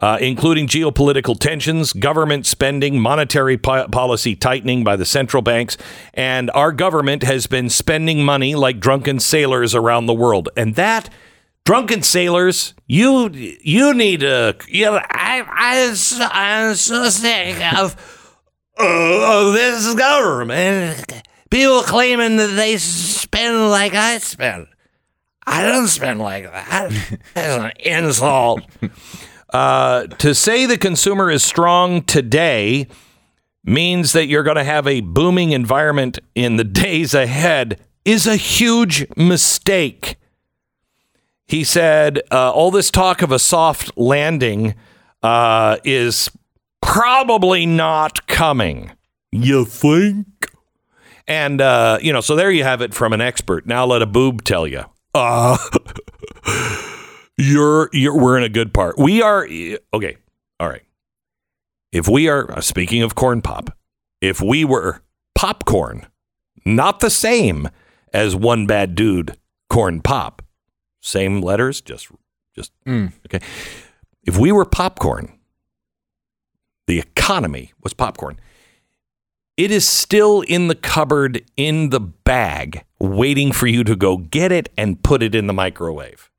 Uh, 0.00 0.16
including 0.20 0.68
geopolitical 0.68 1.36
tensions, 1.36 1.92
government 1.92 2.46
spending, 2.46 3.00
monetary 3.00 3.58
po- 3.58 3.88
policy 3.88 4.36
tightening 4.36 4.84
by 4.84 4.94
the 4.94 5.04
central 5.04 5.42
banks, 5.42 5.76
and 6.14 6.52
our 6.52 6.70
government 6.70 7.24
has 7.24 7.48
been 7.48 7.68
spending 7.68 8.24
money 8.24 8.54
like 8.54 8.78
drunken 8.78 9.18
sailors 9.18 9.74
around 9.74 10.06
the 10.06 10.14
world. 10.14 10.48
And 10.56 10.76
that 10.76 11.10
drunken 11.64 12.02
sailors, 12.02 12.74
you 12.86 13.28
you 13.30 13.92
need 13.92 14.20
to. 14.20 14.56
You 14.68 14.86
know, 14.86 15.00
I 15.10 15.42
I 15.46 15.94
I'm 16.32 16.74
so 16.76 17.08
sick 17.10 17.60
of 17.76 17.96
of 18.78 19.52
this 19.52 19.94
government. 19.94 21.24
People 21.50 21.82
claiming 21.82 22.36
that 22.36 22.54
they 22.56 22.76
spend 22.76 23.70
like 23.70 23.94
I 23.94 24.18
spend. 24.18 24.68
I 25.46 25.62
don't 25.66 25.88
spend 25.88 26.20
like 26.20 26.44
that. 26.44 27.18
That's 27.34 27.64
an 27.64 27.72
insult. 27.80 28.62
Uh, 29.52 30.06
to 30.06 30.34
say 30.34 30.66
the 30.66 30.78
consumer 30.78 31.30
is 31.30 31.42
strong 31.42 32.02
today 32.02 32.86
means 33.64 34.12
that 34.12 34.26
you're 34.26 34.42
going 34.42 34.56
to 34.56 34.64
have 34.64 34.86
a 34.86 35.00
booming 35.00 35.52
environment 35.52 36.18
in 36.34 36.56
the 36.56 36.64
days 36.84 37.14
ahead 37.14 37.80
is 38.04 38.26
a 38.26 38.36
huge 38.36 39.06
mistake. 39.16 40.16
He 41.46 41.64
said, 41.64 42.20
uh, 42.30 42.52
all 42.52 42.70
this 42.70 42.90
talk 42.90 43.22
of 43.22 43.32
a 43.32 43.38
soft 43.38 43.96
landing 43.96 44.74
uh, 45.22 45.78
is 45.84 46.30
probably 46.82 47.66
not 47.66 48.26
coming. 48.26 48.92
You 49.32 49.64
think? 49.64 50.26
And, 51.26 51.60
uh, 51.60 51.98
you 52.00 52.12
know, 52.12 52.20
so 52.20 52.36
there 52.36 52.50
you 52.50 52.64
have 52.64 52.80
it 52.80 52.94
from 52.94 53.12
an 53.12 53.20
expert. 53.20 53.66
Now 53.66 53.84
let 53.86 54.02
a 54.02 54.06
boob 54.06 54.44
tell 54.44 54.66
you. 54.66 54.84
Uh, 55.14 55.56
you're, 57.38 57.88
you're, 57.92 58.18
we're 58.18 58.36
in 58.36 58.44
a 58.44 58.48
good 58.48 58.74
part. 58.74 58.98
We 58.98 59.22
are, 59.22 59.46
okay. 59.94 60.16
All 60.60 60.68
right. 60.68 60.82
If 61.92 62.08
we 62.08 62.28
are, 62.28 62.50
uh, 62.50 62.60
speaking 62.60 63.02
of 63.02 63.14
corn 63.14 63.40
pop, 63.40 63.70
if 64.20 64.42
we 64.42 64.64
were 64.64 65.00
popcorn, 65.34 66.06
not 66.66 67.00
the 67.00 67.08
same 67.10 67.68
as 68.12 68.36
one 68.36 68.66
bad 68.66 68.94
dude 68.94 69.36
corn 69.70 70.02
pop, 70.02 70.42
same 71.00 71.40
letters, 71.40 71.80
just, 71.80 72.08
just, 72.54 72.72
okay. 73.26 73.40
If 74.26 74.36
we 74.36 74.52
were 74.52 74.66
popcorn, 74.66 75.38
the 76.86 76.98
economy 76.98 77.72
was 77.82 77.94
popcorn. 77.94 78.38
It 79.56 79.70
is 79.70 79.88
still 79.88 80.42
in 80.42 80.68
the 80.68 80.74
cupboard 80.74 81.44
in 81.56 81.90
the 81.90 82.00
bag, 82.00 82.84
waiting 82.98 83.52
for 83.52 83.66
you 83.66 83.84
to 83.84 83.96
go 83.96 84.16
get 84.16 84.52
it 84.52 84.68
and 84.76 85.02
put 85.02 85.22
it 85.22 85.34
in 85.34 85.46
the 85.46 85.52
microwave. 85.52 86.30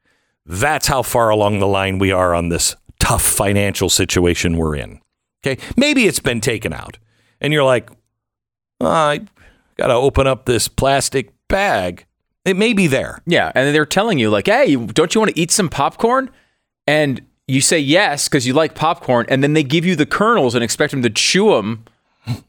That's 0.50 0.88
how 0.88 1.04
far 1.04 1.30
along 1.30 1.60
the 1.60 1.68
line 1.68 2.00
we 2.00 2.12
are 2.12 2.34
on 2.34 2.50
this 2.50 2.76
tough 3.00 3.22
financial 3.22 3.88
situation 3.88 4.58
we're 4.58 4.76
in. 4.76 5.00
Okay. 5.46 5.62
Maybe 5.78 6.08
it's 6.08 6.20
been 6.20 6.42
taken 6.42 6.74
out 6.74 6.98
and 7.40 7.54
you're 7.54 7.64
like, 7.64 7.92
"Oh, 8.82 8.88
I 8.88 9.20
got 9.78 9.88
to 9.88 9.94
open 9.94 10.26
up 10.26 10.46
this 10.46 10.68
plastic 10.68 11.32
bag. 11.48 12.06
It 12.46 12.58
may 12.58 12.74
be 12.74 12.88
there. 12.88 13.22
Yeah, 13.28 13.52
and 13.54 13.74
they're 13.76 13.86
telling 13.86 14.18
you 14.18 14.32
like, 14.32 14.48
"Hey, 14.48 14.76
don't 14.76 15.14
you 15.14 15.22
want 15.22 15.34
to 15.34 15.40
eat 15.40 15.52
some 15.52 15.70
popcorn?" 15.70 16.32
And 16.88 17.22
you 17.48 17.62
say 17.62 17.80
yes 17.80 18.28
because 18.28 18.48
you 18.48 18.54
like 18.54 18.74
popcorn, 18.74 19.28
and 19.30 19.44
then 19.44 19.54
they 19.54 19.64
give 19.64 19.86
you 19.86 19.96
the 19.96 20.08
kernels 20.08 20.56
and 20.56 20.64
expect 20.64 20.92
them 20.92 21.04
to 21.04 21.12
chew 21.12 21.52
them, 21.52 21.86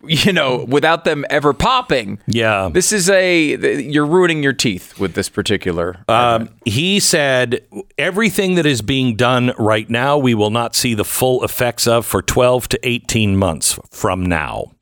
you 0.07 0.32
know, 0.32 0.65
without 0.65 1.05
them 1.05 1.24
ever 1.31 1.52
popping. 1.52 2.19
Yeah. 2.27 2.70
This 2.73 2.93
is 2.93 3.09
a 3.11 3.81
you're 3.82 4.07
ruining 4.07 4.43
your 4.43 4.52
teeth 4.52 4.98
with 4.98 5.15
this 5.15 5.28
particular. 5.28 6.05
Um, 6.09 6.51
he 6.65 7.01
said 7.01 7.66
everything 7.98 8.55
that 8.57 8.66
is 8.66 8.82
being 8.82 9.16
done 9.16 9.52
right 9.59 9.89
now, 9.89 10.19
we 10.19 10.35
will 10.35 10.51
not 10.51 10.74
see 10.74 10.94
the 10.94 11.05
full 11.05 11.44
effects 11.44 11.86
of 11.86 12.07
for 12.07 12.23
12 12.23 12.69
to 12.69 12.89
18 12.89 13.36
months 13.36 13.78
from 13.90 14.24
now. 14.27 14.73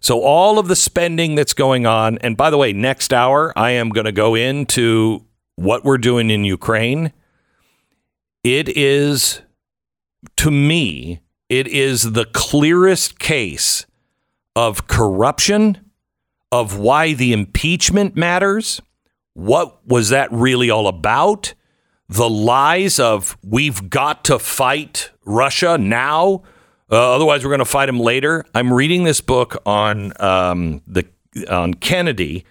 So, 0.00 0.20
all 0.20 0.58
of 0.58 0.66
the 0.66 0.74
spending 0.74 1.36
that's 1.36 1.54
going 1.54 1.86
on, 1.86 2.18
and 2.18 2.36
by 2.36 2.50
the 2.50 2.58
way, 2.58 2.72
next 2.72 3.12
hour, 3.12 3.52
I 3.56 3.70
am 3.70 3.90
going 3.90 4.04
to 4.04 4.12
go 4.12 4.34
into 4.34 5.24
what 5.54 5.84
we're 5.84 5.98
doing 5.98 6.28
in 6.28 6.44
Ukraine. 6.44 7.12
It 8.42 8.68
is, 8.68 9.42
to 10.38 10.50
me, 10.50 11.20
it 11.48 11.68
is 11.68 12.12
the 12.12 12.24
clearest 12.24 13.20
case 13.20 13.86
of 14.54 14.86
corruption, 14.86 15.90
of 16.50 16.78
why 16.78 17.14
the 17.14 17.32
impeachment 17.32 18.16
matters. 18.16 18.80
What 19.34 19.86
was 19.86 20.10
that 20.10 20.30
really 20.32 20.70
all 20.70 20.86
about? 20.86 21.54
The 22.08 22.28
lies 22.28 22.98
of 22.98 23.38
we've 23.42 23.88
got 23.88 24.24
to 24.24 24.38
fight 24.38 25.10
Russia 25.24 25.78
now, 25.78 26.42
uh, 26.90 27.14
otherwise 27.14 27.42
we're 27.42 27.50
going 27.50 27.60
to 27.60 27.64
fight 27.64 27.88
him 27.88 28.00
later. 28.00 28.44
I'm 28.54 28.72
reading 28.72 29.04
this 29.04 29.22
book 29.22 29.62
on 29.64 30.12
um, 30.20 30.82
the 30.86 31.06
on 31.48 31.72
Kennedy 31.74 32.44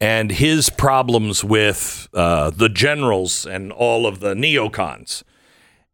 and 0.00 0.32
his 0.32 0.68
problems 0.68 1.44
with 1.44 2.08
uh, 2.12 2.50
the 2.50 2.68
generals 2.68 3.46
and 3.46 3.70
all 3.70 4.06
of 4.06 4.18
the 4.18 4.34
neocons. 4.34 5.22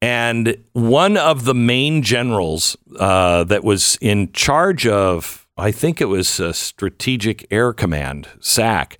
And 0.01 0.57
one 0.73 1.19
of 1.19 1.45
the 1.45 1.55
main 1.55 2.03
generals 2.03 2.77
uh, 2.99 3.45
that 3.45 3.63
was 3.63 3.99
in 4.01 4.33
charge 4.33 4.87
of, 4.87 5.47
I 5.61 5.73
think 5.73 6.01
it 6.01 6.07
was 6.07 6.29
Strategic 6.29 7.47
Air 7.51 7.73
Command, 7.73 8.29
SAC. 8.41 8.99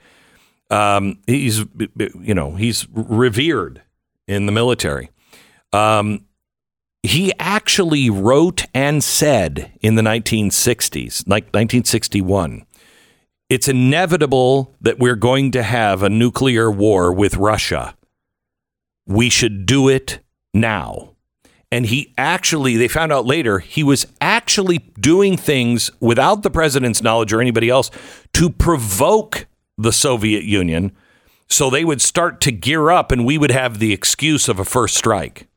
Um, 0.71 1.19
he's, 1.27 1.65
you 2.21 2.35
know, 2.35 2.55
he's 2.55 2.87
revered 2.93 3.83
in 4.29 4.47
the 4.47 4.53
military. 4.53 5.11
Um, 5.73 6.27
he 7.03 7.33
actually 7.39 8.11
wrote 8.11 8.67
and 8.75 9.03
said 9.03 9.73
in 9.81 9.95
the 9.95 10.03
1960s, 10.03 11.27
like 11.27 11.45
1961, 11.45 12.67
it's 13.49 13.67
inevitable 13.67 14.77
that 14.81 14.99
we're 14.99 15.17
going 15.17 15.51
to 15.53 15.63
have 15.63 16.03
a 16.03 16.11
nuclear 16.11 16.71
war 16.71 17.13
with 17.13 17.37
Russia. 17.37 17.97
We 19.07 19.29
should 19.29 19.67
do 19.67 19.89
it 19.89 20.21
now. 20.55 21.10
And 21.73 21.87
he 21.87 22.13
actually, 22.19 22.77
they 22.77 22.89
found 22.89 23.13
out 23.13 23.27
later, 23.27 23.61
he 23.61 23.85
was 23.85 24.07
actually 24.21 24.79
doing 24.99 25.37
things 25.37 25.91
without 26.01 26.43
the 26.43 26.51
president's 26.51 27.03
knowledge 27.03 27.33
or 27.33 27.41
anybody 27.41 27.69
else 27.69 27.91
to 28.33 28.51
provoke 28.51 29.47
the 29.79 29.93
Soviet 29.93 30.45
Union. 30.45 30.93
So 31.49 31.71
they 31.71 31.85
would 31.85 32.01
start 32.01 32.41
to 32.43 32.53
gear 32.53 32.91
up 32.91 33.13
and 33.13 33.25
we 33.25 33.39
would 33.39 33.51
have 33.51 33.79
the 33.79 33.93
excuse 33.93 34.49
of 34.49 34.59
a 34.59 34.65
first 34.65 34.97
strike. 34.97 35.49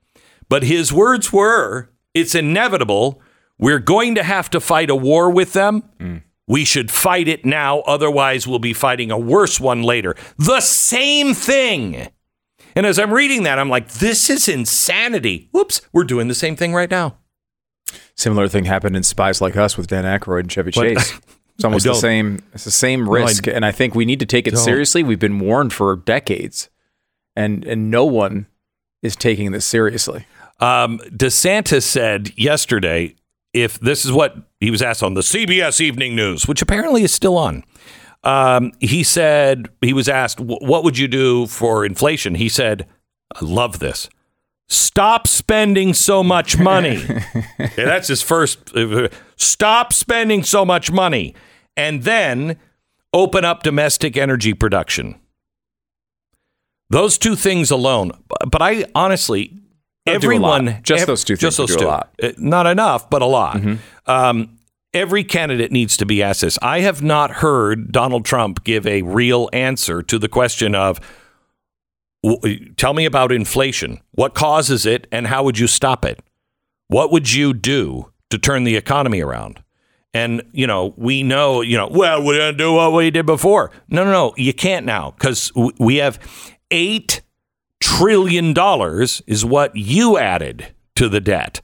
But 0.50 0.64
his 0.64 0.94
words 0.94 1.34
were 1.34 1.90
it's 2.14 2.36
inevitable. 2.36 3.22
We're 3.58 3.80
going 3.80 4.16
to 4.16 4.24
have 4.24 4.50
to 4.52 4.60
fight 4.60 4.90
a 4.90 4.96
war 4.96 5.32
with 5.32 5.54
them. 5.54 5.84
Mm. 6.00 6.24
We 6.48 6.66
should 6.66 6.92
fight 6.92 7.28
it 7.28 7.46
now. 7.46 7.80
Otherwise, 7.82 8.48
we'll 8.48 8.60
be 8.60 8.74
fighting 8.74 9.10
a 9.12 9.18
worse 9.18 9.60
one 9.60 9.82
later. 9.82 10.16
The 10.38 10.60
same 10.60 11.34
thing. 11.34 12.10
And 12.76 12.86
as 12.86 12.98
I'm 13.00 13.14
reading 13.14 13.44
that, 13.44 13.60
I'm 13.60 13.70
like, 13.70 13.88
this 13.94 14.30
is 14.30 14.48
insanity. 14.48 15.50
Whoops, 15.52 15.82
we're 15.92 16.04
doing 16.04 16.28
the 16.28 16.36
same 16.36 16.56
thing 16.56 16.74
right 16.74 16.90
now. 16.90 17.18
Similar 18.16 18.48
thing 18.48 18.66
happened 18.66 18.96
in 18.96 19.04
Spies 19.04 19.42
Like 19.42 19.56
Us 19.56 19.78
with 19.78 19.88
Dan 19.88 20.04
Aykroyd 20.06 20.42
and 20.42 20.52
Chevy 20.52 20.72
What? 20.74 20.84
Chase. 20.84 21.20
It's 21.56 21.64
almost 21.64 21.86
the 21.86 21.94
same. 21.94 22.40
It's 22.54 22.64
the 22.64 22.72
same 22.72 23.08
I 23.08 23.12
risk, 23.12 23.46
and 23.46 23.64
I 23.64 23.72
think 23.72 23.94
we 23.94 24.06
need 24.06 24.20
to 24.22 24.26
take 24.26 24.48
it 24.48 24.56
don't. 24.56 24.64
seriously. 24.64 25.04
We've 25.04 25.20
been 25.20 25.38
warned 25.40 25.72
for 25.72 25.96
decades, 25.96 26.68
and 27.36 27.64
and 27.64 27.92
no 27.92 28.06
one 28.06 28.48
is 29.04 29.16
taking 29.16 29.52
this 29.52 29.64
seriously. 29.64 30.26
Um, 30.60 30.98
DeSantis 31.10 31.84
said 31.84 32.32
yesterday, 32.36 33.16
if 33.54 33.80
this 33.80 34.04
is 34.04 34.12
what 34.12 34.36
he 34.60 34.72
was 34.72 34.82
asked 34.82 35.04
on 35.04 35.14
the 35.14 35.22
CBS 35.22 35.80
Evening 35.80 36.16
News, 36.16 36.48
which 36.48 36.62
apparently 36.62 37.04
is 37.04 37.14
still 37.14 37.38
on, 37.38 37.64
um, 38.24 38.72
he 38.80 39.04
said, 39.04 39.68
he 39.82 39.94
was 39.94 40.08
asked, 40.10 40.40
what 40.40 40.84
would 40.84 40.98
you 40.98 41.08
do 41.08 41.46
for 41.48 41.86
inflation? 41.86 42.36
He 42.36 42.50
said, 42.50 42.88
I 43.36 43.44
love 43.44 43.80
this. 43.80 44.10
Stop 44.70 45.28
spending 45.28 45.94
so 45.94 46.24
much 46.24 46.58
money. 46.58 47.04
Okay, 47.60 47.86
that's 47.86 48.08
his 48.08 48.22
first. 48.22 48.72
Stop 49.36 49.94
spending 49.94 50.44
so 50.44 50.66
much 50.66 50.92
money. 50.92 51.34
And 51.78 52.04
then 52.04 52.58
open 53.14 53.46
up 53.46 53.64
domestic 53.64 54.16
energy 54.18 54.54
production. 54.54 55.16
Those 56.90 57.18
two 57.18 57.36
things 57.36 57.72
alone. 57.72 58.12
But- 58.50 58.62
I 58.62 58.86
honestly, 58.96 59.54
a 60.06 60.12
lot. 60.12 60.16
everyone, 60.16 60.80
Just 60.84 61.02
ev- 61.04 61.08
those 61.08 61.24
two 61.24 61.36
just 61.36 61.58
things 61.58 61.70
those 61.70 61.78
do 61.78 61.84
a 61.84 61.86
two. 61.86 61.88
lot. 61.92 62.14
Uh, 62.22 62.30
Not 62.38 62.68
enough, 62.68 63.10
but 63.10 63.22
a 63.22 63.26
lot. 63.26 63.58
Mm-hmm. 63.58 64.12
Um, 64.12 64.58
every 64.94 65.24
candidate 65.24 65.72
needs 65.72 65.98
to 65.98 66.06
be 66.06 66.22
asked 66.22 66.42
this. 66.42 66.60
I 66.62 66.82
have 66.82 67.02
not 67.02 67.32
heard 67.32 67.92
Donald 67.92 68.26
Trump 68.26 68.64
give 68.64 68.86
a 68.86 69.02
real 69.02 69.50
answer 69.54 70.02
to 70.04 70.20
the 70.20 70.30
question 70.30 70.76
of 70.76 71.00
tell 72.78 72.94
me 72.94 73.06
about 73.06 73.32
inflation. 73.32 74.00
What 74.12 74.34
causes 74.34 74.86
it 74.86 75.08
and 75.12 75.28
how 75.28 75.44
would 75.44 75.60
you 75.60 75.68
stop 75.68 76.06
it? 76.06 76.20
What 76.88 77.12
would 77.12 77.34
you 77.34 77.54
do 77.54 78.12
to 78.30 78.38
turn 78.38 78.64
the 78.64 78.76
economy 78.76 79.22
around? 79.22 79.62
And, 80.14 80.44
you 80.52 80.68
know, 80.68 80.94
we 80.96 81.24
know, 81.24 81.62
you 81.62 81.76
know, 81.76 81.88
well, 81.88 82.24
we're 82.24 82.38
going 82.38 82.54
to 82.54 82.58
do 82.58 82.74
what 82.74 82.94
we 82.94 83.10
did 83.10 83.26
before. 83.26 83.72
No, 83.90 84.04
no, 84.06 84.12
no. 84.12 84.34
You 84.38 84.54
can't 84.54 84.86
now 84.86 85.12
because 85.12 85.52
we 85.80 85.96
have 85.98 86.20
$8 86.70 87.22
trillion 87.80 88.54
is 89.26 89.44
what 89.44 89.76
you 89.76 90.18
added 90.18 90.68
to 90.96 91.10
the 91.10 91.20
debt. 91.20 91.62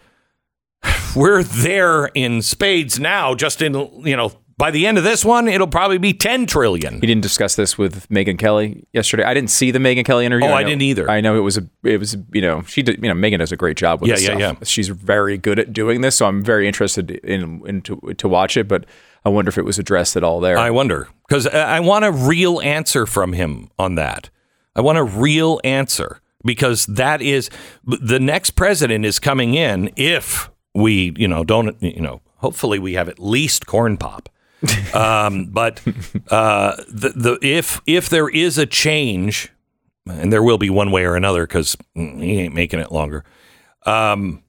We're 1.15 1.43
there 1.43 2.05
in 2.07 2.41
spades 2.41 2.99
now, 2.99 3.35
just 3.35 3.61
in, 3.61 3.73
you 4.05 4.15
know, 4.15 4.31
by 4.57 4.71
the 4.71 4.85
end 4.85 4.97
of 4.97 5.05
this 5.05 5.23
one, 5.23 5.47
it'll 5.47 5.67
probably 5.67 5.97
be 5.97 6.11
10 6.11 6.45
trillion. 6.45 6.95
He 6.95 7.07
didn't 7.07 7.21
discuss 7.21 7.55
this 7.55 7.77
with 7.77 8.09
Megyn 8.09 8.37
Kelly 8.37 8.85
yesterday. 8.91 9.23
I 9.23 9.33
didn't 9.33 9.51
see 9.51 9.71
the 9.71 9.79
Megyn 9.79 10.03
Kelly 10.03 10.25
interview. 10.25 10.49
Oh, 10.49 10.53
I 10.53 10.63
know- 10.63 10.67
didn't 10.69 10.81
either. 10.81 11.09
I 11.09 11.21
know 11.21 11.37
it 11.37 11.41
was 11.41 11.57
a, 11.57 11.65
it 11.83 11.97
was, 11.97 12.17
you 12.33 12.41
know, 12.41 12.63
she 12.63 12.81
did, 12.81 13.01
you 13.01 13.07
know, 13.07 13.15
Megyn 13.15 13.37
does 13.39 13.53
a 13.53 13.57
great 13.57 13.77
job 13.77 14.01
with 14.01 14.09
Yeah, 14.09 14.15
this 14.15 14.23
yeah, 14.23 14.37
stuff. 14.37 14.57
yeah. 14.59 14.65
She's 14.65 14.89
very 14.89 15.37
good 15.37 15.59
at 15.59 15.71
doing 15.71 16.01
this, 16.01 16.17
so 16.17 16.25
I'm 16.25 16.43
very 16.43 16.67
interested 16.67 17.09
in, 17.11 17.61
in 17.65 17.81
to, 17.83 17.95
to 18.17 18.27
watch 18.27 18.57
it. 18.57 18.67
But 18.67 18.85
I 19.23 19.29
wonder 19.29 19.47
if 19.47 19.57
it 19.57 19.63
was 19.63 19.79
addressed 19.79 20.17
at 20.17 20.23
all 20.25 20.41
there. 20.41 20.57
I 20.57 20.71
wonder 20.71 21.07
because 21.27 21.47
I 21.47 21.79
want 21.79 22.03
a 22.03 22.11
real 22.11 22.59
answer 22.61 23.05
from 23.05 23.31
him 23.33 23.69
on 23.79 23.95
that. 23.95 24.29
I 24.75 24.81
want 24.81 24.97
a 24.97 25.03
real 25.03 25.61
answer 25.63 26.19
because 26.43 26.85
that 26.87 27.21
is 27.21 27.49
the 27.85 28.19
next 28.19 28.51
president 28.51 29.05
is 29.05 29.19
coming 29.19 29.53
in 29.53 29.89
if 29.95 30.49
we, 30.73 31.13
you 31.17 31.27
know, 31.27 31.43
don't, 31.43 31.81
you 31.81 32.01
know, 32.01 32.21
hopefully 32.37 32.79
we 32.79 32.93
have 32.93 33.09
at 33.09 33.19
least 33.19 33.65
corn 33.65 33.97
pop. 33.97 34.29
um, 34.93 35.45
but 35.45 35.81
uh, 36.29 36.75
the 36.89 37.13
the 37.15 37.39
if 37.41 37.79
if 37.87 38.09
there 38.09 38.27
is 38.27 38.57
a 38.57 38.65
change, 38.65 39.49
and 40.05 40.33
there 40.33 40.43
will 40.43 40.57
be 40.57 40.69
one 40.69 40.91
way 40.91 41.05
or 41.05 41.15
another 41.15 41.47
because 41.47 41.77
he 41.93 42.39
ain't 42.39 42.53
making 42.53 42.79
it 42.79 42.91
longer. 42.91 43.23
Um, 43.85 44.43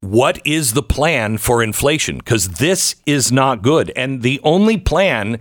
what 0.00 0.44
is 0.44 0.72
the 0.72 0.82
plan 0.82 1.38
for 1.38 1.62
inflation? 1.62 2.18
Because 2.18 2.48
this 2.48 2.96
is 3.06 3.30
not 3.30 3.62
good. 3.62 3.92
And 3.94 4.22
the 4.22 4.40
only 4.42 4.76
plan 4.76 5.38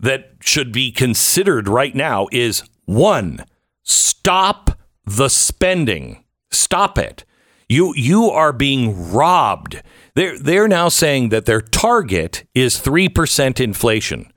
that 0.00 0.32
should 0.40 0.72
be 0.72 0.90
considered 0.90 1.68
right 1.68 1.94
now 1.94 2.26
is 2.32 2.64
one, 2.86 3.44
stop 3.84 4.78
the 5.04 5.28
spending. 5.28 6.24
Stop 6.50 6.98
it. 6.98 7.24
You 7.70 7.94
you 7.94 8.24
are 8.24 8.52
being 8.52 9.12
robbed. 9.12 9.80
They're 10.16 10.36
they're 10.36 10.66
now 10.66 10.88
saying 10.88 11.28
that 11.28 11.46
their 11.46 11.60
target 11.60 12.44
is 12.52 12.80
three 12.80 13.08
percent 13.08 13.60
inflation. 13.60 14.32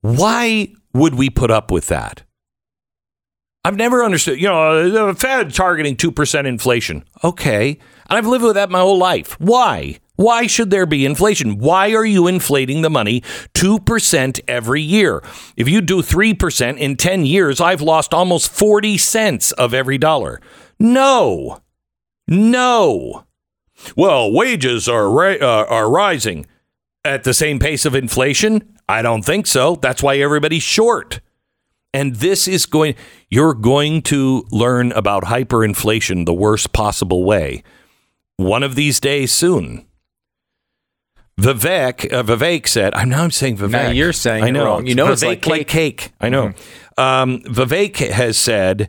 Why 0.00 0.72
would 0.92 1.14
we 1.14 1.30
put 1.30 1.52
up 1.52 1.70
with 1.70 1.86
that? 1.86 2.24
I've 3.64 3.76
never 3.76 4.02
understood. 4.02 4.40
You 4.40 4.48
know, 4.48 4.88
the 4.88 5.14
Fed 5.14 5.52
targeting 5.52 5.94
2% 5.94 6.46
inflation. 6.46 7.04
Okay. 7.22 7.78
And 8.08 8.16
I've 8.16 8.26
lived 8.26 8.42
with 8.42 8.54
that 8.54 8.70
my 8.70 8.80
whole 8.80 8.96
life. 8.96 9.38
Why? 9.38 9.98
Why 10.16 10.46
should 10.46 10.70
there 10.70 10.86
be 10.86 11.04
inflation? 11.04 11.58
Why 11.58 11.92
are 11.92 12.06
you 12.06 12.26
inflating 12.26 12.80
the 12.80 12.88
money 12.88 13.20
2% 13.52 14.40
every 14.48 14.80
year? 14.80 15.22
If 15.58 15.68
you 15.68 15.82
do 15.82 16.00
3% 16.00 16.78
in 16.78 16.96
10 16.96 17.26
years, 17.26 17.60
I've 17.60 17.82
lost 17.82 18.14
almost 18.14 18.50
40 18.50 18.96
cents 18.96 19.52
of 19.52 19.74
every 19.74 19.98
dollar. 19.98 20.40
No. 20.78 21.60
No. 22.30 23.24
Well, 23.96 24.32
wages 24.32 24.88
are 24.88 25.08
uh, 25.42 25.64
are 25.66 25.90
rising 25.90 26.46
at 27.04 27.24
the 27.24 27.34
same 27.34 27.58
pace 27.58 27.84
of 27.84 27.94
inflation? 27.94 28.78
I 28.88 29.02
don't 29.02 29.22
think 29.22 29.46
so. 29.46 29.76
That's 29.76 30.02
why 30.02 30.16
everybody's 30.18 30.62
short. 30.62 31.20
And 31.92 32.16
this 32.16 32.46
is 32.46 32.66
going, 32.66 32.94
you're 33.28 33.54
going 33.54 34.02
to 34.02 34.46
learn 34.52 34.92
about 34.92 35.24
hyperinflation 35.24 36.24
the 36.24 36.34
worst 36.34 36.72
possible 36.72 37.24
way 37.24 37.64
one 38.36 38.62
of 38.62 38.74
these 38.74 39.00
days 39.00 39.32
soon. 39.32 39.86
Vivek, 41.40 42.12
uh, 42.12 42.22
Vivek 42.22 42.68
said, 42.68 42.94
I'm 42.94 43.08
now 43.08 43.24
I'm 43.24 43.30
saying 43.30 43.56
Vivek. 43.56 43.70
Now 43.70 43.90
you're 43.90 44.12
saying 44.12 44.44
I 44.44 44.48
it 44.48 44.52
know. 44.52 44.64
wrong. 44.64 44.86
You 44.86 44.94
know 44.94 45.10
it's 45.10 45.24
Vivek 45.24 45.46
like 45.46 45.68
cake. 45.68 46.12
I 46.20 46.28
know. 46.28 46.52
Um, 46.96 47.40
Vivek 47.40 47.96
has 48.10 48.36
said 48.36 48.88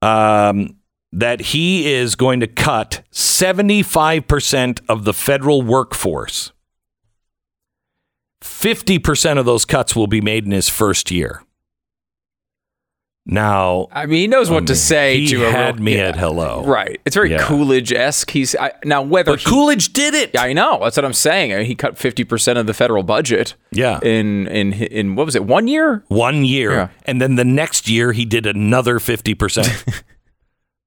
um, 0.00 0.76
that 1.12 1.40
he 1.40 1.92
is 1.92 2.14
going 2.14 2.40
to 2.40 2.46
cut 2.46 3.02
75% 3.12 4.80
of 4.88 5.04
the 5.04 5.12
federal 5.12 5.62
workforce. 5.62 6.52
50% 8.42 9.38
of 9.38 9.44
those 9.44 9.64
cuts 9.64 9.94
will 9.96 10.06
be 10.06 10.20
made 10.20 10.44
in 10.44 10.52
his 10.52 10.68
first 10.68 11.10
year. 11.10 11.42
Now, 13.26 13.88
I 13.92 14.06
mean, 14.06 14.18
he 14.18 14.26
knows 14.26 14.50
what 14.50 14.66
to 14.68 14.74
say 14.74 15.18
he 15.20 15.26
to 15.28 15.46
a 15.46 15.50
had 15.50 15.76
real- 15.76 15.84
me 15.84 15.96
yeah. 15.96 16.08
at 16.08 16.16
hello. 16.16 16.64
Right. 16.64 17.00
It's 17.04 17.14
very 17.14 17.30
Yeah. 17.30 17.42
Coolidge 17.46 17.92
esque. 17.92 18.30
He's 18.30 18.56
I, 18.56 18.72
now 18.84 19.02
whether 19.02 19.32
But 19.32 19.40
he- 19.40 19.48
Coolidge 19.50 19.92
did 19.92 20.14
it. 20.14 20.36
I 20.38 20.52
know. 20.54 20.80
That's 20.82 20.96
what 20.96 21.04
I'm 21.04 21.12
saying. 21.12 21.52
I 21.52 21.58
mean, 21.58 21.66
he 21.66 21.74
cut 21.74 21.98
50 21.98 22.24
percent 22.24 22.58
of 22.58 22.66
the 22.66 22.74
federal 22.74 23.02
budget. 23.02 23.54
Yeah. 23.72 24.00
In 24.02 24.48
in 24.48 24.72
in 24.72 25.14
what 25.16 25.26
was 25.26 25.36
it? 25.36 25.44
One 25.44 25.68
year? 25.68 26.02
One 26.08 26.44
year. 26.46 26.72
Yeah. 26.72 26.88
And 27.04 27.20
then 27.20 27.36
the 27.36 27.44
next 27.44 27.88
year, 27.88 28.12
he 28.12 28.24
did 28.24 28.46
another 28.46 28.98
50%. 28.98 30.02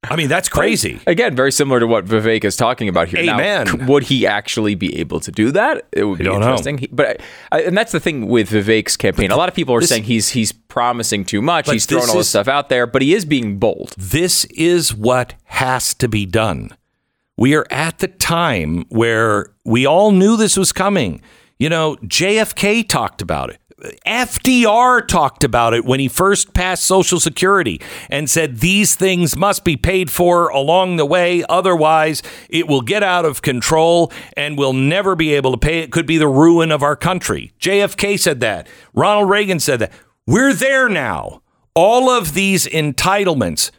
I 0.04 0.16
mean, 0.16 0.28
that's 0.30 0.50
crazy. 0.50 1.00
Again, 1.08 1.36
very 1.36 1.52
similar 1.52 1.80
to 1.80 1.88
what 1.88 2.06
Vivek 2.06 2.44
is 2.44 2.56
talking 2.56 2.90
about 2.90 3.08
here. 3.08 3.24
Now, 3.24 3.36
Amen. 3.36 3.68
c- 3.68 3.78
would 3.86 4.04
he 4.04 4.28
actually 4.28 4.76
be 4.76 5.00
able 5.00 5.20
to 5.22 5.32
do 5.32 5.52
that? 5.52 5.88
It 5.92 6.04
would 6.04 6.18
be 6.20 6.26
don't 6.26 6.40
know. 6.42 6.48
interesting. 6.48 6.78
He- 6.80 6.88
but 6.92 7.22
I, 7.52 7.58
I, 7.58 7.62
and 7.62 7.78
that's 7.78 7.92
the 7.92 8.00
thing 8.00 8.28
with 8.28 8.50
Vivek's 8.50 8.98
campaign. 8.98 9.32
A 9.32 9.36
lot 9.38 9.50
of 9.50 9.56
people 9.56 9.74
are 9.76 9.80
this- 9.80 9.90
saying 9.90 10.04
he's 10.04 10.30
he's 10.30 10.52
promising 10.52 11.26
too 11.26 11.42
much. 11.42 11.70
He's 11.70 11.86
throwing 11.86 12.10
all 12.10 12.16
this 12.18 12.26
is- 12.28 12.30
stuff 12.30 12.48
out 12.48 12.70
there, 12.70 12.86
but 12.86 13.02
he 13.02 13.14
is 13.14 13.26
being 13.26 13.58
bold. 13.58 13.94
This 13.98 14.46
is 14.46 14.94
what 14.94 15.36
has 15.46 15.94
to 15.96 16.08
be 16.08 16.26
done. 16.26 16.72
We 17.38 17.56
are 17.56 17.66
at 17.72 18.00
the 18.00 18.08
time 18.10 18.86
where 18.90 19.48
we 19.66 19.86
all 19.86 20.12
knew 20.12 20.38
this 20.38 20.56
was 20.58 20.72
coming. 20.72 21.22
You 21.60 21.70
know, 21.70 21.96
JFK 22.04 22.88
talked 22.88 23.22
about 23.22 23.50
it. 23.50 23.58
FDR 24.06 25.08
talked 25.08 25.44
about 25.44 25.74
it 25.74 25.84
when 25.84 26.00
he 26.00 26.08
first 26.08 26.54
passed 26.54 26.84
Social 26.84 27.20
Security 27.20 27.82
and 28.10 28.30
said 28.30 28.58
these 28.58 28.96
things 28.96 29.36
must 29.36 29.64
be 29.64 29.76
paid 29.76 30.10
for 30.10 30.48
along 30.50 30.96
the 30.96 31.06
way. 31.06 31.44
Otherwise, 31.50 32.24
it 32.50 32.68
will 32.68 32.82
get 32.82 33.04
out 33.04 33.26
of 33.26 33.42
control 33.42 34.12
and 34.38 34.58
we'll 34.58 34.74
never 34.74 35.16
be 35.16 35.34
able 35.34 35.52
to 35.52 35.58
pay. 35.58 35.80
It 35.80 35.92
could 35.92 36.06
be 36.06 36.18
the 36.18 36.28
ruin 36.28 36.72
of 36.72 36.82
our 36.82 36.96
country. 36.96 37.54
JFK 37.60 38.20
said 38.20 38.40
that. 38.40 38.68
Ronald 38.94 39.30
Reagan 39.30 39.60
said 39.60 39.80
that. 39.80 39.92
We're 40.26 40.54
there 40.54 40.88
now. 40.88 41.42
All 41.76 42.10
of 42.10 42.34
these 42.34 42.66
entitlements 42.68 43.72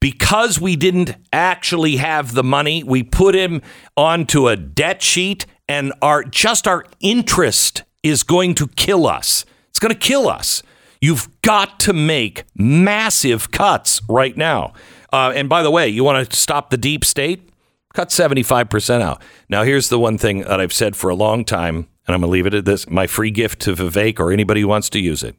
because 0.00 0.60
we 0.60 0.76
didn't 0.76 1.16
actually 1.32 1.96
have 1.96 2.34
the 2.34 2.44
money, 2.44 2.84
we 2.84 3.02
put 3.02 3.34
him 3.34 3.62
onto 3.96 4.46
a 4.46 4.56
debt 4.56 5.02
sheet 5.02 5.46
and 5.68 5.92
our 6.00 6.22
just 6.22 6.68
our 6.68 6.84
interest 7.00 7.82
is 8.02 8.22
going 8.22 8.54
to 8.54 8.68
kill 8.68 9.06
us. 9.06 9.44
It's 9.78 9.80
going 9.80 9.94
to 9.94 10.08
kill 10.08 10.28
us. 10.28 10.60
You've 11.00 11.28
got 11.42 11.78
to 11.80 11.92
make 11.92 12.42
massive 12.56 13.52
cuts 13.52 14.00
right 14.08 14.36
now. 14.36 14.72
Uh, 15.12 15.32
and 15.36 15.48
by 15.48 15.62
the 15.62 15.70
way, 15.70 15.86
you 15.86 16.02
want 16.02 16.28
to 16.28 16.36
stop 16.36 16.70
the 16.70 16.76
deep 16.76 17.04
state? 17.04 17.48
Cut 17.94 18.08
75% 18.08 19.00
out. 19.02 19.22
Now, 19.48 19.62
here's 19.62 19.88
the 19.88 20.00
one 20.00 20.18
thing 20.18 20.40
that 20.40 20.60
I've 20.60 20.72
said 20.72 20.96
for 20.96 21.10
a 21.10 21.14
long 21.14 21.44
time, 21.44 21.76
and 21.76 21.86
I'm 22.08 22.22
going 22.22 22.22
to 22.22 22.26
leave 22.26 22.46
it 22.46 22.54
at 22.54 22.64
this 22.64 22.90
my 22.90 23.06
free 23.06 23.30
gift 23.30 23.60
to 23.60 23.74
Vivek 23.76 24.18
or 24.18 24.32
anybody 24.32 24.62
who 24.62 24.66
wants 24.66 24.90
to 24.90 24.98
use 24.98 25.22
it. 25.22 25.36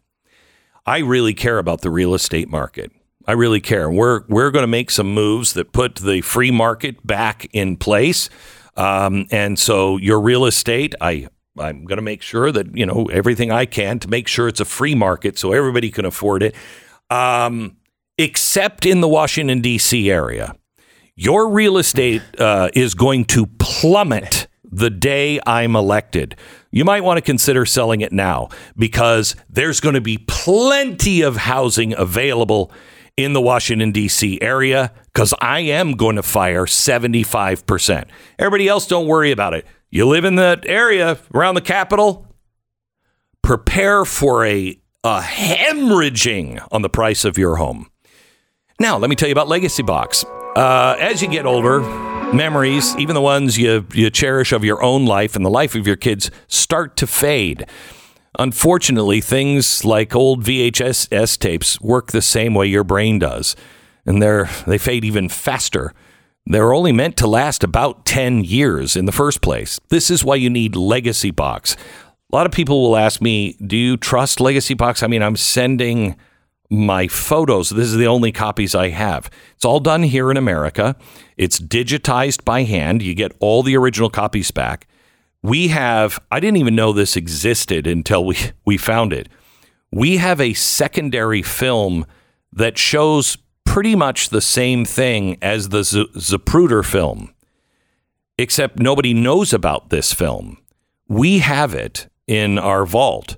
I 0.85 0.99
really 0.99 1.33
care 1.33 1.57
about 1.57 1.81
the 1.81 1.91
real 1.91 2.13
estate 2.13 2.47
market. 2.47 2.93
I 3.27 3.33
really 3.33 3.59
care. 3.59 3.91
We're 3.91 4.23
we're 4.29 4.51
going 4.51 4.63
to 4.63 4.67
make 4.67 4.89
some 4.89 5.13
moves 5.13 5.51
that 5.51 5.73
put 5.73 5.95
the 5.95 6.21
free 6.21 6.51
market 6.51 7.05
back 7.05 7.49
in 7.51 7.75
place. 7.75 8.29
Um, 8.77 9.27
and 9.31 9.59
so 9.59 9.97
your 9.97 10.21
real 10.21 10.45
estate, 10.45 10.95
I 11.01 11.27
I'm 11.59 11.85
going 11.85 11.97
to 11.97 12.03
make 12.03 12.21
sure 12.21 12.51
that 12.51 12.75
you 12.75 12.85
know 12.85 13.05
everything 13.11 13.51
I 13.51 13.65
can 13.65 13.99
to 13.99 14.07
make 14.07 14.27
sure 14.27 14.47
it's 14.47 14.59
a 14.59 14.65
free 14.65 14.95
market 14.95 15.37
so 15.37 15.51
everybody 15.51 15.91
can 15.91 16.05
afford 16.05 16.43
it. 16.43 16.55
Um, 17.09 17.77
except 18.17 18.85
in 18.85 19.01
the 19.01 19.07
Washington 19.07 19.61
D.C. 19.61 20.11
area, 20.11 20.55
your 21.15 21.49
real 21.49 21.77
estate 21.77 22.21
uh, 22.39 22.69
is 22.73 22.93
going 22.93 23.25
to 23.25 23.45
plummet 23.59 24.47
the 24.71 24.89
day 24.89 25.39
I'm 25.45 25.75
elected. 25.75 26.35
You 26.71 26.85
might 26.85 27.03
want 27.03 27.17
to 27.17 27.21
consider 27.21 27.65
selling 27.65 28.01
it 28.01 28.11
now 28.11 28.49
because 28.77 29.35
there's 29.49 29.79
going 29.79 29.95
to 29.95 30.01
be 30.01 30.19
plenty 30.19 31.21
of 31.21 31.35
housing 31.35 31.93
available 31.97 32.71
in 33.17 33.33
the 33.33 33.41
Washington, 33.41 33.91
D.C. 33.91 34.39
area 34.41 34.93
because 35.07 35.33
I 35.41 35.59
am 35.59 35.93
going 35.93 36.15
to 36.15 36.23
fire 36.23 36.65
75%. 36.65 38.05
Everybody 38.37 38.67
else, 38.67 38.87
don't 38.87 39.07
worry 39.07 39.31
about 39.31 39.53
it. 39.53 39.65
You 39.91 40.07
live 40.07 40.23
in 40.23 40.35
that 40.35 40.67
area 40.67 41.17
around 41.33 41.55
the 41.55 41.61
capital, 41.61 42.27
prepare 43.41 44.05
for 44.05 44.45
a, 44.45 44.79
a 45.03 45.21
hemorrhaging 45.21 46.65
on 46.71 46.83
the 46.83 46.89
price 46.89 47.25
of 47.25 47.39
your 47.39 47.55
home. 47.55 47.89
Now, 48.79 48.97
let 48.99 49.09
me 49.09 49.15
tell 49.15 49.27
you 49.27 49.33
about 49.33 49.47
Legacy 49.47 49.81
Box. 49.81 50.23
Uh, 50.55 50.95
as 50.99 51.23
you 51.23 51.27
get 51.27 51.47
older, 51.47 51.79
memories, 52.33 52.95
even 52.97 53.15
the 53.15 53.21
ones 53.21 53.57
you, 53.57 53.87
you 53.93 54.11
cherish 54.11 54.51
of 54.51 54.63
your 54.63 54.83
own 54.83 55.07
life 55.07 55.35
and 55.35 55.43
the 55.43 55.49
life 55.49 55.73
of 55.73 55.87
your 55.87 55.95
kids, 55.95 56.29
start 56.47 56.95
to 56.97 57.07
fade. 57.07 57.65
Unfortunately, 58.37 59.21
things 59.21 59.83
like 59.83 60.15
old 60.15 60.43
VHS 60.43 61.39
tapes 61.39 61.81
work 61.81 62.11
the 62.11 62.21
same 62.21 62.53
way 62.53 62.67
your 62.67 62.83
brain 62.83 63.17
does, 63.17 63.55
and 64.05 64.21
they're, 64.21 64.49
they 64.67 64.77
fade 64.77 65.03
even 65.03 65.29
faster. 65.29 65.93
They're 66.49 66.73
only 66.73 66.91
meant 66.91 67.15
to 67.17 67.27
last 67.27 67.63
about 67.63 68.05
10 68.07 68.43
years 68.43 68.95
in 68.95 69.05
the 69.05 69.11
first 69.11 69.39
place. 69.41 69.79
This 69.89 70.09
is 70.09 70.25
why 70.25 70.35
you 70.35 70.49
need 70.49 70.75
Legacy 70.75 71.29
Box. 71.29 71.77
A 72.31 72.35
lot 72.35 72.47
of 72.47 72.51
people 72.51 72.81
will 72.81 72.97
ask 72.97 73.21
me, 73.21 73.55
Do 73.65 73.77
you 73.77 73.97
trust 73.97 74.39
Legacy 74.39 74.73
Box? 74.73 75.03
I 75.03 75.07
mean, 75.07 75.21
I'm 75.21 75.35
sending 75.35 76.15
my 76.71 77.07
photos. 77.07 77.69
This 77.69 77.87
is 77.87 77.97
the 77.97 78.07
only 78.07 78.31
copies 78.31 78.73
I 78.73 78.89
have. 78.89 79.29
It's 79.55 79.65
all 79.65 79.79
done 79.79 80.01
here 80.01 80.31
in 80.31 80.37
America. 80.37 80.95
It's 81.37 81.59
digitized 81.59 82.43
by 82.45 82.63
hand. 82.63 83.03
You 83.03 83.13
get 83.13 83.31
all 83.39 83.61
the 83.61 83.77
original 83.77 84.09
copies 84.09 84.49
back. 84.49 84.87
We 85.43 85.67
have, 85.69 86.19
I 86.31 86.39
didn't 86.39 86.57
even 86.57 86.75
know 86.75 86.93
this 86.93 87.15
existed 87.15 87.85
until 87.85 88.25
we, 88.25 88.37
we 88.65 88.77
found 88.77 89.13
it. 89.13 89.29
We 89.91 90.17
have 90.17 90.41
a 90.41 90.53
secondary 90.53 91.43
film 91.43 92.07
that 92.53 92.79
shows 92.79 93.37
pretty 93.69 93.95
much 93.95 94.29
the 94.29 94.41
same 94.41 94.83
thing 94.83 95.37
as 95.43 95.69
the 95.69 95.83
Z- 95.83 96.07
Zapruder 96.15 96.83
film, 96.83 97.35
except 98.39 98.79
nobody 98.79 99.13
knows 99.13 99.53
about 99.53 99.91
this 99.91 100.11
film. 100.11 100.57
We 101.07 101.37
have 101.39 101.75
it 101.75 102.07
in 102.25 102.57
our 102.57 102.83
vault. 102.83 103.37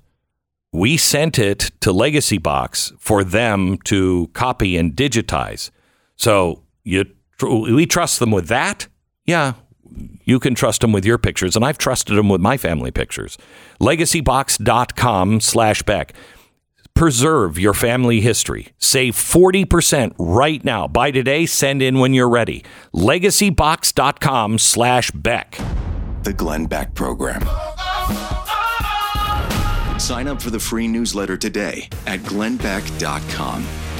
We 0.72 0.96
sent 0.96 1.38
it 1.38 1.72
to 1.82 1.92
Legacy 1.92 2.38
Box 2.38 2.94
for 2.98 3.26
them 3.26 3.78
to 3.84 4.30
copy 4.32 4.78
and 4.78 4.96
digitize. 4.96 5.70
So 6.16 6.64
you 6.86 7.06
we 7.42 7.86
trust 7.86 8.20
them 8.20 8.32
with 8.32 8.48
that? 8.48 8.88
Yeah, 9.26 9.56
you 10.24 10.40
can 10.40 10.56
trust 10.56 10.80
them 10.80 10.94
with 10.94 11.06
your 11.06 11.18
pictures, 11.18 11.58
and 11.58 11.66
I've 11.66 11.78
trusted 11.78 12.16
them 12.16 12.30
with 12.30 12.40
my 12.40 12.56
family 12.56 12.92
pictures. 12.92 13.38
Legacybox.com 13.82 15.42
slash 15.42 15.84
Beck. 15.84 16.14
Preserve 17.02 17.58
your 17.58 17.74
family 17.74 18.22
history. 18.22 18.74
Save 18.78 19.16
40% 19.16 20.14
right 20.20 20.64
now. 20.64 20.88
Buy 20.88 21.10
today, 21.10 21.48
send 21.48 21.82
in 21.82 21.98
when 21.98 22.14
you're 22.14 22.30
ready. 22.30 22.64
Legacybox.com 22.94 24.60
slash 24.60 25.10
Beck. 25.10 25.60
The 26.22 26.32
Glenn 26.32 26.68
Beck 26.68 26.94
Program. 26.94 27.42
Sign 30.00 30.28
up 30.28 30.44
for 30.44 30.52
the 30.52 30.60
free 30.60 30.88
newsletter 30.88 31.38
today 31.38 31.90
at 32.06 32.20
glennbeck.com. 32.20 33.91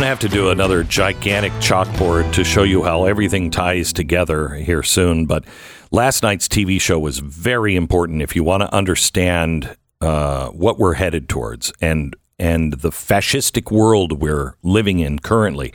going 0.00 0.06
to 0.06 0.08
have 0.08 0.30
to 0.30 0.34
do 0.34 0.48
another 0.48 0.82
gigantic 0.82 1.52
chalkboard 1.60 2.32
to 2.32 2.42
show 2.42 2.62
you 2.62 2.82
how 2.82 3.04
everything 3.04 3.50
ties 3.50 3.92
together 3.92 4.48
here 4.48 4.82
soon. 4.82 5.26
But 5.26 5.44
last 5.90 6.22
night's 6.22 6.48
TV 6.48 6.80
show 6.80 6.98
was 6.98 7.18
very 7.18 7.76
important 7.76 8.22
if 8.22 8.34
you 8.34 8.42
want 8.42 8.62
to 8.62 8.74
understand 8.74 9.76
uh, 10.00 10.48
what 10.52 10.78
we're 10.78 10.94
headed 10.94 11.28
towards 11.28 11.70
and 11.82 12.16
and 12.38 12.72
the 12.72 12.88
fascistic 12.88 13.70
world 13.70 14.22
we're 14.22 14.56
living 14.62 15.00
in 15.00 15.18
currently. 15.18 15.74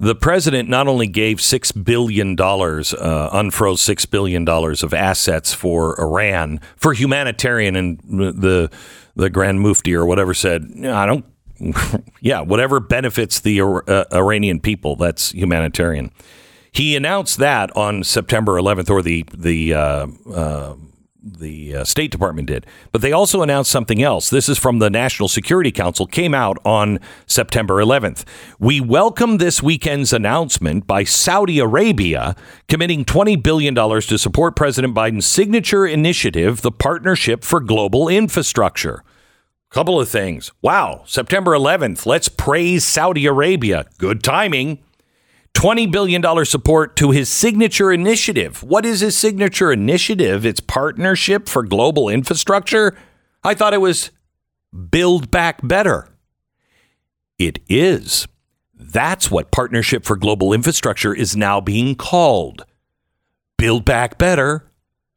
The 0.00 0.16
president 0.16 0.68
not 0.68 0.88
only 0.88 1.06
gave 1.06 1.40
six 1.40 1.70
billion 1.70 2.34
dollars, 2.34 2.92
uh, 2.92 3.30
unfroze 3.32 3.78
six 3.78 4.04
billion 4.04 4.44
dollars 4.44 4.82
of 4.82 4.92
assets 4.92 5.54
for 5.54 5.96
Iran 6.00 6.58
for 6.74 6.92
humanitarian, 6.92 7.76
and 7.76 8.00
the 8.00 8.68
the 9.14 9.30
Grand 9.30 9.60
Mufti 9.60 9.94
or 9.94 10.06
whatever 10.06 10.34
said, 10.34 10.72
I 10.84 11.06
don't 11.06 11.24
yeah, 12.20 12.40
whatever 12.40 12.80
benefits 12.80 13.40
the 13.40 13.60
uh, 13.60 14.04
Iranian 14.12 14.60
people, 14.60 14.96
that's 14.96 15.32
humanitarian. 15.32 16.10
He 16.72 16.94
announced 16.96 17.38
that 17.38 17.74
on 17.76 18.04
September 18.04 18.52
11th, 18.52 18.90
or 18.90 19.02
the 19.02 19.24
the 19.34 19.74
uh, 19.74 20.06
uh, 20.32 20.74
the 21.22 21.76
uh, 21.76 21.84
State 21.84 22.10
Department 22.10 22.48
did. 22.48 22.66
But 22.92 23.02
they 23.02 23.12
also 23.12 23.42
announced 23.42 23.70
something 23.70 24.02
else. 24.02 24.30
This 24.30 24.48
is 24.48 24.58
from 24.58 24.78
the 24.78 24.88
National 24.88 25.28
Security 25.28 25.72
Council, 25.72 26.06
came 26.06 26.34
out 26.34 26.58
on 26.64 26.98
September 27.26 27.74
11th. 27.74 28.24
We 28.58 28.80
welcome 28.80 29.38
this 29.38 29.62
weekend's 29.62 30.12
announcement 30.12 30.86
by 30.86 31.04
Saudi 31.04 31.58
Arabia 31.58 32.36
committing 32.68 33.04
$20 33.04 33.42
billion 33.42 33.74
to 33.74 34.18
support 34.18 34.56
President 34.56 34.94
Biden's 34.94 35.26
signature 35.26 35.86
initiative, 35.86 36.62
the 36.62 36.72
Partnership 36.72 37.44
for 37.44 37.60
Global 37.60 38.08
Infrastructure. 38.08 39.04
Couple 39.70 40.00
of 40.00 40.08
things. 40.08 40.50
Wow, 40.62 41.04
September 41.06 41.52
11th. 41.52 42.04
Let's 42.04 42.28
praise 42.28 42.84
Saudi 42.84 43.24
Arabia. 43.26 43.86
Good 43.98 44.20
timing. 44.20 44.80
$20 45.54 45.92
billion 45.92 46.44
support 46.44 46.96
to 46.96 47.12
his 47.12 47.28
signature 47.28 47.92
initiative. 47.92 48.64
What 48.64 48.84
is 48.84 48.98
his 48.98 49.16
signature 49.16 49.70
initiative? 49.70 50.44
It's 50.44 50.58
Partnership 50.58 51.48
for 51.48 51.62
Global 51.62 52.08
Infrastructure. 52.08 52.98
I 53.44 53.54
thought 53.54 53.72
it 53.72 53.80
was 53.80 54.10
Build 54.90 55.30
Back 55.30 55.60
Better. 55.62 56.08
It 57.38 57.60
is. 57.68 58.26
That's 58.74 59.30
what 59.30 59.52
Partnership 59.52 60.04
for 60.04 60.16
Global 60.16 60.52
Infrastructure 60.52 61.14
is 61.14 61.36
now 61.36 61.60
being 61.60 61.94
called. 61.94 62.64
Build 63.56 63.84
Back 63.84 64.18
Better 64.18 64.68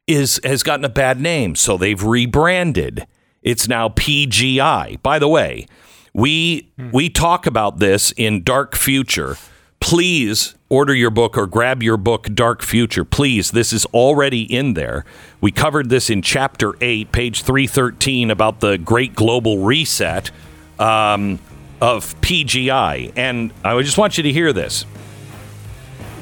is 0.06 0.40
has 0.44 0.62
gotten 0.62 0.84
a 0.84 0.90
bad 0.90 1.20
name, 1.20 1.56
so 1.56 1.76
they've 1.76 2.02
rebranded. 2.02 3.06
It's 3.44 3.68
now 3.68 3.90
PGI. 3.90 5.00
By 5.02 5.18
the 5.18 5.28
way, 5.28 5.66
we 6.14 6.72
we 6.92 7.10
talk 7.10 7.46
about 7.46 7.78
this 7.78 8.12
in 8.16 8.42
Dark 8.42 8.74
Future. 8.74 9.36
Please 9.80 10.54
order 10.70 10.94
your 10.94 11.10
book 11.10 11.36
or 11.36 11.46
grab 11.46 11.82
your 11.82 11.98
book 11.98 12.26
Dark 12.34 12.62
Future. 12.62 13.04
Please, 13.04 13.50
this 13.50 13.70
is 13.70 13.84
already 13.86 14.42
in 14.42 14.72
there. 14.72 15.04
We 15.42 15.52
covered 15.52 15.90
this 15.90 16.08
in 16.08 16.22
chapter 16.22 16.72
8, 16.80 17.12
page 17.12 17.42
313 17.42 18.30
about 18.30 18.60
the 18.60 18.78
great 18.78 19.14
global 19.14 19.58
reset 19.58 20.30
um, 20.78 21.38
of 21.82 22.18
PGI. 22.22 23.12
And 23.14 23.52
I 23.62 23.80
just 23.82 23.98
want 23.98 24.16
you 24.16 24.22
to 24.22 24.32
hear 24.32 24.54
this. 24.54 24.84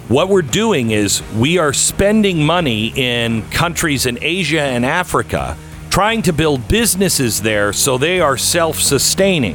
What 0.09 0.28
we're 0.28 0.43
doing 0.43 0.90
is 0.90 1.23
we 1.36 1.59
are 1.59 1.73
spending 1.73 2.44
money 2.44 2.93
in 2.97 3.49
countries 3.51 4.07
in 4.07 4.19
Asia 4.20 4.61
and 4.61 4.85
Africa 4.85 5.57
trying 5.93 6.23
to 6.23 6.32
build 6.32 6.66
businesses 6.69 7.43
there 7.43 7.70
so 7.70 7.98
they 7.98 8.19
are 8.19 8.39
self 8.39 8.81
sustaining. 8.81 9.55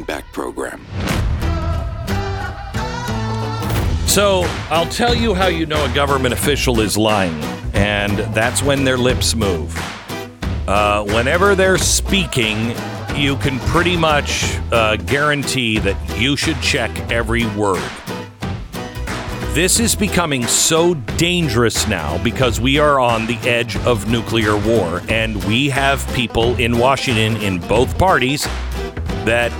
Glenn 0.00 0.22
Beck 0.22 0.32
Program. 0.32 0.84
So 4.06 4.42
I'll 4.70 4.88
tell 4.88 5.14
you 5.14 5.34
how 5.34 5.46
you 5.46 5.66
know 5.66 5.84
a 5.84 5.94
government 5.94 6.34
official 6.34 6.80
is 6.80 6.96
lying, 6.96 7.40
and 7.74 8.18
that's 8.34 8.62
when 8.62 8.84
their 8.84 8.98
lips 8.98 9.34
move. 9.34 9.76
Uh, 10.66 11.04
whenever 11.04 11.54
they're 11.54 11.78
speaking, 11.78 12.74
you 13.14 13.36
can 13.36 13.58
pretty 13.60 13.96
much 13.96 14.56
uh, 14.72 14.96
guarantee 14.96 15.78
that 15.78 16.18
you 16.18 16.36
should 16.36 16.60
check 16.60 16.90
every 17.10 17.46
word. 17.56 17.82
This 19.52 19.80
is 19.80 19.96
becoming 19.96 20.46
so 20.46 20.94
dangerous 20.94 21.88
now 21.88 22.22
because 22.22 22.60
we 22.60 22.78
are 22.78 23.00
on 23.00 23.26
the 23.26 23.36
edge 23.38 23.76
of 23.78 24.08
nuclear 24.08 24.56
war, 24.56 25.02
and 25.08 25.42
we 25.44 25.68
have 25.70 26.06
people 26.14 26.56
in 26.56 26.78
Washington 26.78 27.36
in 27.42 27.58
both 27.58 27.98
parties 27.98 28.46
that 29.24 29.52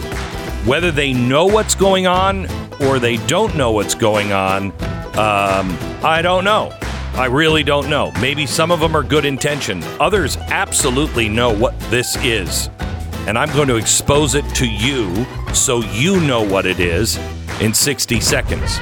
whether 0.66 0.90
they 0.90 1.12
know 1.12 1.46
what's 1.46 1.74
going 1.74 2.06
on 2.06 2.46
or 2.80 2.98
they 2.98 3.16
don't 3.26 3.56
know 3.56 3.72
what's 3.72 3.94
going 3.94 4.32
on, 4.32 4.66
um, 5.16 5.76
I 6.04 6.20
don't 6.22 6.44
know. 6.44 6.72
I 7.14 7.26
really 7.26 7.62
don't 7.62 7.90
know. 7.90 8.12
Maybe 8.20 8.46
some 8.46 8.70
of 8.70 8.80
them 8.80 8.94
are 8.96 9.02
good 9.02 9.24
intentioned, 9.24 9.84
Others 9.98 10.36
absolutely 10.36 11.28
know 11.28 11.52
what 11.52 11.78
this 11.90 12.16
is. 12.24 12.70
And 13.26 13.36
I'm 13.36 13.50
going 13.54 13.68
to 13.68 13.76
expose 13.76 14.34
it 14.34 14.44
to 14.54 14.66
you 14.66 15.26
so 15.52 15.80
you 15.92 16.20
know 16.20 16.42
what 16.42 16.64
it 16.66 16.80
is 16.80 17.18
in 17.60 17.74
60 17.74 18.20
seconds. 18.20 18.78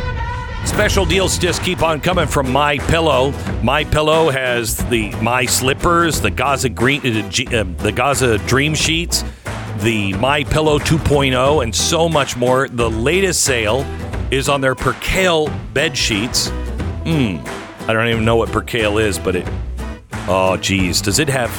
Special 0.64 1.04
deals 1.04 1.38
just 1.38 1.62
keep 1.62 1.82
on 1.82 2.00
coming 2.00 2.26
from 2.26 2.52
My 2.52 2.78
Pillow. 2.78 3.32
My 3.62 3.84
Pillow 3.84 4.28
has 4.30 4.76
the 4.88 5.10
My 5.22 5.46
Slippers, 5.46 6.20
the 6.20 6.30
Giza 6.30 6.68
Green, 6.68 7.00
uh, 7.04 7.28
G- 7.30 7.46
uh, 7.46 7.64
the 7.78 7.90
Giza 7.90 8.38
Dream 8.46 8.74
Sheets, 8.74 9.24
the 9.80 10.12
My 10.14 10.44
Pillow 10.44 10.78
2.0, 10.78 11.62
and 11.62 11.74
so 11.74 12.08
much 12.08 12.36
more. 12.36 12.68
The 12.68 12.90
latest 12.90 13.42
sale 13.44 13.84
is 14.30 14.48
on 14.48 14.60
their 14.60 14.74
Percale 14.74 15.48
bed 15.72 15.96
sheets. 15.96 16.48
Hmm. 17.04 17.38
I 17.88 17.92
don't 17.92 18.08
even 18.08 18.24
know 18.24 18.36
what 18.36 18.50
Percale 18.50 18.98
is, 18.98 19.18
but 19.18 19.36
it. 19.36 19.48
Oh, 20.28 20.56
geez, 20.58 21.00
does 21.00 21.18
it 21.18 21.28
have? 21.28 21.50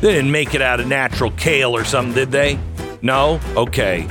They 0.00 0.12
didn't 0.12 0.32
make 0.32 0.54
it 0.54 0.62
out 0.62 0.80
of 0.80 0.86
natural 0.86 1.30
kale 1.32 1.76
or 1.76 1.84
something, 1.84 2.14
did 2.14 2.32
they? 2.32 2.58
No. 3.02 3.40
Okay 3.56 4.08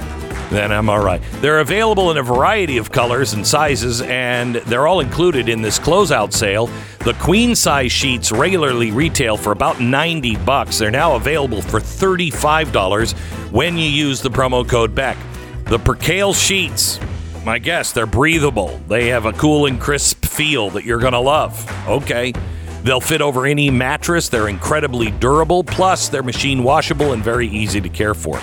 then 0.53 0.71
I'm 0.71 0.89
all 0.89 1.03
right. 1.03 1.21
They're 1.41 1.59
available 1.59 2.11
in 2.11 2.17
a 2.17 2.23
variety 2.23 2.77
of 2.77 2.91
colors 2.91 3.34
and 3.34 3.45
sizes, 3.45 4.01
and 4.01 4.55
they're 4.55 4.88
all 4.88 4.99
included 4.99 5.49
in 5.49 5.61
this 5.61 5.80
closeout 5.80 6.34
sale. 6.34 6.69
The 6.99 7.13
queen 7.15 7.55
size 7.55 7.91
sheets 7.91 8.31
regularly 8.31 8.91
retail 8.91 9.35
for 9.35 9.51
about 9.51 9.81
90 9.81 10.38
bucks. 10.38 10.77
They're 10.77 10.91
now 10.91 11.15
available 11.15 11.61
for 11.61 11.80
$35 11.80 13.13
when 13.51 13.77
you 13.77 13.89
use 13.89 14.21
the 14.21 14.30
promo 14.30 14.67
code 14.67 14.93
BECK. 14.95 15.17
The 15.65 15.80
Percale 15.80 16.34
sheets, 16.34 16.99
my 17.43 17.57
guess, 17.59 17.91
they're 17.91 18.05
breathable. 18.05 18.80
They 18.88 19.07
have 19.07 19.25
a 19.25 19.34
cool 19.34 19.65
and 19.65 19.80
crisp 19.80 20.25
feel 20.25 20.69
that 20.71 20.85
you're 20.85 20.99
going 20.99 21.13
to 21.13 21.19
love. 21.19 21.67
Okay. 21.88 22.34
They'll 22.84 23.01
fit 23.01 23.21
over 23.21 23.45
any 23.45 23.69
mattress. 23.69 24.27
They're 24.27 24.49
incredibly 24.49 25.11
durable. 25.11 25.63
Plus, 25.63 26.09
they're 26.09 26.21
machine 26.21 26.63
washable 26.63 27.13
and 27.13 27.23
very 27.23 27.47
easy 27.47 27.80
to 27.80 27.89
care 27.89 28.13
for. 28.13 28.41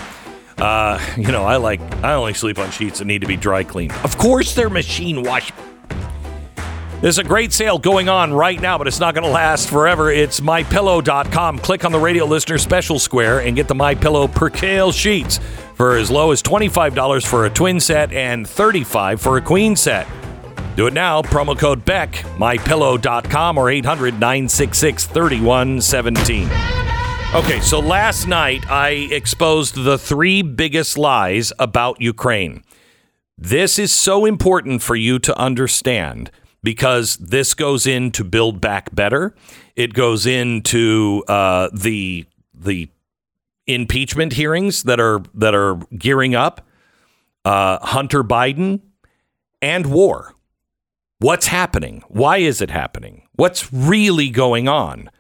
Uh, 0.61 1.01
you 1.17 1.33
know, 1.33 1.45
I 1.45 1.57
like, 1.57 1.81
I 2.05 2.15
only 2.15 2.35
sleep 2.35 2.59
on 2.59 2.71
sheets 2.71 2.99
that 2.99 3.07
need 3.07 3.23
to 3.23 3.27
be 3.27 3.37
dry 3.37 3.65
cleaned. 3.65 3.93
Of 4.05 4.19
course, 4.19 4.55
they're 4.55 4.71
machine 4.71 5.23
wash. 5.23 5.53
There's 7.01 7.17
a 7.17 7.25
great 7.25 7.51
sale 7.51 7.79
going 7.79 8.11
on 8.11 8.35
right 8.35 8.61
now, 8.61 8.77
but 8.77 8.87
it's 8.87 9.01
not 9.01 9.15
going 9.15 9.25
to 9.25 9.31
last 9.31 9.71
forever. 9.71 10.11
It's 10.11 10.41
mypillow.com. 10.41 11.61
Click 11.61 11.87
on 11.87 11.93
the 11.93 11.99
radio 11.99 12.27
listener 12.27 12.59
special 12.59 12.99
square 12.99 13.41
and 13.41 13.57
get 13.57 13.69
the 13.69 13.75
MyPillow 13.75 14.31
Percale 14.35 14.93
sheets 14.93 15.41
for 15.77 15.97
as 15.97 16.11
low 16.11 16.31
as 16.31 16.43
$25 16.43 17.27
for 17.27 17.47
a 17.47 17.51
twin 17.51 17.81
set 17.81 18.13
and 18.13 18.45
$35 18.45 19.19
for 19.19 19.39
a 19.39 19.41
queen 19.41 19.77
set. 19.77 20.07
Do 20.77 20.87
it 20.89 20.93
now. 20.93 21.23
Promo 21.23 21.59
code 21.59 21.87
BECK, 21.87 22.13
mypillow.com 22.37 23.57
or 23.57 23.71
800 23.71 24.21
966 24.21 25.07
3117. 25.07 26.90
Okay, 27.33 27.61
so 27.61 27.79
last 27.79 28.27
night 28.27 28.69
I 28.69 29.07
exposed 29.13 29.77
the 29.77 29.97
three 29.97 30.43
biggest 30.43 30.99
lies 30.99 31.53
about 31.61 32.01
Ukraine. 32.01 32.65
This 33.39 33.79
is 33.79 33.93
so 33.93 34.27
important 34.27 34.83
for 34.83 34.97
you 34.97 35.21
to 35.21 35.39
understand 35.39 36.33
because 36.65 37.19
this 37.19 37.55
goes 37.55 37.87
into 37.87 38.25
build 38.25 38.61
back 38.61 38.93
better. 38.93 39.33
It 39.77 39.95
goes 39.95 40.27
into 40.27 41.23
uh, 41.29 41.69
the 41.73 42.27
the 42.53 42.89
impeachment 43.69 44.33
hearings 44.33 44.83
that 44.83 44.99
are 44.99 45.23
that 45.35 45.55
are 45.55 45.77
gearing 45.97 46.35
up, 46.35 46.67
uh, 47.45 47.79
Hunter 47.79 48.25
Biden, 48.25 48.81
and 49.63 49.87
war. 49.87 50.35
What's 51.21 51.47
happening? 51.47 52.03
Why 52.09 52.39
is 52.39 52.61
it 52.61 52.73
happening? 52.73 53.29
What's 53.37 53.73
really 53.73 54.31
going 54.31 54.67
on? 54.67 55.11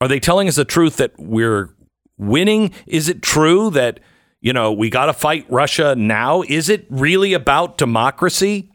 Are 0.00 0.08
they 0.08 0.20
telling 0.20 0.48
us 0.48 0.56
the 0.56 0.64
truth 0.64 0.96
that 0.98 1.12
we're 1.18 1.74
winning? 2.16 2.72
Is 2.86 3.08
it 3.08 3.22
true 3.22 3.70
that, 3.70 4.00
you 4.40 4.52
know, 4.52 4.72
we 4.72 4.90
got 4.90 5.06
to 5.06 5.12
fight 5.12 5.44
Russia 5.48 5.94
now? 5.96 6.42
Is 6.42 6.68
it 6.68 6.86
really 6.88 7.32
about 7.32 7.78
democracy? 7.78 8.70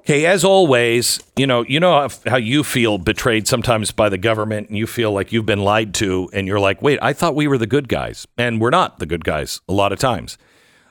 Okay, 0.00 0.24
as 0.26 0.44
always, 0.44 1.20
you 1.36 1.48
know, 1.48 1.64
you 1.64 1.80
know 1.80 2.08
how, 2.26 2.36
you 2.36 2.62
feel 2.62 2.96
betrayed 2.96 3.48
sometimes 3.48 3.90
by 3.90 4.08
the 4.08 4.18
government 4.18 4.68
and 4.68 4.78
you 4.78 4.86
feel 4.86 5.10
like 5.10 5.32
you've 5.32 5.46
been 5.46 5.64
lied 5.64 5.94
to 5.94 6.30
and 6.32 6.46
you're 6.46 6.60
like, 6.60 6.80
"Wait, 6.80 7.00
I 7.02 7.12
thought 7.12 7.34
we 7.34 7.48
were 7.48 7.58
the 7.58 7.66
good 7.66 7.88
guys." 7.88 8.24
And 8.38 8.60
we're 8.60 8.70
not 8.70 9.00
the 9.00 9.06
good 9.06 9.24
guys 9.24 9.60
a 9.68 9.72
lot 9.72 9.90
of 9.92 9.98
times. 9.98 10.38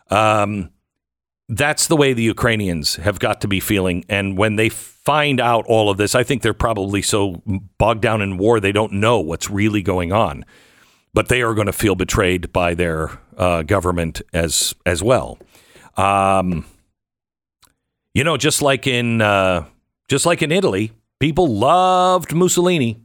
Um 0.10 0.72
that's 1.48 1.88
the 1.88 1.96
way 1.96 2.14
the 2.14 2.24
Ukrainians 2.24 2.96
have 2.96 3.20
got 3.20 3.42
to 3.42 3.48
be 3.48 3.60
feeling. 3.60 4.04
And 4.10 4.38
when 4.38 4.56
they 4.56 4.70
find 4.70 5.40
out 5.40 5.66
all 5.68 5.90
of 5.90 5.98
this, 5.98 6.16
I 6.16 6.24
think 6.24 6.42
they're 6.42 6.54
probably 6.54 7.02
so 7.02 7.42
bogged 7.78 8.02
down 8.02 8.22
in 8.22 8.38
war 8.38 8.60
they 8.60 8.72
don't 8.72 8.94
know 8.94 9.20
what's 9.20 9.50
really 9.50 9.82
going 9.82 10.12
on. 10.12 10.46
But 11.14 11.30
they 11.30 11.42
are 11.42 11.54
going 11.54 11.68
to 11.68 11.74
feel 11.74 11.96
betrayed 11.96 12.52
by 12.52 12.74
their 12.74 13.20
uh, 13.38 13.62
government 13.64 14.22
as 14.34 14.76
as 14.86 15.02
well. 15.02 15.38
Um, 15.96 16.66
you 18.14 18.24
know, 18.24 18.36
just 18.36 18.62
like 18.62 18.86
in 18.86 19.22
uh, 19.22 19.66
just 20.10 20.26
like 20.26 20.42
in 20.42 20.52
Italy, 20.52 20.92
people 21.20 21.48
loved 21.48 22.34
Mussolini 22.34 23.00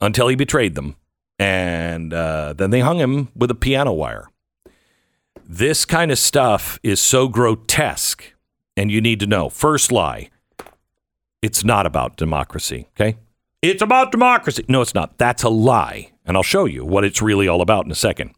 until 0.00 0.26
he 0.26 0.34
betrayed 0.34 0.74
them, 0.74 0.96
and 1.38 2.12
uh, 2.12 2.52
then 2.54 2.70
they 2.70 2.80
hung 2.80 2.98
him 2.98 3.28
with 3.36 3.50
a 3.50 3.54
piano 3.54 3.92
wire. 3.92 4.29
This 5.52 5.84
kind 5.84 6.12
of 6.12 6.18
stuff 6.20 6.78
is 6.84 7.00
so 7.00 7.26
grotesque, 7.26 8.22
and 8.76 8.88
you 8.88 9.00
need 9.00 9.18
to 9.18 9.26
know. 9.26 9.48
First 9.48 9.90
lie 9.90 10.30
it's 11.42 11.64
not 11.64 11.86
about 11.86 12.16
democracy, 12.16 12.86
okay? 12.94 13.18
It's 13.60 13.82
about 13.82 14.12
democracy. 14.12 14.64
No, 14.68 14.80
it's 14.80 14.94
not. 14.94 15.18
That's 15.18 15.42
a 15.42 15.48
lie. 15.48 16.12
And 16.24 16.36
I'll 16.36 16.44
show 16.44 16.66
you 16.66 16.84
what 16.84 17.04
it's 17.04 17.20
really 17.20 17.48
all 17.48 17.62
about 17.62 17.84
in 17.84 17.90
a 17.90 17.96
second. 17.96 18.32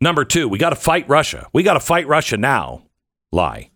Number 0.00 0.24
two, 0.24 0.48
we 0.48 0.56
got 0.56 0.70
to 0.70 0.76
fight 0.76 1.06
Russia. 1.10 1.46
We 1.52 1.62
got 1.62 1.74
to 1.74 1.80
fight 1.80 2.08
Russia 2.08 2.38
now. 2.38 2.84
Lie. 3.30 3.68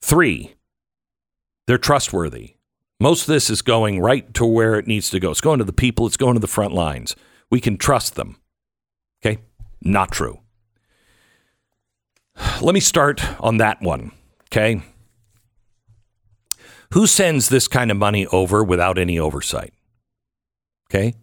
Three, 0.00 0.54
they're 1.66 1.76
trustworthy. 1.76 2.54
Most 3.00 3.22
of 3.22 3.26
this 3.26 3.50
is 3.50 3.62
going 3.62 3.98
right 3.98 4.32
to 4.34 4.46
where 4.46 4.78
it 4.78 4.86
needs 4.86 5.10
to 5.10 5.18
go. 5.18 5.32
It's 5.32 5.40
going 5.40 5.58
to 5.58 5.64
the 5.64 5.72
people, 5.72 6.06
it's 6.06 6.16
going 6.16 6.34
to 6.34 6.40
the 6.40 6.46
front 6.46 6.72
lines. 6.72 7.16
We 7.50 7.60
can 7.60 7.76
trust 7.76 8.14
them. 8.14 8.36
Okay? 9.20 9.40
Not 9.82 10.12
true. 10.12 10.38
Let 12.60 12.74
me 12.74 12.80
start 12.80 13.22
on 13.40 13.58
that 13.58 13.80
one. 13.80 14.12
Okay? 14.46 14.82
Who 16.92 17.06
sends 17.06 17.48
this 17.48 17.68
kind 17.68 17.90
of 17.90 17.96
money 17.96 18.26
over 18.26 18.64
without 18.64 18.98
any 18.98 19.18
oversight? 19.18 19.72
Okay? 20.90 21.14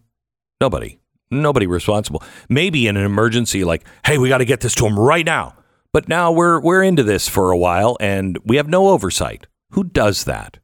Nobody. 0.60 0.98
Nobody 1.30 1.66
responsible. 1.66 2.22
Maybe 2.48 2.86
in 2.86 2.96
an 2.96 3.04
emergency, 3.04 3.64
like, 3.64 3.84
hey, 4.04 4.16
we 4.18 4.28
got 4.28 4.38
to 4.38 4.46
get 4.46 4.60
this 4.60 4.74
to 4.76 4.84
them 4.84 4.98
right 4.98 5.26
now. 5.26 5.54
But 5.92 6.08
now 6.08 6.32
we're 6.32 6.60
we're 6.60 6.82
into 6.82 7.02
this 7.02 7.28
for 7.28 7.50
a 7.50 7.56
while 7.56 7.96
and 8.00 8.38
we 8.44 8.56
have 8.56 8.68
no 8.68 8.88
oversight. 8.88 9.46
Who 9.70 9.84
does 9.84 10.24
that? 10.24 10.58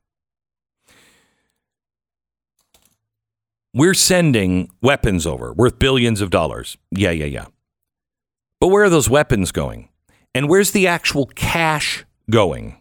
We're 3.73 3.95
sending 3.95 4.71
weapons 4.81 5.27
over 5.27 5.53
worth 5.53 5.79
billions 5.79 6.21
of 6.21 6.31
dollars. 6.31 6.77
Yeah, 6.91 7.11
yeah, 7.11 7.27
yeah. 7.27 7.47
But 8.61 8.69
where 8.69 8.85
are 8.85 8.91
those 8.91 9.11
weapons 9.11 9.51
going? 9.51 9.89
And 10.35 10.49
where's 10.49 10.73
the 10.73 10.87
actual 10.87 11.27
cash 11.27 12.05
going? 12.29 12.77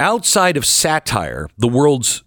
Outside 0.00 0.56
of 0.56 0.66
satire, 0.66 1.48
the 1.56 1.68
world's 1.68 2.24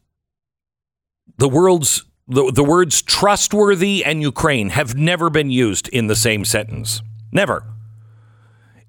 the 1.37 1.49
world's 1.49 2.05
the, 2.27 2.51
the 2.51 2.63
words 2.63 3.01
trustworthy 3.01 4.03
and 4.03 4.21
Ukraine 4.21 4.69
have 4.69 4.95
never 4.95 5.29
been 5.29 5.49
used 5.49 5.87
in 5.89 6.07
the 6.07 6.15
same 6.15 6.45
sentence. 6.45 7.01
Never. 7.31 7.63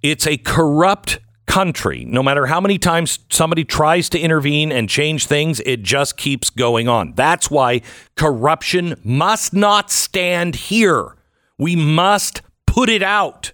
It's 0.03 0.27
a 0.27 0.37
corrupt 0.39 1.19
country. 1.47 2.05
No 2.05 2.23
matter 2.23 2.47
how 2.47 2.61
many 2.61 2.79
times 2.79 3.19
somebody 3.31 3.65
tries 3.65 4.09
to 4.11 4.19
intervene 4.19 4.71
and 4.71 4.89
change 4.89 5.27
things, 5.27 5.61
it 5.67 5.83
just 5.83 6.17
keeps 6.17 6.51
going 6.51 6.89
on. 6.89 7.15
That's 7.15 7.51
why 7.51 7.83
corruption 8.17 9.01
must 9.03 9.55
not 9.55 9.91
stand 9.91 10.55
here. 10.55 11.17
We 11.57 11.75
must 11.75 12.43
put 12.67 12.89
it 12.89 13.03
out, 13.03 13.53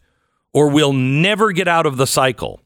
or 0.55 0.71
we'll 0.71 0.93
never 0.95 1.53
get 1.53 1.69
out 1.69 1.85
of 1.85 1.99
the 1.99 2.07
cycle. 2.07 2.61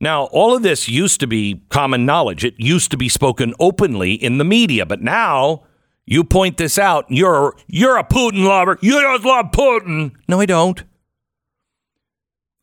Now, 0.00 0.24
all 0.24 0.56
of 0.56 0.62
this 0.62 0.88
used 0.88 1.20
to 1.20 1.26
be 1.26 1.62
common 1.68 2.04
knowledge. 2.04 2.44
It 2.44 2.54
used 2.58 2.90
to 2.90 2.96
be 2.96 3.08
spoken 3.08 3.54
openly 3.60 4.14
in 4.14 4.38
the 4.38 4.44
media, 4.44 4.84
but 4.84 5.00
now 5.00 5.64
you 6.04 6.24
point 6.24 6.56
this 6.56 6.78
out. 6.78 7.06
You're 7.08 7.54
you're 7.68 7.96
a 7.96 8.04
Putin 8.04 8.44
lover. 8.44 8.78
You 8.80 9.00
just 9.00 9.24
love 9.24 9.46
Putin. 9.52 10.12
No, 10.28 10.40
I 10.40 10.46
don't. 10.46 10.82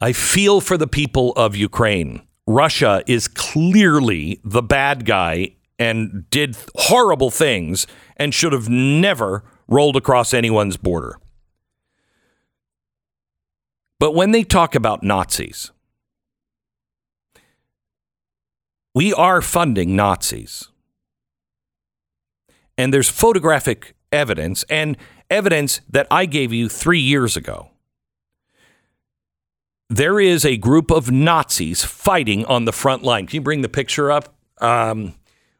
I 0.01 0.13
feel 0.13 0.61
for 0.61 0.77
the 0.77 0.87
people 0.87 1.31
of 1.33 1.55
Ukraine. 1.55 2.21
Russia 2.47 3.03
is 3.07 3.27
clearly 3.27 4.41
the 4.43 4.63
bad 4.63 5.05
guy 5.05 5.55
and 5.79 6.29
did 6.29 6.57
horrible 6.75 7.31
things 7.31 7.87
and 8.17 8.33
should 8.33 8.51
have 8.51 8.67
never 8.67 9.43
rolled 9.67 9.95
across 9.95 10.33
anyone's 10.33 10.77
border. 10.77 11.17
But 14.01 14.15
when 14.15 14.31
they 14.31 14.43
talk 14.43 14.73
about 14.73 15.03
Nazis, 15.03 15.69
we 18.95 19.13
are 19.13 19.43
funding 19.43 19.95
Nazis. 19.95 20.69
And 22.79 22.91
there's 22.91 23.09
photographic 23.09 23.93
evidence 24.11 24.65
and 24.71 24.97
evidence 25.29 25.81
that 25.87 26.07
I 26.09 26.25
gave 26.25 26.51
you 26.51 26.67
three 26.67 26.99
years 26.99 27.37
ago. 27.37 27.69
There 29.87 30.19
is 30.19 30.45
a 30.45 30.57
group 30.57 30.89
of 30.89 31.11
Nazis 31.11 31.85
fighting 31.85 32.43
on 32.45 32.65
the 32.65 32.73
front 32.73 33.03
line. 33.03 33.27
Can 33.27 33.35
you 33.35 33.41
bring 33.41 33.61
the 33.61 33.69
picture 33.69 34.11
up? 34.11 34.33
Um, 34.59 35.13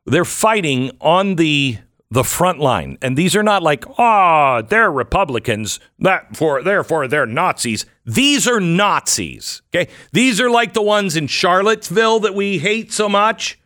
they're 0.08 0.26
fighting 0.26 0.90
on 1.00 1.36
the 1.36 1.78
the 2.12 2.26
front 2.26 2.60
line, 2.60 2.98
and 3.02 3.18
these 3.18 3.38
are 3.38 3.44
not 3.44 3.64
like, 3.64 3.86
oh, 3.98 4.62
they're 4.68 4.92
Republicans, 4.92 5.80
that 5.98 6.36
for 6.36 6.62
therefore 6.62 7.08
they're 7.08 7.26
Nazis. 7.26 7.86
These 8.06 8.50
are 8.50 8.60
Nazis. 8.60 9.62
Okay, 9.74 9.90
these 10.12 10.42
are 10.42 10.50
like 10.50 10.74
the 10.74 10.82
ones 10.82 11.16
in 11.16 11.28
Charlottesville 11.28 12.20
that 12.20 12.36
we 12.36 12.60
hate 12.60 12.92
so 12.92 13.08
much. 13.08 13.58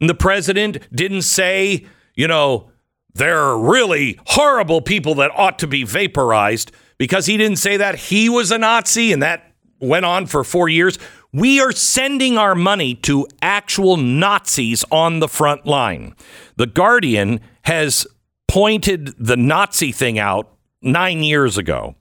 And 0.00 0.08
the 0.08 0.14
president 0.14 0.86
didn't 0.94 1.22
say, 1.22 1.86
you 2.14 2.28
know, 2.28 2.70
they're 3.14 3.56
really 3.56 4.20
horrible 4.26 4.82
people 4.82 5.14
that 5.16 5.30
ought 5.34 5.58
to 5.60 5.66
be 5.66 5.82
vaporized 5.82 6.70
because 6.98 7.24
he 7.24 7.38
didn't 7.38 7.56
say 7.56 7.78
that 7.78 7.94
he 7.94 8.28
was 8.28 8.50
a 8.50 8.58
Nazi 8.58 9.12
and 9.12 9.22
that 9.22 9.54
went 9.80 10.04
on 10.04 10.26
for 10.26 10.44
four 10.44 10.68
years. 10.68 10.98
We 11.32 11.60
are 11.60 11.72
sending 11.72 12.38
our 12.38 12.54
money 12.54 12.94
to 12.96 13.26
actual 13.42 13.96
Nazis 13.96 14.84
on 14.90 15.20
the 15.20 15.28
front 15.28 15.66
line. 15.66 16.14
The 16.56 16.66
Guardian 16.66 17.40
has 17.68 18.06
pointed 18.46 19.12
the 19.18 19.36
Nazi 19.36 19.92
thing 19.92 20.18
out 20.18 20.50
nine 20.80 21.22
years 21.22 21.58
ago. 21.58 21.96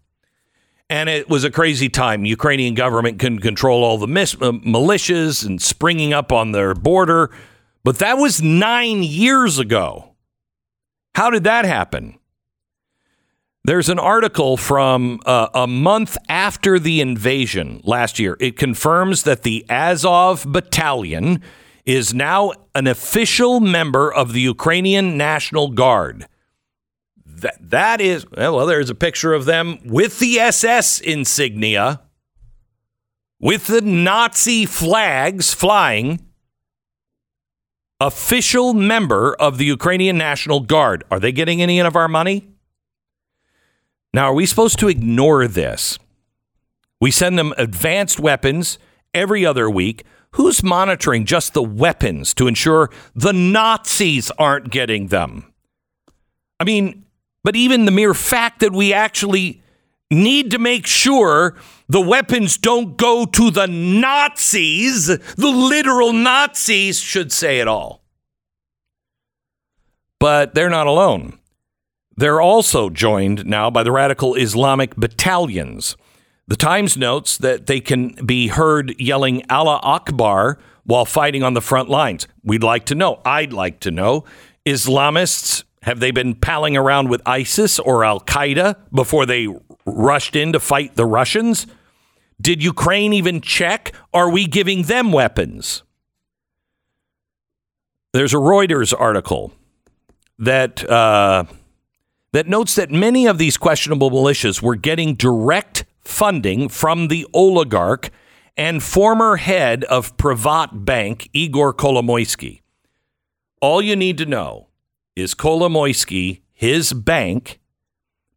And 0.89 1.09
it 1.09 1.29
was 1.29 1.43
a 1.43 1.51
crazy 1.51 1.89
time. 1.89 2.23
Ukrainian 2.23 2.73
government 2.73 3.19
couldn't 3.19 3.41
control 3.41 3.83
all 3.83 3.97
the 3.97 4.07
mis- 4.07 4.35
uh, 4.35 4.53
militias 4.53 5.45
and 5.45 5.61
springing 5.61 6.13
up 6.13 6.31
on 6.31 6.53
their 6.53 6.73
border. 6.73 7.31
But 7.83 7.97
that 7.97 8.17
was 8.17 8.41
nine 8.41 9.03
years 9.03 9.59
ago. 9.59 10.15
How 11.15 11.29
did 11.29 11.43
that 11.43 11.65
happen? 11.65 12.17
There's 13.65 13.89
an 13.89 13.99
article 13.99 14.55
from 14.55 15.19
uh, 15.25 15.49
a 15.53 15.67
month 15.67 16.17
after 16.29 16.79
the 16.79 17.01
invasion 17.01 17.81
last 17.83 18.19
year. 18.19 18.37
It 18.39 18.55
confirms 18.55 19.23
that 19.23 19.43
the 19.43 19.65
Azov 19.69 20.45
Battalion 20.47 21.43
is 21.87 22.13
now 22.13 22.51
an 22.75 22.85
official 22.85 23.61
member 23.61 24.13
of 24.13 24.33
the 24.33 24.41
Ukrainian 24.41 25.17
National 25.17 25.69
Guard. 25.69 26.27
That, 27.25 27.57
that 27.61 28.01
is, 28.01 28.29
well, 28.29 28.65
there's 28.65 28.89
a 28.89 28.95
picture 28.95 29.33
of 29.33 29.45
them 29.45 29.79
with 29.85 30.19
the 30.19 30.37
SS 30.37 30.99
insignia, 30.99 32.01
with 33.39 33.67
the 33.67 33.79
Nazi 33.81 34.65
flags 34.65 35.53
flying. 35.53 36.19
Official 37.99 38.73
member 38.73 39.33
of 39.39 39.57
the 39.57 39.65
Ukrainian 39.65 40.17
National 40.17 40.59
Guard. 40.59 41.03
Are 41.09 41.19
they 41.19 41.31
getting 41.31 41.61
any 41.61 41.79
of 41.79 41.95
our 41.95 42.07
money? 42.07 42.47
Now, 44.13 44.25
are 44.25 44.33
we 44.33 44.45
supposed 44.45 44.77
to 44.79 44.87
ignore 44.87 45.47
this? 45.47 45.97
We 46.99 47.11
send 47.11 47.39
them 47.39 47.53
advanced 47.57 48.19
weapons 48.19 48.77
every 49.13 49.45
other 49.45 49.69
week. 49.69 50.03
Who's 50.31 50.63
monitoring 50.63 51.25
just 51.25 51.53
the 51.53 51.63
weapons 51.63 52.33
to 52.35 52.47
ensure 52.47 52.89
the 53.15 53.33
Nazis 53.33 54.31
aren't 54.31 54.69
getting 54.69 55.07
them? 55.07 55.53
I 56.59 56.63
mean, 56.63 57.05
but 57.43 57.55
even 57.55 57.85
the 57.85 57.91
mere 57.91 58.13
fact 58.13 58.59
that 58.59 58.73
we 58.73 58.93
actually 58.93 59.61
need 60.09 60.51
to 60.51 60.59
make 60.59 60.85
sure 60.87 61.55
the 61.87 62.01
weapons 62.01 62.57
don't 62.57 62.97
go 62.97 63.25
to 63.25 63.51
the 63.51 63.67
Nazis, 63.67 65.07
the 65.07 65.49
literal 65.49 66.13
Nazis, 66.13 66.99
should 66.99 67.31
say 67.31 67.59
it 67.59 67.67
all. 67.67 68.03
But 70.19 70.55
they're 70.55 70.69
not 70.69 70.87
alone. 70.87 71.39
They're 72.15 72.41
also 72.41 72.89
joined 72.89 73.45
now 73.45 73.69
by 73.69 73.83
the 73.83 73.91
radical 73.91 74.33
Islamic 74.35 74.95
battalions. 74.95 75.95
The 76.47 76.55
Times 76.55 76.95
notes 76.95 77.37
that 77.39 77.65
they 77.65 77.81
can 77.81 78.13
be 78.25 78.47
heard 78.47 78.95
yelling 78.99 79.43
Allah 79.49 79.79
Akbar 79.83 80.57
while 80.85 81.03
fighting 81.03 81.43
on 81.43 81.53
the 81.53 81.61
front 81.61 81.89
lines. 81.89 82.25
We'd 82.41 82.63
like 82.63 82.85
to 82.85 82.95
know. 82.95 83.21
I'd 83.25 83.51
like 83.51 83.81
to 83.81 83.91
know. 83.91 84.23
Islamists, 84.65 85.65
have 85.81 85.99
they 85.99 86.11
been 86.11 86.35
palling 86.35 86.77
around 86.77 87.09
with 87.09 87.21
ISIS 87.25 87.79
or 87.79 88.05
Al 88.05 88.21
Qaeda 88.21 88.77
before 88.93 89.25
they 89.25 89.47
rushed 89.85 90.37
in 90.37 90.53
to 90.53 90.59
fight 90.61 90.95
the 90.95 91.05
Russians? 91.05 91.67
Did 92.39 92.63
Ukraine 92.63 93.11
even 93.11 93.41
check? 93.41 93.93
Are 94.13 94.29
we 94.29 94.47
giving 94.47 94.83
them 94.83 95.11
weapons? 95.11 95.83
There's 98.13 98.33
a 98.33 98.37
Reuters 98.37 98.93
article 98.97 99.51
that 100.39 100.89
uh, 100.89 101.43
that 102.31 102.47
notes 102.47 102.75
that 102.75 102.89
many 102.89 103.27
of 103.27 103.37
these 103.37 103.57
questionable 103.57 104.11
militias 104.11 104.61
were 104.61 104.75
getting 104.75 105.15
direct 105.15 105.83
funding 106.07 106.69
from 106.69 107.09
the 107.09 107.27
oligarch 107.33 108.09
and 108.55 108.81
former 108.81 109.35
head 109.37 109.83
of 109.85 110.17
Privat 110.17 110.85
Bank, 110.85 111.29
Igor 111.33 111.73
Kolomoisky. 111.73 112.61
All 113.61 113.81
you 113.81 113.95
need 113.95 114.17
to 114.17 114.25
know 114.25 114.67
is 115.15 115.35
Kolomoisky, 115.35 116.41
his 116.53 116.93
bank, 116.93 117.59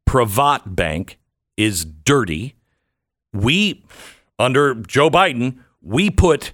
Privat 0.04 0.76
Bank, 0.76 1.18
is 1.56 1.84
dirty. 1.84 2.54
We, 3.32 3.84
under 4.38 4.74
Joe 4.74 5.10
Biden, 5.10 5.58
we 5.80 6.10
put, 6.10 6.52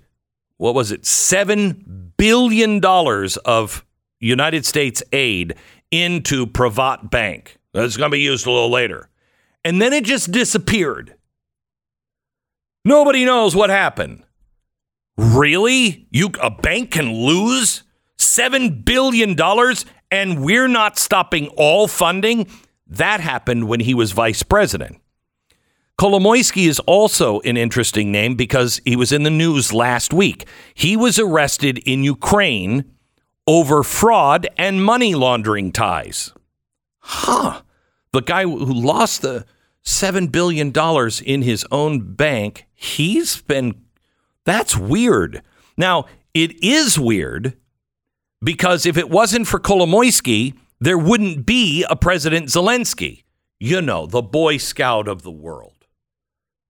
what 0.59 0.75
was 0.75 0.93
it, 0.93 1.03
$7 1.03 2.13
billion 2.17 2.85
of 3.45 3.85
United 4.21 4.67
States 4.67 5.03
aid 5.13 5.55
into 5.91 6.47
Privat 6.47 7.11
Bank. 7.11 7.57
That's 7.73 7.97
going 7.97 8.11
to 8.11 8.17
be 8.17 8.21
used 8.23 8.47
a 8.47 8.51
little 8.51 8.71
later. 8.71 9.09
And 9.67 9.83
then 9.83 9.93
it 9.93 10.05
just 10.05 10.31
disappeared. 10.31 11.17
Nobody 12.85 13.25
knows 13.25 13.57
what 13.57 13.69
happened. 13.69 14.23
Really? 15.17 16.07
You 16.13 16.31
a 16.41 16.53
bank 16.53 16.93
can 16.93 17.13
lose 17.13 17.83
7 18.17 18.83
billion 18.83 19.35
dollars 19.35 19.85
and 20.09 20.45
we're 20.45 20.69
not 20.69 21.01
stopping 21.01 21.49
all 21.57 21.89
funding? 21.89 22.47
That 22.87 23.19
happened 23.19 23.67
when 23.67 23.81
he 23.81 23.93
was 23.93 24.13
vice 24.13 24.45
president. 24.45 25.01
Kolomoisky 26.01 26.69
is 26.69 26.79
also 26.87 27.41
an 27.41 27.57
interesting 27.57 28.13
name 28.13 28.37
because 28.37 28.81
he 28.85 28.95
was 28.95 29.11
in 29.11 29.25
the 29.25 29.31
news 29.31 29.73
last 29.73 30.13
week. 30.13 30.47
He 30.75 30.97
was 30.97 31.19
arrested 31.19 31.79
in 31.79 32.05
Ukraine 32.05 32.85
over 33.49 33.83
fraud 33.83 34.47
and 34.57 34.85
money 34.85 35.17
laundering 35.17 35.73
ties. 35.73 36.33
Huh. 37.01 37.63
The 38.13 38.23
guy 38.23 38.45
who 38.45 38.73
lost 38.73 39.23
the 39.23 39.45
$7 39.87 40.31
billion 40.31 40.73
in 41.25 41.43
his 41.43 41.65
own 41.71 42.15
bank, 42.15 42.67
he's 42.75 43.41
been, 43.41 43.87
that's 44.45 44.77
weird. 44.77 45.43
Now, 45.77 46.07
it 46.35 46.63
is 46.63 46.99
weird 46.99 47.57
because 48.43 48.85
if 48.85 48.99
it 48.99 49.09
wasn't 49.09 49.47
for 49.47 49.61
Kolomoisky, 49.61 50.55
there 50.81 50.99
wouldn't 50.99 51.47
be 51.47 51.87
a 51.89 51.97
President 51.97 52.49
Zelensky. 52.49 53.23
You 53.59 53.81
know, 53.81 54.07
the 54.07 54.21
Boy 54.21 54.59
Scout 54.59 55.09
of 55.09 55.23
the 55.23 55.31
world. 55.31 55.87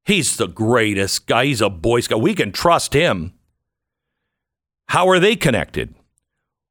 He's 0.05 0.37
the 0.37 0.47
greatest 0.47 1.27
guy. 1.27 1.47
He's 1.47 1.61
a 1.61 1.71
Boy 1.71 2.01
Scout. 2.01 2.21
We 2.21 2.35
can 2.35 2.53
trust 2.53 2.93
him. 2.93 3.33
How 4.89 5.09
are 5.09 5.19
they 5.19 5.35
connected? 5.35 5.97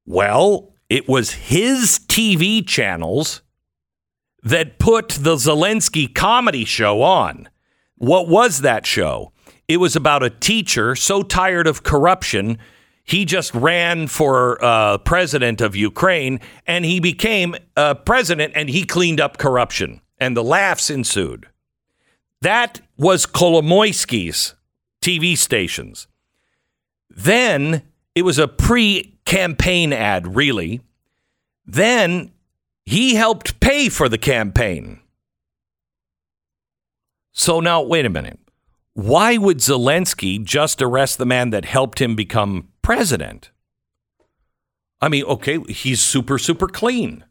Well, 0.06 0.72
it 0.88 1.06
was 1.06 1.32
his 1.32 1.98
TV 2.06 2.66
channels 2.66 3.42
that 4.46 4.78
put 4.78 5.08
the 5.08 5.34
Zelensky 5.34 6.12
comedy 6.14 6.64
show 6.64 7.02
on. 7.02 7.48
What 7.96 8.28
was 8.28 8.60
that 8.60 8.86
show? 8.86 9.32
It 9.66 9.78
was 9.78 9.96
about 9.96 10.22
a 10.22 10.30
teacher 10.30 10.94
so 10.94 11.24
tired 11.24 11.66
of 11.66 11.82
corruption, 11.82 12.58
he 13.02 13.24
just 13.24 13.52
ran 13.54 14.06
for 14.06 14.64
uh, 14.64 14.98
president 14.98 15.60
of 15.60 15.74
Ukraine 15.74 16.38
and 16.64 16.84
he 16.84 17.00
became 17.00 17.56
uh, 17.76 17.94
president 17.94 18.52
and 18.54 18.68
he 18.68 18.84
cleaned 18.84 19.20
up 19.20 19.36
corruption. 19.36 20.00
And 20.18 20.36
the 20.36 20.44
laughs 20.44 20.90
ensued. 20.90 21.48
That 22.40 22.80
was 22.96 23.26
Kolomoisky's 23.26 24.54
TV 25.02 25.36
stations. 25.36 26.06
Then 27.10 27.82
it 28.14 28.22
was 28.22 28.38
a 28.38 28.46
pre 28.46 29.18
campaign 29.24 29.92
ad, 29.92 30.36
really. 30.36 30.82
Then 31.64 32.30
he 32.86 33.16
helped 33.16 33.58
pay 33.60 33.88
for 33.88 34.08
the 34.08 34.16
campaign. 34.16 35.00
So 37.32 37.60
now, 37.60 37.82
wait 37.82 38.06
a 38.06 38.10
minute. 38.10 38.38
Why 38.94 39.36
would 39.36 39.58
Zelensky 39.58 40.42
just 40.42 40.80
arrest 40.80 41.18
the 41.18 41.26
man 41.26 41.50
that 41.50 41.66
helped 41.66 42.00
him 42.00 42.16
become 42.16 42.68
president? 42.80 43.50
I 45.02 45.10
mean, 45.10 45.24
okay, 45.24 45.58
he's 45.68 46.00
super, 46.00 46.38
super 46.38 46.68
clean. 46.68 47.24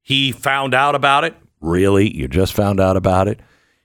He 0.00 0.32
found 0.32 0.74
out 0.74 0.96
about 0.96 1.22
it. 1.22 1.36
Really? 1.60 2.12
You 2.12 2.26
just 2.26 2.54
found 2.54 2.80
out 2.80 2.96
about 2.96 3.28
it? 3.28 3.38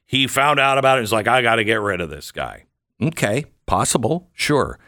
He 0.05 0.25
found 0.25 0.59
out 0.59 0.79
about 0.79 0.97
it. 0.97 1.01
He's 1.01 1.13
like, 1.13 1.27
I 1.27 1.43
got 1.43 1.57
to 1.57 1.63
get 1.63 1.81
rid 1.81 2.01
of 2.01 2.09
this 2.09 2.31
guy. 2.31 2.63
Okay, 2.99 3.45
possible, 3.67 4.29
sure. 4.33 4.79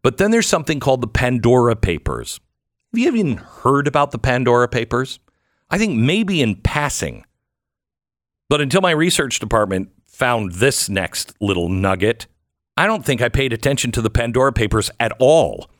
But 0.00 0.16
then 0.16 0.30
there's 0.30 0.46
something 0.46 0.80
called 0.80 1.02
the 1.02 1.08
Pandora 1.08 1.76
Papers. 1.76 2.40
Have 2.92 3.00
you 3.00 3.08
even 3.08 3.36
heard 3.36 3.86
about 3.86 4.12
the 4.12 4.18
Pandora 4.18 4.68
Papers? 4.68 5.18
I 5.70 5.78
think 5.78 5.96
maybe 5.96 6.40
in 6.42 6.56
passing. 6.56 7.24
But 8.48 8.60
until 8.60 8.80
my 8.80 8.92
research 8.92 9.38
department 9.38 9.90
found 10.06 10.52
this 10.54 10.88
next 10.88 11.34
little 11.40 11.68
nugget, 11.68 12.26
I 12.76 12.86
don't 12.86 13.04
think 13.04 13.20
I 13.20 13.28
paid 13.28 13.52
attention 13.52 13.92
to 13.92 14.02
the 14.02 14.10
Pandora 14.10 14.52
Papers 14.52 14.90
at 14.98 15.12
all. 15.18 15.70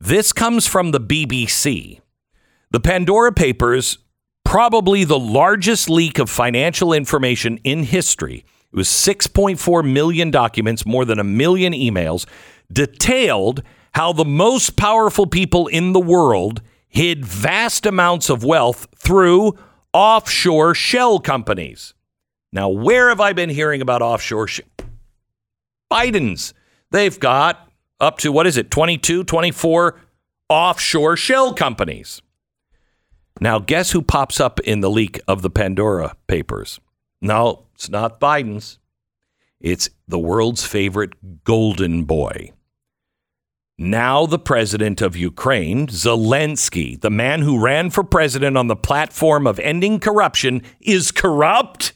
This 0.00 0.32
comes 0.32 0.66
from 0.66 0.90
the 0.90 1.00
BBC. 1.00 2.00
The 2.70 2.80
Pandora 2.80 3.32
Papers, 3.32 3.98
probably 4.44 5.04
the 5.04 5.18
largest 5.18 5.88
leak 5.88 6.18
of 6.18 6.28
financial 6.28 6.92
information 6.92 7.58
in 7.64 7.84
history. 7.84 8.44
It 8.72 8.76
was 8.76 8.88
6.4 8.88 9.90
million 9.90 10.30
documents, 10.30 10.84
more 10.84 11.04
than 11.04 11.18
a 11.18 11.24
million 11.24 11.72
emails, 11.72 12.26
detailed 12.72 13.62
how 13.94 14.12
the 14.12 14.24
most 14.24 14.76
powerful 14.76 15.26
people 15.26 15.66
in 15.68 15.92
the 15.92 16.00
world 16.00 16.62
hid 16.92 17.24
vast 17.24 17.86
amounts 17.86 18.28
of 18.28 18.44
wealth 18.44 18.86
through 18.96 19.58
offshore 19.92 20.74
shell 20.74 21.18
companies. 21.18 21.94
Now, 22.52 22.68
where 22.68 23.08
have 23.08 23.20
I 23.20 23.32
been 23.32 23.48
hearing 23.48 23.80
about 23.80 24.02
offshore? 24.02 24.46
Sh- 24.46 24.60
Biden's. 25.90 26.52
They've 26.90 27.18
got 27.18 27.66
up 27.98 28.18
to, 28.18 28.30
what 28.30 28.46
is 28.46 28.58
it, 28.58 28.70
22, 28.70 29.24
24 29.24 29.98
offshore 30.50 31.16
shell 31.16 31.54
companies. 31.54 32.20
Now, 33.40 33.58
guess 33.58 33.92
who 33.92 34.02
pops 34.02 34.38
up 34.38 34.60
in 34.60 34.80
the 34.80 34.90
leak 34.90 35.18
of 35.26 35.40
the 35.40 35.50
Pandora 35.50 36.14
papers? 36.26 36.78
No, 37.22 37.64
it's 37.74 37.88
not 37.88 38.20
Biden's. 38.20 38.78
It's 39.60 39.88
the 40.06 40.18
world's 40.18 40.66
favorite 40.66 41.44
golden 41.44 42.04
boy. 42.04 42.52
Now, 43.78 44.26
the 44.26 44.38
president 44.38 45.00
of 45.00 45.16
Ukraine, 45.16 45.86
Zelensky, 45.88 47.00
the 47.00 47.10
man 47.10 47.42
who 47.42 47.62
ran 47.62 47.90
for 47.90 48.04
president 48.04 48.56
on 48.56 48.66
the 48.66 48.76
platform 48.76 49.46
of 49.46 49.58
ending 49.58 49.98
corruption, 49.98 50.62
is 50.80 51.10
corrupt? 51.10 51.92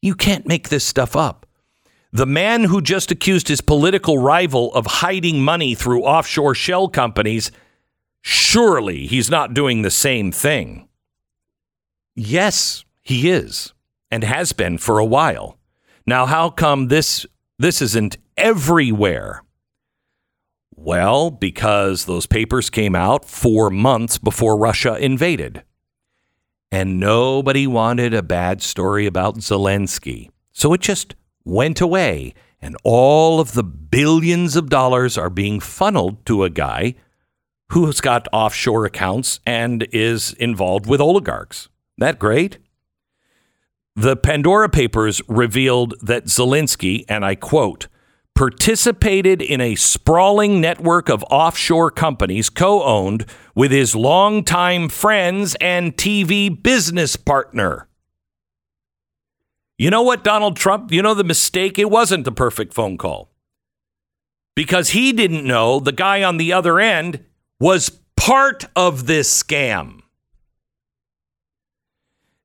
You 0.00 0.14
can't 0.14 0.46
make 0.46 0.68
this 0.68 0.84
stuff 0.84 1.14
up. 1.14 1.46
The 2.12 2.26
man 2.26 2.64
who 2.64 2.80
just 2.80 3.10
accused 3.10 3.48
his 3.48 3.60
political 3.60 4.16
rival 4.18 4.72
of 4.74 4.86
hiding 4.86 5.42
money 5.42 5.74
through 5.74 6.04
offshore 6.04 6.54
shell 6.54 6.88
companies, 6.88 7.52
surely 8.22 9.06
he's 9.06 9.30
not 9.30 9.52
doing 9.52 9.82
the 9.82 9.90
same 9.90 10.32
thing. 10.32 10.88
Yes, 12.14 12.84
he 13.02 13.30
is 13.30 13.74
and 14.10 14.24
has 14.24 14.52
been 14.52 14.78
for 14.78 14.98
a 14.98 15.04
while. 15.04 15.58
Now, 16.06 16.24
how 16.24 16.48
come 16.48 16.88
this 16.88 17.26
this 17.58 17.82
isn't 17.82 18.16
everywhere? 18.36 19.42
Well, 20.80 21.30
because 21.30 22.04
those 22.04 22.26
papers 22.26 22.70
came 22.70 22.94
out 22.94 23.24
4 23.24 23.68
months 23.68 24.16
before 24.16 24.56
Russia 24.56 24.96
invaded 24.96 25.64
and 26.70 27.00
nobody 27.00 27.66
wanted 27.66 28.14
a 28.14 28.22
bad 28.22 28.62
story 28.62 29.06
about 29.06 29.38
Zelensky. 29.38 30.30
So 30.52 30.72
it 30.72 30.80
just 30.80 31.14
went 31.44 31.80
away, 31.80 32.34
and 32.60 32.76
all 32.84 33.40
of 33.40 33.52
the 33.52 33.62
billions 33.64 34.54
of 34.54 34.68
dollars 34.68 35.16
are 35.16 35.30
being 35.30 35.60
funneled 35.60 36.24
to 36.26 36.44
a 36.44 36.50
guy 36.50 36.94
who's 37.70 38.00
got 38.00 38.28
offshore 38.32 38.84
accounts 38.84 39.40
and 39.46 39.86
is 39.92 40.32
involved 40.34 40.86
with 40.86 41.00
oligarchs. 41.00 41.68
That 41.96 42.18
great? 42.18 42.58
The 43.96 44.16
Pandora 44.16 44.68
Papers 44.68 45.20
revealed 45.26 45.94
that 46.02 46.26
Zelensky, 46.26 47.04
and 47.08 47.24
I 47.24 47.34
quote, 47.34 47.88
participated 48.38 49.42
in 49.42 49.60
a 49.60 49.74
sprawling 49.74 50.60
network 50.60 51.08
of 51.08 51.24
offshore 51.28 51.90
companies 51.90 52.48
co 52.48 52.84
owned 52.84 53.26
with 53.56 53.72
his 53.72 53.96
longtime 53.96 54.88
friends 54.88 55.56
and 55.60 55.96
TV 55.96 56.48
business 56.62 57.16
partner. 57.16 57.88
You 59.76 59.90
know 59.90 60.02
what, 60.02 60.22
Donald 60.22 60.56
Trump? 60.56 60.92
You 60.92 61.02
know 61.02 61.14
the 61.14 61.24
mistake? 61.24 61.80
It 61.80 61.90
wasn't 61.90 62.24
the 62.24 62.30
perfect 62.30 62.74
phone 62.74 62.96
call. 62.96 63.28
Because 64.54 64.90
he 64.90 65.12
didn't 65.12 65.44
know 65.44 65.80
the 65.80 65.90
guy 65.90 66.22
on 66.22 66.36
the 66.36 66.52
other 66.52 66.78
end 66.78 67.24
was 67.58 67.90
part 68.16 68.66
of 68.76 69.08
this 69.08 69.42
scam. 69.42 70.02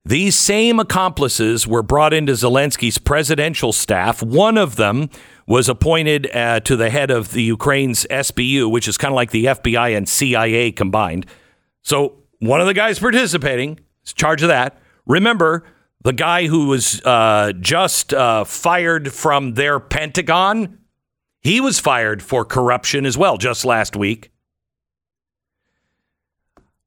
These 0.06 0.36
same 0.36 0.80
accomplices 0.80 1.65
were 1.65 1.84
brought 1.84 2.14
into 2.14 2.34
Zelensky's 2.34 2.98
presidential 2.98 3.72
staff. 3.72 4.22
One 4.22 4.57
of 4.57 4.76
them 4.76 5.10
was 5.45 5.68
appointed 5.70 6.30
uh, 6.34 6.60
to 6.61 6.76
the 6.76 6.90
head 6.90 7.11
of 7.11 7.32
the 7.32 7.44
Ukraine's 7.44 8.06
SBU, 8.10 8.72
which 8.72 8.88
is 8.88 8.98
kind 8.98 9.11
of 9.11 9.15
like 9.15 9.32
the 9.32 9.45
FBI 9.45 9.95
and 9.95 10.07
CIA 10.07 10.72
combined. 10.72 11.26
So 11.82 12.18
one 12.40 12.61
of 12.61 12.68
the 12.68 12.74
guys 12.74 12.99
participating 12.99 13.80
is 14.06 14.14
charge 14.14 14.41
of 14.41 14.48
that. 14.49 14.78
Remember, 15.06 15.64
the 16.03 16.14
guy 16.14 16.48
who 16.48 16.68
was 16.68 17.02
uh, 17.06 17.53
just 17.60 18.14
uh, 18.14 18.44
fired 18.44 19.14
from 19.14 19.53
their 19.53 19.80
Pentagon, 19.80 20.80
he 21.41 21.60
was 21.60 21.80
fired 21.80 22.22
for 22.22 22.45
corruption 22.45 23.06
as 23.06 23.18
well 23.18 23.38
just 23.38 23.65
last 23.65 23.95
week. 23.95 24.32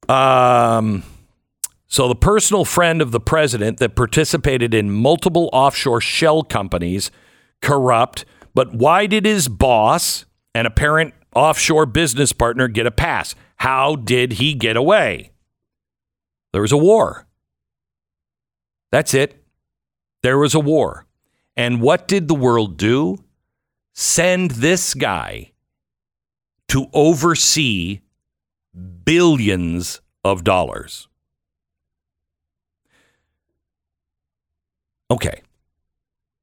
Um, 0.09 1.03
so 1.89 2.09
the 2.09 2.15
personal 2.15 2.65
friend 2.65 3.03
of 3.03 3.11
the 3.11 3.21
president 3.21 3.79
that 3.79 3.97
participated 3.97 4.75
in 4.75 4.91
multiple 4.91 5.51
offshore 5.53 6.01
shell 6.01 6.43
companies, 6.43 7.11
corrupt 7.61 8.25
but 8.57 8.73
why 8.73 9.05
did 9.05 9.27
his 9.27 9.49
boss 9.49 10.25
and 10.55 10.67
apparent 10.67 11.13
offshore 11.35 11.85
business 11.85 12.33
partner 12.33 12.69
get 12.69 12.87
a 12.87 12.91
pass? 12.91 13.35
How 13.57 13.97
did 13.97 14.33
he 14.33 14.55
get 14.55 14.79
away? 14.79 15.33
There 16.55 16.63
was 16.63 16.73
a 16.73 16.79
war. 16.79 17.27
That's 18.91 19.13
it. 19.13 19.45
There 20.23 20.39
was 20.39 20.55
a 20.55 20.61
war. 20.61 21.05
And 21.55 21.83
what 21.83 22.09
did 22.09 22.29
the 22.29 22.35
world 22.35 22.79
do? 22.79 23.19
Send 23.93 24.53
this 24.53 24.95
guy 24.95 25.53
to 26.69 26.87
oversee 26.95 28.01
billions 29.05 30.01
of 30.25 30.45
dollars. 30.45 31.09
Okay. 35.11 35.43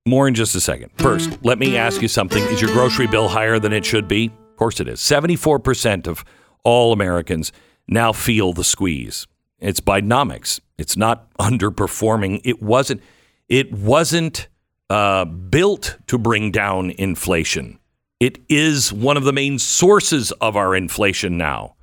More 0.05 0.27
in 0.27 0.35
just 0.35 0.53
a 0.53 0.59
second. 0.59 0.91
First, 0.97 1.39
let 1.45 1.57
me 1.57 1.77
ask 1.77 2.01
you 2.01 2.09
something. 2.09 2.43
Is 2.43 2.61
your 2.61 2.71
grocery 2.73 3.07
bill 3.07 3.29
higher 3.29 3.57
than 3.57 3.71
it 3.71 3.85
should 3.85 4.05
be? 4.05 4.25
Of 4.25 4.57
course 4.57 4.81
it 4.81 4.89
is. 4.89 4.99
74% 4.99 6.07
of 6.07 6.25
all 6.65 6.91
Americans 6.91 7.53
now 7.87 8.11
feel 8.11 8.51
the 8.51 8.65
squeeze. 8.65 9.27
It's 9.59 9.79
Bidenomics. 9.79 10.59
It's 10.77 10.97
not 10.97 11.33
underperforming. 11.35 12.41
It 12.43 12.61
wasn't 12.61 13.01
it 13.47 13.71
wasn't 13.71 14.49
uh, 14.89 15.23
built 15.23 15.97
to 16.07 16.17
bring 16.17 16.51
down 16.51 16.91
inflation. 16.91 17.79
It 18.19 18.39
is 18.49 18.91
one 18.91 19.15
of 19.15 19.23
the 19.23 19.33
main 19.33 19.57
sources 19.57 20.33
of 20.33 20.57
our 20.57 20.75
inflation 20.75 21.37
now. 21.37 21.75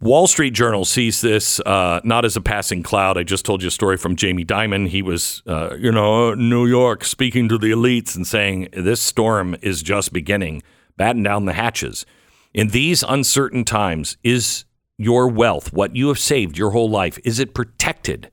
Wall 0.00 0.28
Street 0.28 0.52
Journal 0.54 0.84
sees 0.84 1.20
this 1.20 1.58
uh, 1.60 2.00
not 2.04 2.24
as 2.24 2.36
a 2.36 2.40
passing 2.40 2.84
cloud. 2.84 3.18
I 3.18 3.24
just 3.24 3.44
told 3.44 3.62
you 3.62 3.68
a 3.68 3.72
story 3.72 3.96
from 3.96 4.14
Jamie 4.14 4.44
Dimon. 4.44 4.88
He 4.88 5.02
was, 5.02 5.42
uh, 5.44 5.74
you 5.76 5.90
know, 5.90 6.34
New 6.34 6.66
York 6.66 7.04
speaking 7.04 7.48
to 7.48 7.58
the 7.58 7.72
elites 7.72 8.14
and 8.14 8.24
saying 8.24 8.68
this 8.72 9.02
storm 9.02 9.56
is 9.60 9.82
just 9.82 10.12
beginning. 10.12 10.62
Batten 10.96 11.24
down 11.24 11.46
the 11.46 11.52
hatches. 11.52 12.06
In 12.54 12.68
these 12.68 13.02
uncertain 13.02 13.64
times, 13.64 14.16
is 14.22 14.64
your 14.98 15.26
wealth, 15.26 15.72
what 15.72 15.96
you 15.96 16.08
have 16.08 16.18
saved 16.18 16.56
your 16.56 16.70
whole 16.70 16.88
life, 16.88 17.18
is 17.24 17.40
it 17.40 17.52
protected? 17.52 18.30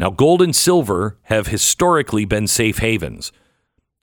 Now, 0.00 0.10
gold 0.10 0.42
and 0.42 0.54
silver 0.54 1.18
have 1.24 1.48
historically 1.48 2.24
been 2.24 2.48
safe 2.48 2.78
havens. 2.78 3.30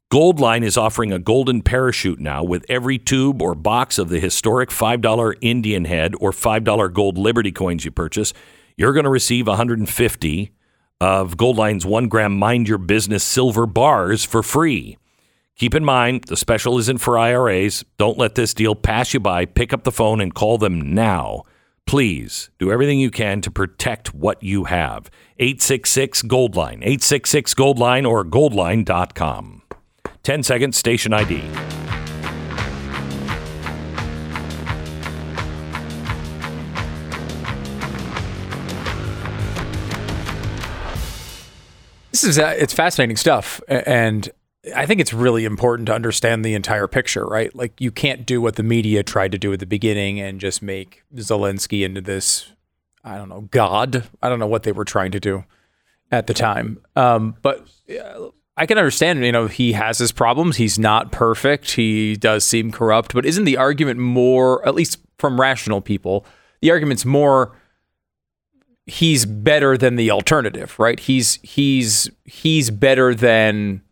Goldline 0.10 0.64
is 0.64 0.78
offering 0.78 1.12
a 1.12 1.20
golden 1.20 1.62
parachute 1.62 2.18
now 2.22 2.42
with 2.42 2.66
every 2.70 2.98
tube 2.98 3.42
or 3.42 3.54
box 3.54 3.98
of 3.98 4.08
the 4.08 4.22
historic 4.22 4.70
$5 4.70 5.36
Indian 5.42 5.84
head 5.84 6.14
or 6.22 6.32
$5 6.32 6.94
gold 6.94 7.18
Liberty 7.18 7.52
coins 7.52 7.84
you 7.84 7.92
purchase. 7.92 8.32
You're 8.78 8.94
going 8.94 9.04
to 9.04 9.10
receive 9.10 9.48
150 9.48 10.52
of 11.02 11.36
Goldline's 11.36 11.86
one 11.86 12.08
gram 12.08 12.40
Mind 12.40 12.70
Your 12.70 12.78
Business 12.78 13.22
silver 13.22 13.66
bars 13.66 14.24
for 14.24 14.42
free. 14.42 14.98
Keep 15.58 15.76
in 15.76 15.84
mind, 15.84 16.24
the 16.24 16.38
special 16.38 16.78
isn't 16.78 17.00
for 17.00 17.18
IRAs. 17.18 17.84
Don't 17.98 18.18
let 18.18 18.36
this 18.36 18.54
deal 18.54 18.76
pass 18.76 19.14
you 19.14 19.20
by. 19.20 19.44
Pick 19.44 19.74
up 19.74 19.84
the 19.84 19.92
phone 19.92 20.22
and 20.22 20.34
call 20.34 20.58
them 20.58 20.94
now. 20.94 21.44
Please 21.86 22.50
do 22.60 22.72
everything 22.72 22.98
you 23.02 23.12
can 23.12 23.42
to 23.42 23.52
protect 23.52 24.14
what 24.14 24.42
you 24.42 24.66
have. 24.66 25.12
866 25.38 26.22
Goldline, 26.22 26.78
866 26.78 27.54
Goldline, 27.56 28.10
or 28.10 28.24
goldline.com. 28.24 29.64
10 30.28 30.44
seconds, 30.44 30.76
station 30.76 31.14
ID. 31.14 31.40
This 42.12 42.26
is 42.26 42.38
uh, 42.38 42.54
it's 42.60 42.74
fascinating 42.74 43.16
stuff, 43.16 43.62
and 43.70 44.30
I 44.76 44.86
think 44.86 45.00
it's 45.00 45.14
really 45.14 45.46
important 45.46 45.86
to 45.86 45.94
understand 45.94 46.44
the 46.44 46.56
entire 46.56 46.90
picture, 46.90 47.26
right? 47.26 47.56
Like 47.56 47.80
you 47.80 47.90
can't 47.90 48.26
do 48.26 48.42
what 48.42 48.58
the 48.58 48.64
media 48.64 49.04
tried 49.04 49.32
to 49.32 49.38
do 49.38 49.54
at 49.54 49.62
the 49.62 49.66
beginning 49.66 50.20
and 50.20 50.42
just 50.42 50.62
make 50.62 51.04
Zelensky 51.16 51.86
into 51.86 52.02
this, 52.02 52.52
I 53.02 53.16
don't 53.16 53.30
know, 53.30 53.48
god. 53.50 54.04
I 54.22 54.28
don't 54.28 54.40
know 54.40 54.48
what 54.48 54.64
they 54.64 54.74
were 54.74 54.84
trying 54.84 55.12
to 55.12 55.22
do 55.22 55.46
at 56.12 56.28
the 56.28 56.34
time, 56.34 56.82
um, 56.98 57.38
but 57.42 57.66
uh, 57.90 58.32
I 58.58 58.66
can 58.66 58.78
understand. 58.78 59.24
You 59.24 59.32
know, 59.32 59.48
he 59.48 59.74
has 59.74 60.00
his 60.00 60.12
problems. 60.12 60.58
He's 60.58 60.78
not 60.80 61.12
perfect. 61.12 61.72
He 61.72 62.16
does 62.16 62.44
seem 62.44 62.72
corrupt, 62.72 63.14
but 63.14 63.26
isn't 63.26 63.46
the 63.46 63.58
argument 63.58 64.00
more, 64.00 64.68
at 64.68 64.76
least 64.76 65.00
from 65.20 65.40
rational 65.40 65.80
people, 65.80 66.26
the 66.62 66.72
argument's 66.72 67.06
more 67.06 67.56
he's 68.88 69.26
better 69.26 69.78
than 69.78 69.98
the 69.98 70.10
alternative, 70.10 70.78
right? 70.80 71.00
He's 71.00 71.40
he's 71.44 72.10
he's 72.24 72.72
better 72.72 73.14
than 73.14 73.84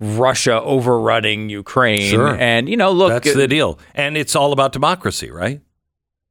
Russia 0.00 0.60
overrunning 0.60 1.48
Ukraine. 1.48 2.10
Sure. 2.10 2.36
And 2.36 2.68
you 2.68 2.76
know, 2.76 2.90
look, 2.92 3.10
That's 3.10 3.34
the 3.34 3.48
deal. 3.48 3.78
And 3.94 4.16
it's 4.16 4.36
all 4.36 4.52
about 4.52 4.72
democracy, 4.72 5.30
right? 5.30 5.60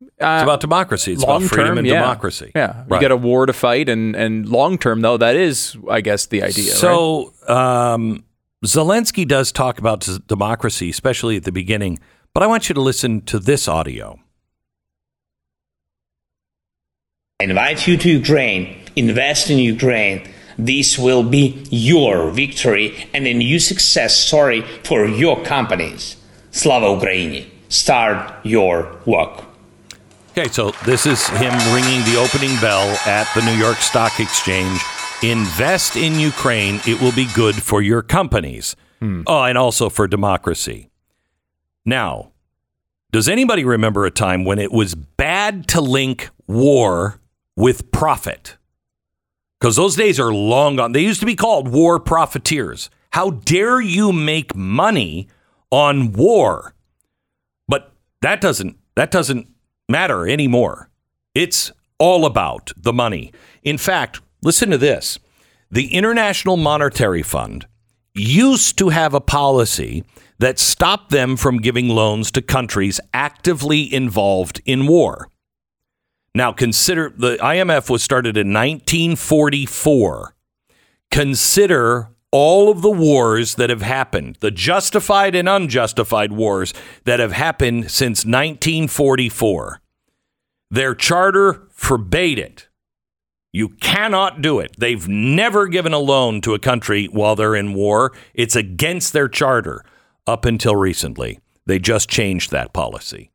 Uh, 0.02 0.06
It's 0.08 0.44
about 0.44 0.62
democracy. 0.62 1.14
It's 1.14 1.24
long 1.24 1.38
about 1.44 1.50
freedom 1.50 1.68
term, 1.72 1.78
and 1.80 1.88
yeah. 1.88 2.00
democracy. 2.02 2.52
Yeah, 2.56 2.84
Right. 2.88 2.98
you 3.02 3.02
got 3.08 3.12
a 3.12 3.18
war 3.18 3.46
to 3.46 3.54
fight, 3.54 3.90
and 3.90 4.16
and 4.16 4.48
long 4.48 4.78
term 4.78 5.02
though, 5.02 5.18
that 5.18 5.36
is, 5.36 5.78
I 5.90 6.02
guess, 6.02 6.26
the 6.28 6.44
idea. 6.44 6.72
right? 6.72 6.80
So 6.86 7.34
um, 7.48 8.24
Zelensky 8.66 9.28
does 9.28 9.52
talk 9.52 9.80
about 9.80 10.08
democracy, 10.28 10.90
especially 10.90 11.36
at 11.38 11.44
the 11.44 11.52
beginning. 11.52 12.00
But 12.34 12.44
I 12.44 12.48
want 12.48 12.70
you 12.70 12.76
to 12.76 12.82
listen 12.82 13.22
to 13.22 13.40
this 13.40 13.68
audio. 13.68 14.20
I 17.42 17.46
invite 17.46 17.88
you 17.88 17.96
to 17.98 18.10
Ukraine, 18.10 18.64
invest 18.96 19.50
in 19.50 19.58
Ukraine. 19.60 20.28
This 20.58 21.00
will 21.00 21.24
be 21.24 21.64
your 21.72 22.30
victory 22.32 23.08
and 23.14 23.26
a 23.26 23.34
new 23.34 23.60
success 23.60 24.14
story 24.28 24.62
for 24.84 25.06
your 25.08 25.42
companies. 25.44 26.18
Slava 26.52 26.88
Ukraini. 26.88 27.46
Start 27.70 28.18
your 28.44 28.98
work. 29.06 29.46
Okay, 30.32 30.48
so 30.48 30.72
this 30.86 31.06
is 31.06 31.28
him 31.28 31.54
ringing 31.74 32.04
the 32.06 32.18
opening 32.18 32.56
bell 32.62 32.88
at 33.06 33.28
the 33.34 33.42
New 33.42 33.58
York 33.58 33.78
Stock 33.78 34.20
Exchange. 34.20 34.82
Invest 35.24 35.96
in 35.96 36.20
Ukraine. 36.20 36.80
It 36.88 37.02
will 37.02 37.12
be 37.12 37.28
good 37.34 37.56
for 37.56 37.82
your 37.82 38.02
companies. 38.02 38.76
Hmm. 39.00 39.24
Oh, 39.28 39.44
and 39.44 39.58
also 39.58 39.90
for 39.90 40.08
democracy. 40.08 40.90
Now, 41.86 42.32
does 43.12 43.28
anybody 43.28 43.66
remember 43.66 44.06
a 44.06 44.12
time 44.12 44.46
when 44.46 44.60
it 44.60 44.72
was 44.72 44.94
bad 44.96 45.68
to 45.70 45.82
link 45.82 46.30
war 46.48 47.20
with 47.56 47.92
profit? 47.92 48.58
Because 49.60 49.76
those 49.76 49.96
days 49.96 50.20
are 50.20 50.32
long 50.32 50.76
gone. 50.78 50.92
They 50.92 51.02
used 51.02 51.20
to 51.20 51.26
be 51.26 51.36
called 51.36 51.68
war 51.68 52.00
profiteers. 52.00 52.90
How 53.12 53.32
dare 53.32 53.82
you 53.82 54.14
make 54.14 54.56
money 54.56 55.28
on 55.72 56.14
war? 56.14 56.76
But 57.68 57.92
that 58.22 58.40
doesn't 58.40 58.78
that 58.96 59.12
doesn't 59.12 59.48
matter 59.90 60.28
anymore. 60.28 60.90
It's 61.34 61.72
all 61.98 62.26
about 62.26 62.72
the 62.78 62.94
money. 62.94 63.34
In 63.64 63.78
fact, 63.78 64.22
listen 64.42 64.70
to 64.70 64.78
this. 64.78 65.20
The 65.72 65.94
International 65.94 66.58
Monetary 66.58 67.24
Fund 67.24 67.68
used 68.16 68.78
to 68.78 68.90
have 68.90 69.14
a 69.14 69.22
policy 69.22 70.04
that 70.40 70.58
stopped 70.58 71.12
them 71.12 71.36
from 71.36 71.58
giving 71.58 71.90
loans 71.90 72.32
to 72.32 72.42
countries 72.42 73.00
actively 73.14 73.94
involved 73.94 74.62
in 74.66 74.88
war. 74.88 75.28
Now, 76.34 76.52
consider 76.52 77.14
the 77.16 77.38
IMF 77.38 77.90
was 77.90 78.04
started 78.04 78.38
in 78.38 78.54
1944. 78.54 80.36
Consider 81.12 82.10
all 82.32 82.70
of 82.70 82.82
the 82.82 82.92
wars 82.92 83.56
that 83.56 83.70
have 83.70 83.82
happened, 83.82 84.38
the 84.40 84.52
justified 84.52 85.36
and 85.36 85.50
unjustified 85.50 86.32
wars 86.32 86.74
that 87.06 87.20
have 87.20 87.32
happened 87.32 87.90
since 87.92 88.20
1944. 88.20 89.82
Their 90.72 90.94
charter 90.94 91.68
forbade 91.72 92.38
it. 92.38 92.68
You 93.52 93.70
cannot 93.70 94.42
do 94.42 94.60
it. 94.60 94.76
They've 94.78 95.08
never 95.08 95.68
given 95.68 95.94
a 95.94 95.98
loan 95.98 96.42
to 96.42 96.54
a 96.54 96.60
country 96.60 97.06
while 97.06 97.36
they're 97.36 97.56
in 97.56 97.74
war. 97.74 98.14
It's 98.36 98.56
against 98.56 99.12
their 99.12 99.28
charter 99.28 99.84
up 100.28 100.46
until 100.46 100.76
recently. 100.76 101.40
They 101.66 101.80
just 101.80 102.10
changed 102.10 102.52
that 102.52 102.74
policy 102.74 103.32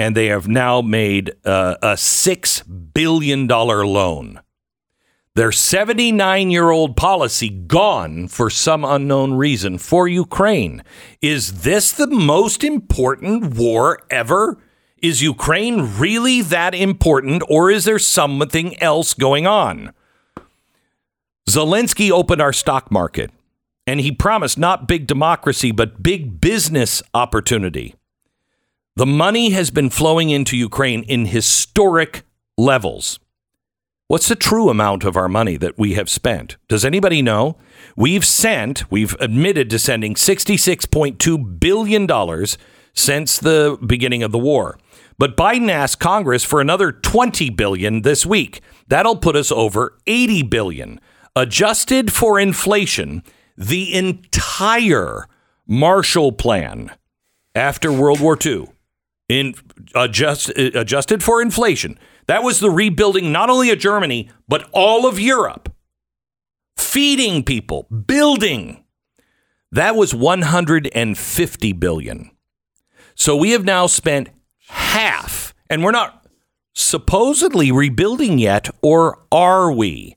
and 0.00 0.16
they 0.16 0.28
have 0.28 0.48
now 0.48 0.80
made 0.80 1.30
uh, 1.44 1.76
a 1.82 1.92
$6 1.92 2.94
billion 2.94 3.46
loan. 3.46 4.40
Their 5.36 5.52
79 5.52 6.50
year 6.50 6.70
old 6.70 6.96
policy 6.96 7.48
gone 7.48 8.26
for 8.26 8.50
some 8.50 8.84
unknown 8.84 9.34
reason 9.34 9.78
for 9.78 10.08
Ukraine. 10.08 10.82
Is 11.22 11.62
this 11.62 11.92
the 11.92 12.08
most 12.08 12.64
important 12.64 13.54
war 13.54 14.00
ever? 14.10 14.58
Is 14.98 15.22
Ukraine 15.22 15.96
really 15.98 16.42
that 16.42 16.74
important, 16.74 17.44
or 17.48 17.70
is 17.70 17.84
there 17.84 17.98
something 17.98 18.80
else 18.82 19.14
going 19.14 19.46
on? 19.46 19.92
Zelensky 21.48 22.10
opened 22.10 22.42
our 22.42 22.52
stock 22.52 22.90
market, 22.90 23.30
and 23.86 24.00
he 24.00 24.12
promised 24.12 24.58
not 24.58 24.88
big 24.88 25.06
democracy, 25.06 25.70
but 25.70 26.02
big 26.02 26.40
business 26.40 27.02
opportunity. 27.14 27.94
The 28.96 29.06
money 29.06 29.50
has 29.50 29.70
been 29.70 29.90
flowing 29.90 30.28
into 30.28 30.56
Ukraine 30.56 31.04
in 31.04 31.26
historic 31.26 32.24
levels. 32.58 33.20
What's 34.10 34.26
the 34.26 34.34
true 34.34 34.68
amount 34.70 35.04
of 35.04 35.16
our 35.16 35.28
money 35.28 35.56
that 35.58 35.78
we 35.78 35.94
have 35.94 36.10
spent? 36.10 36.56
Does 36.66 36.84
anybody 36.84 37.22
know? 37.22 37.58
We've 37.94 38.24
sent, 38.24 38.90
we've 38.90 39.14
admitted 39.20 39.70
to 39.70 39.78
sending 39.78 40.16
$66.2 40.16 41.60
billion 41.60 42.46
since 42.92 43.38
the 43.38 43.78
beginning 43.86 44.24
of 44.24 44.32
the 44.32 44.38
war. 44.38 44.80
But 45.16 45.36
Biden 45.36 45.70
asked 45.70 46.00
Congress 46.00 46.42
for 46.42 46.60
another 46.60 46.90
20 46.90 47.50
billion 47.50 48.02
this 48.02 48.26
week. 48.26 48.60
That'll 48.88 49.14
put 49.14 49.36
us 49.36 49.52
over 49.52 49.96
80 50.08 50.42
billion. 50.42 51.00
Adjusted 51.36 52.12
for 52.12 52.40
inflation, 52.40 53.22
the 53.56 53.94
entire 53.94 55.28
Marshall 55.68 56.32
Plan 56.32 56.90
after 57.54 57.92
World 57.92 58.18
War 58.18 58.36
II 58.44 58.70
in 59.28 59.54
adjust, 59.94 60.48
adjusted 60.58 61.22
for 61.22 61.40
inflation. 61.40 61.96
That 62.30 62.44
was 62.44 62.60
the 62.60 62.70
rebuilding 62.70 63.32
not 63.32 63.50
only 63.50 63.72
of 63.72 63.80
Germany, 63.80 64.30
but 64.46 64.70
all 64.70 65.04
of 65.04 65.18
Europe. 65.18 65.74
Feeding 66.76 67.42
people, 67.42 67.88
building. 67.90 68.84
That 69.72 69.96
was 69.96 70.14
150 70.14 71.72
billion. 71.72 72.30
So 73.16 73.34
we 73.34 73.50
have 73.50 73.64
now 73.64 73.88
spent 73.88 74.28
half, 74.68 75.54
and 75.68 75.82
we're 75.82 75.90
not 75.90 76.24
supposedly 76.72 77.72
rebuilding 77.72 78.38
yet, 78.38 78.68
or 78.80 79.18
are 79.32 79.72
we? 79.72 80.14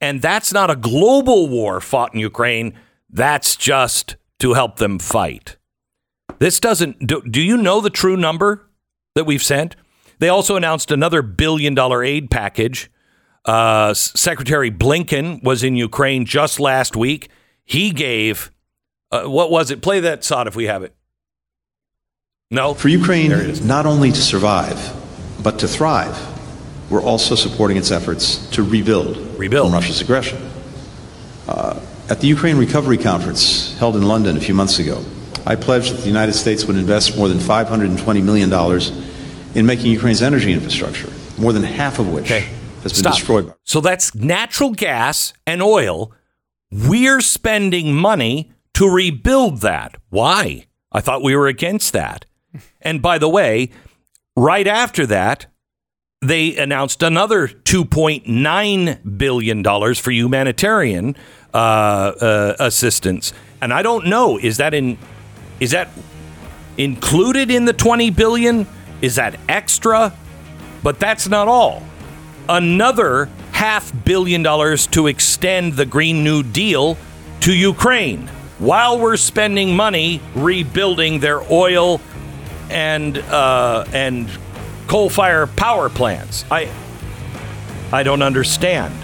And 0.00 0.20
that's 0.20 0.52
not 0.52 0.68
a 0.68 0.74
global 0.74 1.46
war 1.46 1.80
fought 1.80 2.12
in 2.12 2.18
Ukraine. 2.18 2.74
That's 3.08 3.54
just 3.54 4.16
to 4.40 4.54
help 4.54 4.78
them 4.78 4.98
fight. 4.98 5.58
This 6.40 6.58
doesn't. 6.58 7.06
Do, 7.06 7.22
do 7.22 7.40
you 7.40 7.56
know 7.56 7.80
the 7.80 7.88
true 7.88 8.16
number 8.16 8.68
that 9.14 9.26
we've 9.26 9.44
sent? 9.44 9.76
They 10.22 10.28
also 10.28 10.54
announced 10.54 10.92
another 10.92 11.20
billion 11.20 11.74
dollar 11.74 12.04
aid 12.04 12.30
package. 12.30 12.88
Uh, 13.44 13.92
Secretary 13.92 14.70
Blinken 14.70 15.42
was 15.42 15.64
in 15.64 15.74
Ukraine 15.74 16.26
just 16.26 16.60
last 16.60 16.94
week. 16.94 17.28
He 17.64 17.90
gave, 17.90 18.52
uh, 19.10 19.24
what 19.24 19.50
was 19.50 19.72
it? 19.72 19.82
Play 19.82 19.98
that 19.98 20.22
sot 20.22 20.46
if 20.46 20.54
we 20.54 20.66
have 20.66 20.84
it. 20.84 20.94
No? 22.52 22.72
For 22.72 22.86
Ukraine, 22.86 23.32
not 23.66 23.84
only 23.84 24.12
to 24.12 24.22
survive, 24.22 24.94
but 25.42 25.58
to 25.58 25.66
thrive, 25.66 26.16
we're 26.88 27.02
also 27.02 27.34
supporting 27.34 27.76
its 27.76 27.90
efforts 27.90 28.48
to 28.50 28.62
rebuild, 28.62 29.16
Rebuild. 29.36 29.70
from 29.70 29.74
Russia's 29.74 30.00
aggression. 30.00 30.38
Uh, 31.48 31.80
At 32.08 32.20
the 32.20 32.28
Ukraine 32.28 32.58
Recovery 32.58 32.96
Conference 32.96 33.76
held 33.76 33.96
in 33.96 34.06
London 34.06 34.36
a 34.36 34.40
few 34.40 34.54
months 34.54 34.78
ago, 34.78 35.04
I 35.44 35.56
pledged 35.56 35.92
that 35.92 36.02
the 36.02 36.06
United 36.06 36.34
States 36.34 36.64
would 36.66 36.76
invest 36.76 37.18
more 37.18 37.26
than 37.28 37.38
$520 37.38 38.22
million 38.22 38.48
in 39.54 39.66
making 39.66 39.90
Ukraine's 39.92 40.22
energy 40.22 40.52
infrastructure, 40.52 41.10
more 41.38 41.52
than 41.52 41.62
half 41.62 41.98
of 41.98 42.08
which 42.12 42.28
has 42.28 42.44
been 42.82 42.90
Stop. 42.94 43.14
destroyed. 43.14 43.46
By- 43.48 43.54
So 43.64 43.80
that's 43.80 44.14
natural 44.14 44.70
gas 44.70 45.32
and 45.46 45.62
oil. 45.62 46.12
We're 46.70 47.20
spending 47.20 47.94
money 47.94 48.50
to 48.74 48.88
rebuild 48.88 49.60
that. 49.60 49.96
Why? 50.10 50.66
I 50.90 51.00
thought 51.00 51.22
we 51.22 51.36
were 51.36 51.46
against 51.48 51.92
that. 51.92 52.24
And 52.80 53.00
by 53.00 53.18
the 53.18 53.28
way, 53.28 53.70
right 54.36 54.66
after 54.66 55.06
that, 55.06 55.46
they 56.20 56.56
announced 56.56 57.02
another 57.02 57.48
$2.9 57.48 59.18
billion 59.18 59.94
for 59.94 60.10
humanitarian 60.10 61.16
uh, 61.54 61.56
uh, 61.56 62.56
assistance. 62.58 63.32
And 63.60 63.72
I 63.72 63.82
don't 63.82 64.06
know, 64.06 64.38
is 64.38 64.56
that 64.56 64.74
in 64.74 64.98
is 65.60 65.70
that 65.72 65.88
included 66.76 67.50
in 67.50 67.64
the 67.66 67.72
20 67.72 68.10
billion? 68.10 68.66
Is 69.02 69.16
that 69.16 69.38
extra? 69.48 70.14
But 70.82 70.98
that's 70.98 71.28
not 71.28 71.48
all. 71.48 71.82
Another 72.48 73.28
half 73.52 73.92
billion 74.04 74.42
dollars 74.42 74.86
to 74.88 75.06
extend 75.08 75.74
the 75.74 75.84
Green 75.84 76.24
New 76.24 76.42
Deal 76.42 76.96
to 77.40 77.54
Ukraine 77.54 78.28
while 78.58 78.98
we're 78.98 79.16
spending 79.16 79.74
money 79.74 80.20
rebuilding 80.34 81.18
their 81.18 81.42
oil 81.52 82.00
and 82.70 83.18
uh, 83.18 83.84
and 83.92 84.30
coal 84.86 85.10
fire 85.10 85.46
power 85.46 85.88
plants. 85.88 86.44
I 86.50 86.70
I 87.92 88.02
don't 88.02 88.22
understand. 88.22 88.94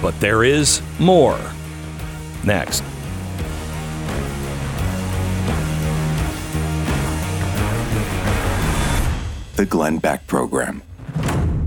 But 0.00 0.18
there 0.20 0.44
is 0.44 0.80
more. 0.98 1.38
Next. 2.44 2.82
The 9.58 9.66
Glenn 9.66 9.98
Beck 9.98 10.24
Program. 10.28 10.82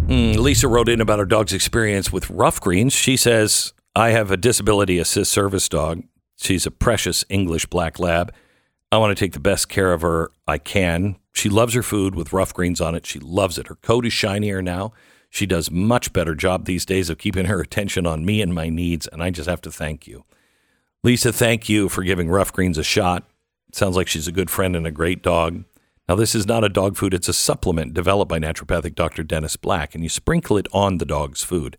Mm, 0.07 0.38
Lisa 0.38 0.69
wrote 0.69 0.88
in 0.88 1.01
about 1.01 1.19
her 1.19 1.26
dog's 1.26 1.51
experience 1.51 2.09
with 2.09 2.30
rough 2.30 2.61
greens. 2.61 2.93
She 2.93 3.18
says, 3.18 3.73
I 3.93 4.11
have 4.11 4.31
a 4.31 4.38
disability 4.38 4.97
assist 4.97 5.30
service 5.30 5.68
dog. 5.68 6.03
She's 6.38 6.65
a 6.65 6.72
precious 6.72 7.26
English 7.27 7.65
black 7.65 7.99
lab. 7.99 8.34
I 8.93 8.97
want 8.97 9.11
to 9.11 9.22
take 9.22 9.34
the 9.34 9.41
best 9.41 9.68
care 9.68 9.91
of 9.91 10.03
her 10.03 10.31
I 10.47 10.57
can. 10.57 11.18
She 11.34 11.49
loves 11.49 11.73
her 11.73 11.84
food 11.84 12.15
with 12.15 12.31
rough 12.31 12.53
greens 12.53 12.80
on 12.80 12.95
it. 12.95 13.05
She 13.05 13.19
loves 13.19 13.57
it. 13.57 13.68
Her 13.68 13.76
coat 13.76 14.05
is 14.05 14.13
shinier 14.13 14.61
now. 14.61 14.93
She 15.30 15.45
does 15.45 15.69
much 15.69 16.13
better 16.13 16.34
job 16.34 16.63
these 16.63 16.85
days 16.85 17.09
of 17.09 17.18
keeping 17.18 17.47
her 17.47 17.59
attention 17.59 18.07
on 18.07 18.23
me 18.23 18.41
and 18.41 18.55
my 18.55 18.69
needs, 18.69 19.05
and 19.05 19.22
I 19.22 19.31
just 19.31 19.49
have 19.49 19.59
to 19.63 19.72
thank 19.72 20.07
you. 20.07 20.23
Lisa, 21.03 21.34
thank 21.34 21.68
you 21.68 21.89
for 21.89 22.03
giving 22.03 22.30
rough 22.30 22.53
greens 22.53 22.77
a 22.77 22.84
shot. 22.84 23.30
Sounds 23.73 23.97
like 23.97 24.07
she's 24.07 24.30
a 24.30 24.31
good 24.31 24.49
friend 24.49 24.77
and 24.77 24.88
a 24.88 24.91
great 24.91 25.22
dog. 25.22 25.65
Now, 26.10 26.15
this 26.15 26.36
is 26.36 26.48
not 26.48 26.64
a 26.64 26.69
dog 26.69 26.98
food, 26.98 27.14
it's 27.14 27.30
a 27.30 27.34
supplement 27.34 27.94
developed 27.94 28.30
by 28.30 28.40
naturopathic 28.40 28.95
Dr. 28.95 29.23
Dennis 29.23 29.56
Black, 29.56 29.95
and 29.95 30.03
you 30.03 30.10
sprinkle 30.10 30.57
it 30.57 30.68
on 30.73 30.98
the 30.98 31.06
dog's 31.06 31.44
food. 31.44 31.78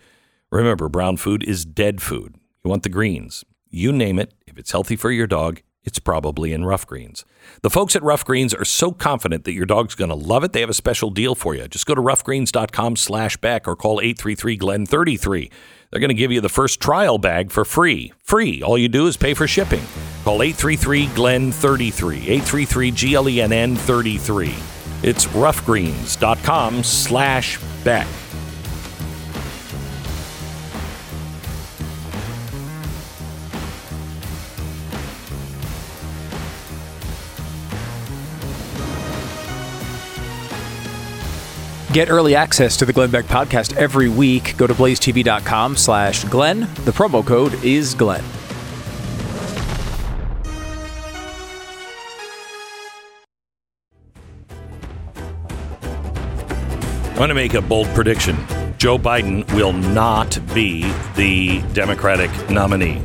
Remember, 0.50 0.88
brown 0.88 1.16
food 1.16 1.42
is 1.42 1.64
dead 1.64 2.00
food. 2.00 2.36
You 2.64 2.70
want 2.70 2.82
the 2.82 2.88
greens. 2.88 3.44
You 3.68 3.92
name 3.92 4.18
it. 4.18 4.34
If 4.46 4.58
it's 4.58 4.70
healthy 4.72 4.96
for 4.96 5.10
your 5.10 5.26
dog, 5.26 5.62
it's 5.84 5.98
probably 5.98 6.52
in 6.52 6.64
Rough 6.64 6.86
Greens. 6.86 7.24
The 7.62 7.70
folks 7.70 7.96
at 7.96 8.02
Rough 8.02 8.24
Greens 8.24 8.54
are 8.54 8.64
so 8.64 8.92
confident 8.92 9.44
that 9.44 9.52
your 9.52 9.66
dog's 9.66 9.94
going 9.94 10.10
to 10.10 10.14
love 10.14 10.44
it, 10.44 10.52
they 10.52 10.60
have 10.60 10.70
a 10.70 10.74
special 10.74 11.10
deal 11.10 11.34
for 11.34 11.54
you. 11.54 11.66
Just 11.66 11.86
go 11.86 11.94
to 11.94 12.00
roughgreens.com 12.00 12.96
slash 12.96 13.36
Beck 13.38 13.66
or 13.66 13.74
call 13.74 14.00
833-GLEN33. 14.00 15.50
They're 15.90 16.00
going 16.00 16.08
to 16.08 16.14
give 16.14 16.32
you 16.32 16.40
the 16.40 16.48
first 16.48 16.80
trial 16.80 17.18
bag 17.18 17.50
for 17.50 17.64
free. 17.64 18.12
Free. 18.22 18.62
All 18.62 18.78
you 18.78 18.88
do 18.88 19.06
is 19.06 19.16
pay 19.16 19.34
for 19.34 19.46
shipping. 19.46 19.82
Call 20.24 20.40
833-GLEN33. 20.40 22.40
833-G-L-E-N-N-33. 22.40 24.54
It's 25.02 25.26
roughgreens.com 25.26 26.84
slash 26.84 27.58
Beck. 27.82 28.06
Get 41.92 42.08
early 42.08 42.34
access 42.34 42.78
to 42.78 42.86
the 42.86 42.92
Glenn 42.92 43.10
Beck 43.10 43.26
podcast 43.26 43.76
every 43.76 44.08
week. 44.08 44.56
Go 44.56 44.66
to 44.66 44.72
blazetv.com 44.72 45.76
slash 45.76 46.24
Glenn. 46.24 46.60
The 46.60 46.90
promo 46.90 47.26
code 47.26 47.62
is 47.62 47.94
Glenn. 47.94 48.24
Going 57.22 57.28
to 57.28 57.34
make 57.36 57.54
a 57.54 57.62
bold 57.62 57.86
prediction. 57.94 58.36
Joe 58.78 58.98
Biden 58.98 59.48
will 59.54 59.72
not 59.72 60.40
be 60.52 60.92
the 61.14 61.62
Democratic 61.72 62.32
nominee. 62.50 63.00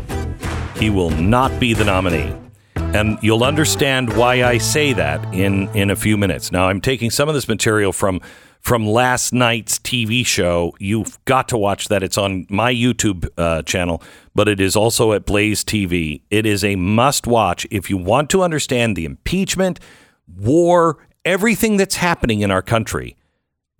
He 0.77 0.89
will 0.89 1.11
not 1.11 1.59
be 1.59 1.75
the 1.75 1.85
nominee. 1.85 2.35
And 2.75 3.19
you'll 3.21 3.43
understand 3.43 4.17
why 4.17 4.43
I 4.43 4.57
say 4.57 4.91
that 4.93 5.23
in, 5.35 5.69
in 5.75 5.91
a 5.91 5.95
few 5.95 6.17
minutes. 6.17 6.51
Now, 6.51 6.67
I'm 6.67 6.81
taking 6.81 7.11
some 7.11 7.29
of 7.29 7.35
this 7.35 7.47
material 7.47 7.93
from 7.93 8.19
from 8.59 8.87
last 8.87 9.33
night's 9.33 9.77
TV 9.77 10.25
show. 10.25 10.75
You've 10.79 11.23
got 11.25 11.47
to 11.49 11.57
watch 11.57 11.87
that. 11.89 12.01
It's 12.01 12.17
on 12.17 12.47
my 12.49 12.73
YouTube 12.73 13.29
uh, 13.37 13.61
channel, 13.61 14.01
but 14.33 14.47
it 14.47 14.59
is 14.59 14.75
also 14.75 15.13
at 15.13 15.27
Blaze 15.27 15.63
TV. 15.63 16.23
It 16.31 16.47
is 16.47 16.63
a 16.63 16.75
must 16.75 17.27
watch 17.27 17.67
if 17.69 17.91
you 17.91 17.97
want 17.97 18.31
to 18.31 18.41
understand 18.41 18.95
the 18.95 19.05
impeachment, 19.05 19.79
war, 20.27 20.97
everything 21.23 21.77
that's 21.77 21.97
happening 21.97 22.41
in 22.41 22.49
our 22.49 22.63
country. 22.63 23.16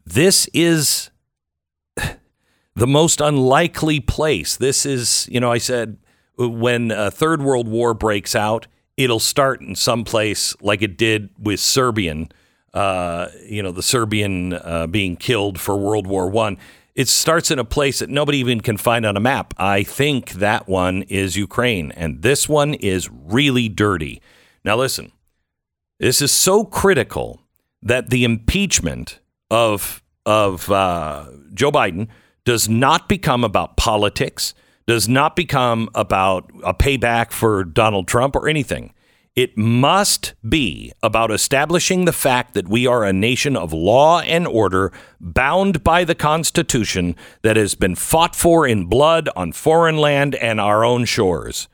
This 0.09 0.47
is 0.53 1.09
the 2.75 2.87
most 2.87 3.19
unlikely 3.19 3.99
place. 3.99 4.55
This 4.55 4.85
is, 4.85 5.27
you 5.29 5.41
know, 5.41 5.51
I 5.51 5.57
said 5.57 5.97
when 6.37 6.91
a 6.91 7.11
third 7.11 7.41
world 7.41 7.67
war 7.67 7.93
breaks 7.93 8.33
out, 8.33 8.67
it'll 8.95 9.19
start 9.19 9.59
in 9.59 9.75
some 9.75 10.05
place 10.05 10.55
like 10.61 10.81
it 10.81 10.97
did 10.97 11.31
with 11.37 11.59
Serbian, 11.59 12.29
uh, 12.73 13.27
you 13.49 13.61
know, 13.61 13.73
the 13.73 13.83
Serbian 13.83 14.53
uh, 14.53 14.87
being 14.87 15.17
killed 15.17 15.59
for 15.59 15.75
World 15.75 16.07
War 16.07 16.29
One. 16.29 16.57
It 16.95 17.09
starts 17.09 17.51
in 17.51 17.59
a 17.59 17.65
place 17.65 17.99
that 17.99 18.09
nobody 18.09 18.37
even 18.37 18.61
can 18.61 18.77
find 18.77 19.05
on 19.05 19.17
a 19.17 19.19
map. 19.19 19.53
I 19.57 19.83
think 19.83 20.31
that 20.35 20.69
one 20.69 21.03
is 21.03 21.35
Ukraine, 21.35 21.91
and 21.91 22.21
this 22.21 22.47
one 22.47 22.75
is 22.75 23.09
really 23.11 23.67
dirty. 23.67 24.21
Now, 24.63 24.77
listen, 24.77 25.11
this 25.99 26.21
is 26.21 26.31
so 26.31 26.63
critical 26.63 27.41
that 27.81 28.09
the 28.09 28.23
impeachment 28.23 29.19
of 29.49 30.01
of 30.25 30.69
uh, 30.69 31.25
Joe 31.53 31.71
Biden 31.71 32.07
does 32.43 32.67
not 32.67 33.07
become 33.07 33.43
about 33.43 33.77
politics, 33.77 34.53
does 34.85 35.07
not 35.07 35.35
become 35.35 35.89
about 35.95 36.51
a 36.63 36.73
payback 36.73 37.31
for 37.31 37.63
Donald 37.63 38.07
Trump 38.07 38.35
or 38.35 38.49
anything. 38.49 38.93
It 39.37 39.55
must 39.55 40.33
be 40.47 40.91
about 41.03 41.29
establishing 41.29 42.05
the 42.05 42.11
fact 42.11 42.55
that 42.55 42.67
we 42.67 42.87
are 42.87 43.03
a 43.03 43.13
nation 43.13 43.55
of 43.55 43.71
law 43.71 44.19
and 44.21 44.47
order, 44.47 44.91
bound 45.21 45.83
by 45.83 46.03
the 46.03 46.15
Constitution 46.15 47.15
that 47.43 47.55
has 47.55 47.75
been 47.75 47.93
fought 47.93 48.35
for 48.35 48.67
in 48.67 48.85
blood 48.85 49.29
on 49.35 49.51
foreign 49.51 49.97
land 49.97 50.33
and 50.35 50.59
our 50.59 50.83
own 50.83 51.05
shores. 51.05 51.67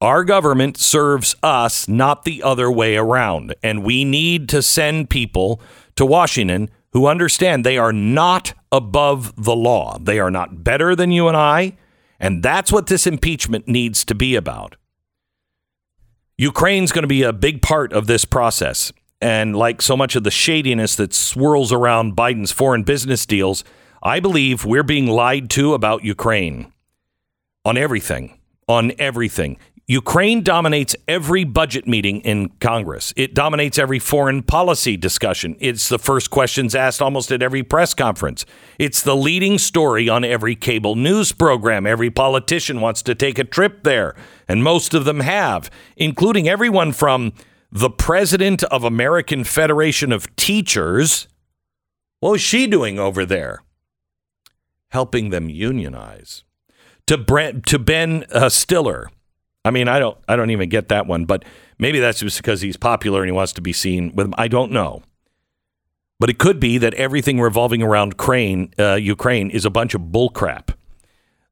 Our 0.00 0.22
government 0.22 0.76
serves 0.76 1.34
us, 1.42 1.88
not 1.88 2.24
the 2.24 2.42
other 2.42 2.70
way 2.70 2.96
around. 2.96 3.54
And 3.62 3.82
we 3.82 4.04
need 4.04 4.48
to 4.50 4.62
send 4.62 5.10
people 5.10 5.60
to 5.96 6.06
Washington 6.06 6.70
who 6.94 7.06
understand 7.06 7.66
they 7.66 7.76
are 7.76 7.92
not 7.92 8.54
above 8.72 9.34
the 9.36 9.54
law. 9.54 9.98
They 9.98 10.18
are 10.20 10.30
not 10.30 10.64
better 10.64 10.96
than 10.96 11.10
you 11.10 11.28
and 11.28 11.36
I. 11.36 11.76
And 12.18 12.42
that's 12.42 12.72
what 12.72 12.86
this 12.86 13.06
impeachment 13.06 13.68
needs 13.68 14.04
to 14.06 14.14
be 14.14 14.36
about. 14.36 14.76
Ukraine's 16.38 16.92
going 16.92 17.02
to 17.02 17.08
be 17.08 17.24
a 17.24 17.32
big 17.32 17.60
part 17.60 17.92
of 17.92 18.06
this 18.06 18.24
process. 18.24 18.92
And 19.20 19.56
like 19.56 19.82
so 19.82 19.96
much 19.96 20.16
of 20.16 20.22
the 20.22 20.30
shadiness 20.30 20.94
that 20.96 21.12
swirls 21.12 21.72
around 21.72 22.16
Biden's 22.16 22.52
foreign 22.52 22.84
business 22.84 23.26
deals, 23.26 23.64
I 24.02 24.20
believe 24.20 24.64
we're 24.64 24.82
being 24.82 25.06
lied 25.06 25.50
to 25.50 25.74
about 25.74 26.04
Ukraine 26.04 26.72
on 27.64 27.76
everything. 27.76 28.38
On 28.68 28.92
everything. 28.98 29.58
Ukraine 29.86 30.42
dominates 30.42 30.96
every 31.06 31.44
budget 31.44 31.86
meeting 31.86 32.20
in 32.20 32.48
Congress. 32.58 33.12
It 33.16 33.34
dominates 33.34 33.78
every 33.78 33.98
foreign 33.98 34.42
policy 34.42 34.96
discussion. 34.96 35.56
It's 35.60 35.90
the 35.90 35.98
first 35.98 36.30
questions 36.30 36.74
asked 36.74 37.02
almost 37.02 37.30
at 37.30 37.42
every 37.42 37.62
press 37.62 37.92
conference. 37.92 38.46
It's 38.78 39.02
the 39.02 39.14
leading 39.14 39.58
story 39.58 40.08
on 40.08 40.24
every 40.24 40.56
cable 40.56 40.94
news 40.94 41.32
program. 41.32 41.86
Every 41.86 42.10
politician 42.10 42.80
wants 42.80 43.02
to 43.02 43.14
take 43.14 43.38
a 43.38 43.44
trip 43.44 43.82
there, 43.82 44.16
and 44.48 44.64
most 44.64 44.94
of 44.94 45.04
them 45.04 45.20
have, 45.20 45.70
including 45.98 46.48
everyone 46.48 46.92
from 46.92 47.34
the 47.70 47.90
president 47.90 48.62
of 48.64 48.84
American 48.84 49.44
Federation 49.44 50.12
of 50.12 50.34
Teachers. 50.36 51.28
What 52.20 52.30
was 52.30 52.40
she 52.40 52.66
doing 52.66 52.98
over 52.98 53.26
there? 53.26 53.62
Helping 54.92 55.28
them 55.28 55.50
unionize 55.50 56.42
to 57.06 57.18
Brent 57.18 57.66
to 57.66 57.78
Ben 57.78 58.24
uh, 58.32 58.48
Stiller. 58.48 59.10
I 59.64 59.70
mean, 59.70 59.88
I 59.88 59.98
don't 59.98 60.18
I 60.28 60.36
don't 60.36 60.50
even 60.50 60.68
get 60.68 60.88
that 60.88 61.06
one, 61.06 61.24
but 61.24 61.44
maybe 61.78 62.00
that's 62.00 62.20
just 62.20 62.36
because 62.38 62.60
he's 62.60 62.76
popular 62.76 63.20
and 63.22 63.28
he 63.28 63.32
wants 63.32 63.52
to 63.54 63.62
be 63.62 63.72
seen 63.72 64.14
with 64.14 64.26
him. 64.26 64.34
I 64.36 64.48
don't 64.48 64.72
know. 64.72 65.02
But 66.20 66.30
it 66.30 66.38
could 66.38 66.60
be 66.60 66.78
that 66.78 66.94
everything 66.94 67.40
revolving 67.40 67.82
around 67.82 68.16
Crane, 68.16 68.72
uh, 68.78 68.94
Ukraine 68.94 69.50
is 69.50 69.64
a 69.64 69.70
bunch 69.70 69.94
of 69.94 70.02
bullcrap. 70.02 70.70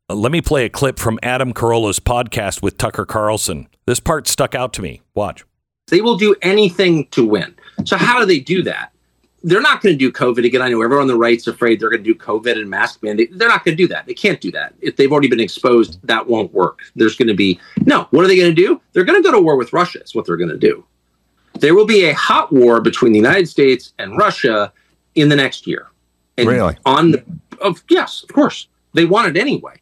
Uh, 0.09 0.14
let 0.14 0.30
me 0.30 0.40
play 0.40 0.64
a 0.64 0.70
clip 0.70 0.98
from 0.98 1.18
Adam 1.22 1.52
Carolla's 1.52 1.98
podcast 1.98 2.62
with 2.62 2.78
Tucker 2.78 3.05
Carlson. 3.05 3.68
This 3.86 3.98
part 3.98 4.28
stuck 4.28 4.55
out 4.55 4.72
to 4.74 4.82
me. 4.82 5.02
Watch. 5.14 5.44
They 5.89 6.01
will 6.01 6.16
do 6.16 6.36
anything 6.43 7.09
to 7.09 7.26
win. 7.26 7.55
So 7.84 7.97
how 7.97 8.20
do 8.20 8.26
they 8.26 8.39
do 8.39 8.62
that? 8.62 8.91
They're 9.44 9.60
not 9.60 9.82
going 9.82 9.94
to 9.94 9.98
do 9.98 10.12
COVID 10.12 10.44
again. 10.44 10.62
I 10.62 10.69
know 10.69 10.82
everyone 10.82 11.02
on 11.02 11.09
the 11.09 11.16
right's 11.16 11.47
afraid 11.47 11.81
they're 11.81 11.90
going 11.90 12.05
to 12.05 12.14
do 12.14 12.19
COVID 12.19 12.59
and 12.59 12.70
mask 12.70 13.02
mandate. 13.02 13.36
They're 13.36 13.48
not 13.48 13.64
going 13.64 13.77
to 13.77 13.82
do 13.82 13.89
that. 13.89 14.06
They 14.06 14.14
can't 14.14 14.40
do 14.40 14.52
that. 14.52 14.74
If 14.81 14.97
they've 14.97 15.10
already 15.10 15.28
been 15.28 15.40
exposed, 15.40 15.98
that 16.06 16.27
won't 16.27 16.52
work. 16.52 16.81
There's 16.94 17.16
going 17.16 17.28
to 17.28 17.35
be 17.35 17.60
no. 17.85 18.06
What 18.10 18.24
are 18.24 18.28
they 18.28 18.36
going 18.36 18.55
to 18.55 18.62
do? 18.62 18.81
They're 18.93 19.05
going 19.05 19.20
to 19.20 19.28
go 19.28 19.35
to 19.35 19.43
war 19.43 19.56
with 19.56 19.73
Russia. 19.73 20.01
Is 20.02 20.14
what 20.14 20.27
they're 20.27 20.36
going 20.36 20.51
to 20.51 20.56
do. 20.56 20.85
There 21.55 21.74
will 21.74 21.86
be 21.86 22.05
a 22.05 22.14
hot 22.14 22.52
war 22.52 22.81
between 22.81 23.12
the 23.12 23.19
United 23.19 23.48
States 23.48 23.93
and 23.98 24.16
Russia 24.16 24.73
in 25.14 25.28
the 25.28 25.36
next 25.36 25.66
year. 25.66 25.89
And 26.39 26.48
Really? 26.48 26.77
On 26.86 27.10
the 27.10 27.24
of 27.60 27.82
yes, 27.89 28.23
of 28.23 28.35
course 28.35 28.69
they 28.94 29.05
want 29.05 29.35
it 29.35 29.40
anyway. 29.40 29.74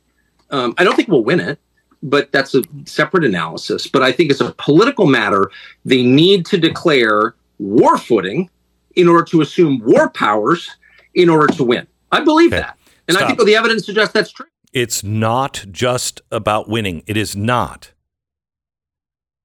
Um, 0.50 0.74
I 0.78 0.84
don't 0.84 0.96
think 0.96 1.08
we'll 1.08 1.24
win 1.24 1.40
it, 1.40 1.58
but 2.02 2.32
that's 2.32 2.54
a 2.54 2.62
separate 2.86 3.24
analysis. 3.24 3.86
But 3.86 4.02
I 4.02 4.12
think 4.12 4.30
it's 4.30 4.40
a 4.40 4.52
political 4.58 5.06
matter. 5.06 5.50
They 5.84 6.02
need 6.02 6.46
to 6.46 6.58
declare 6.58 7.34
war 7.58 7.98
footing 7.98 8.50
in 8.96 9.08
order 9.08 9.24
to 9.24 9.40
assume 9.40 9.80
war 9.84 10.08
powers 10.10 10.70
in 11.14 11.28
order 11.28 11.52
to 11.54 11.64
win. 11.64 11.86
I 12.12 12.20
believe 12.20 12.50
that, 12.50 12.78
and 13.08 13.16
I 13.16 13.20
Stop. 13.20 13.36
think 13.36 13.46
the 13.46 13.56
evidence 13.56 13.86
suggests 13.86 14.12
that's 14.12 14.32
true. 14.32 14.46
It's 14.72 15.02
not 15.02 15.64
just 15.70 16.20
about 16.30 16.68
winning. 16.68 17.02
It 17.06 17.16
is 17.16 17.34
not. 17.34 17.92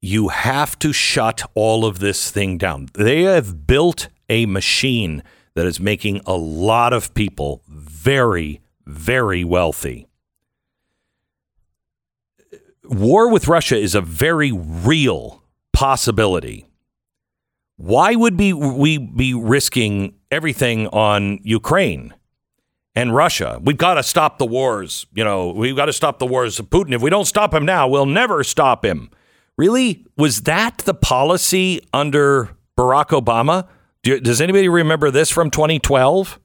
You 0.01 0.27
have 0.29 0.77
to 0.79 0.93
shut 0.93 1.49
all 1.55 1.85
of 1.85 1.99
this 1.99 2.29
thing 2.29 2.57
down. 2.57 2.89
They 2.93 3.23
have 3.23 3.65
built 3.65 4.09
a 4.29 4.45
machine 4.45 5.23
that 5.55 5.65
is 5.65 5.79
making 5.79 6.21
a 6.25 6.35
lot 6.35 6.93
of 6.93 7.13
people 7.13 7.63
very, 7.67 8.61
very 8.85 9.43
wealthy. 9.43 10.07
War 12.83 13.31
with 13.31 13.47
Russia 13.47 13.77
is 13.77 13.95
a 13.95 14.01
very 14.01 14.51
real 14.51 15.43
possibility. 15.73 16.67
Why 17.77 18.15
would 18.15 18.37
be 18.37 18.53
we 18.53 18.97
be 18.97 19.33
risking 19.33 20.15
everything 20.31 20.87
on 20.87 21.39
Ukraine? 21.43 22.13
and 22.95 23.13
Russia. 23.13 23.59
We've 23.61 23.77
got 23.77 23.95
to 23.95 24.03
stop 24.03 24.37
the 24.37 24.45
wars. 24.45 25.05
You 25.13 25.23
know, 25.23 25.49
we've 25.49 25.75
got 25.75 25.85
to 25.87 25.93
stop 25.93 26.17
the 26.19 26.25
wars 26.25 26.59
of 26.59 26.69
Putin. 26.69 26.93
If 26.93 27.01
we 27.01 27.09
don't 27.09 27.25
stop 27.25 27.53
him 27.53 27.65
now, 27.65 27.87
we'll 27.87 28.05
never 28.05 28.43
stop 28.43 28.85
him. 28.85 29.11
Really? 29.57 30.05
Was 30.17 30.43
that 30.43 30.79
the 30.79 30.93
policy 30.93 31.81
under 31.93 32.55
Barack 32.77 33.07
Obama? 33.07 33.67
Do, 34.03 34.19
does 34.19 34.41
anybody 34.41 34.69
remember 34.69 35.11
this 35.11 35.29
from 35.29 35.49
2012? 35.49 36.39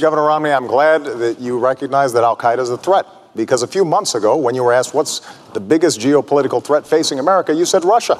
Governor 0.00 0.24
Romney, 0.24 0.50
I'm 0.50 0.66
glad 0.66 1.04
that 1.04 1.40
you 1.40 1.58
recognize 1.58 2.12
that 2.14 2.24
Al 2.24 2.36
Qaeda 2.36 2.58
is 2.58 2.70
a 2.70 2.78
threat. 2.78 3.06
Because 3.34 3.62
a 3.62 3.66
few 3.66 3.84
months 3.84 4.14
ago, 4.14 4.34
when 4.36 4.54
you 4.54 4.64
were 4.64 4.72
asked 4.72 4.94
what's 4.94 5.20
the 5.52 5.60
biggest 5.60 6.00
geopolitical 6.00 6.64
threat 6.64 6.86
facing 6.86 7.18
America, 7.18 7.52
you 7.52 7.66
said 7.66 7.84
Russia. 7.84 8.18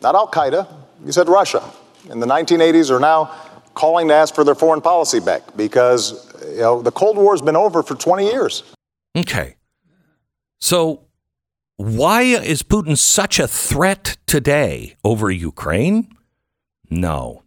Not 0.00 0.14
Al 0.14 0.28
Qaeda, 0.28 0.66
you 1.04 1.12
said 1.12 1.28
Russia. 1.28 1.62
In 2.10 2.20
the 2.20 2.26
1980s 2.26 2.90
are 2.90 3.00
now 3.00 3.26
calling 3.74 4.08
to 4.08 4.14
ask 4.14 4.34
for 4.34 4.44
their 4.44 4.54
foreign 4.54 4.80
policy 4.80 5.20
back 5.20 5.42
because 5.56 6.32
you 6.48 6.58
know, 6.58 6.82
the 6.82 6.92
Cold 6.92 7.16
War 7.16 7.32
has 7.32 7.42
been 7.42 7.56
over 7.56 7.82
for 7.82 7.94
20 7.94 8.24
years. 8.24 8.62
Okay. 9.16 9.56
So, 10.60 11.06
why 11.76 12.22
is 12.22 12.62
Putin 12.62 12.96
such 12.96 13.38
a 13.38 13.48
threat 13.48 14.16
today 14.26 14.96
over 15.02 15.30
Ukraine? 15.30 16.08
No. 16.88 17.42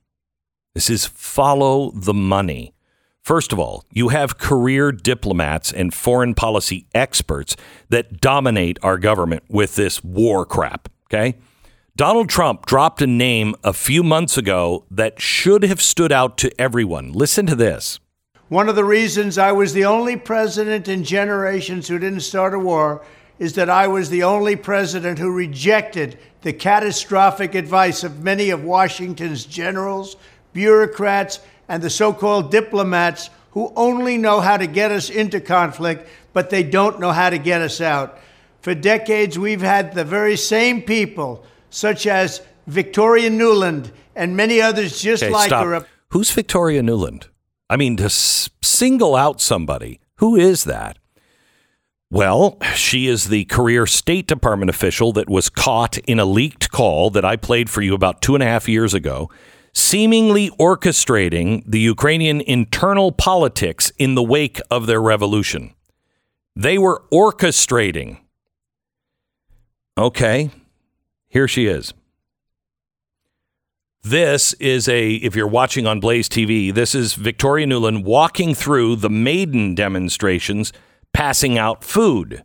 This 0.76 0.90
is 0.90 1.06
follow 1.06 1.92
the 1.92 2.14
money. 2.14 2.74
First 3.22 3.52
of 3.52 3.60
all, 3.60 3.84
you 3.92 4.10
have 4.10 4.38
career 4.38 4.92
diplomats 4.92 5.74
and 5.74 5.94
foreign 5.94 6.34
policy 6.34 6.88
experts 6.94 7.56
that 7.90 8.22
dominate 8.22 8.78
our 8.84 8.98
government 8.98 9.44
with 9.50 9.76
this 9.76 10.04
war 10.04 10.46
crap. 10.46 10.90
Okay. 11.06 11.38
Donald 11.98 12.30
Trump 12.30 12.68
dropped 12.68 13.02
a 13.02 13.08
name 13.08 13.56
a 13.64 13.74
few 13.74 14.04
months 14.04 14.38
ago 14.38 14.86
that 14.92 15.20
should 15.20 15.64
have 15.64 15.82
stood 15.82 16.12
out 16.12 16.38
to 16.38 16.62
everyone. 16.62 17.12
Listen 17.12 17.48
to 17.48 17.56
this. 17.56 18.00
One 18.50 18.70
of 18.70 18.76
the 18.76 18.86
reasons 18.86 19.40
I 19.40 19.52
was 19.52 19.74
the 19.74 19.86
only 19.86 20.16
president 20.16 20.88
in 20.88 21.04
generations 21.04 21.88
who 21.88 21.98
didn't 21.98 22.20
start 22.20 22.54
a 22.54 22.60
war 22.60 23.04
is 23.40 23.54
that 23.54 23.72
I 23.72 23.88
was 23.88 24.12
the 24.12 24.22
only 24.22 24.56
president 24.56 25.18
who 25.18 25.32
rejected 25.32 26.20
the 26.44 26.54
catastrophic 26.54 27.56
advice 27.56 28.04
of 28.04 28.24
many 28.24 28.52
of 28.52 28.64
Washington's 28.64 29.44
generals, 29.44 30.18
bureaucrats, 30.54 31.40
and 31.68 31.82
the 31.82 31.90
so 31.90 32.14
called 32.14 32.52
diplomats 32.52 33.32
who 33.54 33.74
only 33.76 34.20
know 34.20 34.40
how 34.40 34.58
to 34.58 34.68
get 34.68 34.92
us 34.92 35.10
into 35.10 35.42
conflict, 35.42 36.08
but 36.32 36.52
they 36.52 36.62
don't 36.62 37.00
know 37.00 37.12
how 37.12 37.32
to 37.32 37.40
get 37.40 37.64
us 37.64 37.82
out. 37.82 38.20
For 38.62 38.76
decades, 38.76 39.40
we've 39.40 39.62
had 39.62 39.96
the 39.96 40.06
very 40.06 40.38
same 40.38 40.84
people, 40.84 41.44
such 41.70 42.08
as 42.08 42.42
Victoria 42.68 43.30
Nuland 43.30 43.92
and 44.16 44.36
many 44.36 44.62
others 44.62 45.02
just 45.02 45.24
Okay, 45.24 45.32
like 45.32 45.48
stop. 45.48 45.66
her. 45.66 45.88
Who's 46.10 46.32
Victoria 46.32 46.82
Nuland? 46.82 47.28
I 47.70 47.76
mean, 47.78 47.98
to 47.98 48.06
s- 48.06 48.50
single 48.64 49.16
out 49.16 49.42
somebody, 49.42 50.00
who 50.18 50.36
is 50.36 50.64
that? 50.64 50.98
Well, 52.10 52.58
she 52.74 53.08
is 53.08 53.28
the 53.28 53.44
career 53.46 53.86
State 53.86 54.28
Department 54.28 54.70
official 54.70 55.12
that 55.14 55.30
was 55.30 55.50
caught 55.50 55.98
in 56.00 56.20
a 56.20 56.26
leaked 56.26 56.72
call 56.72 57.10
that 57.10 57.26
I 57.26 57.36
played 57.36 57.70
for 57.70 57.82
you 57.82 57.94
about 57.94 58.22
two 58.22 58.34
and 58.34 58.42
a 58.42 58.46
half 58.48 58.70
years 58.70 58.94
ago, 58.94 59.30
seemingly 59.74 60.50
orchestrating 60.52 61.64
the 61.68 61.80
Ukrainian 61.82 62.40
internal 62.42 63.12
politics 63.12 63.92
in 63.98 64.16
the 64.16 64.24
wake 64.24 64.62
of 64.72 64.88
their 64.88 65.02
revolution. 65.02 65.74
They 66.56 66.78
were 66.78 67.04
orchestrating. 67.12 68.20
Okay, 69.98 70.52
here 71.30 71.48
she 71.48 71.68
is. 71.68 71.94
This 74.04 74.54
is 74.54 74.88
a, 74.88 75.16
if 75.16 75.36
you're 75.36 75.48
watching 75.48 75.86
on 75.86 76.00
Blaze 76.00 76.30
TV, 76.30 76.74
this 76.74 76.96
is 76.96 77.14
Victoria 77.14 77.66
Nuland 77.66 78.04
walking 78.04 78.56
through 78.56 78.96
the 78.98 79.10
Maidan 79.10 79.76
demonstrations, 79.76 80.72
passing 81.14 81.58
out 81.58 81.84
food. 81.84 82.44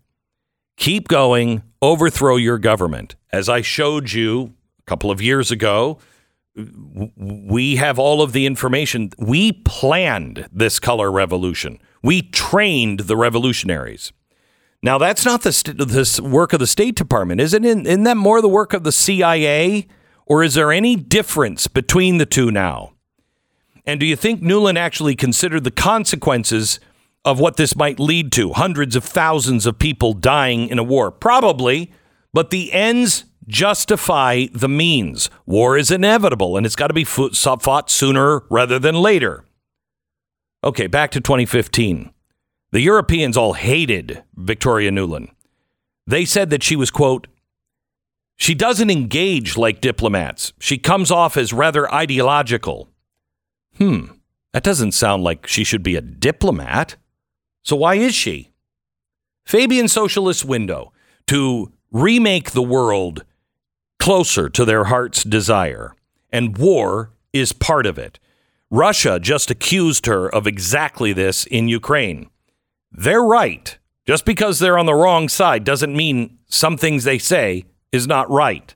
Keep 0.76 1.06
going, 1.06 1.62
overthrow 1.80 2.36
your 2.36 2.58
government. 2.58 3.14
As 3.32 3.48
I 3.48 3.60
showed 3.60 4.12
you 4.12 4.54
a 4.80 4.82
couple 4.86 5.10
of 5.10 5.22
years 5.22 5.52
ago, 5.52 5.98
we 7.16 7.76
have 7.76 7.98
all 7.98 8.22
of 8.22 8.32
the 8.32 8.44
information. 8.44 9.10
We 9.18 9.52
planned 9.52 10.48
this 10.52 10.80
color 10.80 11.12
revolution, 11.12 11.78
we 12.02 12.22
trained 12.22 13.00
the 13.00 13.16
revolutionaries. 13.16 14.12
Now, 14.82 14.98
that's 14.98 15.24
not 15.24 15.42
the 15.42 15.52
st- 15.52 15.78
this 15.78 16.20
work 16.20 16.52
of 16.52 16.58
the 16.58 16.66
State 16.66 16.96
Department, 16.96 17.40
is 17.40 17.54
it? 17.54 17.64
Isn't 17.64 17.86
isn't 17.86 18.02
that 18.02 18.16
more 18.16 18.40
the 18.40 18.48
work 18.48 18.72
of 18.72 18.82
the 18.82 18.92
CIA? 18.92 19.86
Or 20.26 20.42
is 20.42 20.54
there 20.54 20.72
any 20.72 20.96
difference 20.96 21.66
between 21.68 22.18
the 22.18 22.26
two 22.26 22.50
now? 22.50 22.92
And 23.84 23.98
do 23.98 24.06
you 24.06 24.16
think 24.16 24.40
Nuland 24.40 24.78
actually 24.78 25.16
considered 25.16 25.64
the 25.64 25.70
consequences 25.70 26.80
of 27.24 27.38
what 27.40 27.56
this 27.56 27.76
might 27.76 28.00
lead 28.00 28.32
to? 28.32 28.52
Hundreds 28.52 28.96
of 28.96 29.04
thousands 29.04 29.66
of 29.66 29.78
people 29.78 30.12
dying 30.12 30.68
in 30.68 30.78
a 30.78 30.84
war? 30.84 31.10
Probably, 31.10 31.92
but 32.32 32.50
the 32.50 32.72
ends 32.72 33.24
justify 33.48 34.46
the 34.52 34.68
means. 34.68 35.28
War 35.46 35.76
is 35.76 35.90
inevitable 35.90 36.56
and 36.56 36.64
it's 36.64 36.76
got 36.76 36.88
to 36.88 36.94
be 36.94 37.04
fought 37.04 37.90
sooner 37.90 38.42
rather 38.48 38.78
than 38.78 38.94
later. 38.94 39.44
Okay, 40.64 40.86
back 40.86 41.10
to 41.10 41.20
2015. 41.20 42.11
The 42.72 42.80
Europeans 42.80 43.36
all 43.36 43.52
hated 43.52 44.24
Victoria 44.34 44.90
Nuland. 44.90 45.28
They 46.06 46.24
said 46.24 46.50
that 46.50 46.62
she 46.62 46.74
was, 46.74 46.90
quote, 46.90 47.28
she 48.36 48.54
doesn't 48.54 48.90
engage 48.90 49.56
like 49.56 49.80
diplomats. 49.80 50.52
She 50.58 50.78
comes 50.78 51.10
off 51.10 51.36
as 51.36 51.52
rather 51.52 51.92
ideological. 51.94 52.88
Hmm, 53.76 54.06
that 54.52 54.64
doesn't 54.64 54.92
sound 54.92 55.22
like 55.22 55.46
she 55.46 55.64
should 55.64 55.82
be 55.82 55.96
a 55.96 56.00
diplomat. 56.00 56.96
So 57.62 57.76
why 57.76 57.96
is 57.96 58.14
she? 58.14 58.50
Fabian 59.46 59.86
Socialist 59.86 60.44
window 60.44 60.92
to 61.26 61.72
remake 61.90 62.50
the 62.50 62.62
world 62.62 63.24
closer 63.98 64.48
to 64.48 64.64
their 64.64 64.84
heart's 64.84 65.22
desire. 65.22 65.94
And 66.30 66.56
war 66.56 67.12
is 67.32 67.52
part 67.52 67.86
of 67.86 67.98
it. 67.98 68.18
Russia 68.70 69.20
just 69.20 69.50
accused 69.50 70.06
her 70.06 70.28
of 70.28 70.46
exactly 70.46 71.12
this 71.12 71.44
in 71.46 71.68
Ukraine. 71.68 72.30
They're 72.92 73.22
right. 73.22 73.78
Just 74.06 74.24
because 74.24 74.58
they're 74.58 74.78
on 74.78 74.86
the 74.86 74.94
wrong 74.94 75.28
side 75.28 75.64
doesn't 75.64 75.96
mean 75.96 76.38
some 76.48 76.76
things 76.76 77.04
they 77.04 77.18
say 77.18 77.64
is 77.92 78.06
not 78.06 78.30
right. 78.30 78.74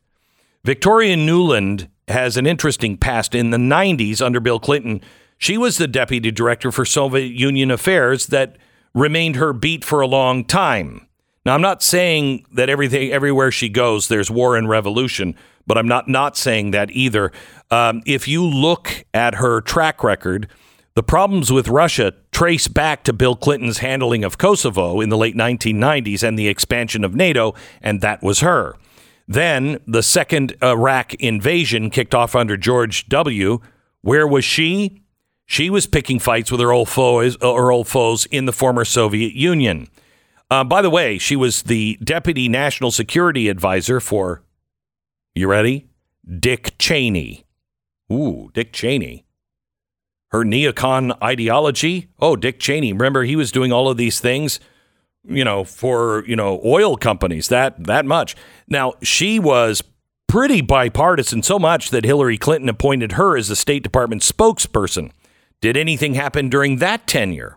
Victoria 0.64 1.16
Nuland 1.16 1.88
has 2.08 2.36
an 2.36 2.46
interesting 2.46 2.96
past. 2.96 3.34
In 3.34 3.50
the 3.50 3.56
90s, 3.56 4.24
under 4.24 4.40
Bill 4.40 4.60
Clinton, 4.60 5.00
she 5.38 5.58
was 5.58 5.78
the 5.78 5.88
deputy 5.88 6.30
director 6.30 6.70
for 6.70 6.84
Soviet 6.84 7.32
Union 7.32 7.70
affairs 7.70 8.28
that 8.28 8.56
remained 8.94 9.36
her 9.36 9.52
beat 9.52 9.84
for 9.84 10.00
a 10.00 10.06
long 10.06 10.44
time. 10.44 11.06
Now, 11.44 11.54
I'm 11.54 11.60
not 11.60 11.82
saying 11.82 12.44
that 12.52 12.68
everything, 12.68 13.12
everywhere 13.12 13.52
she 13.52 13.68
goes, 13.68 14.08
there's 14.08 14.30
war 14.30 14.56
and 14.56 14.68
revolution, 14.68 15.36
but 15.66 15.78
I'm 15.78 15.86
not 15.86 16.08
not 16.08 16.36
saying 16.36 16.72
that 16.72 16.90
either. 16.90 17.30
Um, 17.70 18.02
if 18.06 18.26
you 18.26 18.44
look 18.44 19.04
at 19.14 19.36
her 19.36 19.60
track 19.60 20.02
record, 20.02 20.48
the 20.96 21.02
problems 21.02 21.52
with 21.52 21.68
Russia 21.68 22.14
trace 22.32 22.68
back 22.68 23.04
to 23.04 23.12
Bill 23.12 23.36
Clinton's 23.36 23.78
handling 23.78 24.24
of 24.24 24.38
Kosovo 24.38 25.02
in 25.02 25.10
the 25.10 25.16
late 25.18 25.36
1990s 25.36 26.26
and 26.26 26.38
the 26.38 26.48
expansion 26.48 27.04
of 27.04 27.14
NATO, 27.14 27.54
and 27.82 28.00
that 28.00 28.22
was 28.22 28.40
her. 28.40 28.76
Then 29.28 29.78
the 29.86 30.02
second 30.02 30.56
Iraq 30.62 31.12
invasion 31.16 31.90
kicked 31.90 32.14
off 32.14 32.34
under 32.34 32.56
George 32.56 33.10
W. 33.10 33.60
Where 34.00 34.26
was 34.26 34.46
she? 34.46 35.02
She 35.44 35.68
was 35.68 35.86
picking 35.86 36.18
fights 36.18 36.50
with 36.50 36.60
her 36.60 36.72
old 36.72 36.88
foes, 36.88 37.36
her 37.42 37.70
old 37.70 37.88
foes 37.88 38.24
in 38.26 38.46
the 38.46 38.52
former 38.52 38.86
Soviet 38.86 39.34
Union. 39.34 39.88
Uh, 40.50 40.64
by 40.64 40.80
the 40.80 40.90
way, 40.90 41.18
she 41.18 41.36
was 41.36 41.64
the 41.64 41.98
deputy 42.02 42.48
national 42.48 42.90
security 42.90 43.50
advisor 43.50 44.00
for, 44.00 44.42
you 45.34 45.46
ready? 45.46 45.90
Dick 46.40 46.72
Cheney. 46.78 47.44
Ooh, 48.10 48.50
Dick 48.54 48.72
Cheney. 48.72 49.25
Her 50.36 50.44
neocon 50.44 51.16
ideology. 51.22 52.08
Oh, 52.18 52.36
Dick 52.36 52.60
Cheney. 52.60 52.92
Remember, 52.92 53.22
he 53.22 53.36
was 53.36 53.50
doing 53.50 53.72
all 53.72 53.88
of 53.88 53.96
these 53.96 54.20
things, 54.20 54.60
you 55.26 55.42
know, 55.42 55.64
for, 55.64 56.24
you 56.26 56.36
know, 56.36 56.60
oil 56.62 56.98
companies, 56.98 57.48
that, 57.48 57.82
that 57.84 58.04
much. 58.04 58.36
Now, 58.68 58.92
she 59.02 59.38
was 59.38 59.82
pretty 60.26 60.60
bipartisan, 60.60 61.42
so 61.42 61.58
much 61.58 61.88
that 61.88 62.04
Hillary 62.04 62.36
Clinton 62.36 62.68
appointed 62.68 63.12
her 63.12 63.34
as 63.34 63.48
the 63.48 63.56
State 63.56 63.82
Department 63.82 64.20
spokesperson. 64.20 65.10
Did 65.62 65.74
anything 65.74 66.12
happen 66.12 66.50
during 66.50 66.76
that 66.76 67.06
tenure? 67.06 67.56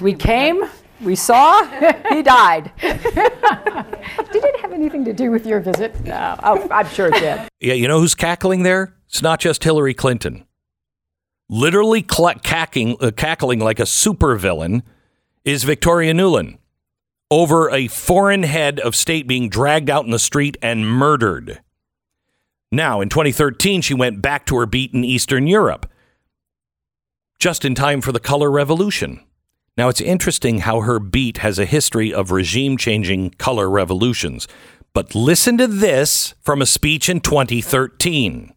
We 0.00 0.14
came, 0.14 0.64
we 1.02 1.16
saw, 1.16 1.62
he 2.08 2.22
died. 2.22 2.72
did 2.80 2.96
it 3.04 4.60
have 4.60 4.72
anything 4.72 5.04
to 5.04 5.12
do 5.12 5.30
with 5.30 5.44
your 5.46 5.60
visit? 5.60 6.02
No, 6.06 6.38
oh, 6.42 6.66
I'm 6.70 6.88
sure 6.88 7.08
it 7.08 7.20
did. 7.20 7.50
Yeah, 7.60 7.74
you 7.74 7.86
know 7.86 8.00
who's 8.00 8.14
cackling 8.14 8.62
there? 8.62 8.96
It's 9.08 9.20
not 9.20 9.40
just 9.40 9.62
Hillary 9.62 9.92
Clinton. 9.92 10.46
Literally 11.48 12.00
uh, 12.00 12.34
cackling 12.40 13.60
like 13.60 13.78
a 13.78 13.84
supervillain 13.84 14.82
is 15.44 15.64
Victoria 15.64 16.14
Nuland 16.14 16.58
over 17.30 17.70
a 17.70 17.88
foreign 17.88 18.44
head 18.44 18.78
of 18.80 18.94
state 18.94 19.26
being 19.26 19.48
dragged 19.48 19.90
out 19.90 20.04
in 20.04 20.10
the 20.10 20.18
street 20.18 20.56
and 20.62 20.88
murdered. 20.88 21.60
Now, 22.70 23.00
in 23.00 23.08
2013, 23.08 23.82
she 23.82 23.94
went 23.94 24.22
back 24.22 24.46
to 24.46 24.56
her 24.56 24.66
beat 24.66 24.94
in 24.94 25.04
Eastern 25.04 25.46
Europe, 25.46 25.90
just 27.38 27.64
in 27.64 27.74
time 27.74 28.00
for 28.00 28.12
the 28.12 28.20
color 28.20 28.50
revolution. 28.50 29.20
Now, 29.76 29.88
it's 29.88 30.00
interesting 30.00 30.58
how 30.58 30.80
her 30.80 31.00
beat 31.00 31.38
has 31.38 31.58
a 31.58 31.64
history 31.64 32.14
of 32.14 32.30
regime 32.30 32.76
changing 32.76 33.30
color 33.30 33.68
revolutions. 33.68 34.46
But 34.92 35.14
listen 35.14 35.58
to 35.58 35.66
this 35.66 36.34
from 36.40 36.62
a 36.62 36.66
speech 36.66 37.08
in 37.08 37.20
2013. 37.20 38.53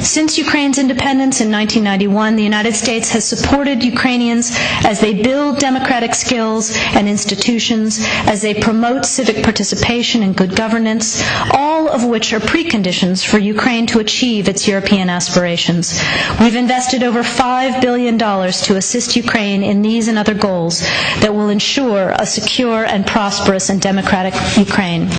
Since 0.00 0.38
Ukraine's 0.38 0.78
independence 0.78 1.40
in 1.40 1.50
1991, 1.50 2.36
the 2.36 2.42
United 2.42 2.74
States 2.74 3.10
has 3.10 3.24
supported 3.26 3.82
Ukrainians 3.82 4.52
as 4.84 5.00
they 5.00 5.22
build 5.22 5.58
democratic 5.58 6.14
skills 6.14 6.76
and 6.94 7.08
institutions, 7.08 7.98
as 8.26 8.40
they 8.40 8.54
promote 8.54 9.04
civic 9.04 9.42
participation 9.42 10.22
and 10.22 10.36
good 10.36 10.54
governance, 10.54 11.22
all 11.52 11.88
of 11.88 12.04
which 12.04 12.32
are 12.32 12.40
preconditions 12.40 13.24
for 13.24 13.38
Ukraine 13.38 13.86
to 13.88 13.98
achieve 13.98 14.48
its 14.48 14.68
European 14.68 15.10
aspirations. 15.10 16.00
We've 16.40 16.54
invested 16.54 17.02
over 17.02 17.22
$5 17.22 17.80
billion 17.80 18.18
to 18.18 18.76
assist 18.76 19.16
Ukraine 19.16 19.62
in 19.62 19.82
these 19.82 20.08
and 20.08 20.16
other 20.16 20.34
goals 20.34 20.80
that 21.20 21.34
will 21.34 21.48
ensure 21.48 22.14
a 22.16 22.24
secure 22.24 22.84
and 22.84 23.06
prosperous 23.06 23.68
and 23.68 23.80
democratic 23.80 24.34
Ukraine. 24.56 25.10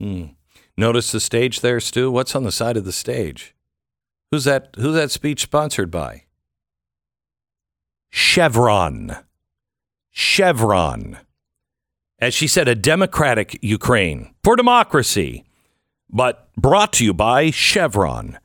Hmm. 0.00 0.24
Notice 0.76 1.12
the 1.12 1.20
stage 1.20 1.60
there, 1.60 1.80
Stu? 1.80 2.10
What's 2.10 2.34
on 2.34 2.44
the 2.44 2.52
side 2.52 2.76
of 2.76 2.84
the 2.84 2.92
stage? 2.92 3.54
Who's 4.30 4.44
that? 4.44 4.74
Who's 4.76 4.94
that 4.94 5.10
speech 5.10 5.42
sponsored 5.42 5.90
by? 5.90 6.24
Chevron. 8.10 9.16
Chevron. 10.10 11.18
As 12.18 12.34
she 12.34 12.46
said, 12.46 12.68
a 12.68 12.74
democratic 12.74 13.58
Ukraine 13.62 14.34
for 14.44 14.56
democracy, 14.56 15.44
but 16.10 16.50
brought 16.56 16.92
to 16.94 17.04
you 17.04 17.14
by 17.14 17.50
Chevron. 17.50 18.38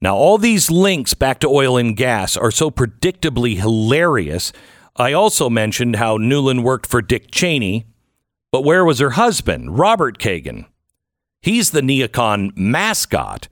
Now, 0.00 0.16
all 0.16 0.36
these 0.36 0.70
links 0.70 1.14
back 1.14 1.40
to 1.40 1.48
oil 1.48 1.78
and 1.78 1.96
gas 1.96 2.36
are 2.36 2.50
so 2.50 2.70
predictably 2.70 3.56
hilarious. 3.56 4.52
I 4.96 5.12
also 5.14 5.48
mentioned 5.48 5.96
how 5.96 6.18
Nuland 6.18 6.62
worked 6.62 6.86
for 6.86 7.00
Dick 7.00 7.30
Cheney, 7.30 7.86
but 8.52 8.64
where 8.64 8.84
was 8.84 8.98
her 8.98 9.10
husband, 9.10 9.78
Robert 9.78 10.18
Kagan? 10.18 10.66
He's 11.40 11.70
the 11.70 11.80
neocon 11.80 12.54
mascot. 12.56 13.48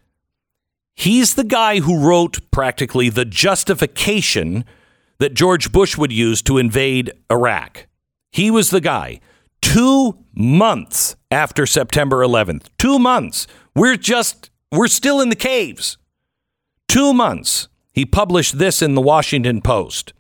He's 0.95 1.35
the 1.35 1.45
guy 1.45 1.81
who 1.81 2.07
wrote 2.07 2.51
practically 2.51 3.09
the 3.09 3.25
justification 3.25 4.65
that 5.19 5.35
George 5.35 5.73
Bush 5.73 5.97
would 5.97 6.13
use 6.13 6.43
to 6.43 6.59
invade 6.59 7.13
Iraq. 7.31 7.87
He 8.31 8.51
was 8.51 8.71
the 8.71 8.81
guy. 8.81 9.21
Two 9.61 10.19
months 10.35 11.17
after 11.31 11.67
September 11.67 12.19
11th, 12.19 12.67
two 12.79 12.99
months, 12.99 13.47
we're 13.75 13.97
just, 13.97 14.51
we're 14.71 14.89
still 14.89 15.21
in 15.21 15.29
the 15.29 15.37
caves. 15.37 15.97
Two 16.89 17.15
months. 17.15 17.69
He 17.93 18.05
published 18.05 18.59
this 18.59 18.83
in 18.83 18.95
the 18.95 19.01
Washington 19.01 19.61
Post. 19.61 20.13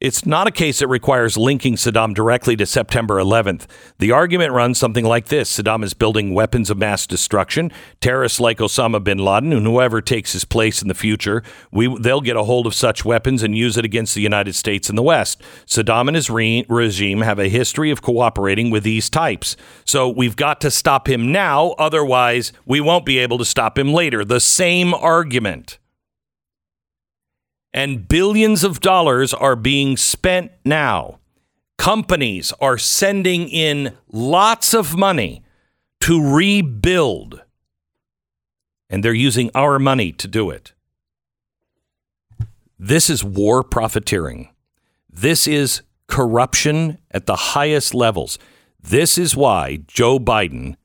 It's 0.00 0.24
not 0.24 0.46
a 0.46 0.50
case 0.50 0.78
that 0.78 0.88
requires 0.88 1.36
linking 1.36 1.74
Saddam 1.74 2.14
directly 2.14 2.56
to 2.56 2.64
September 2.64 3.16
11th. 3.16 3.66
The 3.98 4.12
argument 4.12 4.54
runs 4.54 4.78
something 4.78 5.04
like 5.04 5.26
this 5.26 5.54
Saddam 5.54 5.84
is 5.84 5.92
building 5.92 6.32
weapons 6.32 6.70
of 6.70 6.78
mass 6.78 7.06
destruction. 7.06 7.70
Terrorists 8.00 8.40
like 8.40 8.60
Osama 8.60 9.04
bin 9.04 9.18
Laden 9.18 9.52
and 9.52 9.66
whoever 9.66 10.00
takes 10.00 10.32
his 10.32 10.46
place 10.46 10.80
in 10.80 10.88
the 10.88 10.94
future, 10.94 11.42
we, 11.70 11.94
they'll 12.00 12.22
get 12.22 12.36
a 12.36 12.44
hold 12.44 12.66
of 12.66 12.74
such 12.74 13.04
weapons 13.04 13.42
and 13.42 13.58
use 13.58 13.76
it 13.76 13.84
against 13.84 14.14
the 14.14 14.22
United 14.22 14.54
States 14.54 14.88
and 14.88 14.96
the 14.96 15.02
West. 15.02 15.42
Saddam 15.66 16.08
and 16.08 16.16
his 16.16 16.30
re- 16.30 16.64
regime 16.70 17.20
have 17.20 17.38
a 17.38 17.50
history 17.50 17.90
of 17.90 18.00
cooperating 18.00 18.70
with 18.70 18.84
these 18.84 19.10
types. 19.10 19.54
So 19.84 20.08
we've 20.08 20.34
got 20.34 20.62
to 20.62 20.70
stop 20.70 21.10
him 21.10 21.30
now. 21.30 21.72
Otherwise, 21.72 22.54
we 22.64 22.80
won't 22.80 23.04
be 23.04 23.18
able 23.18 23.36
to 23.36 23.44
stop 23.44 23.76
him 23.76 23.92
later. 23.92 24.24
The 24.24 24.40
same 24.40 24.94
argument 24.94 25.78
and 27.72 28.08
billions 28.08 28.64
of 28.64 28.80
dollars 28.80 29.32
are 29.32 29.56
being 29.56 29.96
spent 29.96 30.52
now. 30.64 31.18
Companies 31.78 32.52
are 32.60 32.78
sending 32.78 33.48
in 33.48 33.96
lots 34.10 34.74
of 34.74 34.96
money 34.96 35.42
to 36.00 36.22
rebuild, 36.22 37.42
and 38.88 39.04
they're 39.04 39.12
using 39.12 39.50
our 39.54 39.78
money 39.78 40.12
to 40.12 40.28
do 40.28 40.50
it. 40.50 40.72
This 42.78 43.10
is 43.10 43.22
war 43.22 43.62
profiteering. 43.62 44.48
This 45.12 45.46
is 45.46 45.82
corruption 46.06 46.98
at 47.10 47.26
the 47.26 47.36
highest 47.36 47.94
levels. 47.94 48.38
This 48.82 49.18
is 49.18 49.36
why 49.36 49.80
Joe 49.86 50.18
Biden 50.18 50.76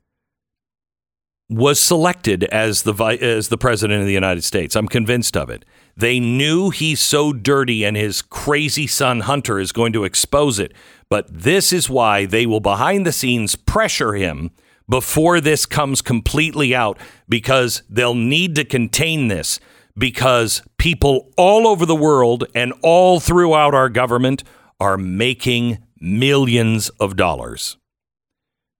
was 1.48 1.80
selected 1.80 2.44
as 2.44 2.82
the 2.82 2.92
as 2.94 3.48
the 3.48 3.58
president 3.58 4.00
of 4.00 4.06
the 4.06 4.12
United 4.12 4.44
States. 4.44 4.76
I'm 4.76 4.88
convinced 4.88 5.36
of 5.36 5.48
it. 5.48 5.64
They 5.96 6.20
knew 6.20 6.70
he's 6.70 7.00
so 7.00 7.32
dirty 7.32 7.84
and 7.84 7.96
his 7.96 8.20
crazy 8.20 8.86
son 8.86 9.20
Hunter 9.20 9.58
is 9.58 9.72
going 9.72 9.94
to 9.94 10.04
expose 10.04 10.58
it. 10.58 10.72
But 11.08 11.26
this 11.30 11.72
is 11.72 11.88
why 11.88 12.26
they 12.26 12.44
will 12.44 12.60
behind 12.60 13.06
the 13.06 13.12
scenes 13.12 13.56
pressure 13.56 14.12
him 14.14 14.50
before 14.88 15.40
this 15.40 15.64
comes 15.64 16.02
completely 16.02 16.74
out 16.74 16.98
because 17.28 17.82
they'll 17.88 18.14
need 18.14 18.54
to 18.56 18.64
contain 18.64 19.28
this 19.28 19.58
because 19.96 20.62
people 20.78 21.32
all 21.36 21.66
over 21.66 21.86
the 21.86 21.96
world 21.96 22.44
and 22.54 22.72
all 22.82 23.18
throughout 23.18 23.74
our 23.74 23.88
government 23.88 24.44
are 24.78 24.98
making 24.98 25.78
millions 25.98 26.90
of 27.00 27.16
dollars. 27.16 27.78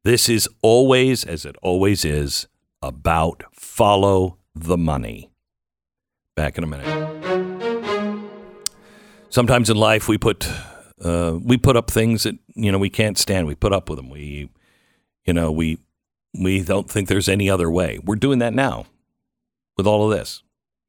This 0.05 0.29
is 0.29 0.49
always, 0.63 1.25
as 1.25 1.45
it 1.45 1.57
always 1.63 2.05
is, 2.05 2.47
about 2.83 3.43
follow 3.53 4.39
the 4.55 4.77
money. 4.77 5.31
Back 6.37 6.59
in 6.59 6.65
a 6.65 6.67
minute. 6.67 7.17
Sometimes 9.31 9.71
in 9.71 9.77
life 9.77 10.07
we 10.07 10.19
put 10.19 10.47
uh, 11.03 11.39
we 11.43 11.57
put 11.57 11.77
up 11.77 11.91
things 11.91 12.25
that 12.25 12.37
you 12.55 12.71
know 12.71 12.79
we 12.79 12.91
can't 12.91 13.19
stand. 13.19 13.47
We 13.47 13.55
put 13.55 13.73
up 13.73 13.89
with 13.89 13.97
them. 13.97 14.11
We 14.11 14.51
you 15.25 15.33
know 15.33 15.51
we 15.51 15.79
we 16.39 16.63
don't 16.63 16.91
think 16.91 17.09
there's 17.09 17.29
any 17.29 17.49
other 17.49 17.71
way. 17.71 17.99
We're 18.05 18.17
doing 18.17 18.39
that 18.41 18.53
now 18.53 18.85
with 19.77 19.87
all 19.87 20.11
of 20.11 20.17
this. 20.17 20.43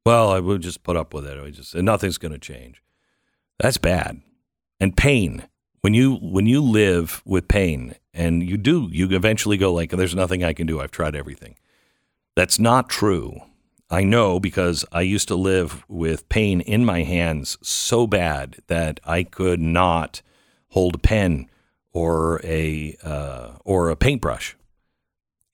Well, 0.06 0.30
I 0.30 0.40
will 0.40 0.58
just 0.58 0.84
put 0.84 0.98
up 0.98 1.14
with 1.14 1.26
it. 1.26 1.38
I 1.38 1.50
just 1.50 1.76
nothing's 1.76 2.18
going 2.18 2.34
to 2.34 2.40
change. 2.40 2.82
That's 3.60 3.78
bad. 3.78 4.22
And 4.80 4.96
pain. 4.96 5.48
When 5.82 5.94
you 5.94 6.16
when 6.16 6.46
you 6.46 6.62
live 6.62 7.22
with 7.26 7.48
pain 7.48 7.96
and 8.14 8.44
you 8.44 8.58
do, 8.58 8.90
you 8.92 9.08
eventually 9.12 9.56
go 9.58 9.74
like 9.74 9.92
there's 9.92 10.16
nothing 10.16 10.44
I 10.44 10.52
can 10.52 10.68
do. 10.68 10.82
I've 10.82 10.92
tried 10.92 11.16
everything. 11.16 11.56
That's 12.36 12.60
not 12.60 12.90
true. 12.90 13.42
I 13.90 14.04
know 14.04 14.40
because 14.40 14.86
I 14.92 15.02
used 15.02 15.30
to 15.30 15.36
live 15.36 15.86
with 15.88 16.28
pain 16.30 16.60
in 16.62 16.84
my 16.84 17.04
hands 17.04 17.58
so 17.62 18.06
bad 18.06 18.58
that 18.68 19.00
I 19.06 19.24
could 19.24 19.62
not 19.62 20.22
hold 20.70 20.96
a 20.96 21.00
pen 21.00 21.50
or 21.94 22.42
a 22.44 22.98
uh, 23.02 23.52
or 23.64 23.90
a 23.90 23.96
paintbrush. 23.96 24.58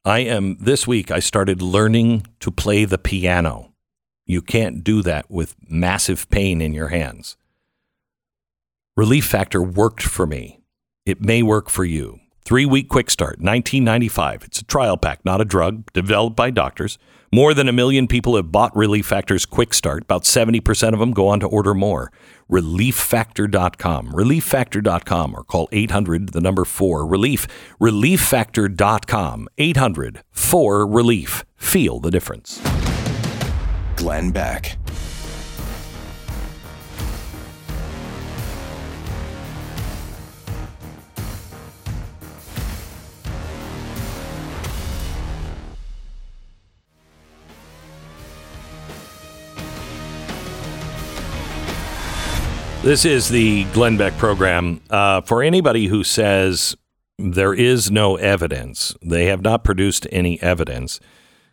I 0.03 0.19
am 0.19 0.57
this 0.59 0.87
week. 0.87 1.11
I 1.11 1.19
started 1.19 1.61
learning 1.61 2.27
to 2.39 2.51
play 2.51 2.85
the 2.85 2.97
piano. 2.97 3.71
You 4.25 4.41
can't 4.41 4.83
do 4.83 5.01
that 5.03 5.29
with 5.29 5.55
massive 5.69 6.29
pain 6.29 6.59
in 6.59 6.73
your 6.73 6.89
hands. 6.89 7.37
Relief 8.97 9.25
Factor 9.25 9.61
worked 9.61 10.03
for 10.03 10.25
me. 10.25 10.59
It 11.05 11.21
may 11.21 11.43
work 11.43 11.69
for 11.69 11.85
you. 11.85 12.19
Three 12.45 12.65
week 12.65 12.89
quick 12.89 13.09
start, 13.09 13.39
1995. 13.39 14.43
It's 14.43 14.59
a 14.59 14.65
trial 14.65 14.97
pack, 14.97 15.23
not 15.23 15.39
a 15.39 15.45
drug, 15.45 15.91
developed 15.93 16.35
by 16.35 16.49
doctors. 16.49 16.97
More 17.33 17.55
than 17.55 17.67
a 17.67 17.71
million 17.73 18.05
people 18.05 18.35
have 18.35 18.51
bought 18.51 18.75
Relief 18.75 19.07
Factor's 19.07 19.47
quick 19.47 19.73
start. 19.73 20.03
About 20.03 20.21
70% 20.21 20.93
of 20.93 20.99
them 20.99 21.13
go 21.13 21.29
on 21.29 21.39
to 21.39 21.47
order 21.47 21.73
more. 21.73 22.11
ReliefFactor.com. 22.47 24.11
ReliefFactor.com 24.11 25.35
or 25.35 25.43
call 25.43 25.67
800, 25.71 26.33
the 26.33 26.41
number 26.41 26.63
4, 26.63 27.07
Relief. 27.07 27.47
ReliefFactor.com. 27.81 29.47
800 29.57 30.21
4 30.29 30.85
Relief. 30.85 31.43
Feel 31.55 31.99
the 31.99 32.11
difference. 32.11 32.61
Glenn 33.95 34.29
Beck. 34.29 34.77
This 52.83 53.05
is 53.05 53.29
the 53.29 53.63
Glenn 53.71 53.95
Beck 53.95 54.11
program. 54.17 54.81
Uh, 54.89 55.21
for 55.21 55.41
anybody 55.41 55.87
who 55.87 56.03
says 56.03 56.75
there 57.17 57.53
is 57.53 57.89
no 57.89 58.17
evidence, 58.17 58.93
they 59.01 59.27
have 59.27 59.41
not 59.41 59.63
produced 59.63 60.05
any 60.11 60.41
evidence. 60.41 60.99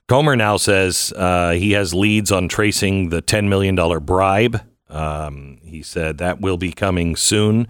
Comer 0.09 0.35
now 0.35 0.57
says 0.57 1.13
uh, 1.15 1.53
he 1.53 1.71
has 1.71 1.95
leads 1.95 2.33
on 2.33 2.49
tracing 2.49 3.11
the 3.11 3.23
$10 3.23 3.47
million 3.47 3.77
bribe. 4.05 4.61
Um, 4.89 5.61
he 5.63 5.83
said 5.83 6.19
that 6.19 6.41
will 6.41 6.57
be 6.57 6.73
coming 6.73 7.15
soon. 7.15 7.69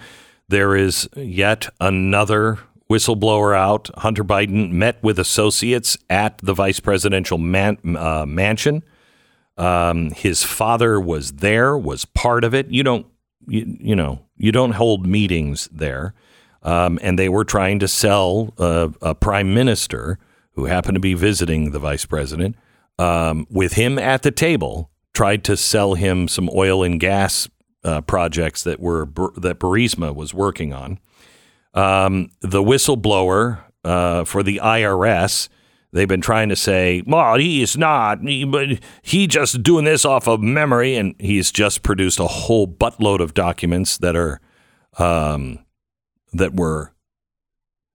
There 0.48 0.74
is 0.74 1.06
yet 1.14 1.68
another 1.82 2.60
whistleblower 2.88 3.54
out. 3.54 3.90
Hunter 3.98 4.24
Biden 4.24 4.70
met 4.70 5.02
with 5.02 5.18
associates 5.18 5.98
at 6.08 6.38
the 6.38 6.54
vice 6.54 6.80
presidential 6.80 7.36
man, 7.36 7.76
uh, 7.94 8.24
mansion. 8.26 8.82
Um, 9.58 10.12
his 10.12 10.42
father 10.42 10.98
was 10.98 11.32
there, 11.32 11.76
was 11.76 12.06
part 12.06 12.42
of 12.42 12.54
it. 12.54 12.68
You 12.68 12.82
don't, 12.82 13.06
you, 13.46 13.76
you 13.80 13.96
know, 13.96 14.20
you 14.36 14.52
don't 14.52 14.72
hold 14.72 15.06
meetings 15.06 15.68
there. 15.72 16.14
Um, 16.62 16.98
and 17.02 17.18
they 17.18 17.28
were 17.28 17.44
trying 17.44 17.78
to 17.78 17.88
sell 17.88 18.52
a, 18.58 18.92
a 19.00 19.14
prime 19.14 19.54
minister 19.54 20.18
who 20.52 20.66
happened 20.66 20.96
to 20.96 21.00
be 21.00 21.14
visiting 21.14 21.70
the 21.70 21.78
vice 21.78 22.04
president 22.04 22.56
um, 22.98 23.46
with 23.50 23.74
him 23.74 23.98
at 23.98 24.22
the 24.22 24.30
table. 24.30 24.90
Tried 25.14 25.42
to 25.44 25.56
sell 25.56 25.94
him 25.94 26.28
some 26.28 26.50
oil 26.54 26.82
and 26.82 27.00
gas 27.00 27.48
uh, 27.82 28.02
projects 28.02 28.62
that 28.64 28.78
were 28.78 29.06
that 29.36 29.58
Burisma 29.58 30.14
was 30.14 30.34
working 30.34 30.72
on. 30.72 30.98
Um, 31.74 32.30
the 32.40 32.62
whistleblower 32.62 33.60
uh, 33.84 34.24
for 34.24 34.42
the 34.42 34.60
IRS 34.62 35.48
They've 35.92 36.08
been 36.08 36.20
trying 36.20 36.50
to 36.50 36.56
say, 36.56 37.02
well, 37.04 37.36
he 37.36 37.62
is 37.62 37.76
not, 37.76 38.20
he, 38.22 38.78
he 39.02 39.26
just 39.26 39.62
doing 39.62 39.84
this 39.84 40.04
off 40.04 40.28
of 40.28 40.40
memory, 40.40 40.94
and 40.94 41.16
he's 41.18 41.50
just 41.50 41.82
produced 41.82 42.20
a 42.20 42.28
whole 42.28 42.68
buttload 42.68 43.20
of 43.20 43.34
documents 43.34 43.98
that 43.98 44.14
are 44.14 44.40
um, 44.98 45.58
that 46.32 46.54
were 46.54 46.94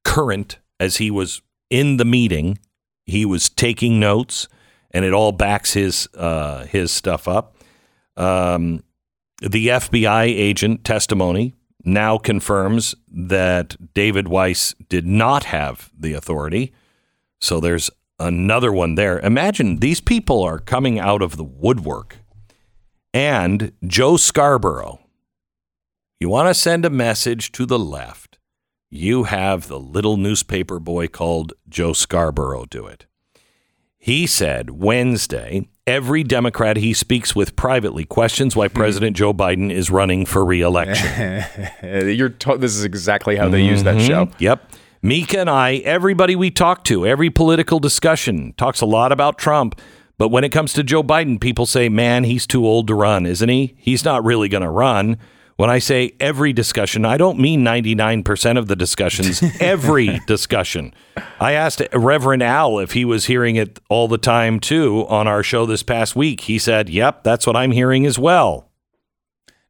current 0.04 0.60
as 0.80 0.98
he 0.98 1.10
was 1.10 1.42
in 1.70 1.98
the 1.98 2.06
meeting. 2.06 2.60
He 3.06 3.26
was 3.26 3.50
taking 3.50 4.00
notes, 4.00 4.50
and 4.92 5.06
it 5.06 5.14
all 5.14 5.32
backs 5.32 5.74
his 5.74 6.10
uh, 6.16 6.66
his 6.66 6.92
stuff 6.92 7.30
up. 7.30 7.56
Um, 8.18 8.84
the 9.42 9.68
FBI 9.68 10.26
agent 10.26 10.84
testimony 10.84 11.54
now 11.84 12.18
confirms 12.18 12.96
that 13.08 13.94
David 13.94 14.28
Weiss 14.28 14.74
did 14.90 15.06
not 15.06 15.46
have 15.46 15.92
the 15.98 16.14
authority. 16.14 16.74
So 17.46 17.60
there's 17.60 17.92
another 18.18 18.72
one 18.74 18.96
there. 18.96 19.20
Imagine 19.20 19.78
these 19.78 20.02
people 20.02 20.42
are 20.42 20.58
coming 20.60 20.98
out 21.00 21.22
of 21.22 21.38
the 21.38 21.44
woodwork. 21.44 22.18
And 23.14 23.72
Joe 23.86 24.18
Scarborough, 24.18 25.00
you 26.20 26.28
want 26.28 26.50
to 26.50 26.54
send 26.54 26.86
a 26.86 26.90
message 26.90 27.52
to 27.54 27.66
the 27.66 27.78
left, 27.80 28.40
you 28.90 29.24
have 29.26 29.68
the 29.68 29.80
little 29.80 30.18
newspaper 30.18 30.80
boy 30.80 31.08
called 31.08 31.54
Joe 31.70 31.94
Scarborough 31.94 32.66
do 32.66 32.88
it. 32.88 33.06
He 33.98 34.26
said 34.28 34.70
Wednesday, 34.72 35.68
every 35.88 36.24
Democrat 36.24 36.78
he 36.78 36.94
speaks 36.94 37.36
with 37.36 37.56
privately 37.56 38.06
questions 38.06 38.56
why 38.56 38.68
President 38.70 39.16
Joe 39.16 39.34
Biden 39.34 39.72
is 39.72 39.90
running 39.92 40.26
for 40.26 40.44
reelection. 40.46 41.44
You're 41.84 42.30
to- 42.30 42.58
this 42.58 42.76
is 42.76 42.84
exactly 42.84 43.36
how 43.36 43.50
they 43.50 43.62
use 43.64 43.84
that 43.84 43.96
Mhm. 43.98 44.08
show. 44.08 44.30
Yep. 44.40 44.72
Mika 45.06 45.40
and 45.40 45.52
I, 45.52 45.76
everybody 45.86 46.36
we 46.36 46.50
talk 46.50 46.84
to, 46.86 47.06
every 47.06 47.30
political 47.30 47.80
discussion 47.80 48.56
talks 48.58 48.82
a 48.82 48.88
lot 48.88 49.12
about 49.12 49.38
Trump. 49.38 49.80
But 50.18 50.30
when 50.30 50.44
it 50.44 50.50
comes 50.50 50.74
to 50.74 50.84
Joe 50.84 51.04
Biden, 51.04 51.40
people 51.40 51.68
say, 51.68 51.90
man, 51.90 52.24
he's 52.24 52.48
too 52.48 52.66
old 52.66 52.88
to 52.88 52.96
run, 52.96 53.28
isn't 53.28 53.48
he? 53.48 53.76
He's 53.78 54.04
not 54.04 54.24
really 54.24 54.50
going 54.50 54.64
to 54.64 54.70
run. 54.72 55.20
When 55.58 55.70
I 55.70 55.78
say 55.78 56.16
every 56.20 56.54
discussion, 56.54 57.06
I 57.06 57.18
don't 57.18 57.38
mean 57.40 57.64
99% 57.64 58.58
of 58.58 58.68
the 58.68 58.76
discussions, 58.76 59.44
every 59.60 60.22
discussion. 60.26 60.92
I 61.40 61.52
asked 61.52 61.84
Reverend 61.94 62.42
Al 62.42 62.80
if 62.80 62.94
he 62.94 63.06
was 63.06 63.26
hearing 63.26 63.58
it 63.58 63.80
all 63.90 64.08
the 64.08 64.18
time 64.18 64.60
too 64.60 65.06
on 65.08 65.28
our 65.28 65.44
show 65.44 65.68
this 65.68 65.84
past 65.84 66.16
week. 66.16 66.42
He 66.42 66.58
said, 66.58 66.90
yep, 66.90 67.24
that's 67.24 67.46
what 67.46 67.56
I'm 67.56 67.74
hearing 67.74 68.08
as 68.08 68.18
well. 68.18 68.72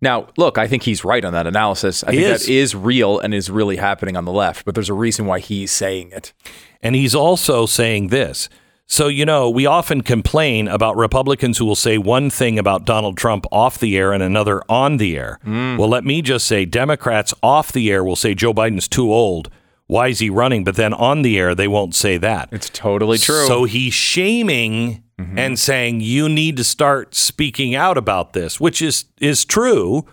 Now, 0.01 0.27
look, 0.37 0.57
I 0.57 0.67
think 0.67 0.83
he's 0.83 1.03
right 1.05 1.23
on 1.23 1.33
that 1.33 1.47
analysis. 1.47 2.03
I 2.03 2.11
He 2.11 2.17
think 2.19 2.35
is. 2.35 2.45
that 2.45 2.51
is 2.51 2.75
real 2.75 3.19
and 3.19 3.33
is 3.33 3.49
really 3.49 3.77
happening 3.77 4.15
on 4.17 4.25
the 4.25 4.31
left, 4.31 4.65
but 4.65 4.75
there's 4.75 4.89
a 4.89 4.93
reason 4.93 5.25
why 5.25 5.39
he's 5.39 5.71
saying 5.71 6.11
it. 6.11 6.33
And 6.81 6.95
he's 6.95 7.15
also 7.15 7.65
saying 7.65 8.09
this. 8.09 8.49
So, 8.87 9.07
you 9.07 9.25
know, 9.25 9.49
we 9.49 9.65
often 9.65 10.01
complain 10.01 10.67
about 10.67 10.95
Republicans 10.95 11.57
who 11.57 11.65
will 11.65 11.75
say 11.75 11.97
one 11.97 12.29
thing 12.29 12.59
about 12.59 12.85
Donald 12.85 13.17
Trump 13.17 13.45
off 13.51 13.79
the 13.79 13.97
air 13.97 14.13
and 14.13 14.21
another 14.21 14.61
on 14.69 14.97
the 14.97 15.17
air. 15.17 15.39
Mm. 15.43 15.79
Well, 15.79 15.89
let 15.89 16.03
me 16.05 16.21
just 16.21 16.45
say 16.45 16.65
Democrats 16.65 17.33
off 17.41 17.71
the 17.71 17.91
air 17.91 18.03
will 18.03 18.15
say 18.15 18.35
Joe 18.35 18.53
Biden's 18.53 18.87
too 18.87 19.11
old. 19.11 19.49
Why 19.87 20.09
is 20.09 20.19
he 20.19 20.29
running? 20.29 20.63
But 20.63 20.75
then 20.75 20.93
on 20.93 21.23
the 21.23 21.39
air, 21.39 21.55
they 21.55 21.67
won't 21.67 21.95
say 21.95 22.17
that. 22.17 22.49
It's 22.51 22.69
totally 22.69 23.17
true. 23.17 23.47
So 23.47 23.63
he's 23.63 23.93
shaming 23.93 25.01
Mm-hmm. 25.17 25.39
and 25.39 25.57
saying 25.57 26.01
you 26.01 26.27
need 26.27 26.57
to 26.57 26.63
start 26.65 27.15
speaking 27.15 27.73
out 27.73 27.97
about 27.97 28.33
this, 28.33 28.59
which 28.59 28.81
is 28.81 29.05
is 29.21 29.45
true. 29.45 30.05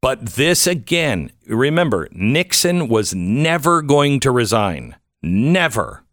But 0.00 0.24
this 0.36 0.68
again, 0.68 1.32
remember, 1.48 2.08
Nixon 2.12 2.86
was 2.86 3.16
never 3.16 3.82
going 3.82 4.20
to 4.20 4.30
resign. 4.30 4.94
Never. 5.22 6.04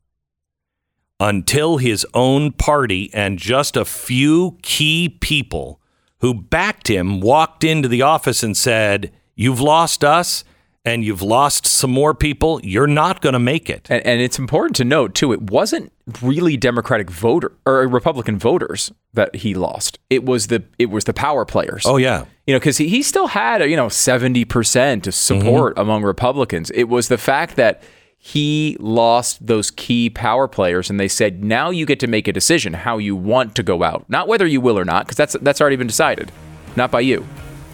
Until 1.20 1.78
his 1.78 2.04
own 2.16 2.52
party 2.52 3.12
and 3.14 3.38
just 3.38 3.78
a 3.78 3.86
few 3.86 4.58
key 4.64 5.10
people 5.10 5.80
who 6.20 6.34
backed 6.34 6.88
him 6.88 7.22
walked 7.22 7.64
into 7.64 7.88
the 7.88 8.02
office 8.02 8.42
and 8.42 8.58
said, 8.58 9.12
You've 9.36 9.62
lost 9.62 10.04
us 10.04 10.44
and 10.88 11.04
you've 11.04 11.22
lost 11.22 11.66
some 11.66 11.92
more 11.92 12.14
people. 12.14 12.62
You're 12.64 12.88
not 12.88 13.22
going 13.22 13.34
to 13.34 13.40
make 13.40 13.70
it. 13.70 13.88
And, 13.90 14.06
and 14.06 14.22
it's 14.22 14.40
important 14.40 14.78
to 14.78 14.86
note 14.86 15.16
too, 15.16 15.34
it 15.34 15.52
wasn't 15.52 15.92
really 16.22 16.56
Democratic 16.56 17.10
voter 17.10 17.52
or 17.66 17.86
Republican 17.88 18.40
voters 18.40 18.92
that 19.14 19.36
he 19.36 19.54
lost. 19.54 20.00
It 20.10 20.24
was 20.24 20.48
the 20.48 20.64
it 20.80 20.90
was 20.90 21.04
the 21.04 21.14
power 21.14 21.44
players. 21.44 21.84
Oh, 21.86 21.98
yeah. 21.98 22.24
You 22.46 22.54
know, 22.54 22.60
because 22.60 22.78
he, 22.78 22.88
he 22.88 23.04
still 23.04 23.28
had 23.28 23.62
you 23.70 23.76
know 23.76 23.90
seventy 23.90 24.46
percent 24.46 25.08
of 25.08 25.14
support 25.14 25.74
mm-hmm. 25.74 25.82
among 25.82 26.04
Republicans. 26.04 26.72
It 26.72 26.86
was 26.86 27.10
the 27.10 27.18
fact 27.18 27.58
that 27.58 27.84
he 28.18 28.78
lost 28.80 29.46
those 29.46 29.70
key 29.70 30.10
power 30.10 30.48
players, 30.48 30.90
and 30.90 31.00
they 31.00 31.08
said 31.10 31.44
now 31.44 31.70
you 31.70 31.86
get 31.86 32.00
to 32.00 32.08
make 32.08 32.28
a 32.28 32.34
decision 32.34 32.74
how 32.74 32.98
you 32.98 33.16
want 33.16 33.56
to 33.56 33.64
go 33.64 33.84
out, 33.84 34.06
not 34.10 34.28
whether 34.28 34.48
you 34.48 34.62
will 34.62 34.80
or 34.80 34.86
not, 34.86 35.06
because 35.06 35.18
that's 35.18 35.36
that's 35.42 35.60
already 35.60 35.76
been 35.76 35.88
decided, 35.88 36.32
not 36.78 36.92
by 36.92 37.02
you, 37.02 37.28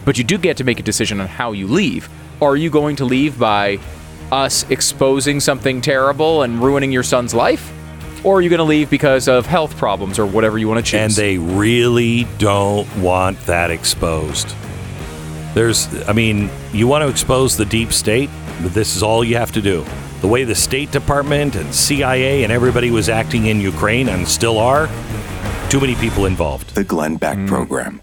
but 0.04 0.18
you 0.18 0.24
do 0.24 0.36
get 0.36 0.56
to 0.56 0.64
make 0.64 0.80
a 0.80 0.82
decision 0.82 1.20
on 1.20 1.28
how 1.28 1.52
you 1.52 1.68
leave. 1.68 2.08
Are 2.42 2.56
you 2.56 2.70
going 2.70 2.96
to 2.96 3.04
leave 3.04 3.38
by 3.38 3.78
us 4.32 4.68
exposing 4.70 5.40
something 5.40 5.80
terrible 5.80 6.42
and 6.42 6.60
ruining 6.60 6.92
your 6.92 7.02
son's 7.02 7.34
life? 7.34 7.72
Or 8.24 8.38
are 8.38 8.40
you 8.40 8.48
going 8.48 8.58
to 8.58 8.64
leave 8.64 8.88
because 8.88 9.28
of 9.28 9.46
health 9.46 9.76
problems 9.76 10.18
or 10.18 10.26
whatever 10.26 10.58
you 10.58 10.66
want 10.66 10.84
to 10.84 10.90
choose? 10.90 11.00
And 11.00 11.12
they 11.12 11.36
really 11.38 12.26
don't 12.38 12.88
want 12.96 13.38
that 13.46 13.70
exposed. 13.70 14.54
There's, 15.54 15.88
I 16.08 16.12
mean, 16.12 16.50
you 16.72 16.88
want 16.88 17.02
to 17.02 17.08
expose 17.08 17.56
the 17.56 17.66
deep 17.66 17.92
state, 17.92 18.30
but 18.62 18.72
this 18.72 18.96
is 18.96 19.02
all 19.02 19.22
you 19.22 19.36
have 19.36 19.52
to 19.52 19.62
do. 19.62 19.84
The 20.20 20.28
way 20.28 20.44
the 20.44 20.54
State 20.54 20.90
Department 20.90 21.54
and 21.54 21.72
CIA 21.72 22.44
and 22.44 22.52
everybody 22.52 22.90
was 22.90 23.08
acting 23.08 23.46
in 23.46 23.60
Ukraine 23.60 24.08
and 24.08 24.26
still 24.26 24.58
are, 24.58 24.88
too 25.68 25.80
many 25.80 25.94
people 25.96 26.24
involved. 26.24 26.74
The 26.74 26.82
Glenn 26.82 27.16
Beck 27.16 27.36
hmm. 27.36 27.46
Program. 27.46 28.00